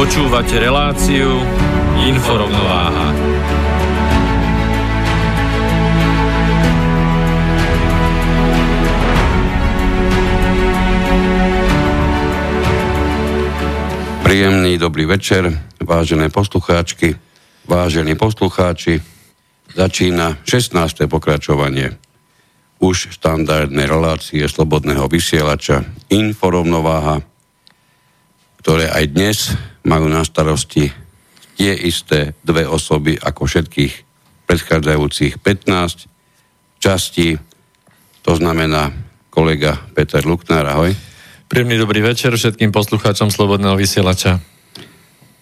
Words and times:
Počúvate 0.00 0.56
reláciu 0.56 1.44
Inforovnováha. 2.08 3.12
Príjemný 14.24 14.80
dobrý 14.80 15.04
večer, 15.04 15.52
vážené 15.84 16.32
poslucháčky, 16.32 17.20
vážení 17.68 18.16
poslucháči. 18.16 19.04
Začína 19.76 20.40
16. 20.48 21.12
pokračovanie 21.12 22.00
už 22.80 23.20
štandardnej 23.20 23.84
relácie 23.84 24.48
Slobodného 24.48 25.04
vysielača 25.12 25.84
Inforovnováha, 26.08 27.20
ktoré 28.64 28.88
aj 28.88 29.04
dnes 29.12 29.38
majú 29.84 30.06
na 30.08 30.24
starosti 30.24 30.92
tie 31.60 31.72
isté 31.76 32.32
dve 32.40 32.64
osoby 32.64 33.20
ako 33.20 33.44
všetkých 33.44 33.92
predchádzajúcich 34.48 35.38
15 35.44 36.80
častí. 36.80 37.36
To 38.24 38.32
znamená 38.32 38.90
kolega 39.28 39.76
Peter 39.92 40.24
Luknár, 40.24 40.66
ahoj. 40.66 40.96
Príjemný 41.50 41.76
dobrý 41.76 42.00
večer 42.00 42.32
všetkým 42.32 42.72
poslucháčom 42.72 43.28
Slobodného 43.28 43.76
vysielača. 43.76 44.40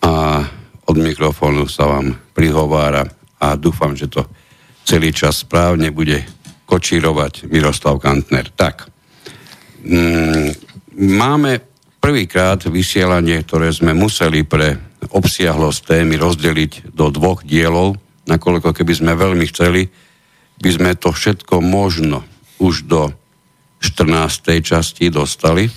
A 0.03 0.43
od 0.89 0.97
mikrofónu 0.97 1.69
sa 1.69 1.85
vám 1.85 2.17
prihovára 2.33 3.05
a 3.39 3.55
dúfam, 3.55 3.95
že 3.95 4.09
to 4.09 4.25
celý 4.89 5.13
čas 5.13 5.45
správne 5.45 5.93
bude 5.93 6.25
kočírovať 6.65 7.47
Miroslav 7.53 8.01
Kantner. 8.01 8.49
Tak, 8.49 8.89
mm, 9.85 10.49
máme 10.97 11.68
prvýkrát 11.99 12.63
vysielanie, 12.67 13.43
ktoré 13.43 13.71
sme 13.75 13.95
museli 13.95 14.43
pre 14.47 14.79
obsiahlosť 15.11 15.99
témy 15.99 16.19
rozdeliť 16.19 16.95
do 16.95 17.11
dvoch 17.13 17.47
dielov, 17.47 17.99
nakoľko 18.27 18.75
keby 18.75 18.93
sme 18.95 19.13
veľmi 19.15 19.47
chceli, 19.51 19.87
by 20.59 20.71
sme 20.75 20.91
to 20.99 21.15
všetko 21.15 21.63
možno 21.63 22.27
už 22.59 22.91
do 22.91 23.15
14. 23.79 24.59
časti 24.59 25.07
dostali, 25.07 25.71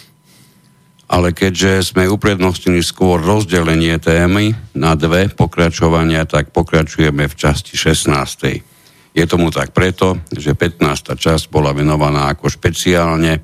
ale 1.11 1.35
keďže 1.35 1.93
sme 1.93 2.09
uprednostnili 2.09 2.81
skôr 2.81 3.21
rozdelenie 3.21 3.99
témy 4.01 4.55
na 4.73 4.97
dve 4.97 5.29
pokračovania, 5.29 6.25
tak 6.25 6.49
pokračujeme 6.55 7.27
v 7.27 7.35
časti 7.35 7.75
16. 7.77 8.63
Je 9.11 9.25
tomu 9.27 9.51
tak 9.51 9.75
preto, 9.75 10.23
že 10.31 10.55
15. 10.55 11.13
časť 11.19 11.51
bola 11.51 11.75
venovaná 11.75 12.31
ako 12.31 12.47
špeciálne 12.47 13.43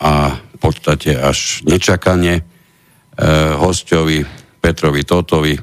a 0.00 0.12
podstate 0.66 1.14
až 1.14 1.62
nečakane 1.62 2.34
e, 2.38 2.42
hostovi 3.54 4.26
Petrovi 4.58 5.06
Totovi, 5.06 5.54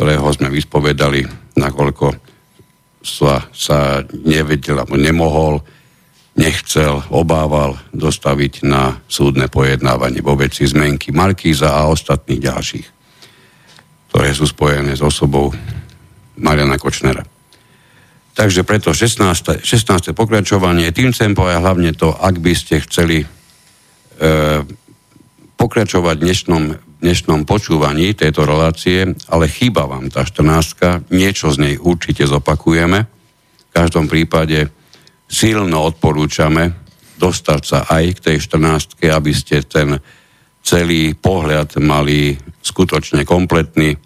ktorého 0.00 0.24
sme 0.32 0.48
vyspovedali, 0.48 1.20
nakoľko 1.60 2.06
sa, 3.04 3.44
sa 3.52 4.00
nevedel 4.24 4.80
nemohol, 4.96 5.60
nechcel, 6.40 7.04
obával 7.12 7.76
dostaviť 7.92 8.64
na 8.64 8.96
súdne 9.04 9.52
pojednávanie 9.52 10.24
vo 10.24 10.32
veci 10.38 10.64
zmenky 10.64 11.12
Markíza 11.12 11.68
a 11.68 11.92
ostatných 11.92 12.40
ďalších, 12.40 12.86
ktoré 14.08 14.32
sú 14.32 14.48
spojené 14.48 14.96
s 14.96 15.04
osobou 15.04 15.52
Mariana 16.40 16.80
Kočnera. 16.80 17.26
Takže 18.38 18.62
preto 18.62 18.94
16. 18.94 19.66
16. 19.66 20.14
pokračovanie, 20.14 20.94
tým 20.94 21.10
chcem 21.10 21.34
povedať 21.34 21.58
hlavne 21.58 21.90
to, 21.92 22.14
ak 22.14 22.38
by 22.38 22.54
ste 22.54 22.78
chceli 22.86 23.26
pokračovať 25.58 26.16
v 26.18 26.24
dnešnom, 26.26 26.64
dnešnom 27.02 27.46
počúvaní 27.46 28.14
tejto 28.14 28.46
relácie, 28.46 29.14
ale 29.30 29.50
chýba 29.50 29.86
vám 29.86 30.10
tá 30.10 30.22
14. 30.26 31.10
Niečo 31.10 31.50
z 31.54 31.56
nej 31.58 31.74
určite 31.78 32.26
zopakujeme. 32.26 33.06
V 33.68 33.70
každom 33.70 34.10
prípade 34.10 34.70
silno 35.28 35.86
odporúčame 35.86 36.74
dostať 37.18 37.60
sa 37.62 37.78
aj 37.90 38.04
k 38.18 38.22
tej 38.22 38.36
14. 38.42 39.02
aby 39.10 39.32
ste 39.34 39.66
ten 39.66 39.98
celý 40.62 41.18
pohľad 41.18 41.82
mali 41.82 42.38
skutočne 42.62 43.26
kompletný, 43.26 43.98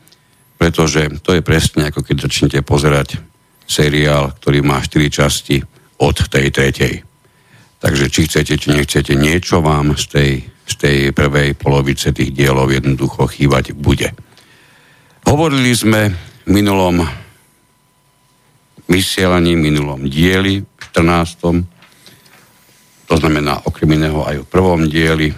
pretože 0.57 1.21
to 1.21 1.37
je 1.37 1.43
presne 1.43 1.91
ako 1.93 2.01
keď 2.01 2.17
začnete 2.29 2.59
pozerať 2.65 3.21
seriál, 3.69 4.33
ktorý 4.37 4.61
má 4.65 4.81
4 4.81 5.09
časti 5.09 5.59
od 6.01 6.17
tej 6.29 6.47
tretej. 6.51 7.12
Takže 7.83 8.15
či 8.15 8.31
chcete, 8.31 8.55
či 8.55 8.71
nechcete, 8.71 9.19
niečo 9.19 9.59
vám 9.59 9.99
z 9.99 10.05
tej, 10.07 10.47
z 10.47 10.75
tej 10.79 10.97
prvej 11.11 11.59
polovice 11.59 12.15
tých 12.15 12.31
dielov 12.31 12.71
jednoducho 12.71 13.27
chýbať 13.27 13.75
bude. 13.75 14.15
Hovorili 15.27 15.75
sme 15.75 16.15
v 16.47 16.47
minulom 16.47 17.03
vysielaní, 18.87 19.59
minulom 19.59 20.07
dieli, 20.07 20.63
14. 20.95 23.11
To 23.11 23.15
znamená 23.19 23.67
okrem 23.67 23.99
iného 23.99 24.23
aj 24.31 24.47
v 24.47 24.47
prvom 24.47 24.87
dieli 24.87 25.35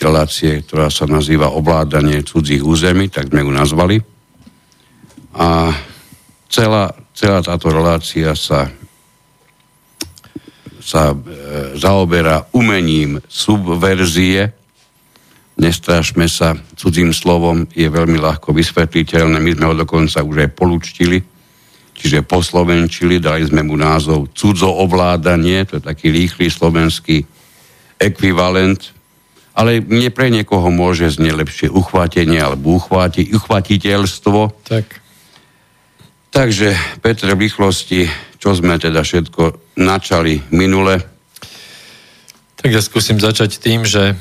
relácie, 0.00 0.64
ktorá 0.64 0.88
sa 0.88 1.04
nazýva 1.10 1.52
Ovládanie 1.52 2.24
cudzích 2.24 2.64
území, 2.64 3.12
tak 3.12 3.28
sme 3.28 3.42
ju 3.42 3.50
nazvali. 3.52 3.96
A 5.34 5.74
celá, 6.48 6.94
celá 7.12 7.44
táto 7.44 7.68
relácia 7.68 8.32
sa 8.38 8.70
sa 10.80 11.12
e, 11.12 11.16
zaoberá 11.76 12.48
umením 12.56 13.20
subverzie. 13.28 14.50
Nestrašme 15.60 16.24
sa 16.26 16.56
cudzím 16.74 17.12
slovom, 17.12 17.68
je 17.70 17.86
veľmi 17.86 18.16
ľahko 18.16 18.56
vysvetliteľné. 18.56 19.36
My 19.38 19.50
sme 19.52 19.66
ho 19.68 19.74
dokonca 19.76 20.24
už 20.24 20.48
aj 20.48 20.50
polúčtili, 20.56 21.20
čiže 21.92 22.24
poslovenčili, 22.24 23.20
dali 23.20 23.44
sme 23.44 23.60
mu 23.60 23.76
názov 23.76 24.32
cudzoovládanie, 24.32 25.68
to 25.68 25.72
je 25.78 25.84
taký 25.84 26.08
rýchly 26.08 26.48
slovenský 26.48 27.28
ekvivalent, 28.00 28.96
ale 29.52 29.84
mne 29.84 30.08
pre 30.08 30.32
niekoho 30.32 30.72
môže 30.72 31.12
znieť 31.12 31.36
lepšie 31.36 31.68
uchvátenie 31.68 32.40
alebo 32.40 32.80
uchváti, 32.80 33.28
uchvatiteľstvo. 33.28 34.64
Tak. 34.64 34.86
Takže, 36.30 36.72
Petr, 37.04 37.36
v 37.36 37.50
rýchlosti, 37.50 38.06
čo 38.40 38.56
sme 38.56 38.80
teda 38.80 39.04
všetko 39.04 39.76
načali 39.76 40.40
minule? 40.48 41.04
Tak 42.56 42.72
ja 42.72 42.80
skúsim 42.80 43.20
začať 43.20 43.60
tým, 43.60 43.84
že 43.84 44.12
e, 44.12 44.14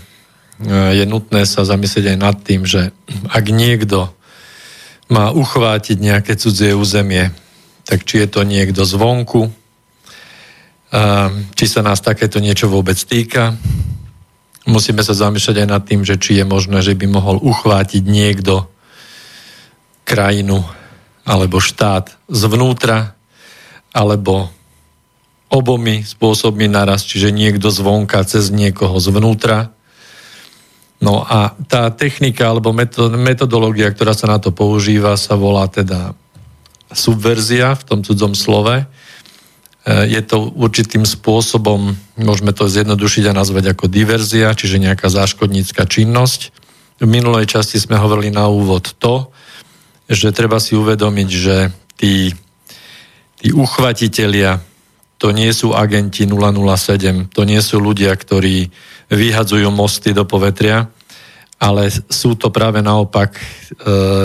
je 0.99 1.03
nutné 1.07 1.47
sa 1.47 1.63
zamyslieť 1.63 2.15
aj 2.15 2.17
nad 2.19 2.35
tým, 2.43 2.67
že 2.67 2.91
ak 3.31 3.45
niekto 3.47 4.11
má 5.07 5.31
uchvátiť 5.31 5.97
nejaké 5.97 6.35
cudzie 6.35 6.75
územie, 6.75 7.31
tak 7.87 8.03
či 8.03 8.21
je 8.23 8.27
to 8.27 8.43
niekto 8.43 8.83
zvonku, 8.83 9.47
e, 9.47 9.51
či 11.55 11.65
sa 11.67 11.79
nás 11.79 12.03
takéto 12.03 12.43
niečo 12.43 12.67
vôbec 12.67 12.99
týka. 12.99 13.55
Musíme 14.67 14.99
sa 14.99 15.15
zamýšľať 15.15 15.63
aj 15.63 15.67
nad 15.67 15.83
tým, 15.87 16.03
že 16.03 16.19
či 16.19 16.43
je 16.43 16.45
možné, 16.45 16.83
že 16.83 16.91
by 16.91 17.07
mohol 17.07 17.39
uchvátiť 17.39 18.03
niekto 18.03 18.67
krajinu 20.03 20.67
alebo 21.23 21.63
štát 21.63 22.19
zvnútra, 22.27 23.18
alebo 23.93 24.49
obomi 25.49 26.05
spôsobmi 26.05 26.69
naraz, 26.69 27.03
čiže 27.03 27.33
niekto 27.33 27.73
zvonka 27.73 28.21
cez 28.23 28.53
niekoho 28.53 29.01
zvnútra. 29.01 29.73
No 31.01 31.25
a 31.25 31.57
tá 31.65 31.89
technika 31.89 32.51
alebo 32.51 32.75
metodológia, 33.17 33.89
ktorá 33.89 34.13
sa 34.13 34.29
na 34.29 34.37
to 34.37 34.53
používa, 34.53 35.17
sa 35.17 35.33
volá 35.33 35.65
teda 35.65 36.13
subverzia 36.93 37.73
v 37.73 37.83
tom 37.85 37.99
cudzom 38.05 38.37
slove. 38.37 38.83
E, 38.83 38.85
je 40.11 40.21
to 40.21 40.53
určitým 40.53 41.07
spôsobom, 41.07 41.97
môžeme 42.19 42.51
to 42.53 42.69
zjednodušiť 42.69 43.31
a 43.31 43.37
nazvať 43.37 43.73
ako 43.73 43.89
diverzia, 43.89 44.53
čiže 44.53 44.81
nejaká 44.81 45.07
záškodnícka 45.09 45.87
činnosť. 45.87 46.51
V 46.99 47.07
minulej 47.07 47.47
časti 47.47 47.79
sme 47.79 47.95
hovorili 47.95 48.29
na 48.29 48.51
úvod 48.51 48.91
to, 48.99 49.31
že 50.11 50.35
treba 50.35 50.59
si 50.59 50.75
uvedomiť, 50.75 51.29
že 51.31 51.55
tí, 51.95 52.35
tí 53.39 53.55
uchvatitelia, 53.55 54.59
to 55.19 55.31
nie 55.31 55.51
sú 55.51 55.75
agenti 55.75 56.27
007, 56.27 57.31
to 57.31 57.43
nie 57.43 57.59
sú 57.59 57.79
ľudia, 57.79 58.15
ktorí 58.15 58.67
vyhadzujú 59.11 59.67
mosty 59.71 60.15
do 60.15 60.23
povetria, 60.23 60.87
ale 61.59 61.91
sú 61.91 62.39
to 62.39 62.51
práve 62.51 62.79
naopak 62.79 63.35
e, 63.35 63.43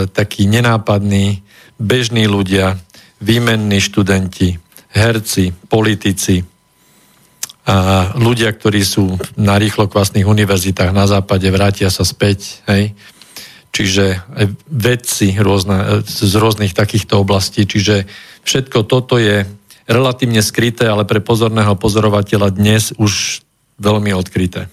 takí 0.07 0.47
nenápadní, 0.47 1.43
bežní 1.79 2.31
ľudia, 2.31 2.79
výmenní 3.19 3.83
študenti, 3.83 4.55
herci, 4.95 5.51
politici, 5.67 6.47
a 7.65 8.13
ľudia, 8.13 8.53
ktorí 8.53 8.85
sú 8.85 9.17
na 9.41 9.57
rýchlokvasných 9.57 10.29
univerzitách 10.29 10.93
na 10.93 11.09
západe, 11.09 11.49
vrátia 11.49 11.89
sa 11.89 12.05
späť. 12.05 12.61
Hej. 12.69 12.93
Čiže 13.73 14.21
vedci 14.69 15.33
rôzne, 15.41 16.05
z 16.05 16.35
rôznych 16.37 16.77
takýchto 16.77 17.25
oblastí. 17.25 17.65
Čiže 17.65 18.05
všetko 18.45 18.87
toto 18.87 19.17
je 19.19 19.49
relatívne 19.89 20.41
skryté, 20.41 20.89
ale 20.89 21.05
pre 21.05 21.21
pozorného 21.21 21.77
pozorovateľa 21.77 22.49
dnes 22.53 22.93
už 22.97 23.45
veľmi 23.81 24.15
odkryté. 24.17 24.69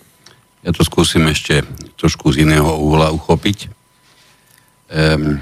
Ja 0.62 0.72
to 0.72 0.86
skúsim 0.86 1.26
ešte 1.26 1.66
trošku 1.98 2.30
z 2.32 2.46
iného 2.46 2.70
uhla 2.78 3.10
uchopiť. 3.10 3.68
Um, 4.92 5.42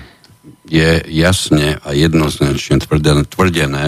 je 0.70 1.02
jasne 1.10 1.82
a 1.82 1.90
jednoznačne 1.92 2.80
tvrdené, 2.80 3.26
tvrdené, 3.28 3.88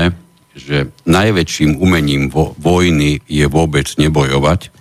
že 0.52 0.92
najväčším 1.08 1.80
umením 1.80 2.28
vo, 2.28 2.52
vojny 2.60 3.24
je 3.30 3.46
vôbec 3.48 3.88
nebojovať 3.88 4.74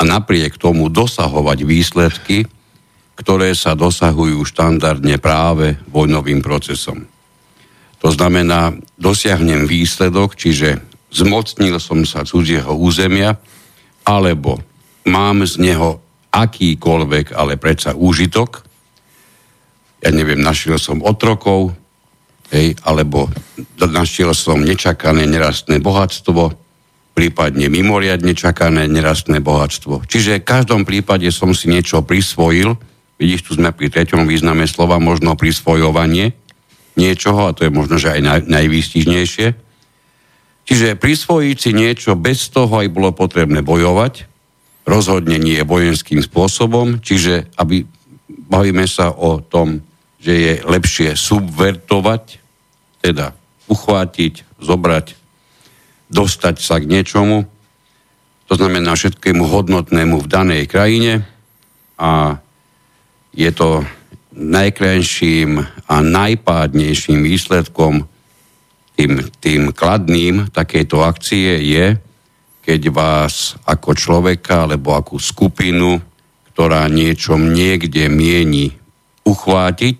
a 0.00 0.02
napriek 0.02 0.56
tomu 0.56 0.90
dosahovať 0.90 1.58
výsledky, 1.62 2.48
ktoré 3.14 3.52
sa 3.52 3.76
dosahujú 3.76 4.42
štandardne 4.48 5.20
práve 5.20 5.76
vojnovým 5.92 6.40
procesom. 6.40 7.04
To 8.00 8.08
znamená, 8.08 8.72
dosiahnem 8.96 9.68
výsledok, 9.68 10.32
čiže 10.32 10.80
zmocnil 11.12 11.76
som 11.76 12.00
sa 12.08 12.24
cudzieho 12.24 12.72
územia, 12.72 13.36
alebo 14.08 14.64
mám 15.04 15.44
z 15.44 15.60
neho 15.60 16.00
akýkoľvek, 16.32 17.36
ale 17.36 17.60
predsa 17.60 17.92
úžitok. 17.92 18.64
Ja 20.00 20.10
neviem, 20.16 20.40
našiel 20.40 20.80
som 20.80 21.04
otrokov, 21.04 21.76
hej, 22.48 22.72
alebo 22.88 23.28
našiel 23.76 24.32
som 24.32 24.64
nečakané 24.64 25.28
nerastné 25.28 25.82
bohatstvo, 25.84 26.56
prípadne 27.12 27.68
mimoriadne 27.68 28.32
čakané 28.32 28.88
nerastné 28.88 29.44
bohatstvo. 29.44 30.08
Čiže 30.08 30.40
v 30.40 30.48
každom 30.48 30.82
prípade 30.88 31.28
som 31.28 31.52
si 31.52 31.68
niečo 31.68 32.00
prisvojil, 32.00 32.80
vidíš, 33.20 33.44
tu 33.44 33.50
sme 33.60 33.76
pri 33.76 33.92
treťom 33.92 34.24
význame 34.24 34.64
slova, 34.64 34.96
možno 34.96 35.36
prisvojovanie 35.36 36.32
niečoho, 36.96 37.50
a 37.50 37.54
to 37.54 37.66
je 37.66 37.72
možno, 37.72 37.98
že 37.98 38.14
aj 38.14 38.20
naj, 38.22 38.40
najvýstižnejšie. 38.46 39.46
Čiže 40.70 40.98
prisvojiť 40.98 41.56
si 41.58 41.70
niečo 41.74 42.14
bez 42.14 42.46
toho, 42.50 42.70
aj 42.70 42.94
bolo 42.94 43.10
potrebné 43.10 43.62
bojovať, 43.62 44.30
rozhodne 44.86 45.38
nie 45.38 45.62
vojenským 45.62 46.22
spôsobom, 46.22 47.02
čiže 47.02 47.50
aby 47.58 47.86
bavíme 48.50 48.86
sa 48.86 49.10
o 49.10 49.42
tom, 49.42 49.82
že 50.20 50.32
je 50.34 50.52
lepšie 50.66 51.16
subvertovať, 51.16 52.38
teda 53.00 53.32
uchvátiť, 53.70 54.60
zobrať, 54.60 55.16
dostať 56.10 56.56
sa 56.58 56.82
k 56.82 56.90
niečomu, 56.90 57.46
to 58.50 58.58
znamená 58.58 58.98
všetkému 58.98 59.46
hodnotnému 59.46 60.26
v 60.26 60.26
danej 60.26 60.66
krajine 60.66 61.22
a 61.94 62.42
je 63.30 63.50
to 63.54 63.86
najkrajším 64.34 65.58
a 65.90 65.96
najpádnejším 65.98 67.20
výsledkom 67.26 68.06
tým, 68.94 69.12
tým 69.40 69.62
kladným 69.74 70.52
takejto 70.52 71.02
akcie 71.02 71.58
je, 71.64 71.86
keď 72.60 72.80
vás 72.92 73.56
ako 73.66 73.96
človeka 73.96 74.68
alebo 74.68 74.94
akú 74.94 75.16
skupinu, 75.18 75.98
ktorá 76.52 76.86
niečom 76.86 77.50
niekde 77.50 78.06
mieni 78.12 78.76
uchvátiť, 79.24 79.98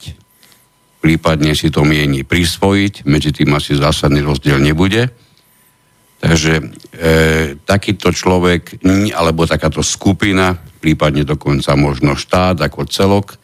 prípadne 1.00 1.56
si 1.56 1.72
to 1.72 1.82
mieni 1.82 2.22
prisvojiť, 2.22 3.08
medzi 3.08 3.32
tým 3.32 3.56
asi 3.56 3.74
zásadný 3.74 4.20
rozdiel 4.20 4.60
nebude. 4.60 5.08
Takže 6.20 6.52
e, 6.60 6.64
takýto 7.64 8.12
človek, 8.12 8.84
alebo 9.16 9.48
takáto 9.48 9.80
skupina, 9.80 10.52
prípadne 10.52 11.24
dokonca 11.24 11.72
možno 11.80 12.12
štát 12.12 12.60
ako 12.60 12.84
celok, 12.84 13.40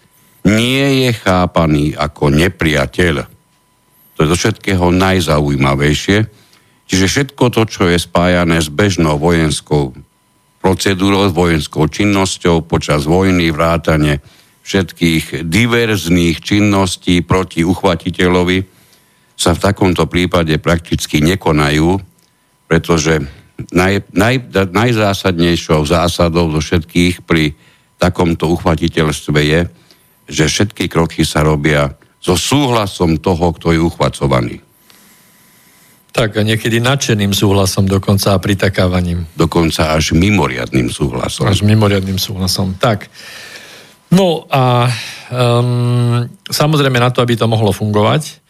nie 0.47 1.07
je 1.07 1.11
chápaný 1.13 1.99
ako 1.99 2.31
nepriateľ. 2.31 3.15
To 4.17 4.19
je 4.23 4.31
do 4.31 4.37
všetkého 4.39 4.95
najzaujímavejšie, 4.95 6.47
Čiže 6.87 7.07
všetko 7.11 7.45
to, 7.51 7.63
čo 7.67 7.83
je 7.91 7.99
spájané 7.99 8.63
s 8.63 8.71
bežnou 8.71 9.19
vojenskou 9.19 9.91
procedúrou, 10.63 11.27
vojenskou 11.35 11.91
činnosťou 11.91 12.63
počas 12.63 13.11
vojny, 13.11 13.51
vrátane 13.51 14.23
všetkých 14.67 15.47
diverzných 15.47 16.39
činností 16.43 17.23
proti 17.27 17.67
uchvatiteľovi, 17.67 18.59
sa 19.37 19.53
v 19.53 19.63
takomto 19.63 20.09
prípade 20.09 20.57
prakticky 20.63 21.21
nekonajú, 21.21 22.01
pretože 22.71 23.21
naj, 23.75 24.11
naj, 24.17 24.49
najzásadnejšou 24.73 25.85
zásadou 25.87 26.51
zo 26.57 26.61
všetkých 26.63 27.23
pri 27.27 27.53
takomto 28.01 28.49
uchvatiteľstve 28.49 29.39
je, 29.43 29.61
že 30.27 30.51
všetky 30.51 30.91
kroky 30.91 31.23
sa 31.23 31.47
robia 31.47 31.95
so 32.19 32.35
súhlasom 32.35 33.23
toho, 33.23 33.55
kto 33.55 33.71
je 33.71 33.81
uchvacovaný. 33.81 34.59
Tak 36.11 36.41
a 36.41 36.43
niekedy 36.43 36.81
nadšeným 36.81 37.37
súhlasom 37.37 37.85
dokonca 37.85 38.33
a 38.33 38.41
pritakávaním. 38.41 39.29
Dokonca 39.37 39.93
až 39.93 40.17
mimoriadným 40.17 40.89
súhlasom. 40.89 41.45
Až 41.45 41.61
mimoriadným 41.61 42.17
súhlasom. 42.17 42.73
Tak. 42.81 43.13
No 44.09 44.49
a 44.49 44.89
um, 45.29 46.25
samozrejme 46.49 46.97
na 46.97 47.13
to, 47.13 47.21
aby 47.21 47.37
to 47.37 47.45
mohlo 47.45 47.69
fungovať, 47.69 48.41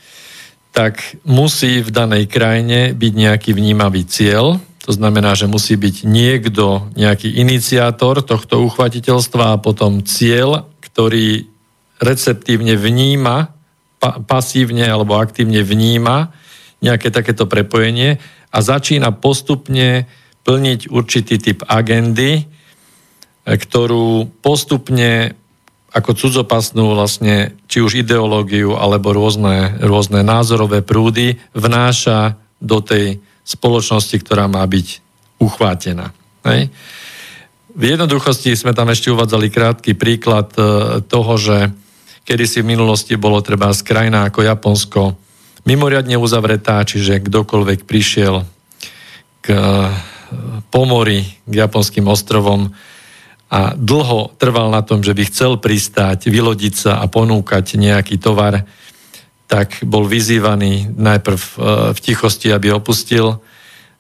tak 0.71 1.01
musí 1.27 1.83
v 1.83 1.91
danej 1.91 2.31
krajine 2.31 2.95
byť 2.95 3.13
nejaký 3.17 3.51
vnímavý 3.57 4.05
cieľ, 4.07 4.61
to 4.87 4.95
znamená, 4.95 5.35
že 5.35 5.51
musí 5.51 5.75
byť 5.75 6.07
niekto, 6.07 6.87
nejaký 6.95 7.43
iniciátor 7.43 8.23
tohto 8.23 8.63
uchvatiteľstva 8.63 9.57
a 9.57 9.61
potom 9.61 10.07
cieľ, 10.07 10.71
ktorý 10.79 11.51
receptívne 12.01 12.77
vníma, 12.77 13.53
pa, 13.97 14.21
pasívne 14.21 14.85
alebo 14.85 15.17
aktívne 15.17 15.65
vníma 15.65 16.33
nejaké 16.85 17.09
takéto 17.09 17.49
prepojenie 17.49 18.21
a 18.53 18.59
začína 18.61 19.13
postupne 19.17 20.05
plniť 20.47 20.93
určitý 20.93 21.37
typ 21.43 21.67
agendy, 21.67 22.41
e, 22.41 22.45
ktorú 23.45 24.31
postupne 24.45 25.35
ako 25.97 26.13
cudzopasnú 26.13 26.93
vlastne, 26.93 27.57
či 27.73 27.81
už 27.81 28.05
ideológiu 28.05 28.77
alebo 28.77 29.17
rôzne, 29.17 29.81
rôzne 29.81 30.21
názorové 30.21 30.85
prúdy 30.85 31.41
vnáša 31.57 32.37
do 32.61 32.85
tej 32.85 33.25
spoločnosti, 33.49 34.17
ktorá 34.21 34.45
má 34.45 34.61
byť 34.69 35.01
uchvátená. 35.41 36.13
Hej? 36.45 36.69
V 37.77 37.83
jednoduchosti 37.85 38.57
sme 38.57 38.73
tam 38.77 38.93
ešte 38.93 39.13
uvádzali 39.13 39.49
krátky 39.53 39.93
príklad 39.97 40.53
e, 40.57 41.01
toho, 41.05 41.33
že 41.41 41.73
kedysi 42.27 42.67
v 42.67 42.75
minulosti 42.75 43.15
bolo 43.15 43.39
treba 43.39 43.71
z 43.71 43.87
krajina 43.87 44.27
ako 44.27 44.43
Japonsko 44.43 45.03
mimoriadne 45.63 46.19
uzavretá, 46.19 46.83
čiže 46.83 47.23
kdokoľvek 47.23 47.87
prišiel 47.87 48.43
k 49.43 49.47
e, 49.55 49.63
pomori, 50.75 51.23
k 51.47 51.53
japonským 51.55 52.07
ostrovom 52.11 52.75
a 53.47 53.79
dlho 53.79 54.35
trval 54.43 54.75
na 54.75 54.83
tom, 54.83 55.07
že 55.07 55.15
by 55.15 55.23
chcel 55.31 55.59
pristáť, 55.63 56.27
vylodiť 56.27 56.75
sa 56.75 56.93
a 56.99 57.07
ponúkať 57.07 57.79
nejaký 57.79 58.19
tovar, 58.19 58.67
tak 59.47 59.79
bol 59.87 60.03
vyzývaný 60.07 60.91
najprv 60.99 61.39
e, 61.39 61.51
v 61.95 61.99
tichosti, 62.03 62.51
aby 62.51 62.75
opustil 62.75 63.39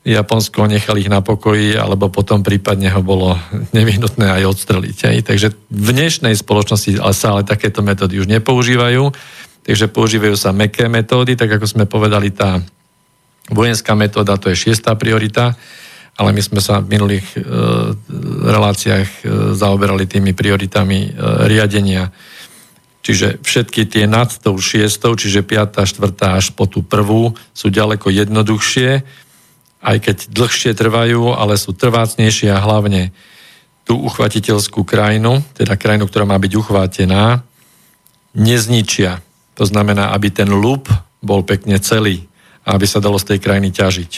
Japonsko, 0.06 0.70
nechal 0.70 1.02
ich 1.02 1.10
na 1.10 1.18
pokoji, 1.18 1.74
alebo 1.74 2.06
potom 2.06 2.46
prípadne 2.46 2.94
ho 2.94 3.02
bolo 3.02 3.34
nevyhnutné 3.74 4.38
aj 4.38 4.54
odstreliť. 4.54 4.98
Aj. 5.10 5.18
Takže 5.34 5.50
v 5.66 5.88
dnešnej 5.90 6.38
spoločnosti 6.38 7.02
sa 7.10 7.34
ale 7.34 7.42
takéto 7.42 7.82
metódy 7.82 8.22
už 8.22 8.30
nepoužívajú. 8.30 9.10
Takže 9.66 9.90
používajú 9.90 10.38
sa 10.38 10.54
meké 10.54 10.86
metódy, 10.86 11.34
tak 11.34 11.58
ako 11.58 11.66
sme 11.66 11.90
povedali, 11.90 12.30
tá 12.30 12.62
vojenská 13.50 13.98
metóda 13.98 14.38
to 14.38 14.54
je 14.54 14.70
šiestá 14.70 14.94
priorita. 14.94 15.58
ale 16.16 16.32
my 16.32 16.40
sme 16.40 16.62
sa 16.64 16.80
v 16.80 16.96
minulých 16.96 17.26
e, 17.34 17.42
reláciách 18.46 19.08
e, 19.10 19.22
zaoberali 19.52 20.08
tými 20.08 20.32
prioritami 20.32 21.00
e, 21.02 21.10
riadenia. 21.44 22.08
Čiže 23.04 23.44
všetky 23.44 23.84
tie 23.84 24.08
nad 24.08 24.32
tou 24.40 24.56
šiestou, 24.56 25.12
čiže 25.12 25.44
piatá, 25.44 25.84
štvrtá 25.84 26.40
až 26.40 26.56
po 26.56 26.64
tú 26.64 26.80
prvú, 26.80 27.36
sú 27.52 27.68
ďaleko 27.68 28.08
jednoduchšie, 28.08 29.04
aj 29.86 29.96
keď 30.02 30.16
dlhšie 30.34 30.74
trvajú, 30.74 31.30
ale 31.30 31.54
sú 31.54 31.70
trvácnejšie 31.70 32.50
a 32.50 32.58
hlavne 32.58 33.14
tú 33.86 33.94
uchvatiteľskú 34.02 34.82
krajinu, 34.82 35.46
teda 35.54 35.78
krajinu, 35.78 36.10
ktorá 36.10 36.26
má 36.26 36.34
byť 36.42 36.52
uchvátená, 36.58 37.46
nezničia. 38.34 39.22
To 39.54 39.62
znamená, 39.62 40.10
aby 40.10 40.34
ten 40.34 40.50
lup 40.50 40.90
bol 41.22 41.46
pekne 41.46 41.78
celý 41.78 42.26
a 42.66 42.74
aby 42.74 42.82
sa 42.82 42.98
dalo 42.98 43.14
z 43.22 43.30
tej 43.30 43.38
krajiny 43.38 43.70
ťažiť. 43.70 44.12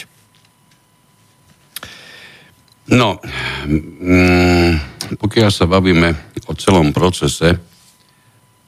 No, 2.89 3.21
mm, 3.69 4.73
pokiaľ 5.21 5.49
sa 5.53 5.69
bavíme 5.69 6.33
o 6.49 6.53
celom 6.57 6.89
procese, 6.89 7.61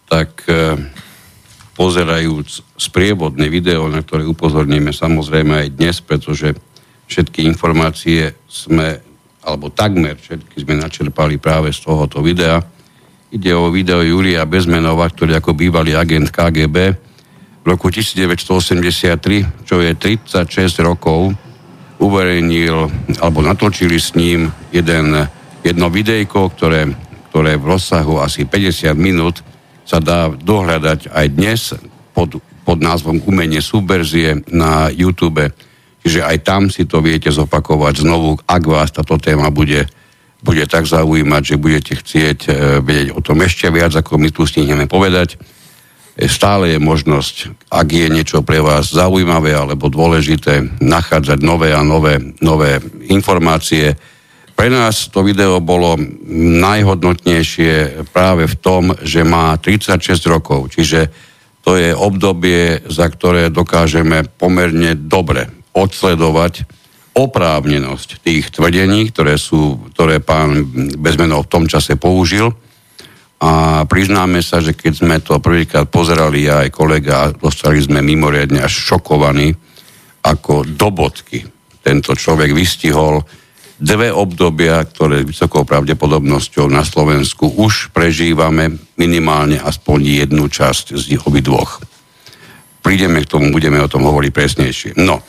tak 0.05 0.45
e, 0.45 0.77
pozerajúc 1.73 2.77
sprievodné 2.77 3.49
video, 3.49 3.89
na 3.89 4.05
ktoré 4.05 4.29
upozorníme 4.29 4.93
samozrejme 4.93 5.65
aj 5.65 5.67
dnes, 5.73 5.97
pretože 6.05 6.53
všetky 7.11 7.43
informácie 7.43 8.31
sme 8.47 9.11
alebo 9.41 9.73
takmer 9.73 10.15
všetky 10.15 10.63
sme 10.63 10.79
načerpali 10.79 11.41
práve 11.41 11.73
z 11.73 11.81
tohoto 11.83 12.21
videa. 12.21 12.61
Ide 13.33 13.51
o 13.57 13.73
video 13.73 14.05
Julia 14.05 14.45
Bezmenova, 14.45 15.09
ktorý 15.09 15.35
ako 15.41 15.57
bývalý 15.57 15.97
agent 15.97 16.29
KGB 16.29 16.77
v 17.61 17.65
roku 17.65 17.89
1983, 17.89 19.65
čo 19.65 19.75
je 19.81 19.91
36 19.97 20.47
rokov, 20.85 21.33
uverejnil 22.01 22.89
alebo 23.21 23.41
natočili 23.41 23.97
s 23.97 24.13
ním 24.17 24.49
jeden, 24.73 25.13
jedno 25.65 25.87
videjko, 25.89 26.53
ktoré, 26.53 26.89
ktoré 27.29 27.57
v 27.57 27.65
rozsahu 27.65 28.21
asi 28.21 28.45
50 28.45 28.93
minút 28.97 29.41
sa 29.85 29.97
dá 30.01 30.29
dohľadať 30.29 31.09
aj 31.09 31.25
dnes 31.33 31.61
pod, 32.13 32.41
pod 32.65 32.77
názvom 32.77 33.21
Umenie 33.25 33.61
subverzie 33.61 34.45
na 34.53 34.89
YouTube 34.93 35.49
Čiže 36.01 36.25
aj 36.25 36.37
tam 36.41 36.73
si 36.73 36.89
to 36.89 36.99
viete 36.99 37.29
zopakovať 37.29 38.01
znovu, 38.01 38.41
ak 38.49 38.63
vás 38.65 38.89
táto 38.89 39.21
téma 39.21 39.53
bude, 39.53 39.85
bude 40.41 40.65
tak 40.65 40.89
zaujímať, 40.89 41.41
že 41.45 41.61
budete 41.61 41.93
chcieť 42.01 42.39
e, 42.49 42.51
vedieť 42.81 43.09
o 43.13 43.21
tom 43.21 43.45
ešte 43.45 43.69
viac, 43.69 43.93
ako 43.93 44.17
my 44.17 44.33
tu 44.33 44.49
stihneme 44.49 44.89
povedať. 44.89 45.37
E, 46.17 46.25
stále 46.25 46.73
je 46.73 46.79
možnosť, 46.81 47.69
ak 47.69 47.87
je 47.93 48.07
niečo 48.09 48.41
pre 48.41 48.65
vás 48.65 48.89
zaujímavé 48.89 49.53
alebo 49.53 49.93
dôležité, 49.93 50.81
nachádzať 50.81 51.37
nové 51.45 51.69
a 51.69 51.85
nové, 51.85 52.17
nové 52.41 52.81
informácie. 53.13 53.93
Pre 54.57 54.67
nás 54.73 55.13
to 55.13 55.21
video 55.21 55.61
bolo 55.61 56.01
najhodnotnejšie 56.65 58.09
práve 58.09 58.49
v 58.49 58.55
tom, 58.57 58.83
že 59.05 59.21
má 59.21 59.53
36 59.53 60.17
rokov, 60.25 60.73
čiže 60.73 61.29
to 61.61 61.77
je 61.77 61.93
obdobie, 61.93 62.81
za 62.89 63.05
ktoré 63.05 63.53
dokážeme 63.53 64.25
pomerne 64.41 64.97
dobre 64.97 65.60
odsledovať 65.71 66.67
oprávnenosť 67.11 68.23
tých 68.23 68.55
tvrdení, 68.55 69.11
ktoré, 69.11 69.35
sú, 69.35 69.91
ktoré 69.91 70.23
pán 70.23 70.63
Bezmenov 70.95 71.47
v 71.47 71.51
tom 71.51 71.63
čase 71.67 71.99
použil. 71.99 72.51
A 73.41 73.83
priznáme 73.89 74.39
sa, 74.45 74.61
že 74.61 74.77
keď 74.77 74.93
sme 74.93 75.17
to 75.19 75.41
prvýkrát 75.41 75.89
pozerali, 75.89 76.45
ja 76.45 76.63
aj 76.63 76.69
kolega, 76.71 77.33
dostali 77.33 77.81
sme 77.81 77.99
mimoriadne 78.05 78.61
až 78.61 78.71
šokovaní, 78.71 79.51
ako 80.21 80.63
do 80.77 80.87
bodky 80.93 81.41
tento 81.81 82.13
človek 82.13 82.53
vystihol 82.53 83.25
dve 83.81 84.13
obdobia, 84.13 84.77
ktoré 84.85 85.25
vysokou 85.25 85.65
pravdepodobnosťou 85.65 86.69
na 86.69 86.85
Slovensku 86.85 87.49
už 87.57 87.89
prežívame 87.89 88.77
minimálne 88.93 89.57
aspoň 89.57 90.21
jednu 90.21 90.45
časť 90.45 90.93
z 90.93 91.17
obidvoch. 91.25 91.81
Prídeme 92.85 93.25
k 93.25 93.29
tomu, 93.29 93.49
budeme 93.49 93.81
o 93.81 93.89
tom 93.89 94.05
hovoriť 94.05 94.31
presnejšie. 94.33 94.89
No, 95.01 95.25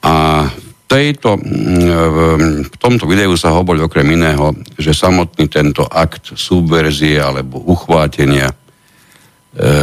a 0.00 0.48
tejto, 0.90 1.38
mm, 1.38 2.72
v 2.72 2.76
tomto 2.82 3.06
videu 3.06 3.30
sa 3.38 3.54
hovorí 3.54 3.78
okrem 3.78 4.10
iného, 4.10 4.50
že 4.74 4.90
samotný 4.90 5.46
tento 5.46 5.86
akt 5.86 6.34
subverzie 6.34 7.22
alebo 7.22 7.62
uchvátenia 7.62 8.50
e, 8.50 8.54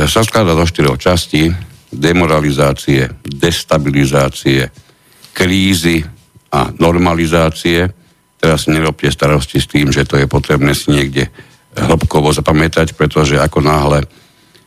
sa 0.03 0.19
skladá 0.25 0.51
do 0.51 0.67
štyroch 0.67 1.00
častí. 1.00 1.47
Demoralizácie, 1.88 3.07
destabilizácie, 3.24 4.67
krízy 5.31 6.03
a 6.51 6.67
normalizácie. 6.75 7.88
Teraz 8.36 8.67
nerobte 8.67 9.07
starosti 9.07 9.63
s 9.63 9.71
tým, 9.71 9.95
že 9.95 10.03
to 10.03 10.19
je 10.19 10.27
potrebné 10.27 10.75
si 10.75 10.91
niekde 10.91 11.31
hlbkovo 11.77 12.36
zapamätať, 12.36 13.00
pretože 13.00 13.39
ako 13.39 13.63
náhle 13.63 14.03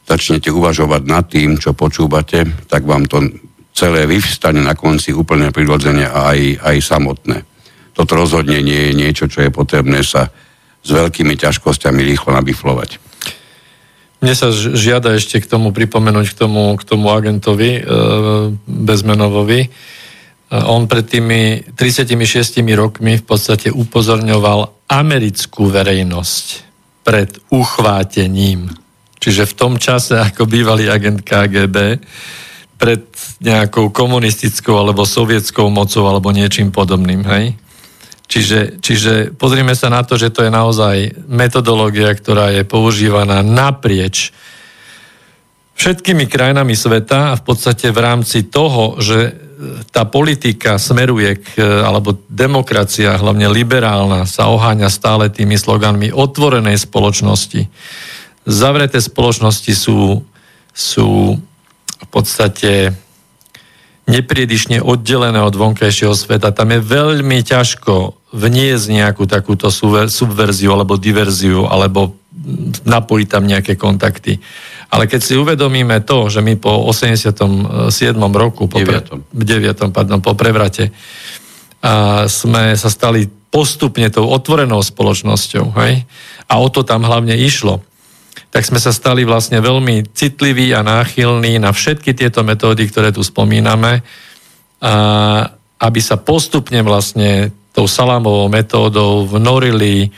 začnete 0.08 0.48
uvažovať 0.48 1.02
nad 1.04 1.28
tým, 1.28 1.60
čo 1.60 1.76
počúvate, 1.76 2.48
tak 2.66 2.88
vám 2.88 3.04
to 3.06 3.28
celé 3.74 4.06
vyvstane 4.06 4.60
na 4.60 4.74
konci 4.74 5.14
úplne 5.14 5.54
prirodzene 5.54 6.06
a 6.06 6.34
aj, 6.34 6.40
aj 6.60 6.76
samotné. 6.82 7.38
Toto 7.94 8.16
rozhodne 8.16 8.60
nie 8.62 8.90
je 8.90 8.92
niečo, 8.96 9.24
čo 9.26 9.44
je 9.44 9.50
potrebné 9.52 10.00
sa 10.04 10.30
s 10.80 10.88
veľkými 10.88 11.36
ťažkosťami 11.36 12.00
rýchlo 12.00 12.32
nabiflovať. 12.32 12.96
Mne 14.20 14.34
sa 14.36 14.52
žiada 14.52 15.16
ešte 15.16 15.40
k 15.40 15.48
tomu 15.48 15.72
pripomenúť 15.72 16.26
k 16.32 16.36
tomu, 16.36 16.76
k 16.76 16.84
tomu 16.84 17.08
agentovi 17.08 17.80
e, 17.80 17.82
Bezmenovovi. 18.68 19.60
E, 19.64 19.68
on 20.68 20.84
pred 20.84 21.08
tými 21.08 21.72
36 21.72 22.60
rokmi 22.76 23.16
v 23.16 23.24
podstate 23.24 23.72
upozorňoval 23.72 24.88
americkú 24.92 25.72
verejnosť 25.72 26.46
pred 27.00 27.32
uchvátením. 27.48 28.68
Čiže 29.20 29.48
v 29.48 29.56
tom 29.56 29.72
čase, 29.80 30.20
ako 30.20 30.44
bývalý 30.44 30.92
agent 30.92 31.24
KGB, 31.24 32.00
pred 32.80 33.04
nejakou 33.44 33.92
komunistickou 33.92 34.72
alebo 34.72 35.04
sovietskou 35.04 35.68
mocou 35.68 36.08
alebo 36.08 36.32
niečím 36.32 36.72
podobným, 36.72 37.22
hej? 37.28 37.60
Čiže, 38.30 38.80
čiže 38.80 39.12
pozrime 39.36 39.76
sa 39.76 39.92
na 39.92 40.00
to, 40.06 40.16
že 40.16 40.32
to 40.32 40.46
je 40.46 40.54
naozaj 40.54 41.26
metodológia, 41.28 42.14
ktorá 42.14 42.54
je 42.54 42.62
používaná 42.64 43.42
naprieč 43.44 44.32
všetkými 45.74 46.30
krajinami 46.30 46.78
sveta 46.78 47.34
a 47.34 47.38
v 47.38 47.42
podstate 47.42 47.90
v 47.90 47.98
rámci 48.00 48.46
toho, 48.48 48.96
že 49.02 49.34
tá 49.92 50.08
politika 50.08 50.80
smeruje 50.80 51.42
k, 51.42 51.60
alebo 51.84 52.16
demokracia, 52.32 53.18
hlavne 53.20 53.50
liberálna, 53.52 54.24
sa 54.24 54.48
oháňa 54.48 54.88
stále 54.88 55.28
tými 55.28 55.60
sloganmi 55.60 56.14
otvorenej 56.14 56.80
spoločnosti. 56.80 57.68
Zavreté 58.48 59.02
spoločnosti 59.04 59.72
sú, 59.76 60.24
sú 60.72 61.36
v 62.00 62.06
podstate 62.08 62.96
nepriedišne 64.10 64.82
oddelené 64.82 65.38
od 65.38 65.54
vonkajšieho 65.54 66.16
sveta. 66.16 66.50
Tam 66.50 66.74
je 66.74 66.80
veľmi 66.82 67.46
ťažko 67.46 68.18
vniesť 68.34 68.86
nejakú 68.90 69.24
takúto 69.26 69.70
subverziu 70.10 70.70
alebo 70.74 70.98
diverziu 70.98 71.66
alebo 71.66 72.18
napojiť 72.86 73.28
tam 73.30 73.44
nejaké 73.46 73.78
kontakty. 73.78 74.42
Ale 74.90 75.06
keď 75.06 75.20
si 75.22 75.38
uvedomíme 75.38 76.02
to, 76.02 76.26
že 76.26 76.42
my 76.42 76.58
po 76.58 76.82
87. 76.90 77.86
roku, 78.34 78.66
po, 78.66 78.78
9. 78.82 79.30
9. 79.30 79.94
Pardon, 79.94 80.18
po 80.18 80.34
prevrate, 80.34 80.90
a 81.80 82.26
sme 82.28 82.76
sa 82.76 82.92
stali 82.92 83.24
postupne 83.50 84.04
tou 84.12 84.28
otvorenou 84.28 84.84
spoločnosťou. 84.84 85.72
Hej? 85.80 86.04
A 86.50 86.60
o 86.60 86.68
to 86.68 86.84
tam 86.84 87.08
hlavne 87.08 87.34
išlo 87.40 87.80
tak 88.50 88.66
sme 88.66 88.82
sa 88.82 88.90
stali 88.90 89.22
vlastne 89.22 89.62
veľmi 89.62 90.10
citliví 90.10 90.74
a 90.74 90.82
náchylní 90.82 91.62
na 91.62 91.70
všetky 91.70 92.14
tieto 92.14 92.42
metódy, 92.42 92.86
ktoré 92.90 93.14
tu 93.14 93.22
spomíname, 93.22 94.02
a 94.80 94.92
aby 95.80 96.00
sa 96.00 96.16
postupne 96.20 96.80
vlastne 96.84 97.52
tou 97.72 97.86
salámovou 97.86 98.50
metódou 98.50 99.24
vnorili 99.24 100.12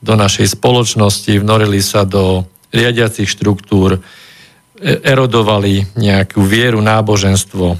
do 0.00 0.14
našej 0.16 0.56
spoločnosti, 0.56 1.40
vnorili 1.40 1.80
sa 1.80 2.04
do 2.06 2.44
riadiacich 2.70 3.28
štruktúr, 3.28 3.96
e, 3.96 4.00
erodovali 5.02 5.88
nejakú 5.98 6.40
vieru, 6.44 6.80
náboženstvo, 6.80 7.76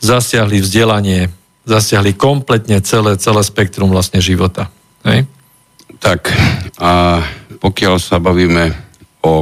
zasiahli 0.00 0.62
vzdelanie, 0.62 1.28
zasiahli 1.66 2.14
kompletne 2.14 2.80
celé, 2.80 3.18
celé 3.18 3.42
spektrum 3.42 3.90
vlastne 3.90 4.22
života. 4.22 4.70
Hej? 5.02 5.26
Tak, 5.98 6.30
a 6.78 7.22
pokiaľ 7.58 7.94
sa 7.98 8.22
bavíme 8.22 8.85
o 9.26 9.34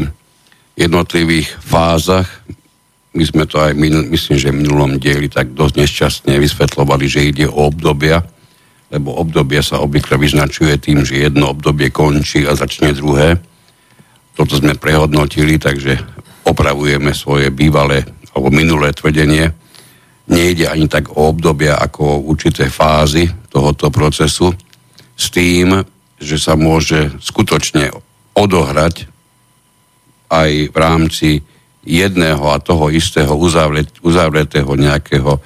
jednotlivých 0.75 1.61
fázach. 1.61 2.27
My 3.15 3.23
sme 3.23 3.45
to 3.47 3.63
aj, 3.63 3.79
myslím, 4.11 4.37
že 4.41 4.51
v 4.51 4.65
minulom 4.65 4.99
dieli 4.99 5.31
tak 5.31 5.55
dosť 5.55 5.75
nešťastne 5.79 6.35
vysvetlovali, 6.41 7.07
že 7.07 7.31
ide 7.31 7.47
o 7.47 7.71
obdobia, 7.71 8.25
lebo 8.91 9.15
obdobie 9.15 9.63
sa 9.63 9.79
obvykle 9.79 10.19
vyznačuje 10.19 10.75
tým, 10.83 11.07
že 11.07 11.23
jedno 11.23 11.55
obdobie 11.55 11.95
končí 11.95 12.43
a 12.43 12.59
začne 12.59 12.91
druhé. 12.91 13.39
Toto 14.35 14.59
sme 14.59 14.75
prehodnotili, 14.75 15.63
takže 15.63 15.95
opravujeme 16.43 17.15
svoje 17.15 17.55
bývalé 17.55 18.03
alebo 18.35 18.51
minulé 18.51 18.91
tvrdenie. 18.91 19.47
Nejde 20.27 20.67
ani 20.67 20.91
tak 20.91 21.15
o 21.15 21.31
obdobia 21.31 21.79
ako 21.79 22.03
o 22.03 22.23
určité 22.35 22.67
fázy. 22.67 23.31
tohoto 23.55 23.95
procesu 23.95 24.51
s 25.15 25.31
tým, 25.31 25.87
že 26.19 26.35
sa 26.43 26.59
môže 26.59 27.15
skutočne 27.23 27.95
odohrať 28.35 29.14
aj 30.31 30.51
v 30.73 30.77
rámci 30.77 31.31
jedného 31.85 32.49
a 32.49 32.63
toho 32.63 32.89
istého 32.89 33.37
uzavretého 34.01 34.73
nejakého 34.73 35.37
e, 35.37 35.41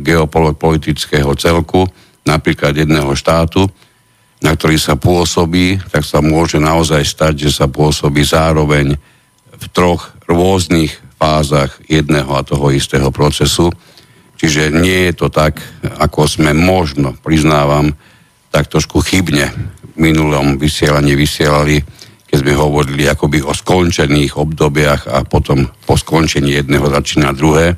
geopolitického 0.00 1.36
celku, 1.36 1.84
napríklad 2.24 2.72
jedného 2.72 3.12
štátu, 3.12 3.68
na 4.40 4.54
ktorý 4.56 4.78
sa 4.80 4.94
pôsobí, 4.96 5.82
tak 5.90 6.06
sa 6.06 6.24
môže 6.24 6.56
naozaj 6.56 7.04
stať, 7.04 7.48
že 7.48 7.50
sa 7.52 7.66
pôsobí 7.66 8.24
zároveň 8.24 8.96
v 9.58 9.64
troch 9.74 10.14
rôznych 10.30 10.94
fázach 11.18 11.74
jedného 11.90 12.30
a 12.30 12.46
toho 12.46 12.70
istého 12.70 13.10
procesu. 13.10 13.74
Čiže 14.38 14.70
nie 14.70 15.10
je 15.10 15.14
to 15.18 15.26
tak, 15.34 15.58
ako 15.98 16.30
sme 16.30 16.54
možno, 16.54 17.18
priznávam, 17.18 17.90
tak 18.54 18.70
trošku 18.70 19.02
chybne 19.02 19.50
v 19.82 19.94
minulom 19.98 20.62
vysielaní 20.62 21.18
vysielali, 21.18 21.82
keď 22.28 22.36
sme 22.44 22.52
hovorili 22.52 23.08
akoby 23.08 23.40
o 23.40 23.56
skončených 23.56 24.36
obdobiach 24.36 25.08
a 25.08 25.24
potom 25.24 25.64
po 25.88 25.96
skončení 25.96 26.60
jedného 26.60 26.84
začína 26.92 27.32
druhé, 27.32 27.72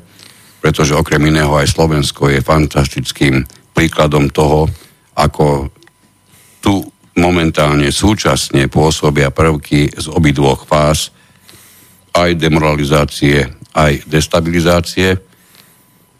pretože 0.59 0.91
okrem 0.91 1.23
iného 1.31 1.55
aj 1.55 1.71
Slovensko 1.71 2.27
je 2.27 2.43
fantastickým 2.43 3.47
príkladom 3.71 4.27
toho, 4.27 4.67
ako 5.15 5.71
tu 6.59 6.83
momentálne 7.15 7.87
súčasne 7.89 8.67
pôsobia 8.67 9.31
prvky 9.31 9.95
z 9.95 10.05
obidvoch 10.11 10.67
fáz, 10.67 11.15
aj 12.11 12.35
demoralizácie, 12.35 13.47
aj 13.71 14.03
destabilizácie. 14.03 15.15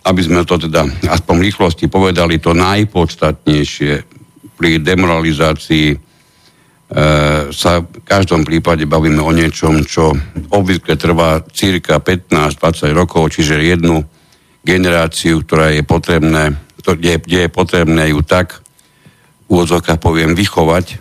Aby 0.02 0.22
sme 0.24 0.42
to 0.48 0.58
teda 0.58 0.88
aspoň 1.12 1.36
v 1.38 1.46
rýchlosti 1.52 1.86
povedali, 1.92 2.42
to 2.42 2.58
najpodstatnejšie 2.58 3.94
pri 4.58 4.82
demoralizácii 4.82 6.11
sa 7.52 7.72
v 7.80 8.04
každom 8.04 8.44
prípade 8.44 8.84
bavíme 8.84 9.24
o 9.24 9.32
niečom, 9.32 9.88
čo 9.88 10.12
obvykle 10.52 11.00
trvá 11.00 11.40
cirka 11.56 12.04
15-20 12.04 12.92
rokov, 12.92 13.32
čiže 13.32 13.64
jednu 13.64 14.04
generáciu, 14.68 15.40
ktorá 15.42 15.72
je 15.72 15.88
potrebné, 15.88 16.60
kde, 16.84 17.24
kde 17.24 17.40
je 17.48 17.50
potrebné 17.50 18.12
ju 18.12 18.20
tak 18.22 18.60
v 19.48 19.48
úvodzovkách 19.48 20.00
poviem 20.04 20.36
vychovať, 20.36 21.00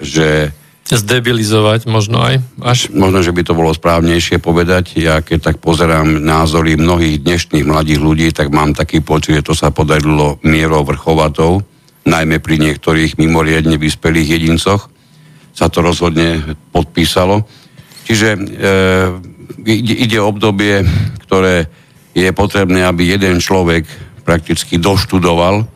že 0.00 0.56
Zdebilizovať 0.88 1.84
možno 1.84 2.16
aj 2.24 2.40
až? 2.64 2.88
Možno, 2.96 3.20
že 3.20 3.36
by 3.36 3.44
to 3.44 3.52
bolo 3.52 3.76
správnejšie 3.76 4.40
povedať. 4.40 4.96
Ja 4.96 5.20
keď 5.20 5.52
tak 5.52 5.56
pozerám 5.60 6.16
názory 6.16 6.80
mnohých 6.80 7.20
dnešných 7.20 7.68
mladých 7.68 8.00
ľudí, 8.00 8.32
tak 8.32 8.48
mám 8.48 8.72
taký 8.72 9.04
pocit, 9.04 9.36
že 9.36 9.44
to 9.44 9.52
sa 9.52 9.68
podarilo 9.68 10.40
mierou 10.48 10.88
vrchovatov, 10.88 11.60
najmä 12.08 12.40
pri 12.40 12.56
niektorých 12.56 13.20
mimoriadne 13.20 13.76
vyspelých 13.76 14.40
jedincoch 14.40 14.88
sa 15.58 15.66
to 15.66 15.82
rozhodne 15.82 16.54
podpísalo. 16.70 17.42
Čiže 18.06 18.28
e, 18.30 18.40
ide 20.06 20.22
obdobie, 20.22 20.86
ktoré 21.26 21.66
je 22.14 22.30
potrebné, 22.30 22.86
aby 22.86 23.18
jeden 23.18 23.42
človek 23.42 23.82
prakticky 24.22 24.78
doštudoval. 24.78 25.66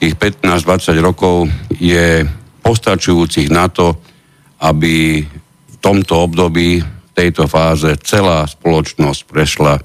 Tých 0.00 0.16
15-20 0.16 1.04
rokov 1.04 1.52
je 1.76 2.24
postačujúcich 2.64 3.52
na 3.52 3.68
to, 3.68 3.92
aby 4.64 5.20
v 5.20 5.76
tomto 5.84 6.24
období, 6.24 6.80
v 6.80 7.12
tejto 7.12 7.44
fáze 7.44 7.92
celá 8.00 8.48
spoločnosť 8.48 9.20
prešla 9.28 9.76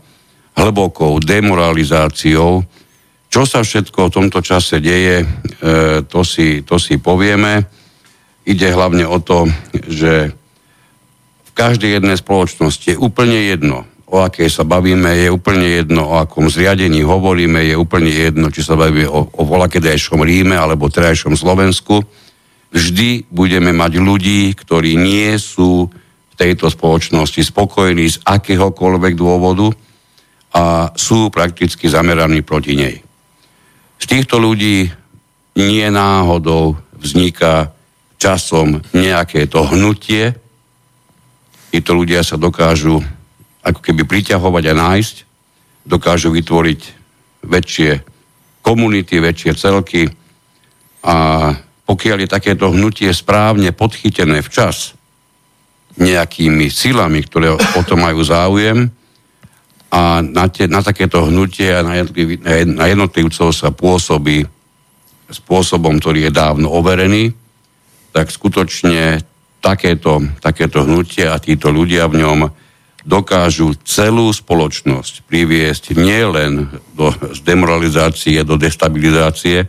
hlbokou 0.55 1.19
demoralizáciou. 1.19 2.63
Čo 3.29 3.41
sa 3.45 3.61
všetko 3.61 4.09
v 4.09 4.15
tomto 4.15 4.39
čase 4.39 4.79
deje, 4.79 5.21
e, 5.21 5.27
to, 6.07 6.23
si, 6.23 6.63
to 6.63 6.79
si 6.79 6.97
povieme. 6.97 7.78
Ide 8.47 8.71
hlavne 8.71 9.07
o 9.07 9.19
to, 9.19 9.47
že 9.87 10.35
v 11.43 11.51
každej 11.53 11.99
jednej 11.99 12.15
spoločnosti 12.15 12.95
je 12.95 12.97
úplne 12.97 13.49
jedno, 13.51 13.83
o 14.09 14.23
akej 14.23 14.49
sa 14.49 14.65
bavíme, 14.65 15.11
je 15.15 15.29
úplne 15.29 15.67
jedno, 15.83 16.07
o 16.07 16.15
akom 16.17 16.49
zriadení 16.49 17.05
hovoríme, 17.05 17.61
je 17.67 17.75
úplne 17.77 18.09
jedno, 18.09 18.49
či 18.49 18.65
sa 18.65 18.79
bavíme 18.79 19.05
o, 19.05 19.27
o 19.29 19.41
volakedajšom 19.45 20.23
Ríme 20.23 20.57
alebo 20.57 20.89
terajšom 20.89 21.37
Slovensku 21.37 22.01
vždy 22.69 23.29
budeme 23.29 23.73
mať 23.73 23.97
ľudí, 23.97 24.53
ktorí 24.53 24.97
nie 24.97 25.33
sú 25.41 25.89
v 25.89 26.33
tejto 26.37 26.69
spoločnosti 26.69 27.41
spokojní 27.41 28.05
z 28.09 28.17
akéhokoľvek 28.23 29.13
dôvodu 29.17 29.73
a 30.53 30.93
sú 30.97 31.29
prakticky 31.29 31.89
zameraní 31.89 32.41
proti 32.41 32.73
nej. 32.77 32.95
Z 33.99 34.05
týchto 34.07 34.39
ľudí 34.39 34.89
nie 35.59 35.85
náhodou 35.91 36.79
vzniká 36.95 37.73
časom 38.19 38.83
nejaké 38.91 39.47
to 39.47 39.63
hnutie. 39.63 40.35
Títo 41.71 41.95
ľudia 41.95 42.21
sa 42.21 42.35
dokážu 42.35 42.99
ako 43.63 43.79
keby 43.79 44.03
priťahovať 44.03 44.63
a 44.69 44.73
nájsť, 44.75 45.15
dokážu 45.87 46.29
vytvoriť 46.35 46.81
väčšie 47.47 47.91
komunity, 48.59 49.23
väčšie 49.23 49.51
celky 49.55 50.03
a 51.01 51.15
pokiaľ 51.87 52.17
je 52.21 52.29
takéto 52.29 52.69
hnutie 52.69 53.09
správne 53.09 53.71
podchytené 53.73 54.43
včas 54.45 54.93
nejakými 55.97 56.69
silami, 56.69 57.23
ktoré 57.25 57.55
o 57.55 57.81
to 57.87 57.95
majú 57.97 58.21
záujem 58.21 58.91
a 59.89 60.21
na, 60.21 60.45
te, 60.51 60.69
na 60.69 60.85
takéto 60.85 61.25
hnutie 61.25 61.73
a 61.73 61.81
na, 61.81 61.97
jednotliv, 61.97 62.45
na 62.69 62.85
jednotlivcov 62.85 63.49
sa 63.49 63.73
pôsobí 63.73 64.45
spôsobom, 65.33 65.97
ktorý 65.97 66.29
je 66.29 66.31
dávno 66.33 66.69
overený, 66.69 67.33
tak 68.11 68.33
skutočne 68.33 69.21
takéto, 69.59 70.23
takéto 70.39 70.87
hnutie 70.87 71.27
a 71.27 71.37
títo 71.37 71.69
ľudia 71.69 72.07
v 72.07 72.23
ňom 72.23 72.39
dokážu 73.07 73.75
celú 73.87 74.31
spoločnosť 74.31 75.23
priviesť 75.25 75.95
nielen 75.95 76.67
do 76.93 77.11
demoralizácie, 77.41 78.43
do 78.43 78.59
destabilizácie, 78.59 79.67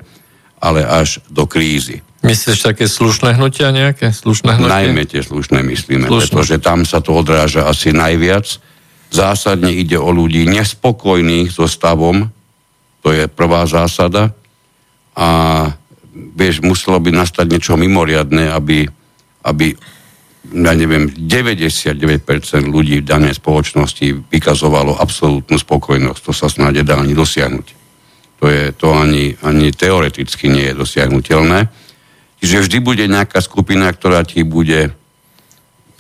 ale 0.61 0.85
až 0.85 1.23
do 1.31 1.47
krízy. 1.47 2.03
Myslíš 2.21 2.61
také 2.61 2.85
slušné 2.85 3.41
hnutia 3.41 3.73
nejaké? 3.73 4.13
Slušné 4.13 4.61
hnutie? 4.61 4.73
Najmä 4.77 5.09
tie 5.09 5.25
slušné 5.25 5.65
myslíme, 5.65 6.05
slušné. 6.05 6.37
pretože 6.37 6.57
tam 6.61 6.85
sa 6.85 7.01
to 7.01 7.17
odráža 7.17 7.65
asi 7.65 7.97
najviac. 7.97 8.61
Zásadne 9.09 9.73
ide 9.73 9.97
o 9.97 10.13
ľudí 10.13 10.45
nespokojných 10.45 11.49
so 11.49 11.65
stavom, 11.65 12.29
to 13.01 13.09
je 13.17 13.25
prvá 13.25 13.65
zásada. 13.65 14.37
A 15.17 15.29
vieš, 16.37 16.61
muselo 16.61 17.01
by 17.01 17.11
nastať 17.15 17.47
niečo 17.49 17.75
mimoriadné, 17.81 18.53
aby, 18.53 18.85
aby 19.45 19.75
ja 20.51 20.73
neviem, 20.73 21.13
99% 21.13 22.01
ľudí 22.65 23.05
v 23.05 23.09
danej 23.09 23.37
spoločnosti 23.37 24.33
vykazovalo 24.33 24.97
absolútnu 24.97 25.61
spokojnosť. 25.61 26.21
To 26.25 26.33
sa 26.33 26.49
snáď 26.49 26.83
dá 26.83 26.97
ani 26.97 27.13
dosiahnuť. 27.13 27.67
To, 28.41 28.49
je, 28.49 28.73
to 28.73 28.89
ani, 28.97 29.37
ani 29.45 29.69
teoreticky 29.69 30.49
nie 30.49 30.73
je 30.73 30.81
dosiahnutelné. 30.81 31.69
Čiže 32.41 32.65
vždy 32.65 32.79
bude 32.81 33.05
nejaká 33.05 33.45
skupina, 33.45 33.93
ktorá 33.93 34.25
ti 34.25 34.41
bude, 34.41 34.97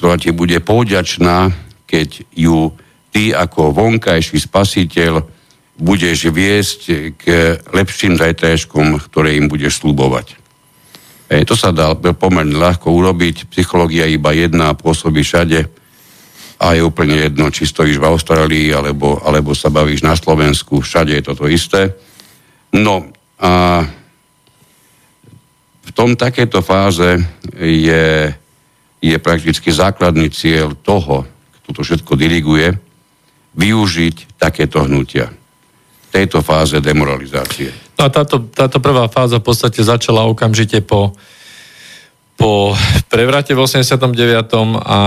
ktorá 0.00 0.16
ti 0.16 0.32
bude 0.32 0.56
povďačná, 0.64 1.52
keď 1.84 2.24
ju 2.32 2.72
ty 3.12 3.36
ako 3.36 3.76
vonkajší 3.76 4.40
spasiteľ 4.40 5.20
budeš 5.80 6.28
viesť 6.28 6.80
k 7.16 7.56
lepším 7.72 8.20
zajtrajškom, 8.20 9.00
ktoré 9.08 9.40
im 9.40 9.48
budeš 9.48 9.80
slúbovať. 9.80 10.36
E, 11.32 11.42
to 11.48 11.56
sa 11.56 11.72
dá 11.72 11.96
pomerne 11.96 12.52
ľahko 12.52 12.92
urobiť. 12.92 13.48
Psychológia 13.48 14.04
iba 14.04 14.36
jedna 14.36 14.76
pôsobí 14.76 15.24
všade 15.24 15.64
a 16.60 16.76
je 16.76 16.84
úplne 16.84 17.16
jedno, 17.16 17.48
či 17.48 17.64
stojíš 17.64 17.96
v 17.96 18.08
Austrálii 18.12 18.68
alebo, 18.76 19.16
alebo 19.24 19.56
sa 19.56 19.72
bavíš 19.72 20.04
na 20.04 20.12
Slovensku. 20.12 20.84
Všade 20.84 21.16
je 21.16 21.24
toto 21.24 21.48
isté. 21.48 21.96
No 22.76 23.08
a 23.40 23.82
v 25.80 25.90
tom 25.96 26.12
takéto 26.12 26.60
fáze 26.60 27.16
je, 27.56 28.28
je 29.00 29.16
prakticky 29.16 29.72
základný 29.72 30.28
cieľ 30.28 30.76
toho, 30.76 31.24
kto 31.64 31.68
to 31.72 31.80
všetko 31.80 32.12
diriguje, 32.20 32.76
využiť 33.56 34.36
takéto 34.36 34.84
hnutia 34.84 35.39
tejto 36.10 36.42
fáze 36.42 36.82
demoralizácie. 36.82 37.70
No 37.94 38.06
a 38.06 38.08
táto, 38.10 38.42
táto 38.50 38.82
prvá 38.82 39.06
fáza 39.06 39.38
v 39.38 39.46
podstate 39.46 39.80
začala 39.80 40.26
okamžite 40.26 40.82
po 40.82 41.14
po 42.40 42.72
prevrate 43.12 43.52
v 43.52 43.60
89. 43.60 44.16
a 44.80 44.98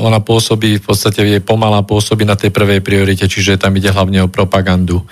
ona 0.00 0.24
pôsobí, 0.24 0.80
v 0.80 0.84
podstate 0.88 1.20
je 1.20 1.44
pomalá 1.44 1.84
pôsobí 1.84 2.24
na 2.24 2.32
tej 2.32 2.48
prvej 2.48 2.80
priorite, 2.80 3.28
čiže 3.28 3.60
tam 3.60 3.76
ide 3.76 3.92
hlavne 3.92 4.24
o 4.24 4.32
propagandu. 4.32 5.04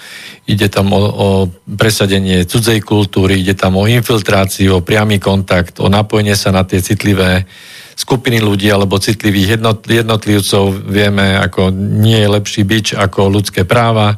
Ide 0.48 0.72
tam 0.72 0.96
o, 0.96 1.00
o 1.04 1.28
presadenie 1.68 2.48
cudzej 2.48 2.80
kultúry, 2.80 3.44
ide 3.44 3.52
tam 3.52 3.76
o 3.76 3.84
infiltráciu, 3.84 4.80
o 4.80 4.80
priamy 4.80 5.20
kontakt, 5.20 5.76
o 5.76 5.92
napojenie 5.92 6.32
sa 6.32 6.48
na 6.48 6.64
tie 6.64 6.80
citlivé 6.80 7.44
skupiny 7.92 8.40
ľudí 8.40 8.72
alebo 8.72 8.96
citlivých 8.96 9.60
jednotlivcov. 9.84 10.80
Vieme, 10.88 11.36
ako 11.36 11.76
nie 11.76 12.16
je 12.24 12.32
lepší 12.40 12.64
bič 12.64 12.96
ako 12.96 13.28
ľudské 13.28 13.68
práva. 13.68 14.16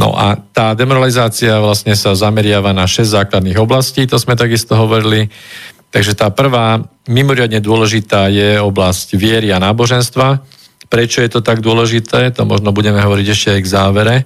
No 0.00 0.16
a 0.16 0.32
tá 0.32 0.72
demoralizácia 0.72 1.60
vlastne 1.60 1.92
sa 1.92 2.16
zameriava 2.16 2.72
na 2.72 2.88
6 2.88 3.04
základných 3.04 3.60
oblastí, 3.60 4.08
to 4.08 4.16
sme 4.16 4.32
takisto 4.32 4.72
hovorili. 4.72 5.28
Takže 5.92 6.16
tá 6.16 6.32
prvá, 6.32 6.80
mimoriadne 7.04 7.60
dôležitá 7.60 8.32
je 8.32 8.56
oblasť 8.56 9.20
viery 9.20 9.52
a 9.52 9.60
náboženstva. 9.60 10.40
Prečo 10.88 11.20
je 11.20 11.28
to 11.28 11.44
tak 11.44 11.60
dôležité? 11.60 12.32
To 12.32 12.48
možno 12.48 12.72
budeme 12.72 12.96
hovoriť 12.96 13.26
ešte 13.28 13.48
aj 13.52 13.60
k 13.60 13.72
závere. 13.76 14.16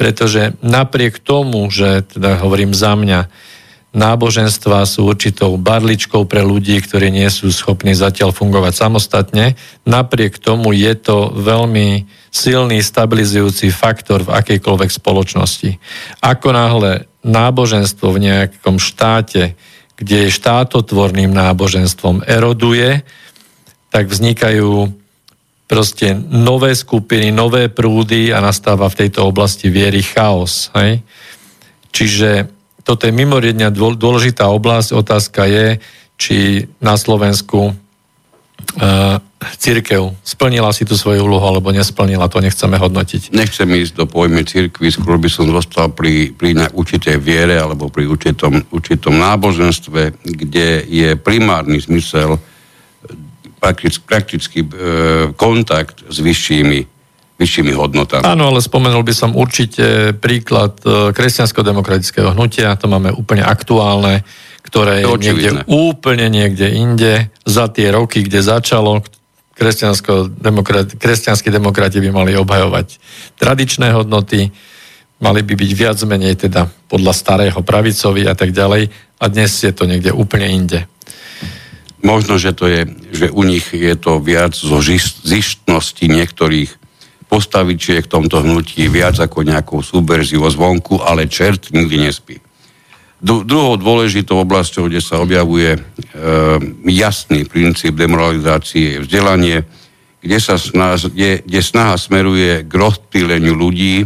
Pretože 0.00 0.56
napriek 0.64 1.20
tomu, 1.20 1.68
že 1.68 2.08
teda 2.08 2.40
hovorím 2.40 2.72
za 2.72 2.96
mňa, 2.96 3.28
náboženstva 3.92 4.88
sú 4.88 5.04
určitou 5.08 5.60
barličkou 5.60 6.24
pre 6.24 6.40
ľudí, 6.40 6.80
ktorí 6.80 7.12
nie 7.12 7.28
sú 7.28 7.52
schopní 7.52 7.92
zatiaľ 7.92 8.32
fungovať 8.32 8.72
samostatne. 8.72 9.54
Napriek 9.84 10.40
tomu 10.40 10.72
je 10.72 10.92
to 10.96 11.30
veľmi 11.36 12.08
silný 12.32 12.80
stabilizujúci 12.80 13.68
faktor 13.68 14.24
v 14.24 14.32
akejkoľvek 14.32 14.90
spoločnosti. 14.90 15.76
Ako 16.24 16.48
náhle 16.56 17.04
náboženstvo 17.20 18.16
v 18.16 18.22
nejakom 18.32 18.80
štáte, 18.80 19.54
kde 20.00 20.26
je 20.26 20.36
štátotvorným 20.40 21.30
náboženstvom, 21.30 22.24
eroduje, 22.24 23.04
tak 23.92 24.08
vznikajú 24.08 24.88
proste 25.68 26.16
nové 26.16 26.72
skupiny, 26.72 27.28
nové 27.28 27.68
prúdy 27.68 28.32
a 28.32 28.40
nastáva 28.40 28.88
v 28.88 29.04
tejto 29.04 29.28
oblasti 29.28 29.68
viery 29.68 30.00
chaos. 30.00 30.72
Hej? 30.76 31.04
Čiže 31.92 32.48
toto 32.82 33.06
je 33.06 33.12
mimoriadne 33.14 33.70
dôležitá 33.72 34.46
oblasť. 34.50 34.94
Otázka 34.94 35.46
je, 35.46 35.66
či 36.18 36.66
na 36.78 36.94
Slovensku 36.94 37.72
uh, 37.72 39.18
církev 39.58 40.14
splnila 40.22 40.70
si 40.70 40.86
tú 40.86 40.94
svoju 40.94 41.26
úlohu 41.26 41.42
alebo 41.42 41.74
nesplnila, 41.74 42.30
to 42.30 42.38
nechceme 42.38 42.78
hodnotiť. 42.78 43.34
Nechcem 43.34 43.66
ísť 43.66 43.98
do 43.98 44.06
pojme 44.06 44.46
církvy, 44.46 44.94
skôr 44.94 45.18
by 45.18 45.26
som 45.26 45.50
zostal 45.50 45.90
pri, 45.90 46.30
pri 46.30 46.54
určitej 46.70 47.18
viere 47.18 47.58
alebo 47.58 47.90
pri 47.90 48.06
určitom, 48.06 48.62
určitom 48.70 49.18
náboženstve, 49.18 50.22
kde 50.22 50.86
je 50.86 51.18
primárny 51.18 51.82
zmysel 51.82 52.38
praktický, 53.58 54.02
praktický 54.06 54.60
e, 54.62 54.70
kontakt 55.34 56.06
s 56.06 56.18
vyššími 56.18 56.91
vyššími 57.42 57.74
hodnotami. 57.74 58.22
Áno, 58.22 58.54
ale 58.54 58.62
spomenul 58.62 59.02
by 59.02 59.14
som 59.14 59.34
určite 59.34 60.14
príklad 60.14 60.78
e, 60.86 61.10
kresťansko-demokratického 61.10 62.30
hnutia, 62.38 62.78
to 62.78 62.86
máme 62.86 63.10
úplne 63.10 63.42
aktuálne, 63.42 64.22
ktoré 64.62 65.02
je 65.02 65.10
niekde 65.18 65.50
úplne 65.66 66.30
niekde 66.30 66.70
inde, 66.70 67.34
za 67.42 67.66
tie 67.66 67.90
roky, 67.90 68.22
kde 68.22 68.40
začalo, 68.46 69.02
kresťansko-demokrati, 69.58 70.96
kresťanskí 70.96 71.50
demokrati 71.50 71.98
by 72.00 72.10
mali 72.14 72.32
obhajovať 72.38 72.96
tradičné 73.36 73.92
hodnoty, 73.92 74.48
mali 75.22 75.40
by 75.42 75.54
byť 75.54 75.70
viac 75.74 75.98
menej 76.02 76.48
teda 76.48 76.66
podľa 76.90 77.12
starého 77.14 77.60
pravicovi 77.62 78.26
a 78.26 78.34
tak 78.34 78.50
ďalej 78.50 78.90
a 79.22 79.24
dnes 79.30 79.50
je 79.62 79.70
to 79.70 79.86
niekde 79.86 80.10
úplne 80.10 80.50
inde. 80.50 80.80
Možno, 82.02 82.34
že 82.34 82.50
to 82.50 82.66
je, 82.66 82.90
že 83.14 83.30
u 83.30 83.46
nich 83.46 83.70
je 83.70 83.94
to 83.94 84.18
viac 84.18 84.58
zo 84.58 84.82
zištnosti 84.82 86.02
niektorých 86.02 86.81
postavičiek 87.32 88.04
v 88.04 88.12
tomto 88.12 88.44
hnutí 88.44 88.92
viac 88.92 89.16
ako 89.16 89.40
nejakou 89.40 89.80
súberziu 89.80 90.44
zvonku, 90.44 91.00
ale 91.00 91.32
čert 91.32 91.72
nikdy 91.72 92.04
nespí. 92.04 92.36
Druhou 93.22 93.80
dôležitou 93.80 94.44
oblasťou, 94.44 94.90
kde 94.90 95.00
sa 95.00 95.22
objavuje 95.22 95.78
e, 95.78 95.80
jasný 96.92 97.48
princíp 97.48 97.96
demoralizácie, 97.96 98.98
je 98.98 99.02
vzdelanie, 99.06 99.64
kde, 100.20 100.38
sa 100.42 100.60
snaha, 100.60 101.00
kde, 101.08 101.40
kde 101.40 101.60
snaha 101.62 101.96
smeruje 101.96 102.66
k 102.68 102.72
rozptýleniu 102.74 103.56
ľudí 103.56 104.04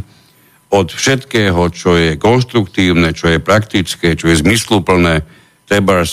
od 0.71 0.93
všetkého, 0.93 1.73
čo 1.73 1.97
je 1.97 2.21
konštruktívne, 2.21 3.11
čo 3.17 3.33
je 3.33 3.41
praktické, 3.41 4.15
čo 4.15 4.31
je 4.31 4.39
zmysluplné, 4.39 5.25
treba 5.65 6.05
e, 6.05 6.09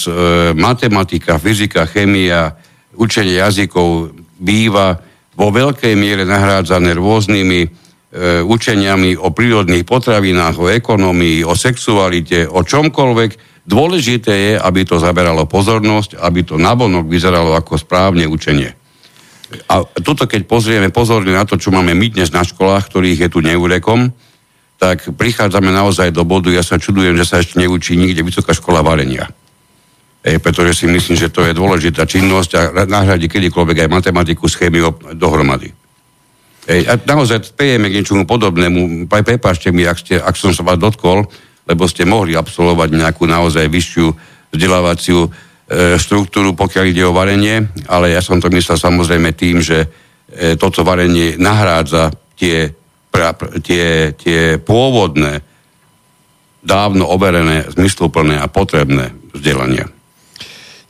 matematika, 0.57 1.37
fyzika, 1.37 1.85
chemia, 1.85 2.55
učenie 2.95 3.37
jazykov 3.37 4.15
býva 4.39 4.97
vo 5.33 5.49
veľkej 5.49 5.93
miere 5.97 6.23
nahrádzané 6.25 6.93
rôznymi 6.93 7.59
e, 7.65 7.67
učeniami 8.45 9.17
o 9.17 9.33
prírodných 9.33 9.85
potravinách, 9.85 10.55
o 10.61 10.69
ekonomii, 10.69 11.41
o 11.45 11.57
sexualite, 11.57 12.45
o 12.45 12.61
čomkoľvek. 12.61 13.63
Dôležité 13.63 14.33
je, 14.33 14.53
aby 14.59 14.85
to 14.85 15.01
zaberalo 15.01 15.49
pozornosť, 15.49 16.19
aby 16.19 16.45
to 16.45 16.59
nabonok 16.59 17.07
vyzeralo 17.07 17.55
ako 17.57 17.79
správne 17.79 18.27
učenie. 18.29 18.75
A 19.69 19.85
tuto, 20.01 20.25
keď 20.25 20.49
pozrieme 20.49 20.89
pozorne 20.89 21.29
na 21.29 21.45
to, 21.45 21.61
čo 21.61 21.69
máme 21.69 21.93
my 21.93 22.07
dnes 22.09 22.33
na 22.33 22.41
školách, 22.41 22.89
ktorých 22.89 23.29
je 23.29 23.29
tu 23.29 23.39
neurekom, 23.45 24.09
tak 24.81 25.13
prichádzame 25.13 25.69
naozaj 25.69 26.09
do 26.09 26.25
bodu, 26.25 26.49
ja 26.49 26.65
sa 26.65 26.81
čudujem, 26.81 27.15
že 27.15 27.29
sa 27.29 27.39
ešte 27.39 27.61
neučí 27.61 27.93
nikde 27.93 28.25
vysoká 28.25 28.51
škola 28.51 28.81
varenia 28.81 29.29
e, 30.23 30.39
pretože 30.39 30.79
si 30.79 30.85
myslím, 30.87 31.19
že 31.19 31.29
to 31.29 31.43
je 31.43 31.53
dôležitá 31.53 32.07
činnosť 32.07 32.51
a 32.55 32.61
nahradí 32.87 33.27
kedykoľvek 33.27 33.85
aj 33.85 33.89
matematiku 33.91 34.47
s 34.47 34.55
chémiou 34.55 34.95
dohromady. 35.13 35.75
E, 36.63 36.87
a 36.87 36.95
naozaj 36.95 37.51
spejeme 37.51 37.91
k 37.91 37.99
niečomu 37.99 38.23
podobnému. 38.23 39.11
Prepašte 39.11 39.75
mi, 39.75 39.83
ak, 39.83 39.99
ste, 39.99 40.15
ak 40.15 40.39
som 40.39 40.55
sa 40.55 40.63
vás 40.63 40.79
dotkol, 40.79 41.27
lebo 41.67 41.83
ste 41.87 42.07
mohli 42.07 42.35
absolvovať 42.35 42.89
nejakú 42.95 43.27
naozaj 43.27 43.67
vyššiu 43.67 44.07
vzdelávaciu 44.55 45.27
e, 45.27 45.29
štruktúru, 45.99 46.55
pokiaľ 46.55 46.85
ide 46.87 47.03
o 47.03 47.15
varenie, 47.15 47.67
ale 47.91 48.15
ja 48.15 48.23
som 48.23 48.39
to 48.39 48.47
myslel 48.51 48.79
samozrejme 48.79 49.35
tým, 49.35 49.59
že 49.59 49.87
e, 50.31 50.55
toto 50.55 50.87
varenie 50.87 51.35
nahrádza 51.35 52.15
tie, 52.39 52.71
pra, 53.11 53.35
tie, 53.59 54.15
tie 54.15 54.55
pôvodné, 54.55 55.43
dávno 56.63 57.11
overené, 57.11 57.67
zmysluplné 57.75 58.39
a 58.39 58.47
potrebné 58.47 59.11
vzdelania. 59.35 59.91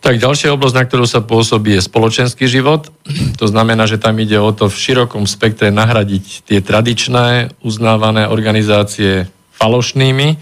Tak 0.04 0.20
ďalšia 0.20 0.52
oblasť, 0.52 0.76
na 0.76 0.84
ktorú 0.84 1.08
sa 1.08 1.24
pôsobí, 1.24 1.80
je 1.80 1.88
spoločenský 1.88 2.44
život. 2.52 2.92
To 3.39 3.48
znamená, 3.48 3.88
že 3.88 3.96
tam 3.96 4.20
ide 4.20 4.36
o 4.36 4.52
to 4.52 4.68
v 4.68 4.76
širokom 4.76 5.24
spektre 5.24 5.72
nahradiť 5.72 6.44
tie 6.44 6.60
tradičné, 6.60 7.56
uznávané 7.63 8.28
organizácie 8.28 9.32
falošnými. 9.56 10.36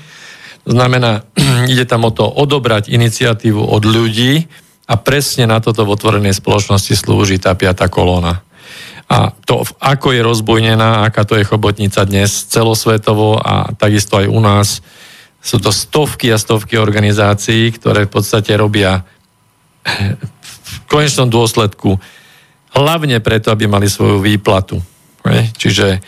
To 0.65 0.71
znamená, 0.73 1.29
ide 1.71 1.85
tam 1.85 2.09
o 2.09 2.11
to 2.11 2.25
odobrať 2.25 2.89
iniciatívu 2.89 3.61
od 3.61 3.85
ľudí 3.85 4.49
a 4.89 4.97
presne 4.97 5.45
na 5.45 5.61
toto 5.61 5.85
v 5.85 5.93
otvorenej 5.93 6.33
spoločnosti 6.33 6.97
slúži 6.97 7.37
tá 7.37 7.53
piata 7.53 7.85
kolóna. 7.85 8.41
A 9.13 9.29
to, 9.45 9.61
ako 9.77 10.09
je 10.09 10.25
rozbojnená, 10.25 11.05
aká 11.05 11.21
to 11.21 11.37
je 11.37 11.45
chobotnica 11.45 12.01
dnes 12.09 12.49
celosvetovo 12.49 13.37
a 13.37 13.77
takisto 13.77 14.17
aj 14.17 14.25
u 14.25 14.41
nás, 14.41 14.81
sú 15.37 15.61
to 15.61 15.69
stovky 15.69 16.33
a 16.33 16.41
stovky 16.41 16.81
organizácií, 16.81 17.69
ktoré 17.77 18.09
v 18.09 18.13
podstate 18.17 18.57
robia 18.57 19.05
v 19.81 20.77
konečnom 20.87 21.27
dôsledku 21.27 21.97
hlavne 22.71 23.19
preto, 23.19 23.51
aby 23.51 23.67
mali 23.67 23.91
svoju 23.91 24.23
výplatu. 24.23 24.79
Čiže, 25.57 26.01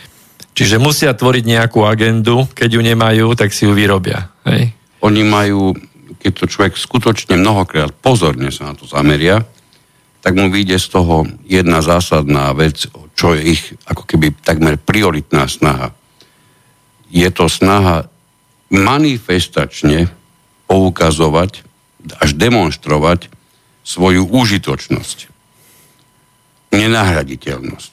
čiže 0.52 0.76
musia 0.82 1.14
tvoriť 1.14 1.44
nejakú 1.46 1.86
agendu, 1.86 2.50
keď 2.50 2.68
ju 2.74 2.82
nemajú, 2.82 3.26
tak 3.38 3.54
si 3.54 3.64
ju 3.68 3.72
vyrobia. 3.72 4.26
Hej? 4.48 4.74
Oni 5.04 5.22
majú, 5.22 5.76
keď 6.18 6.32
to 6.34 6.44
človek 6.50 6.74
skutočne 6.74 7.38
mnohokrát 7.38 7.94
pozorne 7.94 8.50
sa 8.50 8.72
na 8.72 8.74
to 8.74 8.88
zameria, 8.88 9.46
tak 10.24 10.34
mu 10.34 10.48
vyjde 10.48 10.80
z 10.80 10.88
toho 10.88 11.28
jedna 11.44 11.84
zásadná 11.84 12.48
vec, 12.56 12.88
čo 13.12 13.36
je 13.36 13.54
ich 13.54 13.62
ako 13.84 14.08
keby 14.08 14.32
takmer 14.40 14.80
prioritná 14.80 15.44
snaha. 15.46 15.92
Je 17.12 17.28
to 17.28 17.46
snaha 17.46 18.08
manifestačne 18.72 20.08
poukazovať, 20.64 21.62
až 22.18 22.30
demonstrovať 22.34 23.28
svoju 23.84 24.26
užitočnosť, 24.26 25.18
nenahraditeľnosť. 26.72 27.92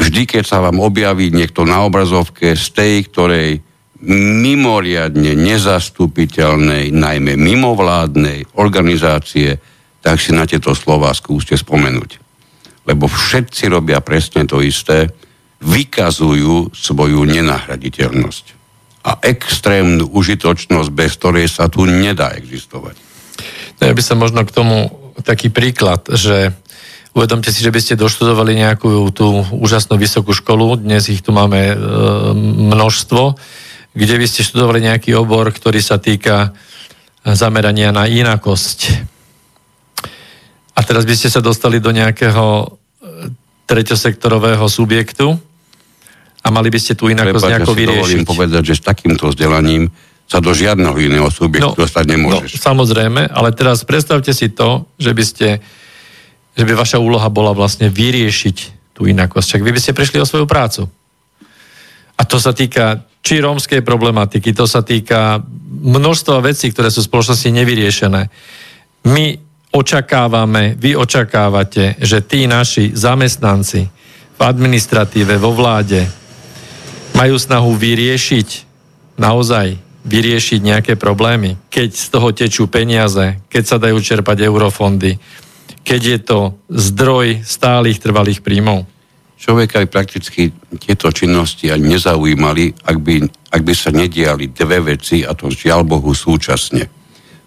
Vždy, 0.00 0.22
keď 0.24 0.44
sa 0.48 0.64
vám 0.64 0.80
objaví 0.80 1.28
niekto 1.28 1.68
na 1.68 1.84
obrazovke 1.84 2.56
z 2.56 2.66
tej, 2.72 2.94
ktorej 3.12 3.50
mimoriadne 4.00 5.36
nezastupiteľnej, 5.36 6.88
najmä 6.88 7.36
mimovládnej 7.36 8.56
organizácie, 8.56 9.60
tak 10.00 10.16
si 10.16 10.32
na 10.32 10.48
tieto 10.48 10.72
slova 10.72 11.12
skúste 11.12 11.52
spomenúť. 11.60 12.16
Lebo 12.88 13.04
všetci 13.04 13.68
robia 13.68 14.00
presne 14.00 14.48
to 14.48 14.64
isté, 14.64 15.12
vykazujú 15.60 16.72
svoju 16.72 17.20
nenahraditeľnosť 17.28 18.44
a 19.04 19.20
extrémnu 19.20 20.08
užitočnosť, 20.08 20.88
bez 20.88 21.20
ktorej 21.20 21.52
sa 21.52 21.68
tu 21.68 21.84
nedá 21.84 22.32
existovať. 22.32 23.09
Ja 23.80 23.96
by 23.96 24.02
som 24.04 24.20
možno 24.20 24.44
k 24.44 24.52
tomu 24.52 24.92
taký 25.24 25.48
príklad, 25.48 26.04
že 26.12 26.52
uvedomte 27.16 27.48
si, 27.48 27.64
že 27.64 27.72
by 27.72 27.80
ste 27.80 28.00
doštudovali 28.00 28.54
nejakú 28.54 29.08
tú 29.10 29.42
úžasnú 29.50 29.96
vysokú 29.96 30.36
školu, 30.36 30.78
dnes 30.78 31.08
ich 31.08 31.24
tu 31.24 31.32
máme 31.32 31.72
e, 31.72 31.76
množstvo, 32.70 33.34
kde 33.96 34.14
by 34.20 34.26
ste 34.28 34.46
študovali 34.46 34.84
nejaký 34.84 35.16
obor, 35.16 35.50
ktorý 35.50 35.80
sa 35.82 35.98
týka 35.98 36.54
zamerania 37.24 37.90
na 37.90 38.06
inakosť. 38.06 38.78
A 40.76 40.80
teraz 40.86 41.04
by 41.04 41.14
ste 41.16 41.28
sa 41.28 41.42
dostali 41.42 41.82
do 41.82 41.90
nejakého 41.90 42.64
e, 42.64 42.66
treťosektorového 43.66 44.64
subjektu 44.68 45.40
A 46.40 46.48
mali 46.48 46.72
by 46.72 46.80
ste 46.80 46.96
tu 46.96 47.12
inako 47.12 47.36
Prepáč, 47.36 47.52
nejako 47.52 47.72
ja 47.72 47.76
si 47.76 47.80
vyriešiť. 47.84 48.24
povedať, 48.24 48.62
že 48.64 48.74
s 48.80 48.82
takýmto 48.84 49.28
vzdelaním 49.28 49.92
sa 50.30 50.38
do 50.38 50.54
žiadneho 50.54 50.94
iného 50.94 51.26
subjektu 51.26 51.74
no, 51.74 51.80
dostať 51.82 52.04
nemôžeš. 52.06 52.50
No, 52.54 52.62
samozrejme, 52.62 53.34
ale 53.34 53.50
teraz 53.50 53.82
predstavte 53.82 54.30
si 54.30 54.46
to, 54.54 54.86
že 54.94 55.10
by 55.10 55.24
ste, 55.26 55.48
že 56.54 56.62
by 56.62 56.72
vaša 56.78 57.02
úloha 57.02 57.26
bola 57.26 57.50
vlastne 57.50 57.90
vyriešiť 57.90 58.56
tú 58.94 59.10
inakosť. 59.10 59.58
Čak 59.58 59.66
vy 59.66 59.74
by 59.74 59.80
ste 59.82 59.96
prišli 59.98 60.22
o 60.22 60.28
svoju 60.28 60.46
prácu. 60.46 60.86
A 62.14 62.22
to 62.22 62.38
sa 62.38 62.54
týka 62.54 63.02
či 63.26 63.42
rómskej 63.42 63.82
problematiky, 63.82 64.54
to 64.54 64.70
sa 64.70 64.86
týka 64.86 65.42
množstva 65.82 66.46
vecí, 66.46 66.70
ktoré 66.70 66.94
sú 66.94 67.02
v 67.02 67.10
spoločnosti 67.10 67.50
nevyriešené. 67.50 68.22
My 69.10 69.34
očakávame, 69.74 70.78
vy 70.78 70.94
očakávate, 70.94 71.98
že 71.98 72.22
tí 72.22 72.46
naši 72.46 72.94
zamestnanci 72.94 73.82
v 74.36 74.40
administratíve, 74.40 75.42
vo 75.42 75.50
vláde 75.50 76.06
majú 77.18 77.34
snahu 77.34 77.74
vyriešiť 77.74 78.48
naozaj 79.18 79.89
vyriešiť 80.04 80.60
nejaké 80.64 80.92
problémy, 80.96 81.60
keď 81.68 81.88
z 81.92 82.06
toho 82.08 82.28
tečú 82.32 82.66
peniaze, 82.72 83.36
keď 83.52 83.62
sa 83.64 83.76
dajú 83.76 84.00
čerpať 84.00 84.48
eurofondy, 84.48 85.20
keď 85.84 86.00
je 86.00 86.18
to 86.24 86.38
zdroj 86.68 87.44
stálych 87.44 88.00
trvalých 88.00 88.40
príjmov. 88.40 88.88
Človeka 89.40 89.80
by 89.80 89.88
prakticky 89.88 90.52
tieto 90.76 91.08
činnosti 91.08 91.72
ani 91.72 91.96
nezaujímali, 91.96 92.84
ak 92.84 92.96
by, 93.00 93.14
ak 93.56 93.62
by 93.64 93.74
sa 93.76 93.88
nediali 93.88 94.52
dve 94.52 94.96
veci, 94.96 95.24
a 95.24 95.32
to 95.32 95.48
žiaľ 95.48 95.88
Bohu 95.88 96.12
súčasne. 96.12 96.92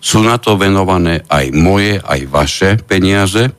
Sú 0.02 0.26
na 0.26 0.42
to 0.42 0.58
venované 0.58 1.22
aj 1.30 1.54
moje, 1.54 2.02
aj 2.02 2.22
vaše 2.28 2.70
peniaze 2.82 3.54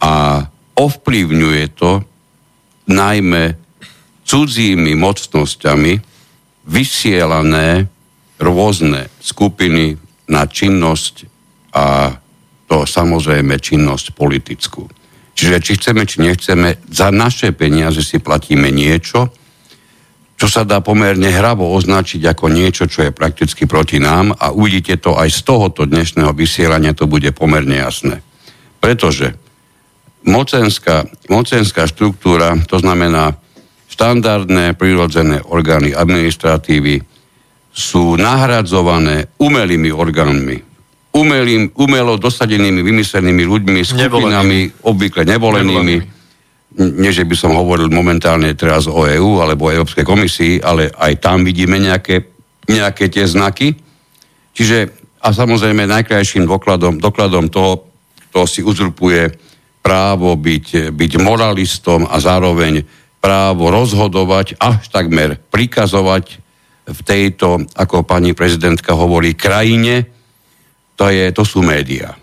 a 0.00 0.42
ovplyvňuje 0.74 1.64
to 1.76 2.00
najmä 2.88 3.54
cudzími 4.24 4.96
mocnosťami 4.96 5.92
vysielané 6.66 7.86
rôzne 8.42 9.08
skupiny 9.22 9.96
na 10.26 10.44
činnosť 10.50 11.14
a 11.72 12.18
to 12.66 12.84
samozrejme 12.84 13.56
činnosť 13.62 14.16
politickú. 14.18 14.90
Čiže 15.32 15.56
či 15.64 15.72
chceme, 15.80 16.02
či 16.04 16.20
nechceme, 16.20 16.82
za 16.90 17.08
naše 17.08 17.56
peniaze 17.56 18.04
si 18.04 18.20
platíme 18.20 18.68
niečo, 18.68 19.32
čo 20.36 20.50
sa 20.50 20.66
dá 20.66 20.82
pomerne 20.82 21.30
hravo 21.30 21.70
označiť 21.70 22.18
ako 22.34 22.50
niečo, 22.50 22.90
čo 22.90 23.06
je 23.06 23.14
prakticky 23.14 23.70
proti 23.70 24.02
nám 24.02 24.34
a 24.34 24.50
uvidíte 24.50 24.98
to 24.98 25.14
aj 25.14 25.30
z 25.30 25.40
tohoto 25.46 25.86
dnešného 25.86 26.34
vysielania, 26.34 26.98
to 26.98 27.06
bude 27.06 27.30
pomerne 27.30 27.78
jasné. 27.78 28.26
Pretože 28.82 29.38
mocenská, 30.26 31.06
mocenská 31.30 31.86
štruktúra, 31.86 32.58
to 32.66 32.82
znamená 32.82 33.38
štandardné 33.86 34.74
prirodzené 34.74 35.38
orgány 35.46 35.94
administratívy, 35.94 37.11
sú 37.72 38.20
nahradzované 38.20 39.32
umelými 39.40 39.88
orgánmi. 39.88 40.60
Umelým, 41.12 41.72
umelo 41.76 42.16
dosadenými, 42.16 42.80
vymyslenými 42.80 43.44
ľuďmi, 43.44 43.80
skupinami, 43.84 44.60
nevolenými. 44.72 44.84
obvykle 44.84 45.22
nevolenými. 45.28 45.96
Nie, 46.72 47.12
že 47.12 47.28
by 47.28 47.36
som 47.36 47.52
hovoril 47.52 47.92
momentálne 47.92 48.48
teraz 48.56 48.88
o 48.88 49.04
EÚ 49.04 49.44
alebo 49.44 49.68
o 49.68 49.72
Európskej 49.72 50.08
komisii, 50.08 50.64
ale 50.64 50.88
aj 50.88 51.20
tam 51.20 51.44
vidíme 51.44 51.76
nejaké, 51.76 52.32
nejaké 52.64 53.12
tie 53.12 53.28
znaky. 53.28 53.76
Čiže, 54.56 54.88
a 55.20 55.36
samozrejme 55.36 55.84
najkrajším 55.84 56.48
dokladom, 56.48 56.96
dokladom 56.96 57.52
toho, 57.52 57.92
kto 58.32 58.48
si 58.48 58.64
uzurpuje 58.64 59.36
právo 59.84 60.32
byť, 60.32 60.96
byť 60.96 61.12
moralistom 61.20 62.08
a 62.08 62.16
zároveň 62.16 62.88
právo 63.20 63.68
rozhodovať, 63.68 64.56
až 64.56 64.88
takmer 64.88 65.36
prikazovať 65.52 66.41
v 66.82 67.00
tejto, 67.06 67.62
ako 67.78 68.02
pani 68.02 68.34
prezidentka 68.34 68.94
hovorí, 68.98 69.38
krajine, 69.38 70.08
to, 70.98 71.08
je, 71.08 71.30
to 71.30 71.42
sú 71.46 71.62
médiá. 71.62 72.18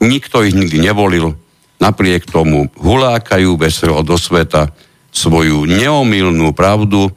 Nikto 0.00 0.44
ich 0.44 0.52
nikdy 0.52 0.80
nevolil, 0.80 1.32
napriek 1.80 2.28
tomu 2.28 2.68
hulákajú 2.76 3.56
veselo 3.56 4.00
do 4.04 4.20
sveta 4.20 4.72
svoju 5.12 5.64
neomilnú 5.64 6.52
pravdu 6.52 7.08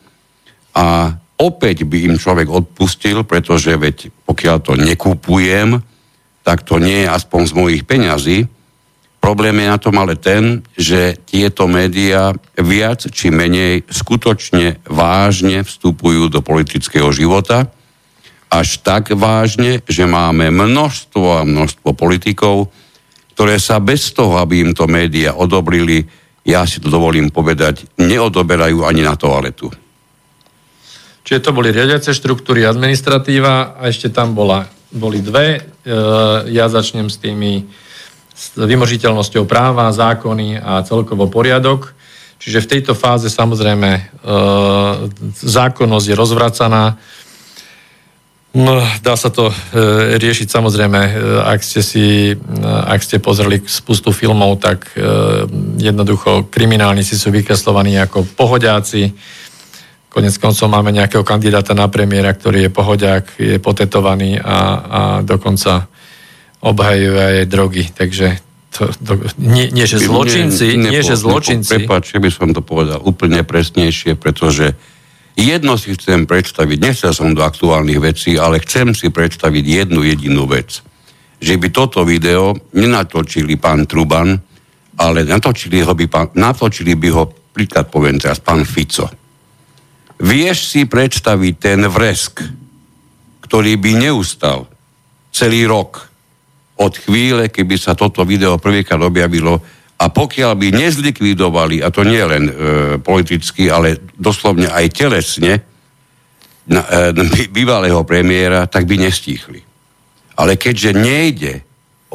a 0.72 1.16
opäť 1.36 1.84
by 1.84 2.12
im 2.12 2.16
človek 2.16 2.48
odpustil, 2.48 3.28
pretože 3.28 3.76
veď 3.76 4.12
pokiaľ 4.24 4.58
to 4.64 4.74
nekupujem, 4.80 5.84
tak 6.44 6.64
to 6.64 6.80
nie 6.80 7.04
je 7.04 7.12
aspoň 7.12 7.42
z 7.48 7.54
mojich 7.56 7.84
peňazí, 7.84 8.48
Problém 9.20 9.60
je 9.60 9.68
na 9.68 9.78
tom 9.78 10.00
ale 10.00 10.16
ten, 10.16 10.64
že 10.80 11.20
tieto 11.28 11.68
médiá 11.68 12.32
viac 12.56 13.04
či 13.12 13.28
menej 13.30 13.84
skutočne 13.92 14.80
vážne 14.88 15.68
vstupujú 15.68 16.32
do 16.32 16.40
politického 16.40 17.12
života. 17.12 17.68
Až 18.50 18.80
tak 18.82 19.12
vážne, 19.14 19.84
že 19.86 20.08
máme 20.08 20.50
množstvo 20.50 21.44
a 21.44 21.48
množstvo 21.48 21.94
politikov, 21.94 22.72
ktoré 23.36 23.60
sa 23.60 23.78
bez 23.84 24.10
toho, 24.16 24.40
aby 24.40 24.64
im 24.64 24.72
to 24.72 24.88
médiá 24.88 25.36
odobrili, 25.36 26.08
ja 26.48 26.64
si 26.64 26.80
to 26.80 26.88
dovolím 26.88 27.30
povedať, 27.30 27.86
neodoberajú 28.00 28.88
ani 28.88 29.04
na 29.04 29.14
toaletu. 29.20 29.70
Čiže 31.30 31.46
to 31.46 31.54
boli 31.54 31.70
riadiace 31.70 32.16
štruktúry, 32.16 32.66
administratíva 32.66 33.78
a 33.78 33.86
ešte 33.86 34.10
tam 34.10 34.34
bola, 34.34 34.66
boli 34.90 35.22
dve. 35.22 35.48
E, 35.56 35.60
ja 36.50 36.66
začnem 36.66 37.06
s 37.06 37.22
tými 37.22 37.70
s 38.40 38.56
vymožiteľnosťou 38.56 39.44
práva, 39.44 39.92
zákony 39.92 40.64
a 40.64 40.80
celkovo 40.88 41.28
poriadok. 41.28 41.92
Čiže 42.40 42.64
v 42.64 42.70
tejto 42.72 42.94
fáze 42.96 43.28
samozrejme 43.28 43.90
e, 44.00 44.02
zákonnosť 45.44 46.06
je 46.08 46.16
rozvracaná. 46.16 46.96
No, 48.56 48.80
dá 49.04 49.20
sa 49.20 49.28
to 49.28 49.52
e, 49.52 49.56
riešiť 50.16 50.48
samozrejme, 50.48 51.00
e, 51.04 51.12
ak 51.44 51.60
ste 51.60 51.84
si, 51.84 52.32
e, 52.32 52.36
ak 52.64 53.04
ste 53.04 53.20
pozreli 53.20 53.60
spustu 53.68 54.16
filmov, 54.16 54.64
tak 54.64 54.88
e, 54.96 55.04
jednoducho 55.76 56.48
kriminálnici 56.48 57.20
sú 57.20 57.36
vykreslovaní 57.36 58.00
ako 58.00 58.24
pohodiaci. 58.40 59.12
Konec 60.08 60.40
koncov 60.40 60.72
máme 60.72 60.96
nejakého 60.96 61.28
kandidáta 61.28 61.76
na 61.76 61.92
premiéra, 61.92 62.32
ktorý 62.32 62.66
je 62.66 62.72
pohodiak, 62.72 63.36
je 63.36 63.60
potetovaný 63.60 64.40
a, 64.40 64.58
a 64.80 65.02
dokonca 65.28 65.92
obhajuje 66.60 67.44
aj 67.44 67.48
drogy, 67.48 67.88
takže 67.92 68.40
to, 68.70 68.92
to, 69.02 69.14
nie, 69.42 69.72
nie, 69.74 69.88
že 69.90 70.00
zločinci, 70.00 70.78
nie, 70.78 70.94
nie, 70.94 71.02
že 71.02 71.18
zločinci. 71.18 71.84
Prepač, 71.84 72.16
by 72.16 72.30
som 72.30 72.54
to 72.54 72.62
povedal 72.62 73.02
úplne 73.02 73.42
presnejšie, 73.42 74.14
pretože 74.20 74.76
jedno 75.34 75.80
si 75.80 75.96
chcem 75.98 76.30
predstaviť, 76.30 76.78
nechcel 76.78 77.12
som 77.16 77.34
do 77.34 77.42
aktuálnych 77.42 78.00
vecí, 78.00 78.38
ale 78.38 78.62
chcem 78.62 78.94
si 78.94 79.10
predstaviť 79.10 79.64
jednu 79.84 80.06
jedinú 80.06 80.46
vec. 80.46 80.86
Že 81.40 81.56
by 81.56 81.68
toto 81.72 82.04
video 82.04 82.54
nenatočili 82.76 83.56
pán 83.56 83.88
Truban, 83.88 84.36
ale 85.00 85.24
natočili, 85.24 85.80
ho 85.80 85.96
by, 85.96 86.06
pán, 86.12 86.28
natočili 86.36 86.94
by 87.00 87.10
ho, 87.16 87.24
príklad 87.56 87.88
poviem 87.88 88.20
teraz, 88.20 88.44
pán 88.44 88.68
Fico. 88.68 89.08
Vieš 90.20 90.76
si 90.76 90.82
predstaviť 90.84 91.54
ten 91.56 91.80
vresk, 91.88 92.44
ktorý 93.48 93.80
by 93.80 93.92
neustal 94.12 94.68
celý 95.32 95.64
rok 95.64 96.09
od 96.80 96.94
chvíle, 96.96 97.52
keby 97.52 97.76
sa 97.76 97.92
toto 97.94 98.24
video 98.24 98.56
prvýkrát 98.56 99.00
objavilo 99.04 99.60
a 100.00 100.06
pokiaľ 100.08 100.56
by 100.56 100.68
nezlikvidovali, 100.80 101.84
a 101.84 101.92
to 101.92 102.08
nie 102.08 102.24
len 102.24 102.48
e, 102.48 102.54
politicky, 103.04 103.68
ale 103.68 104.00
doslovne 104.16 104.72
aj 104.72 104.86
telesne, 104.96 105.60
na, 106.72 107.12
e, 107.12 107.50
bývalého 107.52 108.00
premiéra, 108.08 108.64
tak 108.72 108.88
by 108.88 108.96
nestíchli. 108.96 109.60
Ale 110.40 110.56
keďže 110.56 110.92
nejde 110.96 111.54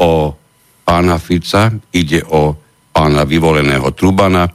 o 0.01 0.33
pána 0.81 1.21
Fica, 1.21 1.69
ide 1.93 2.25
o 2.25 2.57
pána 2.89 3.29
vyvoleného 3.29 3.93
Trubana, 3.93 4.49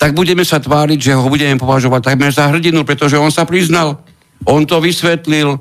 tak 0.00 0.16
budeme 0.16 0.42
sa 0.42 0.56
tváriť, 0.56 0.98
že 0.98 1.12
ho 1.12 1.28
budeme 1.28 1.60
považovať 1.60 2.08
takmer 2.08 2.32
za 2.32 2.48
hrdinu, 2.48 2.88
pretože 2.88 3.20
on 3.20 3.28
sa 3.28 3.44
priznal, 3.44 4.00
on 4.48 4.64
to 4.64 4.80
vysvetlil, 4.80 5.60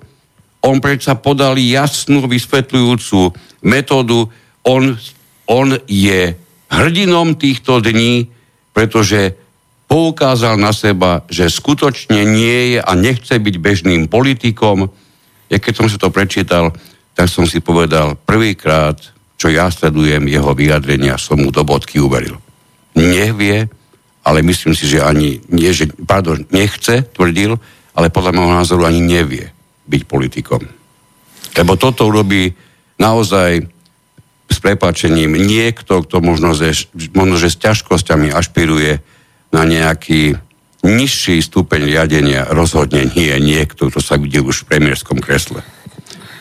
on 0.62 0.78
predsa 0.78 1.18
podal 1.18 1.58
jasnú 1.58 2.30
vysvetľujúcu 2.30 3.34
metódu. 3.66 4.30
On, 4.62 4.84
on 5.50 5.68
je 5.90 6.38
hrdinom 6.70 7.34
týchto 7.34 7.82
dní, 7.82 8.30
pretože 8.70 9.34
poukázal 9.90 10.56
na 10.62 10.72
seba, 10.72 11.26
že 11.28 11.50
skutočne 11.50 12.24
nie 12.24 12.78
je 12.78 12.80
a 12.80 12.92
nechce 12.94 13.34
byť 13.34 13.56
bežným 13.58 14.06
politikom. 14.08 14.88
Ja 15.50 15.58
keď 15.58 15.74
som 15.84 15.88
si 15.90 15.98
to 15.98 16.14
prečítal, 16.14 16.72
tak 17.18 17.28
som 17.28 17.44
si 17.44 17.60
povedal 17.60 18.16
prvýkrát, 18.16 18.96
čo 19.36 19.50
ja 19.50 19.68
sledujem 19.68 20.30
jeho 20.30 20.54
vyjadrenia, 20.54 21.18
som 21.18 21.42
mu 21.42 21.50
do 21.50 21.66
bodky 21.66 21.98
uveril. 21.98 22.38
Nevie, 22.94 23.66
ale 24.22 24.46
myslím 24.46 24.78
si, 24.78 24.86
že 24.86 25.02
ani 25.02 25.42
nie, 25.50 25.74
že, 25.74 25.90
pardon, 26.06 26.46
nechce, 26.54 27.02
tvrdil, 27.18 27.58
ale 27.98 28.14
podľa 28.14 28.32
môjho 28.38 28.54
názoru 28.54 28.86
ani 28.86 29.02
nevie 29.02 29.50
byť 29.92 30.02
politikom. 30.08 30.64
Lebo 31.60 31.76
toto 31.76 32.08
urobí 32.08 32.56
naozaj 32.96 33.68
s 34.52 34.58
prepáčením 34.60 35.36
niekto, 35.36 36.04
kto 36.04 36.24
možno, 36.24 36.56
že, 36.56 36.88
možno, 37.16 37.36
že 37.36 37.52
s 37.52 37.60
ťažkosťami 37.60 38.32
ašpiruje 38.32 39.04
na 39.52 39.64
nejaký 39.68 40.40
nižší 40.82 41.40
stupeň 41.44 41.88
riadenia 41.88 42.48
rozhodne 42.50 43.06
nie 43.14 43.30
je 43.30 43.40
niekto, 43.40 43.92
kto 43.92 44.00
sa 44.02 44.18
videl 44.18 44.48
už 44.48 44.66
v 44.66 44.70
premiérskom 44.76 45.22
kresle. 45.22 45.62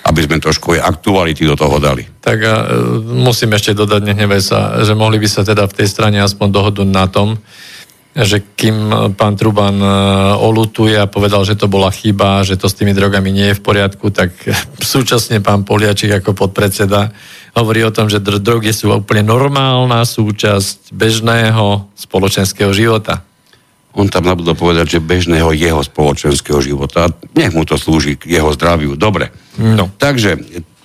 Aby 0.01 0.27
sme 0.27 0.41
trošku 0.41 0.75
aj 0.75 0.97
aktuality 0.97 1.45
do 1.45 1.55
toho 1.55 1.77
dali. 1.77 2.09
Tak 2.25 2.39
a, 2.41 2.55
e, 2.57 2.57
musím 3.05 3.53
ešte 3.53 3.77
dodať, 3.77 4.01
nehnevaj 4.01 4.43
sa, 4.43 4.81
že 4.81 4.97
mohli 4.97 5.21
by 5.21 5.29
sa 5.29 5.45
teda 5.45 5.69
v 5.69 5.77
tej 5.77 5.89
strane 5.93 6.19
aspoň 6.25 6.49
dohodnúť 6.51 6.91
na 6.91 7.05
tom, 7.05 7.37
že 8.11 8.43
kým 8.59 8.91
pán 9.15 9.39
Truban 9.39 9.79
e, 9.79 9.89
olutuje 10.35 10.99
a 10.99 11.07
povedal, 11.07 11.47
že 11.47 11.55
to 11.55 11.71
bola 11.71 11.95
chyba, 11.95 12.43
že 12.43 12.59
to 12.59 12.67
s 12.67 12.75
tými 12.75 12.91
drogami 12.91 13.31
nie 13.31 13.55
je 13.55 13.59
v 13.59 13.65
poriadku, 13.65 14.11
tak 14.11 14.35
súčasne 14.83 15.39
pán 15.39 15.63
Poliačik 15.63 16.19
ako 16.19 16.35
podpredseda 16.35 17.15
hovorí 17.55 17.83
o 17.83 17.95
tom, 17.95 18.07
že 18.07 18.23
drogy 18.23 18.71
sú 18.71 18.95
úplne 18.95 19.27
normálna 19.27 20.07
súčasť 20.07 20.95
bežného 20.95 21.91
spoločenského 21.99 22.71
života 22.71 23.27
on 23.91 24.07
tam 24.07 24.23
nabudol 24.23 24.55
povedať, 24.55 24.99
že 24.99 25.01
bežného 25.03 25.51
jeho 25.51 25.83
spoločenského 25.83 26.63
života. 26.63 27.11
Nech 27.35 27.51
mu 27.51 27.67
to 27.67 27.75
slúži 27.75 28.15
k 28.15 28.39
jeho 28.39 28.55
zdraviu. 28.55 28.95
Dobre. 28.95 29.35
No. 29.59 29.91
Takže, 29.91 30.39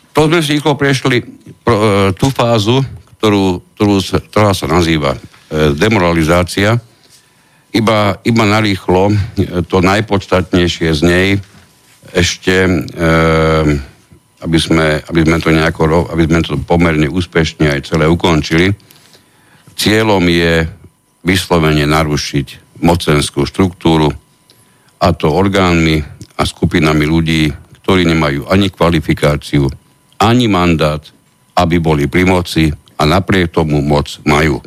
to 0.09 0.25
sme 0.25 0.41
si 0.41 0.57
rýchlo 0.57 0.73
prešli 0.73 1.21
pro, 1.61 1.75
e, 1.77 2.17
tú 2.17 2.33
fázu, 2.33 2.81
ktorú, 3.21 3.61
ktorú 3.77 3.95
ktorá 4.01 4.57
sa 4.57 4.65
nazýva 4.65 5.13
e, 5.13 5.19
demoralizácia. 5.77 6.81
Iba, 7.75 8.23
iba 8.23 8.43
narýchlo 8.47 9.11
e, 9.11 9.15
to 9.67 9.83
najpodstatnejšie 9.83 10.95
z 10.95 11.01
nej 11.03 11.27
ešte, 12.15 12.55
e, 12.63 12.71
aby, 14.39 14.57
sme, 14.57 15.03
aby 15.03 15.19
sme 15.27 15.38
to 15.43 15.51
nejako, 15.51 16.07
aby 16.07 16.23
sme 16.23 16.39
to 16.39 16.55
pomerne 16.63 17.11
úspešne 17.11 17.67
aj 17.67 17.91
celé 17.91 18.07
ukončili. 18.07 18.71
Cieľom 19.75 20.23
je 20.31 20.63
vyslovene 21.27 21.83
narušiť 21.83 22.79
mocenskú 22.79 23.43
štruktúru, 23.43 24.07
a 25.05 25.11
to 25.11 25.27
orgánmi 25.27 25.99
a 26.39 26.41
skupinami 26.47 27.03
ľudí, 27.03 27.51
ktorí 27.83 28.07
nemajú 28.07 28.47
ani 28.47 28.71
kvalifikáciu, 28.71 29.67
ani 30.17 30.47
mandát, 30.47 31.03
aby 31.59 31.77
boli 31.77 32.07
pri 32.07 32.23
moci 32.23 32.71
a 32.71 33.03
napriek 33.03 33.51
tomu 33.51 33.83
moc 33.83 34.07
majú. 34.23 34.63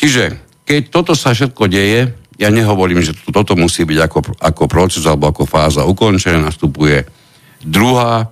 Čiže 0.00 0.47
keď 0.68 0.92
toto 0.92 1.16
sa 1.16 1.32
všetko 1.32 1.64
deje, 1.64 2.12
ja 2.36 2.52
nehovorím, 2.52 3.00
že 3.00 3.16
toto 3.32 3.56
musí 3.56 3.88
byť 3.88 3.98
ako, 4.04 4.18
ako 4.36 4.62
proces 4.68 5.08
alebo 5.08 5.32
ako 5.32 5.48
fáza 5.48 5.88
ukončená, 5.88 6.44
nastupuje 6.44 7.08
druhá, 7.64 8.28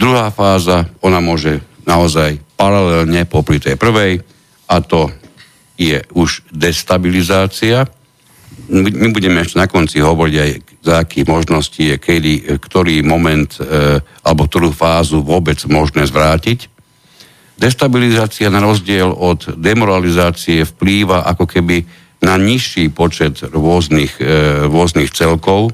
druhá 0.00 0.32
fáza, 0.32 0.88
ona 1.04 1.20
môže 1.20 1.60
naozaj 1.84 2.40
paralelne 2.56 3.28
popri 3.28 3.60
tej 3.60 3.76
prvej 3.76 4.24
a 4.72 4.76
to 4.80 5.12
je 5.76 6.00
už 6.16 6.48
destabilizácia. 6.48 7.84
My 8.72 9.12
budeme 9.12 9.44
ešte 9.44 9.60
na 9.60 9.68
konci 9.68 10.00
hovoriť 10.00 10.36
aj 10.36 10.50
za 10.80 10.94
akých 11.04 11.28
možností 11.28 11.82
je, 11.92 11.96
kedy, 12.00 12.32
ktorý 12.56 13.04
moment 13.04 13.52
e, 13.60 14.00
alebo 14.24 14.48
ktorú 14.48 14.72
fázu 14.72 15.20
vôbec 15.20 15.60
možné 15.68 16.08
zvrátiť. 16.08 16.69
Destabilizácia 17.60 18.48
na 18.48 18.64
rozdiel 18.64 19.12
od 19.12 19.60
demoralizácie 19.60 20.64
vplýva 20.64 21.28
ako 21.28 21.44
keby 21.44 21.84
na 22.24 22.40
nižší 22.40 22.88
počet 22.88 23.44
rôznych, 23.44 24.16
e, 24.16 24.64
rôznych 24.64 25.12
celkov, 25.12 25.68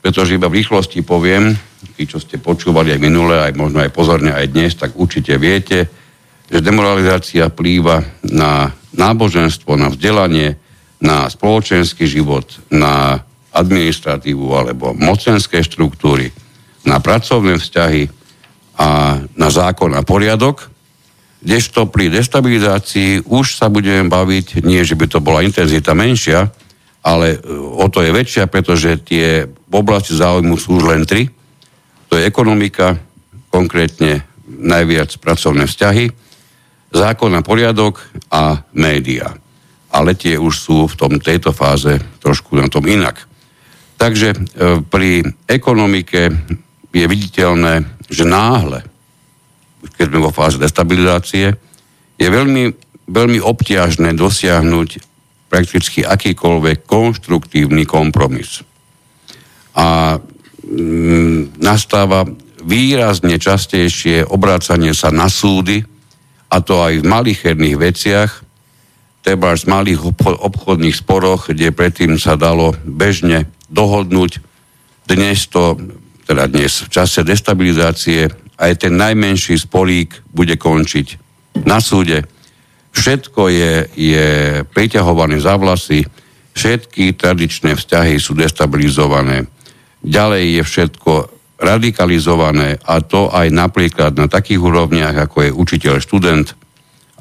pretože 0.00 0.40
iba 0.40 0.48
v 0.48 0.64
rýchlosti 0.64 1.04
poviem, 1.04 1.52
tí, 2.00 2.08
čo 2.08 2.16
ste 2.16 2.40
počúvali 2.40 2.96
aj 2.96 3.00
minule, 3.04 3.44
aj 3.44 3.52
možno 3.52 3.84
aj 3.84 3.92
pozorne 3.92 4.32
aj 4.32 4.56
dnes, 4.56 4.72
tak 4.72 4.96
určite 4.96 5.36
viete, 5.36 5.84
že 6.48 6.64
demoralizácia 6.64 7.52
vplýva 7.52 8.24
na 8.32 8.72
náboženstvo, 8.96 9.76
na 9.76 9.92
vzdelanie, 9.92 10.56
na 11.04 11.28
spoločenský 11.28 12.08
život, 12.08 12.48
na 12.72 13.20
administratívu 13.52 14.48
alebo 14.48 14.96
mocenské 14.96 15.60
štruktúry, 15.60 16.32
na 16.88 17.04
pracovné 17.04 17.60
vzťahy 17.60 18.08
a 18.80 19.20
na 19.36 19.48
zákon 19.52 19.92
a 19.92 20.00
poriadok, 20.00 20.71
kdežto 21.42 21.90
pri 21.90 22.08
destabilizácii 22.08 23.26
už 23.26 23.58
sa 23.58 23.66
budeme 23.66 24.06
baviť, 24.06 24.62
nie 24.62 24.86
že 24.86 24.94
by 24.94 25.06
to 25.10 25.18
bola 25.18 25.42
intenzita 25.42 25.92
menšia, 25.92 26.48
ale 27.02 27.36
e, 27.36 27.38
o 27.58 27.86
to 27.90 28.00
je 28.06 28.14
väčšia, 28.14 28.46
pretože 28.46 29.02
tie 29.02 29.50
oblasti 29.74 30.14
záujmu 30.14 30.54
sú 30.54 30.78
už 30.78 30.84
len 30.86 31.02
tri. 31.02 31.26
To 32.08 32.14
je 32.14 32.22
ekonomika, 32.22 32.94
konkrétne 33.50 34.22
najviac 34.46 35.18
pracovné 35.18 35.66
vzťahy, 35.66 36.14
zákon 36.94 37.32
a 37.34 37.42
poriadok 37.42 37.98
a 38.30 38.62
média. 38.78 39.34
Ale 39.92 40.14
tie 40.16 40.38
už 40.38 40.54
sú 40.54 40.76
v 40.88 40.94
tom, 40.96 41.12
tejto 41.18 41.52
fáze 41.52 42.00
trošku 42.22 42.56
na 42.56 42.70
tom 42.70 42.86
inak. 42.86 43.18
Takže 43.98 44.28
e, 44.30 44.36
pri 44.86 45.26
ekonomike 45.50 46.30
je 46.92 47.06
viditeľné, 47.08 48.06
že 48.06 48.28
náhle, 48.28 48.91
keď 49.96 50.06
sme 50.08 50.20
vo 50.22 50.32
fáze 50.34 50.56
destabilizácie, 50.58 51.54
je 52.18 52.28
veľmi, 52.28 52.70
veľmi 53.10 53.38
obťažné 53.42 54.14
dosiahnuť 54.14 54.90
prakticky 55.52 56.00
akýkoľvek 56.00 56.88
konštruktívny 56.88 57.84
kompromis. 57.84 58.64
A 59.76 60.16
mm, 60.16 61.60
nastáva 61.60 62.24
výrazne 62.62 63.36
častejšie 63.36 64.24
obrácanie 64.24 64.94
sa 64.94 65.10
na 65.10 65.28
súdy, 65.28 65.84
a 66.52 66.60
to 66.60 66.84
aj 66.84 67.00
v 67.00 67.08
malicherných 67.08 67.76
veciach, 67.80 68.30
treba 69.24 69.54
v 69.54 69.70
malých 69.70 70.00
obchodných 70.20 70.96
sporoch, 70.96 71.48
kde 71.48 71.72
predtým 71.72 72.20
sa 72.20 72.36
dalo 72.36 72.76
bežne 72.84 73.48
dohodnúť. 73.72 74.42
Dnes 75.08 75.48
to, 75.48 75.78
teda 76.28 76.50
dnes 76.50 76.84
v 76.84 76.88
čase 76.92 77.24
destabilizácie, 77.24 78.28
aj 78.58 78.86
ten 78.86 78.94
najmenší 78.96 79.56
sporík 79.58 80.20
bude 80.32 80.56
končiť 80.56 81.20
na 81.64 81.78
súde. 81.80 82.24
Všetko 82.92 83.48
je, 83.48 83.72
je 83.96 84.28
priťahované 84.68 85.40
za 85.40 85.56
vlasy, 85.56 86.04
všetky 86.52 87.16
tradičné 87.16 87.76
vzťahy 87.76 88.20
sú 88.20 88.36
destabilizované. 88.36 89.48
Ďalej 90.04 90.60
je 90.60 90.62
všetko 90.62 91.12
radikalizované 91.62 92.82
a 92.82 93.00
to 93.00 93.30
aj 93.30 93.48
napríklad 93.54 94.18
na 94.18 94.26
takých 94.26 94.60
úrovniach, 94.60 95.14
ako 95.14 95.46
je 95.46 95.50
učiteľ, 95.54 96.02
študent, 96.02 96.52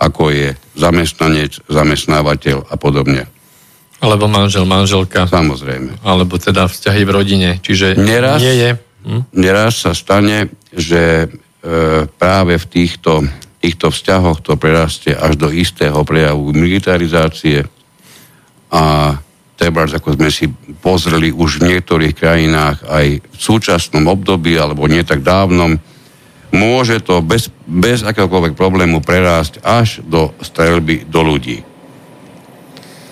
ako 0.01 0.33
je 0.33 0.47
zamestnanec, 0.73 1.61
zamestnávateľ 1.69 2.67
a 2.67 2.75
podobne. 2.75 3.29
Alebo 4.01 4.25
manžel, 4.25 4.65
manželka. 4.65 5.29
Samozrejme. 5.29 6.01
Alebo 6.01 6.41
teda 6.41 6.65
vzťahy 6.65 7.05
v 7.05 7.11
rodine. 7.13 7.49
Čiže 7.61 8.01
neraz, 8.01 8.41
nie 8.41 8.57
je... 8.57 8.69
Hm? 9.01 9.21
Neraz 9.33 9.81
sa 9.85 9.91
stane, 9.97 10.53
že 10.69 11.25
e, 11.25 11.27
práve 12.05 12.57
v 12.57 12.65
týchto, 12.69 13.25
týchto 13.57 13.89
vzťahoch 13.89 14.45
to 14.45 14.57
prerastie 14.57 15.17
až 15.17 15.37
do 15.37 15.49
istého 15.49 15.97
prejavu 16.05 16.53
militarizácie 16.53 17.65
a 18.71 19.15
treba, 19.59 19.85
ako 19.85 20.17
sme 20.17 20.29
si 20.33 20.49
pozreli 20.81 21.29
už 21.29 21.61
v 21.61 21.75
niektorých 21.75 22.17
krajinách 22.17 22.81
aj 22.87 23.05
v 23.21 23.37
súčasnom 23.37 24.09
období 24.09 24.57
alebo 24.57 24.89
nie 24.89 25.05
tak 25.05 25.21
dávnom, 25.21 25.77
môže 26.49 26.97
to 27.01 27.21
bez, 27.21 27.53
bez 27.69 28.01
akéhokoľvek 28.01 28.57
problému 28.57 29.05
prerásť 29.05 29.61
až 29.61 30.01
do 30.01 30.33
strelby 30.41 31.05
do 31.05 31.21
ľudí. 31.21 31.61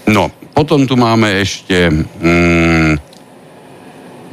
No, 0.09 0.33
potom 0.57 0.89
tu 0.89 0.97
máme 0.97 1.37
ešte 1.37 1.93
mm, 1.93 3.08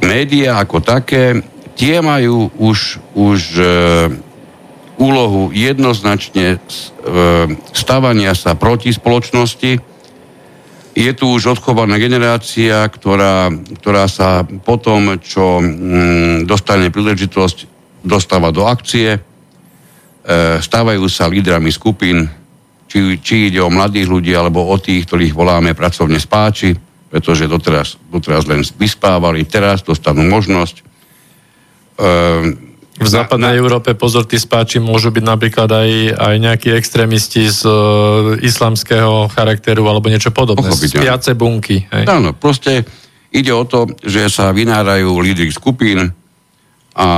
médiá 0.07 0.63
ako 0.63 0.79
také. 0.79 1.43
Tie 1.75 1.99
majú 1.99 2.49
už, 2.57 3.03
už 3.13 3.39
e, 3.59 3.65
úlohu 4.97 5.53
jednoznačne 5.53 6.57
e, 6.57 6.59
stavania 7.75 8.33
sa 8.33 8.57
proti 8.57 8.89
spoločnosti, 8.95 9.97
je 10.97 11.11
tu 11.13 11.29
už 11.29 11.61
odchovaná 11.61 12.01
generácia, 12.01 12.81
ktorá, 12.89 13.53
ktorá 13.77 14.09
sa 14.09 14.41
potom, 14.41 15.21
čo 15.21 15.61
mm, 15.61 16.49
dostane 16.49 16.89
príležitosť, 16.89 17.69
dostáva 18.01 18.49
do 18.49 18.65
akcie, 18.65 19.13
e, 19.13 19.19
stávajú 20.57 21.05
sa 21.05 21.29
lídrami 21.29 21.69
skupín, 21.69 22.25
či, 22.89 23.21
či 23.21 23.53
ide 23.53 23.61
o 23.61 23.69
mladých 23.69 24.09
ľudí, 24.09 24.33
alebo 24.33 24.65
o 24.65 24.77
tých, 24.81 25.05
ktorých 25.05 25.37
voláme 25.37 25.77
pracovne 25.77 26.17
spáči, 26.17 26.86
pretože 27.07 27.47
doteraz, 27.47 27.95
doteraz 28.11 28.47
len 28.47 28.63
vyspávali, 28.63 29.47
teraz 29.47 29.83
dostanú 29.83 30.27
možnosť 30.27 30.75
e, 31.99 32.67
v 32.97 33.05
západnej 33.07 33.53
na. 33.53 33.59
Európe, 33.61 33.93
pozor, 33.93 34.25
tí 34.25 34.41
spáči 34.41 34.81
môžu 34.81 35.13
byť 35.13 35.21
napríklad 35.21 35.69
aj, 35.69 35.89
aj 36.17 36.35
nejakí 36.41 36.69
extrémisti 36.73 37.45
z 37.45 37.61
uh, 37.69 38.33
islamského 38.41 39.29
charakteru 39.29 39.85
alebo 39.85 40.09
niečo 40.09 40.33
podobné. 40.33 40.73
Spiace 40.73 41.37
bunky. 41.37 41.85
Hej. 41.93 42.09
Áno, 42.09 42.33
proste 42.33 42.89
ide 43.29 43.53
o 43.53 43.69
to, 43.69 43.85
že 44.01 44.33
sa 44.33 44.49
vynárajú 44.49 45.13
lídry 45.21 45.53
skupín 45.53 46.09
a 46.97 47.09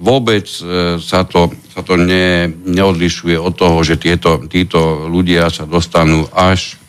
vôbec 0.00 0.48
uh, 0.48 0.96
sa 0.96 1.28
to, 1.28 1.52
sa 1.76 1.84
to 1.84 2.00
ne, 2.00 2.48
neodlišuje 2.48 3.36
od 3.36 3.52
toho, 3.52 3.84
že 3.84 4.00
tieto, 4.00 4.40
títo 4.48 5.12
ľudia 5.12 5.52
sa 5.52 5.68
dostanú 5.68 6.24
až 6.32 6.80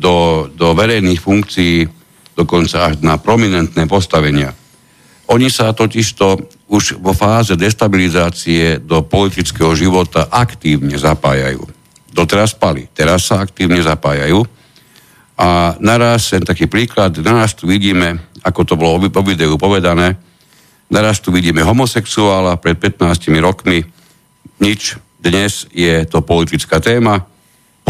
do, 0.00 0.48
do 0.48 0.72
verejných 0.72 1.20
funkcií 1.20 1.84
dokonca 2.32 2.88
až 2.88 3.04
na 3.04 3.20
prominentné 3.20 3.84
postavenia. 3.84 4.56
Oni 5.28 5.52
sa 5.52 5.76
totižto 5.76 6.26
už 6.72 6.98
vo 6.98 7.12
fáze 7.12 7.54
destabilizácie 7.54 8.80
do 8.80 9.04
politického 9.04 9.76
života 9.76 10.26
aktívne 10.32 10.96
zapájajú. 10.96 11.62
Doteraz 12.10 12.56
spali, 12.56 12.88
teraz 12.90 13.28
sa 13.28 13.44
aktívne 13.44 13.78
zapájajú. 13.78 14.42
A 15.38 15.78
naraz, 15.78 16.34
ten 16.34 16.42
taký 16.42 16.66
príklad, 16.66 17.14
naraz 17.22 17.54
tu 17.54 17.70
vidíme, 17.70 18.18
ako 18.42 18.60
to 18.66 18.74
bolo 18.74 18.98
po 19.06 19.22
videu 19.22 19.54
povedané, 19.54 20.18
naraz 20.90 21.22
tu 21.22 21.30
vidíme 21.30 21.62
homosexuála 21.62 22.58
pred 22.58 22.76
15 22.76 23.30
rokmi, 23.38 23.86
nič, 24.58 24.98
dnes 25.20 25.68
je 25.70 26.04
to 26.10 26.20
politická 26.20 26.82
téma, 26.82 27.24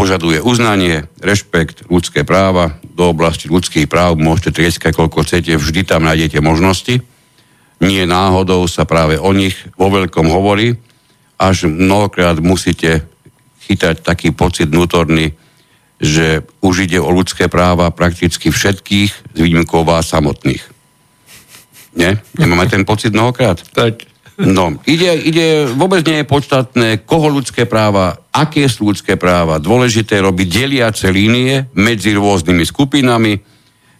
požaduje 0.01 0.40
uznanie, 0.40 1.05
rešpekt, 1.20 1.84
ľudské 1.92 2.24
práva, 2.24 2.80
do 2.82 3.12
oblasti 3.12 3.53
ľudských 3.53 3.84
práv 3.84 4.16
môžete 4.16 4.57
trieskať 4.57 4.96
koľko 4.96 5.28
chcete, 5.28 5.53
vždy 5.61 5.84
tam 5.84 6.09
nájdete 6.09 6.40
možnosti 6.40 7.05
nie 7.80 8.05
náhodou 8.05 8.68
sa 8.68 8.84
práve 8.84 9.16
o 9.16 9.32
nich 9.32 9.57
vo 9.74 9.88
veľkom 9.88 10.28
hovorí, 10.28 10.76
až 11.40 11.64
mnohokrát 11.66 12.36
musíte 12.38 13.09
chytať 13.64 14.05
taký 14.05 14.36
pocit 14.36 14.68
vnútorný, 14.68 15.32
že 15.96 16.44
už 16.61 16.88
ide 16.88 17.01
o 17.01 17.09
ľudské 17.09 17.48
práva 17.48 17.88
prakticky 17.88 18.53
všetkých, 18.53 19.11
s 19.32 19.38
výnimkou 19.40 19.84
vás 19.84 20.12
samotných. 20.12 20.61
Nie? 21.96 22.20
Nemáme 22.36 22.68
ten 22.68 22.84
pocit 22.84 23.16
mnohokrát? 23.16 23.64
Tak. 23.72 24.10
No, 24.41 24.72
ide, 24.88 25.12
ide, 25.20 25.68
vôbec 25.68 26.01
nie 26.09 26.24
je 26.24 26.30
podstatné, 26.32 26.88
koho 27.05 27.28
ľudské 27.28 27.68
práva, 27.68 28.24
aké 28.32 28.64
sú 28.72 28.88
ľudské 28.88 29.20
práva. 29.20 29.61
Dôležité 29.61 30.16
je 30.16 30.26
robiť 30.26 30.49
deliace 30.49 31.12
línie 31.12 31.68
medzi 31.76 32.16
rôznymi 32.16 32.64
skupinami, 32.64 33.36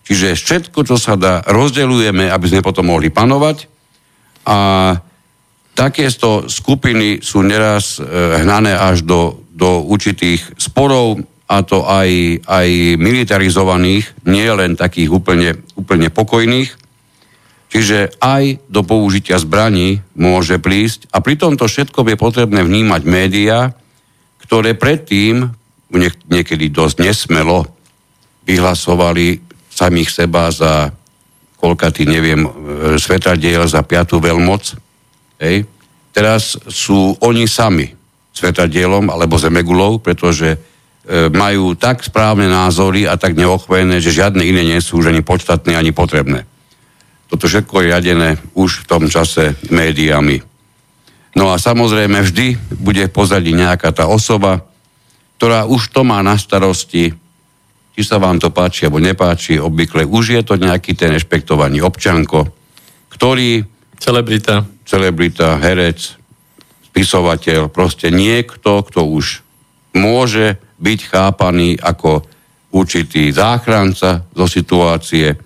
čiže 0.01 0.33
všetko, 0.33 0.89
čo 0.89 0.97
sa 0.97 1.21
dá, 1.21 1.45
rozdeľujeme, 1.45 2.33
aby 2.33 2.47
sme 2.49 2.65
potom 2.65 2.89
mohli 2.89 3.13
panovať 3.13 3.69
a 4.49 4.59
takéto 5.77 6.49
skupiny 6.49 7.21
sú 7.21 7.45
neraz 7.45 8.01
e, 8.01 8.05
hnané 8.41 8.73
až 8.73 9.05
do, 9.05 9.45
do 9.53 9.85
určitých 9.85 10.57
sporov, 10.57 11.21
a 11.51 11.67
to 11.67 11.83
aj, 11.83 12.41
aj 12.47 12.69
militarizovaných, 12.95 14.07
nie 14.31 14.47
len 14.47 14.79
takých 14.79 15.11
úplne, 15.11 15.59
úplne 15.75 16.07
pokojných. 16.07 16.71
Čiže 17.71 18.19
aj 18.19 18.67
do 18.67 18.83
použitia 18.83 19.39
zbraní 19.39 20.03
môže 20.19 20.59
prísť. 20.59 21.07
A 21.15 21.23
pri 21.23 21.39
tomto 21.39 21.71
všetko 21.71 22.03
je 22.03 22.19
potrebné 22.19 22.67
vnímať 22.67 23.03
médiá, 23.07 23.71
ktoré 24.43 24.75
predtým, 24.75 25.55
niekedy 26.27 26.75
dosť 26.75 27.07
nesmelo, 27.07 27.71
vyhlasovali 28.43 29.39
samých 29.71 30.11
seba 30.11 30.51
za 30.51 30.91
koľkatý, 31.63 32.11
neviem, 32.11 32.43
e, 32.43 32.51
svetadiel 32.99 33.63
za 33.71 33.87
piatú 33.87 34.19
veľmoc. 34.19 34.75
Hej. 35.39 35.71
Teraz 36.11 36.59
sú 36.67 37.15
oni 37.23 37.47
sami 37.47 37.87
svetadielom 38.35 39.07
alebo 39.15 39.39
zemegulou, 39.39 40.03
pretože 40.03 40.59
e, 40.59 40.59
majú 41.31 41.79
tak 41.79 42.03
správne 42.03 42.51
názory 42.51 43.07
a 43.07 43.15
tak 43.15 43.39
neochvené, 43.39 44.03
že 44.03 44.11
žiadne 44.11 44.43
iné 44.43 44.67
nie 44.67 44.81
sú 44.83 44.99
už 44.99 45.15
ani 45.15 45.23
podstatné, 45.23 45.79
ani 45.79 45.95
potrebné. 45.95 46.50
Toto 47.31 47.47
všetko 47.47 47.75
je 47.79 47.89
riadené 47.95 48.31
už 48.59 48.85
v 48.85 48.89
tom 48.91 49.07
čase 49.07 49.55
médiami. 49.71 50.43
No 51.39 51.55
a 51.55 51.63
samozrejme 51.63 52.27
vždy 52.27 52.59
bude 52.83 53.07
pozadí 53.07 53.55
nejaká 53.55 53.95
tá 53.95 54.11
osoba, 54.11 54.67
ktorá 55.39 55.65
už 55.65 55.95
to 55.95 56.03
má 56.03 56.19
na 56.27 56.35
starosti, 56.35 57.15
či 57.95 58.03
sa 58.03 58.19
vám 58.19 58.43
to 58.43 58.51
páči 58.51 58.91
alebo 58.91 58.99
nepáči, 58.99 59.63
obvykle 59.63 60.03
už 60.05 60.25
je 60.37 60.43
to 60.43 60.59
nejaký 60.59 60.99
ten 60.99 61.15
rešpektovaný 61.15 61.81
občanko, 61.87 62.51
ktorý... 63.15 63.63
Celebrita. 64.01 64.67
Celebrita, 64.83 65.61
herec, 65.63 66.19
spisovateľ, 66.91 67.71
proste 67.71 68.11
niekto, 68.11 68.83
kto 68.83 69.07
už 69.07 69.47
môže 69.95 70.59
byť 70.83 71.01
chápaný 71.07 71.79
ako 71.79 72.27
určitý 72.75 73.31
záchranca 73.31 74.27
zo 74.35 74.47
situácie. 74.51 75.37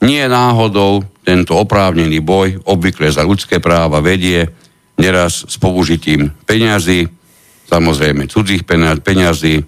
Nie 0.00 0.32
náhodou 0.32 1.04
tento 1.24 1.52
oprávnený 1.60 2.24
boj, 2.24 2.64
obvykle 2.64 3.12
za 3.12 3.20
ľudské 3.20 3.60
práva, 3.60 4.00
vedie 4.00 4.48
neraz 4.96 5.44
s 5.44 5.56
použitím 5.60 6.32
peňazí, 6.48 7.08
samozrejme 7.68 8.28
cudzích 8.28 8.64
peňazí, 9.04 9.60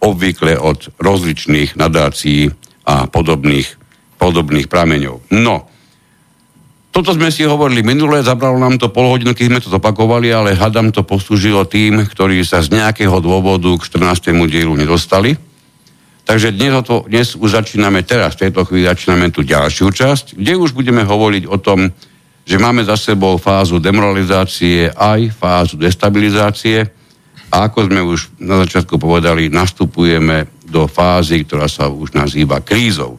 obvykle 0.00 0.56
od 0.56 0.92
rozličných 0.96 1.76
nadácií 1.76 2.52
a 2.88 3.08
podobných, 3.08 3.68
podobných 4.16 4.68
prameňov. 4.68 5.32
No, 5.36 5.68
toto 6.90 7.14
sme 7.14 7.30
si 7.30 7.46
hovorili 7.46 7.86
minule, 7.86 8.18
zabralo 8.24 8.58
nám 8.58 8.80
to 8.80 8.90
pol 8.90 9.14
hodinu, 9.14 9.30
keď 9.30 9.46
sme 9.46 9.62
to 9.62 9.70
zopakovali, 9.70 10.28
ale 10.34 10.58
hadam 10.58 10.90
to 10.90 11.06
poslúžilo 11.06 11.62
tým, 11.62 12.02
ktorí 12.02 12.42
sa 12.42 12.60
z 12.64 12.74
nejakého 12.74 13.14
dôvodu 13.22 13.70
k 13.78 13.82
14. 13.86 14.34
dielu 14.50 14.74
nedostali. 14.74 15.38
Takže 16.30 16.54
dnes, 16.54 16.70
to, 16.86 17.10
dnes 17.10 17.34
už 17.34 17.58
začíname 17.58 18.06
teraz, 18.06 18.38
v 18.38 18.46
tejto 18.46 18.62
chvíli 18.62 18.86
začíname 18.86 19.34
tú 19.34 19.42
ďalšiu 19.42 19.90
časť, 19.90 20.38
kde 20.38 20.62
už 20.62 20.78
budeme 20.78 21.02
hovoriť 21.02 21.50
o 21.50 21.58
tom, 21.58 21.90
že 22.46 22.54
máme 22.54 22.86
za 22.86 22.94
sebou 22.94 23.34
fázu 23.34 23.82
demoralizácie 23.82 24.94
aj 24.94 25.34
fázu 25.34 25.74
destabilizácie, 25.74 26.86
a 27.50 27.66
ako 27.66 27.90
sme 27.90 27.98
už 28.06 28.30
na 28.46 28.62
začiatku 28.62 28.94
povedali, 28.94 29.50
nastupujeme 29.50 30.46
do 30.70 30.86
fázy, 30.86 31.42
ktorá 31.42 31.66
sa 31.66 31.90
už 31.90 32.14
nazýva 32.14 32.62
krízou. 32.62 33.18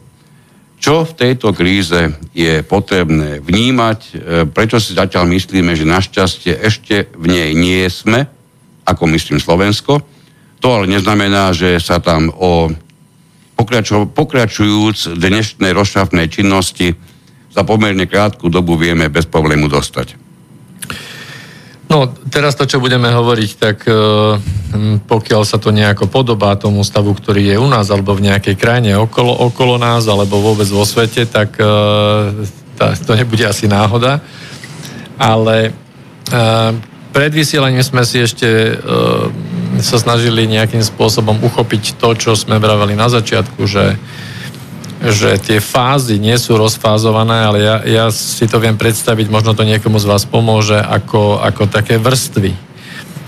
Čo 0.80 1.04
v 1.04 1.12
tejto 1.12 1.52
kríze 1.52 2.16
je 2.32 2.64
potrebné 2.64 3.44
vnímať, 3.44 3.98
e, 4.00 4.12
prečo 4.48 4.80
si 4.80 4.96
zatiaľ 4.96 5.28
myslíme, 5.28 5.76
že 5.76 5.84
našťastie 5.84 6.64
ešte 6.64 7.12
v 7.12 7.28
nej 7.28 7.52
nie 7.52 7.84
sme, 7.92 8.24
ako 8.88 9.04
myslím 9.12 9.36
Slovensko. 9.36 10.00
To 10.64 10.66
ale 10.80 10.88
neznamená, 10.88 11.52
že 11.52 11.76
sa 11.76 12.00
tam 12.00 12.32
o 12.32 12.72
pokračujúc 13.56 15.16
dnešnej 15.16 15.72
rozšafnej 15.72 16.26
činnosti 16.28 16.96
za 17.52 17.62
pomerne 17.62 18.08
krátku 18.08 18.48
dobu 18.48 18.80
vieme 18.80 19.12
bez 19.12 19.28
problému 19.28 19.68
dostať. 19.68 20.16
No, 21.92 22.08
teraz 22.08 22.56
to, 22.56 22.64
čo 22.64 22.80
budeme 22.80 23.12
hovoriť, 23.12 23.50
tak 23.60 23.84
e, 23.84 23.92
pokiaľ 25.04 25.42
sa 25.44 25.60
to 25.60 25.68
nejako 25.68 26.08
podobá 26.08 26.56
tomu 26.56 26.80
stavu, 26.88 27.12
ktorý 27.12 27.52
je 27.52 27.56
u 27.60 27.68
nás, 27.68 27.92
alebo 27.92 28.16
v 28.16 28.32
nejakej 28.32 28.56
krajine 28.56 28.96
okolo, 28.96 29.28
okolo 29.52 29.76
nás, 29.76 30.08
alebo 30.08 30.40
vôbec 30.40 30.64
vo 30.72 30.88
svete, 30.88 31.28
tak 31.28 31.60
e, 31.60 31.68
tá, 32.80 32.96
to 32.96 33.12
nebude 33.12 33.44
asi 33.44 33.68
náhoda. 33.68 34.24
Ale 35.20 35.68
e, 35.68 35.70
pred 37.12 37.28
vysielaním 37.28 37.84
sme 37.84 38.08
si 38.08 38.24
ešte 38.24 38.48
sa 39.82 39.98
snažili 39.98 40.48
nejakým 40.48 40.80
spôsobom 40.80 41.36
uchopiť 41.42 41.98
to, 41.98 42.14
čo 42.14 42.30
sme 42.38 42.62
vraveli 42.62 42.96
na 42.96 43.10
začiatku, 43.10 43.66
že 43.66 43.98
že 45.02 45.34
tie 45.42 45.58
fázy 45.58 46.22
nie 46.22 46.38
sú 46.38 46.54
rozfázované, 46.54 47.42
ale 47.42 47.58
ja, 47.58 47.76
ja 47.82 48.06
si 48.14 48.46
to 48.46 48.62
viem 48.62 48.78
predstaviť, 48.78 49.26
možno 49.34 49.50
to 49.50 49.66
niekomu 49.66 49.98
z 49.98 50.06
vás 50.06 50.22
pomôže, 50.22 50.78
ako, 50.78 51.42
ako 51.42 51.66
také 51.66 51.98
vrstvy. 51.98 52.54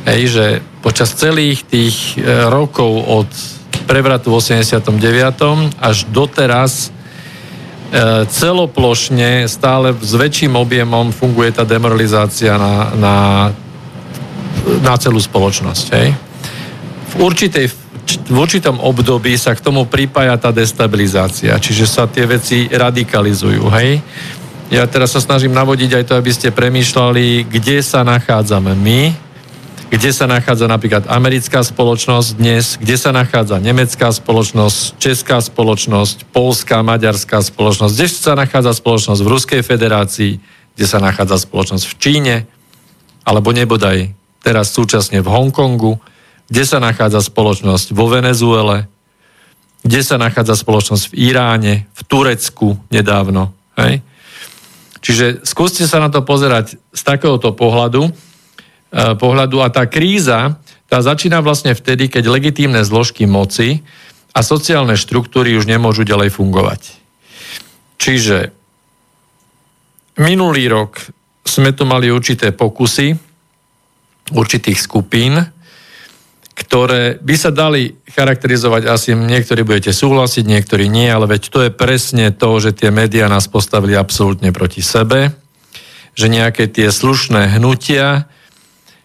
Hej, 0.07 0.23
že 0.31 0.45
počas 0.87 1.19
celých 1.19 1.67
tých 1.67 2.15
e, 2.15 2.47
rokov 2.47 2.93
od 3.09 3.31
prevratu 3.91 4.31
v 4.31 4.39
89. 4.39 4.87
až 5.83 5.97
doteraz 6.15 6.73
e, 6.87 8.29
celoplošne 8.31 9.51
stále 9.51 9.99
s 9.99 10.13
väčším 10.15 10.55
objemom 10.55 11.11
funguje 11.11 11.51
tá 11.59 11.67
demoralizácia 11.67 12.55
na, 12.55 12.75
na, 12.95 13.17
na 14.79 14.95
celú 14.95 15.19
spoločnosť. 15.19 15.87
Hej. 15.99 16.24
V 17.15 17.23
určitej 17.23 17.67
v 18.05 18.37
určitom 18.37 18.85
období 18.85 19.33
sa 19.41 19.57
k 19.57 19.65
tomu 19.65 19.89
pripája 19.89 20.37
tá 20.37 20.53
destabilizácia, 20.53 21.57
čiže 21.57 21.89
sa 21.89 22.05
tie 22.05 22.29
veci 22.29 22.69
radikalizujú, 22.69 23.65
hej? 23.81 24.05
Ja 24.69 24.85
teraz 24.85 25.17
sa 25.17 25.25
snažím 25.25 25.57
navodiť 25.57 25.91
aj 26.01 26.05
to, 26.09 26.15
aby 26.17 26.31
ste 26.33 26.53
premýšľali, 26.53 27.49
kde 27.49 27.81
sa 27.81 28.05
nachádzame 28.05 28.77
my, 28.77 29.01
kde 29.93 30.11
sa 30.11 30.27
nachádza 30.27 30.67
napríklad 30.67 31.07
americká 31.07 31.63
spoločnosť 31.63 32.29
dnes, 32.35 32.75
kde 32.81 32.97
sa 32.99 33.15
nachádza 33.15 33.63
nemecká 33.63 34.11
spoločnosť, 34.11 34.99
česká 34.99 35.39
spoločnosť, 35.39 36.29
polská, 36.35 36.83
maďarská 36.83 37.41
spoločnosť, 37.45 37.93
kde 37.95 38.09
sa 38.11 38.35
nachádza 38.35 38.73
spoločnosť 38.75 39.21
v 39.23 39.31
Ruskej 39.31 39.63
federácii, 39.63 40.33
kde 40.75 40.85
sa 40.89 40.99
nachádza 40.99 41.39
spoločnosť 41.45 41.85
v 41.87 41.95
Číne, 42.01 42.37
alebo 43.23 43.55
nebodaj 43.55 44.11
teraz 44.43 44.75
súčasne 44.75 45.23
v 45.23 45.29
Hongkongu, 45.31 46.01
kde 46.55 46.63
sa 46.63 46.79
nachádza 46.79 47.19
spoločnosť 47.19 47.91
vo 47.91 48.07
Venezuele, 48.07 48.87
kde 49.83 50.07
sa 50.07 50.23
nachádza 50.23 50.55
spoločnosť 50.55 51.11
v 51.11 51.35
Iráne, 51.35 51.91
v 51.91 52.01
Turecku 52.07 52.79
nedávno. 52.95 53.51
Hej? 53.75 54.07
Čiže 55.03 55.43
skúste 55.43 55.83
sa 55.91 55.99
na 55.99 56.15
to 56.15 56.23
pozerať 56.23 56.79
z 56.95 57.03
takéhoto 57.03 57.51
pohľadu, 57.51 58.07
e, 58.07 58.13
pohľadu 59.19 59.67
a 59.67 59.69
tá 59.75 59.91
kríza, 59.91 60.55
tá 60.87 61.03
začína 61.03 61.43
vlastne 61.43 61.75
vtedy, 61.75 62.07
keď 62.07 62.31
legitímne 62.31 62.87
zložky 62.87 63.27
moci 63.27 63.83
a 64.31 64.47
sociálne 64.47 64.95
štruktúry 64.95 65.59
už 65.59 65.67
nemôžu 65.67 66.07
ďalej 66.07 66.39
fungovať. 66.39 66.95
Čiže 67.99 68.55
minulý 70.23 70.71
rok 70.71 71.03
sme 71.43 71.75
tu 71.75 71.83
mali 71.83 72.15
určité 72.15 72.55
pokusy 72.55 73.35
určitých 74.33 74.79
skupín, 74.81 75.54
ktoré 76.55 77.19
by 77.19 77.35
sa 77.35 77.51
dali 77.51 77.99
charakterizovať, 78.07 78.87
asi 78.87 79.11
niektorí 79.19 79.67
budete 79.67 79.91
súhlasiť, 79.91 80.47
niektorí 80.47 80.87
nie, 80.87 81.11
ale 81.11 81.27
veď 81.27 81.43
to 81.51 81.59
je 81.67 81.71
presne 81.75 82.31
to, 82.31 82.51
že 82.63 82.79
tie 82.79 82.95
médiá 82.95 83.27
nás 83.27 83.51
postavili 83.51 83.99
absolútne 83.99 84.55
proti 84.55 84.79
sebe, 84.79 85.35
že 86.15 86.31
nejaké 86.31 86.71
tie 86.71 86.95
slušné 86.95 87.59
hnutia 87.59 88.31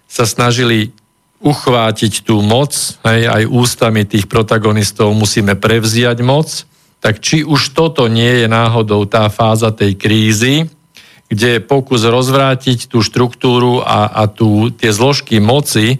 sa 0.05 0.25
snažili 0.29 0.93
uchvátiť 1.41 2.21
tú 2.21 2.45
moc, 2.45 2.75
hej, 3.07 3.25
aj 3.25 3.49
ústami 3.49 4.05
tých 4.05 4.29
protagonistov 4.29 5.15
musíme 5.17 5.57
prevziať 5.57 6.21
moc, 6.21 6.69
tak 6.99 7.23
či 7.23 7.47
už 7.47 7.73
toto 7.73 8.05
nie 8.11 8.43
je 8.43 8.47
náhodou 8.51 9.07
tá 9.09 9.25
fáza 9.31 9.71
tej 9.71 9.95
krízy, 9.95 10.67
kde 11.31 11.57
je 11.57 11.61
pokus 11.63 12.03
rozvrátiť 12.03 12.91
tú 12.91 12.99
štruktúru 12.99 13.79
a, 13.85 14.11
a 14.11 14.23
tú, 14.27 14.67
tie 14.73 14.91
zložky 14.91 15.39
moci, 15.39 15.97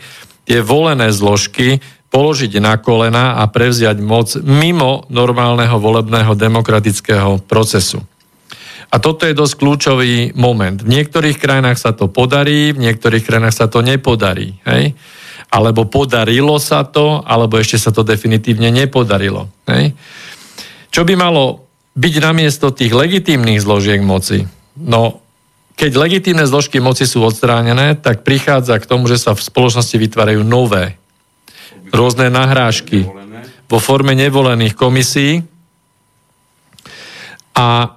tie 0.49 0.65
volené 0.65 1.13
zložky 1.13 1.77
položiť 2.09 2.57
na 2.57 2.81
kolena 2.81 3.37
a 3.37 3.45
prevziať 3.45 4.01
moc 4.01 4.33
mimo 4.41 5.05
normálneho 5.13 5.77
volebného 5.77 6.33
demokratického 6.33 7.45
procesu. 7.45 8.01
A 8.89 8.97
toto 8.97 9.29
je 9.29 9.37
dosť 9.37 9.53
kľúčový 9.61 10.33
moment. 10.33 10.81
V 10.81 10.89
niektorých 10.89 11.37
krajinách 11.37 11.77
sa 11.77 11.93
to 11.93 12.09
podarí, 12.09 12.73
v 12.73 12.89
niektorých 12.89 13.21
krajinách 13.21 13.53
sa 13.53 13.69
to 13.69 13.85
nepodarí. 13.85 14.57
Hej? 14.65 14.97
Alebo 15.53 15.85
podarilo 15.85 16.57
sa 16.57 16.81
to, 16.81 17.21
alebo 17.21 17.61
ešte 17.61 17.77
sa 17.77 17.93
to 17.93 18.01
definitívne 18.01 18.73
nepodarilo. 18.73 19.45
Hej? 19.69 19.93
Čo 20.89 21.05
by 21.05 21.13
malo 21.13 21.69
byť 21.93 22.15
namiesto 22.17 22.73
tých 22.73 22.89
legitímnych 22.89 23.61
zložiek 23.61 24.01
moci? 24.01 24.41
No, 24.81 25.21
keď 25.79 25.95
legitímne 25.95 26.43
zložky 26.43 26.83
moci 26.83 27.07
sú 27.07 27.23
odstránené, 27.23 27.95
tak 27.95 28.27
prichádza 28.27 28.75
k 28.83 28.89
tomu, 28.89 29.07
že 29.07 29.15
sa 29.15 29.31
v 29.31 29.39
spoločnosti 29.39 29.95
vytvárajú 29.95 30.43
nové 30.43 30.99
rôzne 31.95 32.27
nahrážky 32.27 33.07
vo 33.71 33.79
forme 33.79 34.11
nevolených 34.11 34.75
komisí 34.75 35.39
a 37.55 37.95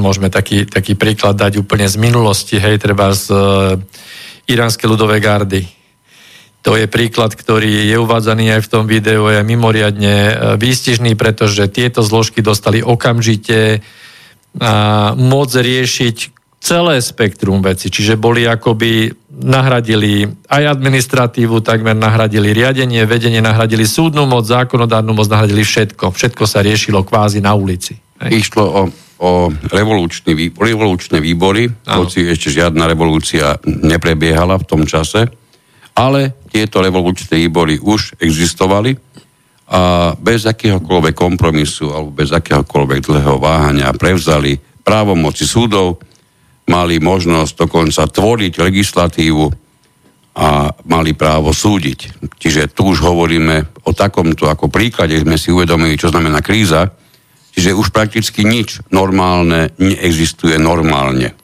môžeme 0.00 0.32
taký, 0.32 0.64
taký 0.64 0.96
príklad 0.96 1.36
dať 1.36 1.60
úplne 1.60 1.84
z 1.84 2.00
minulosti, 2.00 2.56
hej, 2.56 2.80
treba 2.80 3.12
z 3.12 3.28
e, 3.28 3.38
iránskej 4.48 4.88
ľudovej 4.88 5.20
gardy. 5.20 5.62
To 6.64 6.76
je 6.76 6.84
príklad, 6.88 7.32
ktorý 7.32 7.88
je 7.88 7.96
uvádzaný 7.96 8.60
aj 8.60 8.60
v 8.64 8.70
tom 8.72 8.84
videu, 8.84 9.28
je 9.28 9.44
mimoriadne 9.44 10.16
e, 10.16 10.32
výstižný, 10.56 11.16
pretože 11.20 11.68
tieto 11.68 12.00
zložky 12.00 12.40
dostali 12.40 12.80
okamžite 12.80 13.80
a, 14.56 15.12
moc 15.16 15.52
riešiť 15.52 16.39
celé 16.60 17.00
spektrum 17.00 17.64
veci, 17.64 17.88
čiže 17.88 18.20
boli 18.20 18.44
akoby 18.44 19.08
nahradili 19.40 20.28
aj 20.52 20.76
administratívu, 20.76 21.64
takmer 21.64 21.96
nahradili 21.96 22.52
riadenie, 22.52 23.08
vedenie, 23.08 23.40
nahradili 23.40 23.88
súdnu 23.88 24.28
moc, 24.28 24.44
zákonodárnu 24.44 25.16
moc, 25.16 25.26
nahradili 25.32 25.64
všetko. 25.64 26.12
Všetko 26.12 26.44
sa 26.44 26.60
riešilo 26.60 27.00
kvázi 27.00 27.40
na 27.40 27.56
ulici. 27.56 27.96
Išlo 28.20 28.64
o, 28.68 28.82
o 29.24 29.30
revolučný, 29.72 30.52
revolučné 30.52 31.24
výbory, 31.24 31.72
hoci 31.88 32.28
ešte 32.28 32.52
žiadna 32.52 32.84
revolúcia 32.84 33.56
neprebiehala 33.64 34.60
v 34.60 34.68
tom 34.68 34.84
čase, 34.84 35.32
ale 35.96 36.36
tieto 36.52 36.84
revolučné 36.84 37.40
výbory 37.48 37.80
už 37.80 38.20
existovali 38.20 38.92
a 39.70 40.12
bez 40.18 40.44
akéhokoľvek 40.44 41.14
kompromisu 41.14 41.94
alebo 41.94 42.10
bez 42.10 42.34
akéhokoľvek 42.34 43.00
dlhého 43.06 43.38
váhania 43.38 43.94
prevzali 43.94 44.58
právomoci 44.82 45.46
súdov, 45.46 46.02
mali 46.70 47.02
možnosť 47.02 47.66
dokonca 47.66 48.06
tvoriť 48.06 48.52
legislatívu 48.62 49.44
a 50.38 50.70
mali 50.86 51.12
právo 51.12 51.50
súdiť. 51.50 52.30
Čiže 52.38 52.70
tu 52.70 52.94
už 52.94 53.02
hovoríme 53.02 53.82
o 53.82 53.90
takomto 53.90 54.46
ako 54.46 54.70
príklade, 54.70 55.18
sme 55.18 55.34
si 55.34 55.50
uvedomili, 55.50 55.98
čo 55.98 56.14
znamená 56.14 56.38
kríza, 56.38 56.94
čiže 57.50 57.74
už 57.74 57.90
prakticky 57.90 58.46
nič 58.46 58.78
normálne 58.94 59.74
neexistuje 59.82 60.54
normálne. 60.56 61.34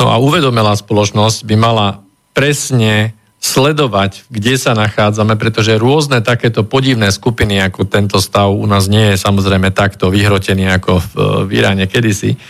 No 0.00 0.08
a 0.08 0.16
uvedomelá 0.16 0.72
spoločnosť 0.72 1.44
by 1.44 1.54
mala 1.60 2.00
presne 2.32 3.12
sledovať, 3.44 4.24
kde 4.32 4.56
sa 4.56 4.72
nachádzame, 4.72 5.36
pretože 5.36 5.76
rôzne 5.76 6.24
takéto 6.24 6.64
podivné 6.64 7.12
skupiny, 7.12 7.60
ako 7.60 7.84
tento 7.84 8.16
stav 8.16 8.48
u 8.48 8.64
nás 8.64 8.88
nie 8.88 9.12
je 9.12 9.20
samozrejme 9.20 9.68
takto 9.68 10.08
vyhrotený 10.08 10.64
ako 10.80 10.96
v, 10.96 11.08
v 11.44 11.50
Iráne 11.60 11.84
kedysi, 11.84 12.40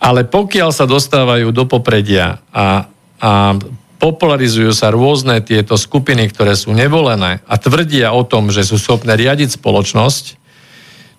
ale 0.00 0.28
pokiaľ 0.28 0.70
sa 0.72 0.84
dostávajú 0.84 1.52
do 1.52 1.64
popredia 1.64 2.40
a, 2.52 2.88
a 3.20 3.56
popularizujú 3.96 4.70
sa 4.76 4.92
rôzne 4.92 5.40
tieto 5.40 5.80
skupiny, 5.80 6.28
ktoré 6.28 6.52
sú 6.52 6.76
nevolené 6.76 7.40
a 7.48 7.54
tvrdia 7.56 8.12
o 8.12 8.22
tom, 8.22 8.52
že 8.52 8.64
sú 8.64 8.76
schopné 8.76 9.16
riadiť 9.16 9.56
spoločnosť, 9.56 10.24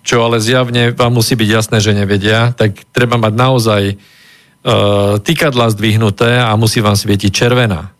čo 0.06 0.24
ale 0.24 0.40
zjavne 0.40 0.94
vám 0.94 1.18
musí 1.18 1.34
byť 1.34 1.48
jasné, 1.50 1.78
že 1.82 1.92
nevedia, 1.92 2.54
tak 2.54 2.86
treba 2.94 3.18
mať 3.18 3.32
naozaj 3.34 3.82
e, 3.92 3.94
tykadla 5.20 5.74
zdvihnuté 5.74 6.38
a 6.38 6.54
musí 6.54 6.80
vám 6.80 6.96
svietiť 6.96 7.28
červená. 7.34 7.92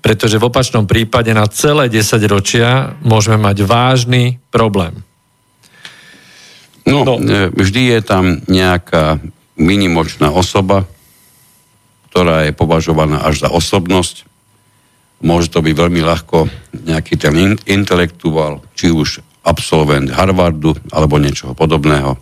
Pretože 0.00 0.40
v 0.40 0.48
opačnom 0.48 0.88
prípade 0.88 1.30
na 1.36 1.44
celé 1.44 1.92
10 1.92 2.24
ročia 2.24 2.96
môžeme 3.04 3.36
mať 3.36 3.62
vážny 3.68 4.40
problém. 4.48 5.04
No, 6.88 7.04
no, 7.04 7.20
e, 7.20 7.52
vždy 7.52 7.82
je 7.94 8.00
tam 8.00 8.24
nejaká 8.48 9.20
minimočná 9.60 10.32
osoba, 10.32 10.88
ktorá 12.10 12.48
je 12.48 12.56
považovaná 12.56 13.22
až 13.22 13.46
za 13.46 13.48
osobnosť. 13.52 14.26
Môže 15.20 15.52
to 15.52 15.60
byť 15.62 15.74
veľmi 15.76 16.00
ľahko 16.00 16.48
nejaký 16.88 17.14
ten 17.20 17.54
intelektuál, 17.68 18.64
či 18.72 18.88
už 18.88 19.20
absolvent 19.44 20.10
Harvardu 20.10 20.74
alebo 20.90 21.20
niečoho 21.20 21.52
podobného. 21.52 22.16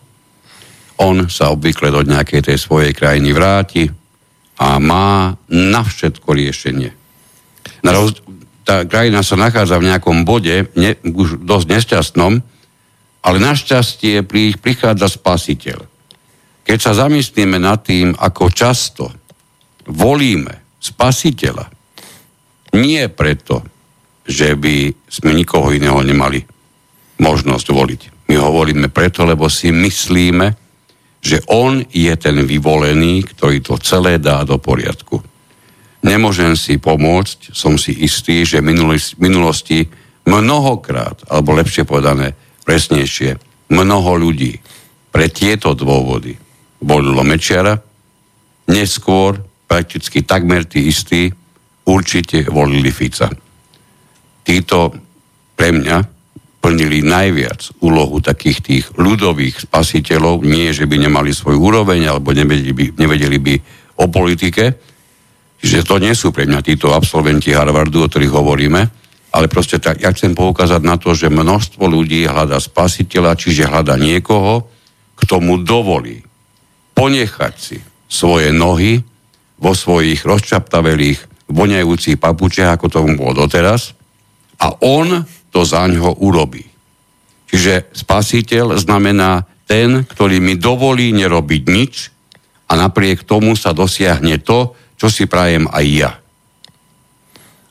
On 0.99 1.17
sa 1.31 1.55
obvykle 1.55 1.95
do 1.95 2.03
nejakej 2.03 2.53
tej 2.53 2.59
svojej 2.59 2.91
krajiny 2.91 3.31
vráti 3.31 3.87
a 4.59 4.83
má 4.83 5.39
na 5.49 5.81
všetko 5.87 6.29
riešenie. 6.35 6.91
Na 7.87 7.95
roz... 7.95 8.21
Tá 8.69 8.85
krajina 8.85 9.25
sa 9.25 9.41
nachádza 9.41 9.81
v 9.81 9.89
nejakom 9.89 10.29
bode, 10.29 10.69
ne, 10.77 10.93
už 11.01 11.41
dosť 11.41 11.67
nešťastnom, 11.73 12.37
ale 13.25 13.37
našťastie 13.41 14.21
pri, 14.29 14.61
prichádza 14.61 15.09
spasiteľ 15.09 15.88
keď 16.69 16.79
sa 16.85 16.93
zamyslíme 16.93 17.57
nad 17.57 17.81
tým, 17.81 18.13
ako 18.13 18.53
často 18.53 19.09
volíme 19.89 20.77
spasiteľa, 20.77 21.65
nie 22.77 23.09
preto, 23.09 23.65
že 24.29 24.53
by 24.53 24.93
sme 25.09 25.33
nikoho 25.33 25.73
iného 25.73 25.97
nemali 26.05 26.45
možnosť 27.25 27.67
voliť. 27.73 28.03
My 28.29 28.37
ho 28.37 28.53
volíme 28.53 28.93
preto, 28.93 29.25
lebo 29.25 29.49
si 29.49 29.73
myslíme, 29.73 30.53
že 31.25 31.41
on 31.49 31.81
je 31.89 32.13
ten 32.21 32.37
vyvolený, 32.45 33.25
ktorý 33.25 33.65
to 33.65 33.81
celé 33.81 34.21
dá 34.21 34.45
do 34.45 34.61
poriadku. 34.61 35.25
Nemôžem 36.05 36.53
si 36.53 36.77
pomôcť, 36.77 37.57
som 37.57 37.81
si 37.81 37.97
istý, 38.05 38.45
že 38.45 38.61
v 38.61 38.77
minulosti 39.17 39.89
mnohokrát, 40.29 41.25
alebo 41.33 41.57
lepšie 41.57 41.89
povedané, 41.89 42.37
presnejšie, 42.69 43.41
mnoho 43.73 44.21
ľudí 44.21 44.61
pre 45.09 45.33
tieto 45.33 45.73
dôvody 45.73 46.48
volilo 46.83 47.27
Mečiara, 47.27 47.75
neskôr 48.71 49.41
prakticky 49.69 50.25
takmer 50.25 50.65
tí 50.65 50.89
istí 50.89 51.29
určite 51.89 52.49
volili 52.49 52.93
Fica. 52.93 53.29
Títo 54.45 54.93
pre 55.57 55.73
mňa 55.73 55.97
plnili 56.59 57.01
najviac 57.05 57.81
úlohu 57.85 58.19
takých 58.21 58.59
tých 58.61 58.85
ľudových 58.99 59.69
spasiteľov, 59.69 60.43
nie 60.45 60.73
že 60.75 60.85
by 60.85 60.97
nemali 61.07 61.31
svoj 61.33 61.57
úroveň 61.57 62.11
alebo 62.11 62.35
nevedeli 62.35 62.73
by, 62.75 62.85
nevedeli 62.99 63.39
by 63.39 63.55
o 64.03 64.11
politike, 64.11 64.65
že 65.59 65.83
to 65.83 65.99
nie 65.99 66.15
sú 66.15 66.31
pre 66.31 66.47
mňa 66.47 66.61
títo 66.63 66.95
absolventi 66.95 67.51
Harvardu, 67.51 68.05
o 68.05 68.09
ktorých 68.11 68.35
hovoríme, 68.35 68.83
ale 69.35 69.47
proste 69.51 69.83
tak, 69.83 70.01
ja 70.01 70.11
chcem 70.15 70.33
poukázať 70.33 70.83
na 70.83 70.97
to, 70.97 71.13
že 71.13 71.33
množstvo 71.33 71.85
ľudí 71.85 72.25
hľadá 72.25 72.59
spasiteľa, 72.63 73.37
čiže 73.37 73.69
hľadá 73.69 73.99
niekoho, 73.99 74.71
kto 75.19 75.43
mu 75.43 75.59
dovolí 75.59 76.28
ponechať 76.99 77.55
si 77.55 77.79
svoje 78.11 78.51
nohy 78.51 78.99
vo 79.63 79.71
svojich 79.71 80.27
rozčaptavelých, 80.27 81.47
voňajúcich 81.47 82.19
papučiach, 82.19 82.75
ako 82.75 82.87
tomu 82.91 83.15
bolo 83.15 83.47
doteraz, 83.47 83.95
a 84.59 84.75
on 84.83 85.23
to 85.55 85.63
za 85.63 85.87
ňo 85.87 86.19
urobí. 86.19 86.67
Čiže 87.49 87.95
spasiteľ 87.95 88.77
znamená 88.83 89.47
ten, 89.65 90.03
ktorý 90.03 90.43
mi 90.43 90.59
dovolí 90.59 91.15
nerobiť 91.15 91.63
nič 91.71 91.95
a 92.69 92.77
napriek 92.77 93.25
tomu 93.25 93.55
sa 93.55 93.73
dosiahne 93.73 94.43
to, 94.43 94.75
čo 94.99 95.07
si 95.09 95.31
prajem 95.31 95.71
aj 95.71 95.87
ja. 95.87 96.13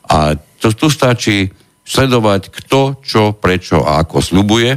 A 0.07 0.39
to, 0.57 0.71
tu 0.73 0.87
stačí 0.87 1.51
sledovať 1.83 2.49
kto, 2.49 3.03
čo, 3.03 3.35
prečo 3.35 3.83
a 3.83 4.01
ako 4.01 4.23
slubuje. 4.23 4.71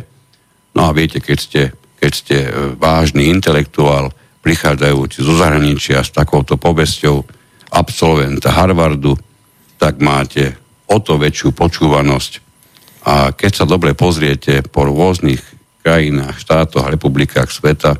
No 0.76 0.86
a 0.86 0.90
viete, 0.92 1.22
keď 1.22 1.38
ste, 1.38 1.62
keď 1.96 2.12
ste 2.12 2.36
e, 2.46 2.50
vážny 2.76 3.30
intelektuál, 3.30 4.12
prichádzajúci 4.40 5.20
zo 5.20 5.34
zahraničia 5.36 6.00
s 6.00 6.10
takouto 6.12 6.56
povesťou 6.56 7.22
absolventa 7.70 8.50
Harvardu, 8.50 9.14
tak 9.76 10.00
máte 10.02 10.56
o 10.90 10.98
to 10.98 11.20
väčšiu 11.20 11.54
počúvanosť. 11.54 12.32
A 13.06 13.32
keď 13.32 13.52
sa 13.52 13.64
dobre 13.64 13.96
pozriete 13.96 14.60
po 14.66 14.84
rôznych 14.84 15.40
krajinách, 15.80 16.36
štátoch 16.36 16.84
a 16.84 16.92
republikách 16.92 17.48
sveta, 17.48 17.96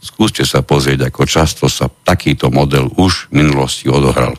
skúste 0.00 0.48
sa 0.48 0.64
pozrieť, 0.64 1.12
ako 1.12 1.28
často 1.28 1.68
sa 1.68 1.92
takýto 1.92 2.48
model 2.48 2.88
už 2.96 3.28
v 3.28 3.44
minulosti 3.44 3.92
odohral. 3.92 4.32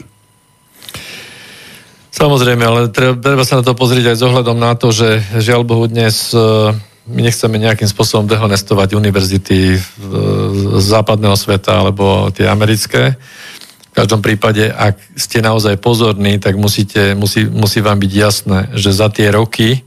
Samozrejme, 2.12 2.64
ale 2.66 2.80
treba, 2.92 3.16
treba 3.16 3.44
sa 3.48 3.62
na 3.62 3.64
to 3.64 3.78
pozrieť 3.78 4.12
aj 4.12 4.18
s 4.20 4.26
ohľadom 4.26 4.58
na 4.58 4.74
to, 4.76 4.92
že 4.92 5.22
žiaľ 5.39 5.64
Bohu 5.64 5.88
dnes 5.88 6.36
e, 6.36 6.76
my 7.12 7.22
nechceme 7.28 7.59
nejakým 7.59 7.88
spôsobom 7.91 8.26
dehonestovať 8.26 8.95
univerzity 8.95 9.76
z 9.78 10.86
západného 10.88 11.36
sveta 11.36 11.84
alebo 11.84 12.32
tie 12.32 12.47
americké. 12.47 13.20
V 13.91 13.93
každom 13.93 14.24
prípade, 14.24 14.72
ak 14.72 14.95
ste 15.20 15.43
naozaj 15.43 15.76
pozorní, 15.84 16.39
tak 16.39 16.55
musíte, 16.55 17.12
musí, 17.12 17.43
musí 17.45 17.84
vám 17.84 17.99
byť 17.99 18.12
jasné, 18.16 18.59
že 18.74 18.95
za 18.95 19.12
tie 19.12 19.28
roky 19.36 19.84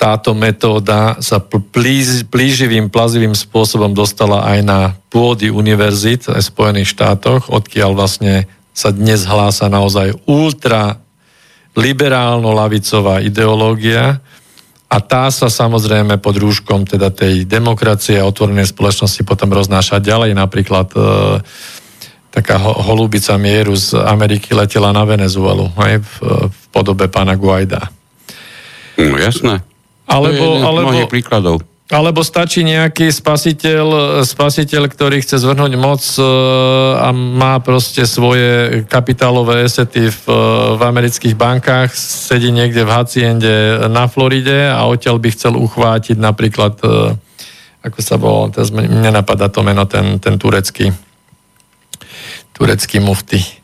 táto 0.00 0.32
metóda 0.32 1.20
sa 1.20 1.36
plíž, 1.44 2.24
plíživým, 2.32 2.88
plazivým 2.88 3.36
spôsobom 3.36 3.92
dostala 3.92 4.48
aj 4.48 4.58
na 4.64 4.80
pôdy 5.12 5.52
univerzit 5.52 6.24
v 6.24 6.40
Spojených 6.40 6.96
štátoch, 6.96 7.52
odkiaľ 7.52 7.92
vlastne 7.92 8.48
sa 8.72 8.88
dnes 8.96 9.28
hlása 9.28 9.68
naozaj 9.68 10.16
ultra 10.24 11.04
liberálno-lavicová 11.76 13.20
ideológia 13.20 14.24
a 14.90 14.98
tá 14.98 15.30
sa 15.30 15.46
samozrejme 15.46 16.18
pod 16.18 16.34
rúškom 16.34 16.82
teda 16.82 17.14
tej 17.14 17.46
demokracie 17.46 18.18
a 18.18 18.26
otvorenej 18.26 18.74
spoločnosti 18.74 19.22
potom 19.22 19.54
roznáša 19.54 20.02
ďalej. 20.02 20.34
Napríklad 20.34 20.90
e, 20.90 21.00
taká 22.34 22.58
ho, 22.58 22.74
holúbica 22.74 23.38
mieru 23.38 23.78
z 23.78 23.94
Ameriky 23.94 24.50
letela 24.50 24.90
na 24.90 25.06
Venezuelu 25.06 25.70
aj, 25.78 26.02
v, 26.02 26.14
v 26.50 26.60
podobe 26.74 27.06
pána 27.06 27.38
Guaida. 27.38 27.86
No 28.98 29.14
jasné. 29.14 29.62
Alebo, 30.10 30.58
alebo, 30.58 31.06
príkladov. 31.06 31.62
Alebo 31.90 32.22
stačí 32.22 32.62
nejaký 32.62 33.10
spasiteľ, 33.10 34.22
spasiteľ, 34.22 34.86
ktorý 34.86 35.26
chce 35.26 35.42
zvrhnúť 35.42 35.74
moc 35.74 35.98
e, 35.98 36.22
a 37.02 37.10
má 37.10 37.58
proste 37.58 38.06
svoje 38.06 38.86
kapitálové 38.86 39.66
esety 39.66 40.06
v, 40.06 40.24
v 40.78 40.80
amerických 40.86 41.34
bankách, 41.34 41.90
sedí 41.98 42.54
niekde 42.54 42.86
v 42.86 42.94
haciende 42.94 43.54
na 43.90 44.06
Floride 44.06 44.70
a 44.70 44.86
odtiaľ 44.86 45.18
by 45.18 45.28
chcel 45.34 45.58
uchvátiť 45.58 46.14
napríklad, 46.14 46.78
e, 46.78 47.18
ako 47.82 47.98
sa 47.98 48.16
bol, 48.22 48.54
teraz 48.54 48.70
nenapadá 48.70 49.50
to 49.50 49.66
meno, 49.66 49.82
ten, 49.90 50.22
ten 50.22 50.38
turecký, 50.38 50.94
turecký 52.54 53.02
mufty 53.02 53.59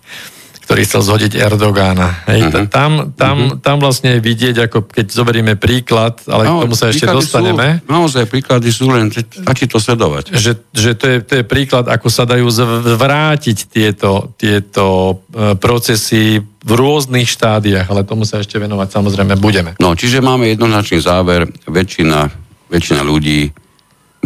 ktorý 0.66 0.82
chcel 0.82 1.02
zhodiť 1.06 1.32
Erdogána. 1.38 2.26
Hej, 2.26 2.50
uh-huh. 2.50 2.66
tam, 2.66 3.14
tam, 3.14 3.36
uh-huh. 3.38 3.62
tam 3.62 3.76
vlastne 3.78 4.18
vidieť, 4.18 4.66
ako 4.66 4.90
keď 4.90 5.06
zoberieme 5.14 5.54
príklad, 5.54 6.18
ale 6.26 6.50
no, 6.50 6.58
k 6.58 6.62
tomu 6.66 6.74
sa 6.74 6.90
ešte 6.90 7.06
dostaneme. 7.06 7.86
Sú, 7.86 7.86
naozaj 7.86 8.26
príklady 8.26 8.74
sú 8.74 8.90
len, 8.90 9.14
stačí 9.14 9.70
to 9.70 9.78
sledovať. 9.78 10.34
Že, 10.34 10.52
že 10.74 10.90
to, 10.98 11.06
je, 11.06 11.18
to 11.22 11.32
je 11.38 11.44
príklad, 11.46 11.86
ako 11.86 12.10
sa 12.10 12.26
dajú 12.26 12.50
zvrátiť 12.50 13.58
tieto, 13.70 14.34
tieto 14.34 15.22
e, 15.30 15.54
procesy 15.54 16.42
v 16.42 16.72
rôznych 16.74 17.30
štádiách, 17.30 17.86
ale 17.86 18.02
tomu 18.02 18.26
sa 18.26 18.42
ešte 18.42 18.58
venovať 18.58 18.90
samozrejme 18.90 19.38
budeme. 19.38 19.78
No, 19.78 19.94
čiže 19.94 20.18
máme 20.18 20.50
jednoznačný 20.50 20.98
záver, 20.98 21.46
väčšina, 21.70 22.26
väčšina 22.74 23.06
ľudí 23.06 23.54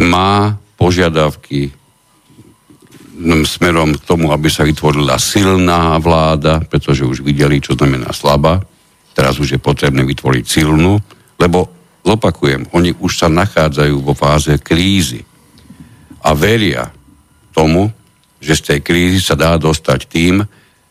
má 0.01 0.57
požiadavky 0.73 1.69
smerom 3.45 3.93
k 3.95 4.05
tomu, 4.05 4.33
aby 4.33 4.49
sa 4.49 4.65
vytvorila 4.65 5.21
silná 5.21 5.95
vláda, 6.01 6.61
pretože 6.65 7.05
už 7.05 7.21
videli, 7.21 7.61
čo 7.61 7.77
znamená 7.77 8.09
slabá. 8.11 8.61
Teraz 9.13 9.37
už 9.37 9.55
je 9.55 9.59
potrebné 9.61 10.01
vytvoriť 10.07 10.45
silnú, 10.47 10.97
lebo 11.37 11.69
zopakujem, 12.01 12.71
oni 12.73 12.97
už 12.97 13.11
sa 13.13 13.27
nachádzajú 13.29 13.95
vo 14.01 14.17
fáze 14.17 14.57
krízy 14.57 15.21
a 16.21 16.33
veria 16.33 16.89
tomu, 17.53 17.93
že 18.41 18.57
z 18.57 18.61
tej 18.61 18.79
krízy 18.81 19.19
sa 19.21 19.37
dá 19.37 19.53
dostať 19.57 19.99
tým, 20.09 20.41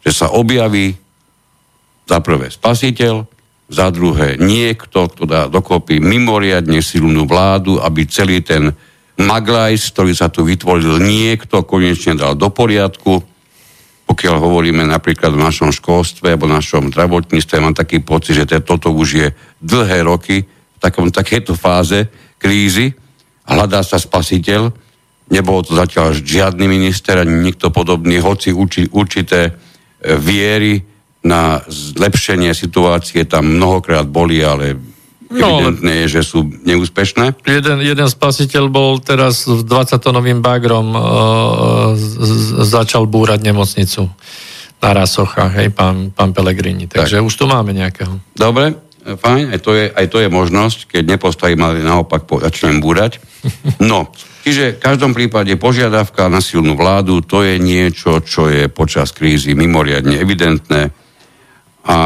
že 0.06 0.10
sa 0.14 0.30
objaví 0.30 0.94
za 2.06 2.22
prvé 2.22 2.50
spasiteľ, 2.50 3.26
za 3.70 3.86
druhé 3.94 4.34
niekto, 4.38 5.06
kto 5.06 5.22
dá 5.30 5.46
dokopy 5.46 6.02
mimoriadne 6.02 6.82
silnú 6.82 7.26
vládu, 7.26 7.78
aby 7.78 8.02
celý 8.06 8.42
ten 8.42 8.74
Maglajs, 9.18 9.90
ktorý 9.90 10.12
sa 10.14 10.30
tu 10.30 10.46
vytvoril, 10.46 11.02
niekto 11.02 11.66
konečne 11.66 12.14
dal 12.14 12.38
do 12.38 12.52
poriadku. 12.52 13.24
Pokiaľ 14.06 14.36
hovoríme 14.42 14.82
napríklad 14.86 15.34
o 15.34 15.40
našom 15.40 15.70
školstve 15.70 16.34
alebo 16.34 16.50
našom 16.50 16.90
zdravotníctve, 16.90 17.62
mám 17.62 17.78
taký 17.78 18.02
pocit, 18.02 18.42
že 18.42 18.62
toto 18.62 18.90
už 18.90 19.08
je 19.08 19.28
dlhé 19.62 20.02
roky 20.02 20.42
v 20.46 20.78
takom, 20.82 21.10
takéto 21.14 21.54
fáze 21.54 22.10
krízy. 22.40 22.96
Hľadá 23.46 23.86
sa 23.86 24.02
spasiteľ. 24.02 24.72
Nebol 25.30 25.62
to 25.62 25.78
zatiaľ 25.78 26.16
žiadny 26.16 26.66
minister 26.66 27.22
ani 27.22 27.38
nikto 27.38 27.70
podobný, 27.70 28.18
hoci 28.18 28.50
urči, 28.50 28.90
určité 28.90 29.46
e, 29.46 29.52
viery 30.18 30.82
na 31.22 31.60
zlepšenie 31.68 32.50
situácie 32.50 33.28
tam 33.28 33.60
mnohokrát 33.60 34.08
boli, 34.08 34.42
ale 34.42 34.74
No, 35.30 35.62
Evidentné 35.62 36.04
je, 36.04 36.18
že 36.18 36.22
sú 36.26 36.42
neúspešné. 36.42 37.38
Jeden, 37.46 37.78
jeden 37.86 38.08
spasiteľ 38.10 38.66
bol 38.66 38.98
teraz 38.98 39.46
s 39.46 39.62
20-tonovým 39.62 40.42
bagrom 40.42 40.90
uh, 40.90 41.00
z, 41.94 42.66
začal 42.66 43.06
búrať 43.06 43.46
nemocnicu 43.46 44.10
na 44.82 44.90
Rasochách, 44.90 45.52
hej, 45.54 45.68
pán, 45.70 46.10
pán 46.10 46.34
Pelegrini. 46.34 46.90
Takže 46.90 47.22
tak. 47.22 47.26
už 47.30 47.34
tu 47.36 47.44
máme 47.46 47.70
nejakého. 47.70 48.18
Dobre, 48.34 48.74
fajn, 49.06 49.54
aj 49.54 49.60
to 49.62 49.70
je, 49.76 49.84
aj 49.86 50.06
to 50.10 50.18
je 50.18 50.28
možnosť, 50.32 50.78
keď 50.90 51.02
nepostavím, 51.14 51.62
ale 51.62 51.84
naopak 51.84 52.26
po, 52.26 52.42
začnem 52.42 52.82
búrať. 52.82 53.22
No, 53.80 54.12
čiže 54.44 54.76
v 54.76 54.82
každom 54.82 55.16
prípade 55.16 55.56
požiadavka 55.56 56.28
na 56.28 56.44
silnú 56.44 56.76
vládu, 56.76 57.24
to 57.24 57.40
je 57.40 57.56
niečo, 57.56 58.20
čo 58.20 58.52
je 58.52 58.68
počas 58.68 59.14
krízy 59.16 59.56
mimoriadne 59.56 60.20
evidentné. 60.20 60.92
A 61.88 61.96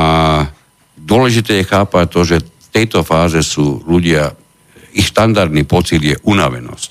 dôležité 0.95 1.59
je 1.59 1.67
chápať 1.67 2.07
to, 2.07 2.21
že 2.23 2.37
tejto 2.75 3.07
fáze 3.07 3.39
sú 3.47 3.87
ľudia, 3.87 4.35
ich 4.99 5.07
štandardný 5.07 5.63
pocit 5.63 6.03
je 6.03 6.19
unavenosť. 6.27 6.91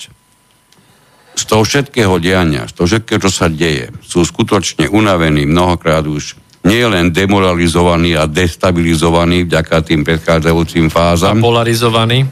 Z 1.36 1.44
toho 1.44 1.68
všetkého 1.68 2.16
diania, 2.24 2.72
z 2.72 2.74
toho 2.80 2.88
všetkého, 2.88 3.20
čo 3.20 3.32
sa 3.34 3.52
deje, 3.52 3.92
sú 4.00 4.24
skutočne 4.24 4.88
unavení 4.88 5.44
mnohokrát 5.44 6.08
už 6.08 6.40
nie 6.64 6.80
len 6.88 7.12
demoralizovaní 7.12 8.16
a 8.16 8.24
destabilizovaní 8.24 9.44
vďaka 9.44 9.84
tým 9.84 10.08
predchádzajúcim 10.08 10.88
fázam. 10.88 11.36
A 11.36 11.44
polarizovaní? 11.44 12.24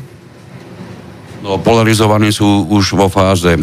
No, 1.43 1.59
polarizovaní 1.59 2.31
sú 2.31 2.69
už 2.71 2.95
vo 2.95 3.11
fáze 3.11 3.57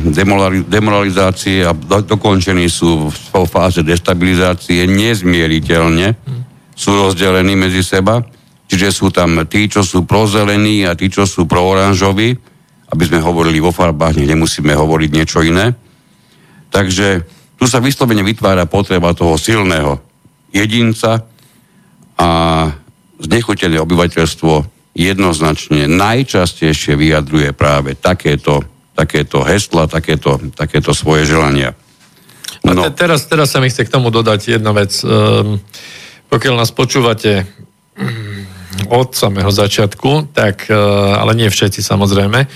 demoralizácie 0.68 1.64
a 1.64 1.72
do, 1.72 2.04
dokončení 2.04 2.68
sú 2.68 3.08
vo 3.08 3.48
fáze 3.48 3.80
destabilizácie 3.80 4.84
nezmieriteľne. 4.84 6.12
Hm. 6.12 6.40
Sú 6.76 6.92
rozdelení 6.92 7.56
medzi 7.56 7.80
seba 7.80 8.20
Čiže 8.68 8.88
sú 8.92 9.08
tam 9.08 9.48
tí, 9.48 9.64
čo 9.66 9.80
sú 9.80 10.04
prozelení 10.04 10.84
a 10.84 10.92
tí, 10.92 11.08
čo 11.08 11.24
sú 11.24 11.48
prooranžoví, 11.48 12.36
aby 12.88 13.02
sme 13.04 13.24
hovorili 13.24 13.60
vo 13.60 13.72
farbách, 13.72 14.20
nemusíme 14.20 14.72
hovoriť 14.76 15.10
niečo 15.12 15.40
iné. 15.40 15.72
Takže 16.68 17.24
tu 17.56 17.64
sa 17.64 17.80
vyslovene 17.80 18.20
vytvára 18.20 18.68
potreba 18.68 19.16
toho 19.16 19.40
silného 19.40 20.00
jedinca 20.52 21.24
a 22.20 22.30
znechutené 23.18 23.80
obyvateľstvo 23.80 24.52
jednoznačne 24.98 25.86
najčastejšie 25.88 26.98
vyjadruje 26.98 27.54
práve 27.54 27.94
takéto, 27.96 28.62
takéto 28.92 29.46
hesla, 29.46 29.86
takéto, 29.86 30.38
takéto 30.52 30.92
svoje 30.92 31.24
želania. 31.24 31.72
No. 32.66 32.84
A 32.84 32.90
te, 32.90 33.06
teraz, 33.06 33.30
teraz 33.30 33.54
sa 33.54 33.62
mi 33.62 33.70
chce 33.70 33.86
k 33.86 33.92
tomu 33.92 34.10
dodať 34.10 34.58
jedna 34.58 34.74
vec. 34.74 34.98
Um, 35.06 35.62
pokiaľ 36.28 36.54
nás 36.58 36.74
počúvate 36.74 37.46
od 38.88 39.14
samého 39.14 39.52
začiatku, 39.52 40.32
tak, 40.32 40.66
e, 40.68 40.74
ale 41.14 41.36
nie 41.36 41.52
všetci 41.52 41.84
samozrejme, 41.84 42.48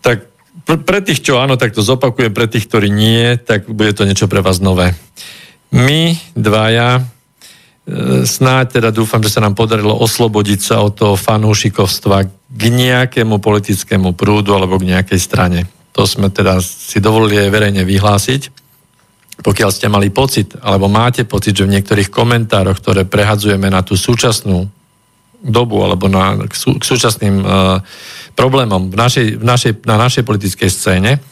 tak 0.00 0.34
pre 0.64 1.00
tých, 1.04 1.20
čo 1.20 1.36
áno, 1.36 1.60
tak 1.60 1.76
to 1.76 1.84
zopakujem, 1.84 2.32
pre 2.32 2.48
tých, 2.48 2.64
ktorí 2.68 2.88
nie, 2.88 3.36
tak 3.36 3.68
bude 3.68 3.92
to 3.92 4.08
niečo 4.08 4.26
pre 4.32 4.40
vás 4.40 4.64
nové. 4.64 4.96
My 5.68 6.16
dvaja, 6.32 7.00
e, 7.00 7.02
snáď 8.24 8.80
teda 8.80 8.88
dúfam, 8.88 9.20
že 9.20 9.36
sa 9.36 9.44
nám 9.44 9.52
podarilo 9.52 9.92
oslobodiť 9.92 10.60
sa 10.60 10.80
od 10.80 10.96
toho 10.96 11.14
fanúšikovstva 11.20 12.16
k 12.48 12.62
nejakému 12.70 13.42
politickému 13.42 14.16
prúdu 14.16 14.56
alebo 14.56 14.80
k 14.80 14.88
nejakej 14.96 15.20
strane. 15.20 15.60
To 15.94 16.08
sme 16.08 16.32
teda 16.32 16.58
si 16.64 16.98
dovolili 16.98 17.38
aj 17.38 17.50
verejne 17.52 17.82
vyhlásiť. 17.84 18.64
Pokiaľ 19.34 19.70
ste 19.74 19.90
mali 19.90 20.14
pocit, 20.14 20.54
alebo 20.62 20.86
máte 20.86 21.26
pocit, 21.26 21.58
že 21.58 21.66
v 21.66 21.74
niektorých 21.74 22.06
komentároch, 22.06 22.78
ktoré 22.78 23.02
prehadzujeme 23.02 23.66
na 23.66 23.82
tú 23.82 23.98
súčasnú 23.98 24.70
dobu 25.44 25.84
alebo 25.84 26.08
na, 26.08 26.48
k, 26.48 26.54
sú, 26.56 26.80
k 26.80 26.84
súčasným 26.88 27.44
uh, 27.44 27.78
problémom 28.34 28.90
v 28.90 28.96
našej, 28.96 29.26
v 29.38 29.44
našej, 29.44 29.72
na 29.86 29.96
našej 29.96 30.26
politickej 30.26 30.70
scéne, 30.70 31.22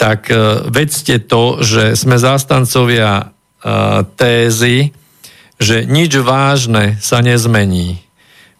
tak 0.00 0.32
e, 0.32 0.64
vedzte 0.72 1.20
to, 1.20 1.60
že 1.60 1.92
sme 1.92 2.16
zástancovia 2.16 3.20
e, 3.20 3.24
tézy, 4.16 4.96
že 5.60 5.84
nič 5.84 6.16
vážne 6.24 6.96
sa 7.04 7.20
nezmení. 7.20 8.00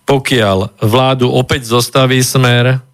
Pokiaľ 0.04 0.84
vládu 0.84 1.32
opäť 1.32 1.72
zostaví 1.72 2.20
smer, 2.20 2.84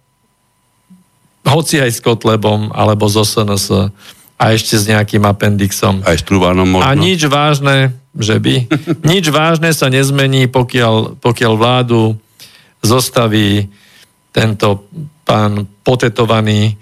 hoci 1.43 1.83
aj 1.83 1.91
s 1.91 1.99
Kotlebom, 1.99 2.71
alebo 2.71 3.11
z 3.11 3.27
SNS, 3.27 3.91
a 4.37 4.53
ešte 4.53 4.77
s 4.77 4.85
nejakým 4.85 5.25
appendixom. 5.25 6.05
Aj 6.05 6.13
s 6.13 6.21
Trubanom 6.21 6.69
možno. 6.69 6.85
A 6.85 6.93
nič 6.93 7.25
vážne, 7.25 7.97
že 8.13 8.37
by, 8.37 8.69
nič 9.11 9.33
vážne 9.33 9.73
sa 9.73 9.89
nezmení, 9.89 10.45
pokiaľ, 10.47 11.17
pokiaľ 11.17 11.53
vládu 11.57 12.13
zostaví 12.85 13.65
tento 14.29 14.85
pán 15.25 15.65
potetovaný 15.81 16.77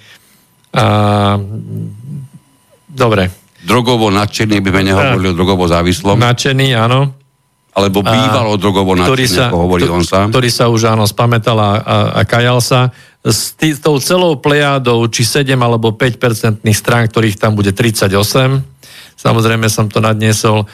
a, 0.75 1.39
dobre. 2.91 3.31
Drogovo 3.63 4.11
nadšený, 4.11 4.59
by 4.59 4.69
sme 4.69 4.83
nehovorili 4.91 5.27
o 5.31 5.33
drogovo 5.33 5.65
závislom. 5.65 6.19
Nadšený, 6.19 6.75
áno. 6.75 7.15
Alebo 7.75 8.03
bývalo 8.03 8.55
a, 8.55 8.59
drogovo 8.59 8.91
nadšený, 8.99 9.27
sa, 9.31 9.47
ako 9.47 9.57
hovorí 9.67 9.87
on 9.87 10.03
sám. 10.03 10.35
Ktorý 10.35 10.49
sa 10.51 10.67
už 10.67 10.91
áno 10.91 11.07
spametal 11.07 11.57
a, 11.59 11.71
a, 11.79 11.97
a 12.19 12.21
kajal 12.27 12.59
sa. 12.59 12.91
S, 13.25 13.57
tý, 13.57 13.73
s 13.73 13.81
tou 13.81 13.97
celou 13.97 14.37
plejádou, 14.37 15.09
či 15.09 15.25
7 15.25 15.57
alebo 15.57 15.97
5 15.97 16.21
percentných 16.21 16.77
strán, 16.77 17.09
ktorých 17.09 17.41
tam 17.41 17.57
bude 17.57 17.73
38, 17.73 18.13
samozrejme 19.17 19.65
som 19.65 19.89
to 19.89 19.97
nadniesol, 19.97 20.69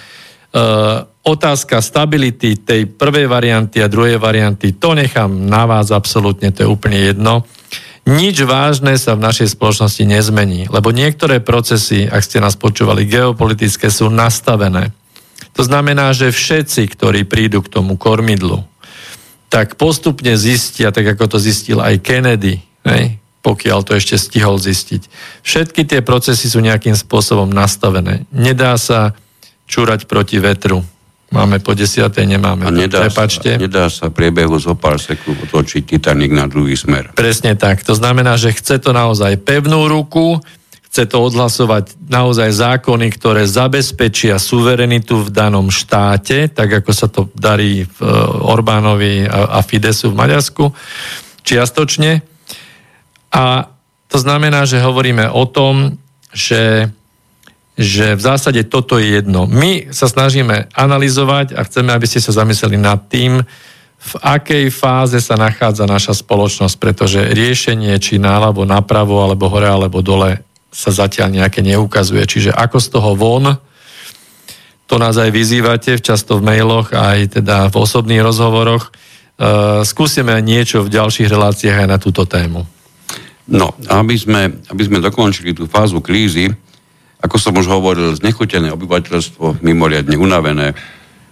Uh, 0.52 1.08
otázka 1.24 1.80
stability 1.80 2.60
tej 2.60 2.84
prvej 2.84 3.24
varianty 3.32 3.80
a 3.80 3.88
druhej 3.88 4.20
varianty, 4.20 4.76
to 4.76 4.92
nechám 4.92 5.32
na 5.32 5.64
vás 5.64 5.96
absolútne, 5.96 6.52
to 6.52 6.68
je 6.68 6.68
úplne 6.68 7.00
jedno. 7.00 7.48
Nič 8.04 8.44
vážne 8.44 9.00
sa 9.00 9.16
v 9.16 9.24
našej 9.32 9.56
spoločnosti 9.56 10.04
nezmení, 10.04 10.68
lebo 10.68 10.92
niektoré 10.92 11.40
procesy, 11.40 12.04
ak 12.04 12.20
ste 12.20 12.44
nás 12.44 12.60
počúvali, 12.60 13.08
geopolitické 13.08 13.88
sú 13.88 14.12
nastavené. 14.12 14.92
To 15.56 15.64
znamená, 15.64 16.12
že 16.12 16.36
všetci, 16.36 17.00
ktorí 17.00 17.24
prídu 17.24 17.64
k 17.64 17.72
tomu 17.72 17.96
kormidlu, 17.96 18.68
tak 19.52 19.76
postupne 19.76 20.40
zistia, 20.40 20.96
tak 20.96 21.12
ako 21.12 21.36
to 21.36 21.38
zistil 21.38 21.84
aj 21.84 22.00
Kennedy, 22.00 22.64
ne? 22.88 23.20
pokiaľ 23.44 23.84
to 23.84 24.00
ešte 24.00 24.16
stihol 24.16 24.56
zistiť. 24.56 25.12
Všetky 25.44 25.84
tie 25.84 26.00
procesy 26.00 26.48
sú 26.48 26.64
nejakým 26.64 26.96
spôsobom 26.96 27.52
nastavené. 27.52 28.24
Nedá 28.32 28.80
sa 28.80 29.12
čúrať 29.68 30.08
proti 30.08 30.40
vetru. 30.40 30.80
Máme 31.32 31.64
po 31.64 31.72
desiatej, 31.72 32.28
nemáme. 32.28 32.68
A 32.68 32.72
nedá, 32.72 33.08
Prepačte. 33.08 33.56
sa, 33.56 33.60
nedá 33.60 33.86
sa 33.88 34.12
priebehu 34.12 34.60
zo 34.60 34.76
pár 34.76 35.00
sekúnd 35.00 35.48
otočiť 35.48 35.96
Titanic 35.96 36.32
na 36.32 36.44
druhý 36.44 36.76
smer. 36.76 37.16
Presne 37.16 37.56
tak. 37.56 37.88
To 37.88 37.96
znamená, 37.96 38.36
že 38.36 38.52
chce 38.52 38.84
to 38.84 38.92
naozaj 38.92 39.40
pevnú 39.40 39.88
ruku, 39.88 40.44
chce 40.92 41.08
to 41.08 41.24
odhlasovať 41.24 41.96
naozaj 42.12 42.52
zákony, 42.52 43.16
ktoré 43.16 43.48
zabezpečia 43.48 44.36
suverenitu 44.36 45.24
v 45.24 45.32
danom 45.32 45.72
štáte, 45.72 46.52
tak 46.52 46.84
ako 46.84 46.92
sa 46.92 47.08
to 47.08 47.32
darí 47.32 47.88
v 47.88 47.98
e, 48.04 48.12
Orbánovi 48.44 49.24
a 49.24 49.64
Fidesu 49.64 50.12
v 50.12 50.20
Maďarsku, 50.20 50.76
čiastočne. 51.48 52.20
A 53.32 53.72
to 54.12 54.18
znamená, 54.20 54.68
že 54.68 54.84
hovoríme 54.84 55.32
o 55.32 55.48
tom, 55.48 55.96
že 56.36 56.92
že 57.80 58.14
v 58.14 58.22
zásade 58.22 58.62
toto 58.68 59.00
je 59.02 59.18
jedno. 59.18 59.48
My 59.48 59.90
sa 59.96 60.06
snažíme 60.06 60.70
analyzovať 60.76 61.56
a 61.56 61.66
chceme, 61.66 61.96
aby 61.96 62.06
ste 62.06 62.22
sa 62.22 62.36
zamysleli 62.36 62.78
nad 62.78 63.10
tým, 63.10 63.42
v 64.02 64.14
akej 64.22 64.70
fáze 64.70 65.18
sa 65.24 65.40
nachádza 65.40 65.88
naša 65.88 66.14
spoločnosť, 66.14 66.76
pretože 66.78 67.22
riešenie 67.32 67.96
či 67.98 68.20
náľavo, 68.20 68.68
napravo, 68.68 69.24
alebo 69.24 69.50
hore, 69.50 69.72
alebo 69.72 70.04
dole 70.04 70.42
sa 70.72 70.90
zatiaľ 70.96 71.36
nejaké 71.36 71.60
neukazuje. 71.62 72.24
Čiže 72.24 72.56
ako 72.56 72.78
z 72.80 72.88
toho 72.88 73.12
von, 73.20 73.46
to 74.88 74.96
nás 75.00 75.16
aj 75.16 75.32
vyzývate, 75.32 76.00
často 76.00 76.40
v 76.40 76.48
mailoch, 76.48 76.92
aj 76.92 77.40
teda 77.40 77.72
v 77.72 77.76
osobných 77.76 78.24
rozhovoroch. 78.24 78.92
Uh, 79.42 79.84
skúsime 79.88 80.36
niečo 80.44 80.84
v 80.84 80.92
ďalších 80.92 81.32
reláciách 81.32 81.84
aj 81.84 81.88
na 81.88 82.00
túto 82.00 82.28
tému. 82.28 82.68
No, 83.52 83.76
aby 83.88 84.16
sme, 84.16 84.64
aby 84.72 84.84
sme 84.84 85.04
dokončili 85.04 85.52
tú 85.52 85.68
fázu 85.68 86.00
krízy, 86.00 86.52
ako 87.22 87.36
som 87.38 87.54
už 87.54 87.68
hovoril, 87.70 88.16
znechutené 88.18 88.74
obyvateľstvo, 88.74 89.62
mimoriadne 89.62 90.18
unavené, 90.18 90.74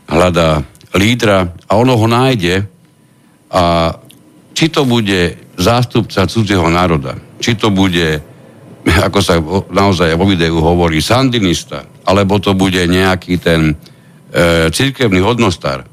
hľadá 0.09 0.65
lídra 0.93 1.53
a 1.69 1.71
ono 1.77 1.97
ho 1.97 2.07
nájde 2.09 2.65
a 3.53 3.93
či 4.57 4.69
to 4.73 4.85
bude 4.85 5.37
zástupca 5.57 6.25
cudzieho 6.25 6.65
národa, 6.69 7.17
či 7.41 7.53
to 7.57 7.69
bude, 7.69 8.21
ako 9.07 9.19
sa 9.21 9.37
naozaj 9.69 10.17
vo 10.17 10.25
videu 10.25 10.57
hovorí, 10.57 10.99
sandinista, 10.99 11.85
alebo 12.05 12.41
to 12.41 12.57
bude 12.57 12.79
nejaký 12.79 13.37
ten 13.37 13.73
e, 13.73 14.69
cirkevný 14.73 15.21
hodnostár, 15.21 15.85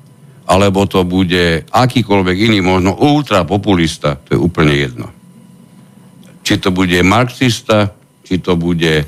alebo 0.47 0.86
to 0.86 1.03
bude 1.03 1.66
akýkoľvek 1.68 2.36
iný, 2.51 2.59
možno 2.62 2.94
ultrapopulista, 2.94 4.16
to 4.22 4.38
je 4.38 4.38
úplne 4.38 4.74
jedno. 4.74 5.09
Či 6.47 6.62
to 6.62 6.70
bude 6.70 6.94
marxista, 7.03 7.90
či 8.22 8.38
to 8.38 8.55
bude 8.55 9.03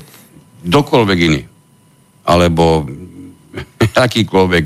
kdokoľvek 0.67 1.19
iný, 1.23 1.41
alebo 2.27 2.83
akýkoľvek 4.05 4.65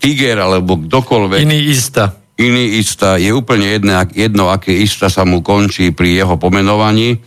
tiger, 0.00 0.36
alebo 0.40 0.80
kdokoľvek. 0.80 1.44
Iný 1.44 1.76
ista. 1.76 2.16
Iný 2.40 2.80
ista. 2.80 3.20
Je 3.20 3.28
úplne 3.36 3.68
jedno, 3.68 4.00
jedno, 4.16 4.48
aké 4.48 4.72
ista 4.72 5.12
sa 5.12 5.28
mu 5.28 5.44
končí 5.44 5.92
pri 5.92 6.24
jeho 6.24 6.40
pomenovaní, 6.40 7.20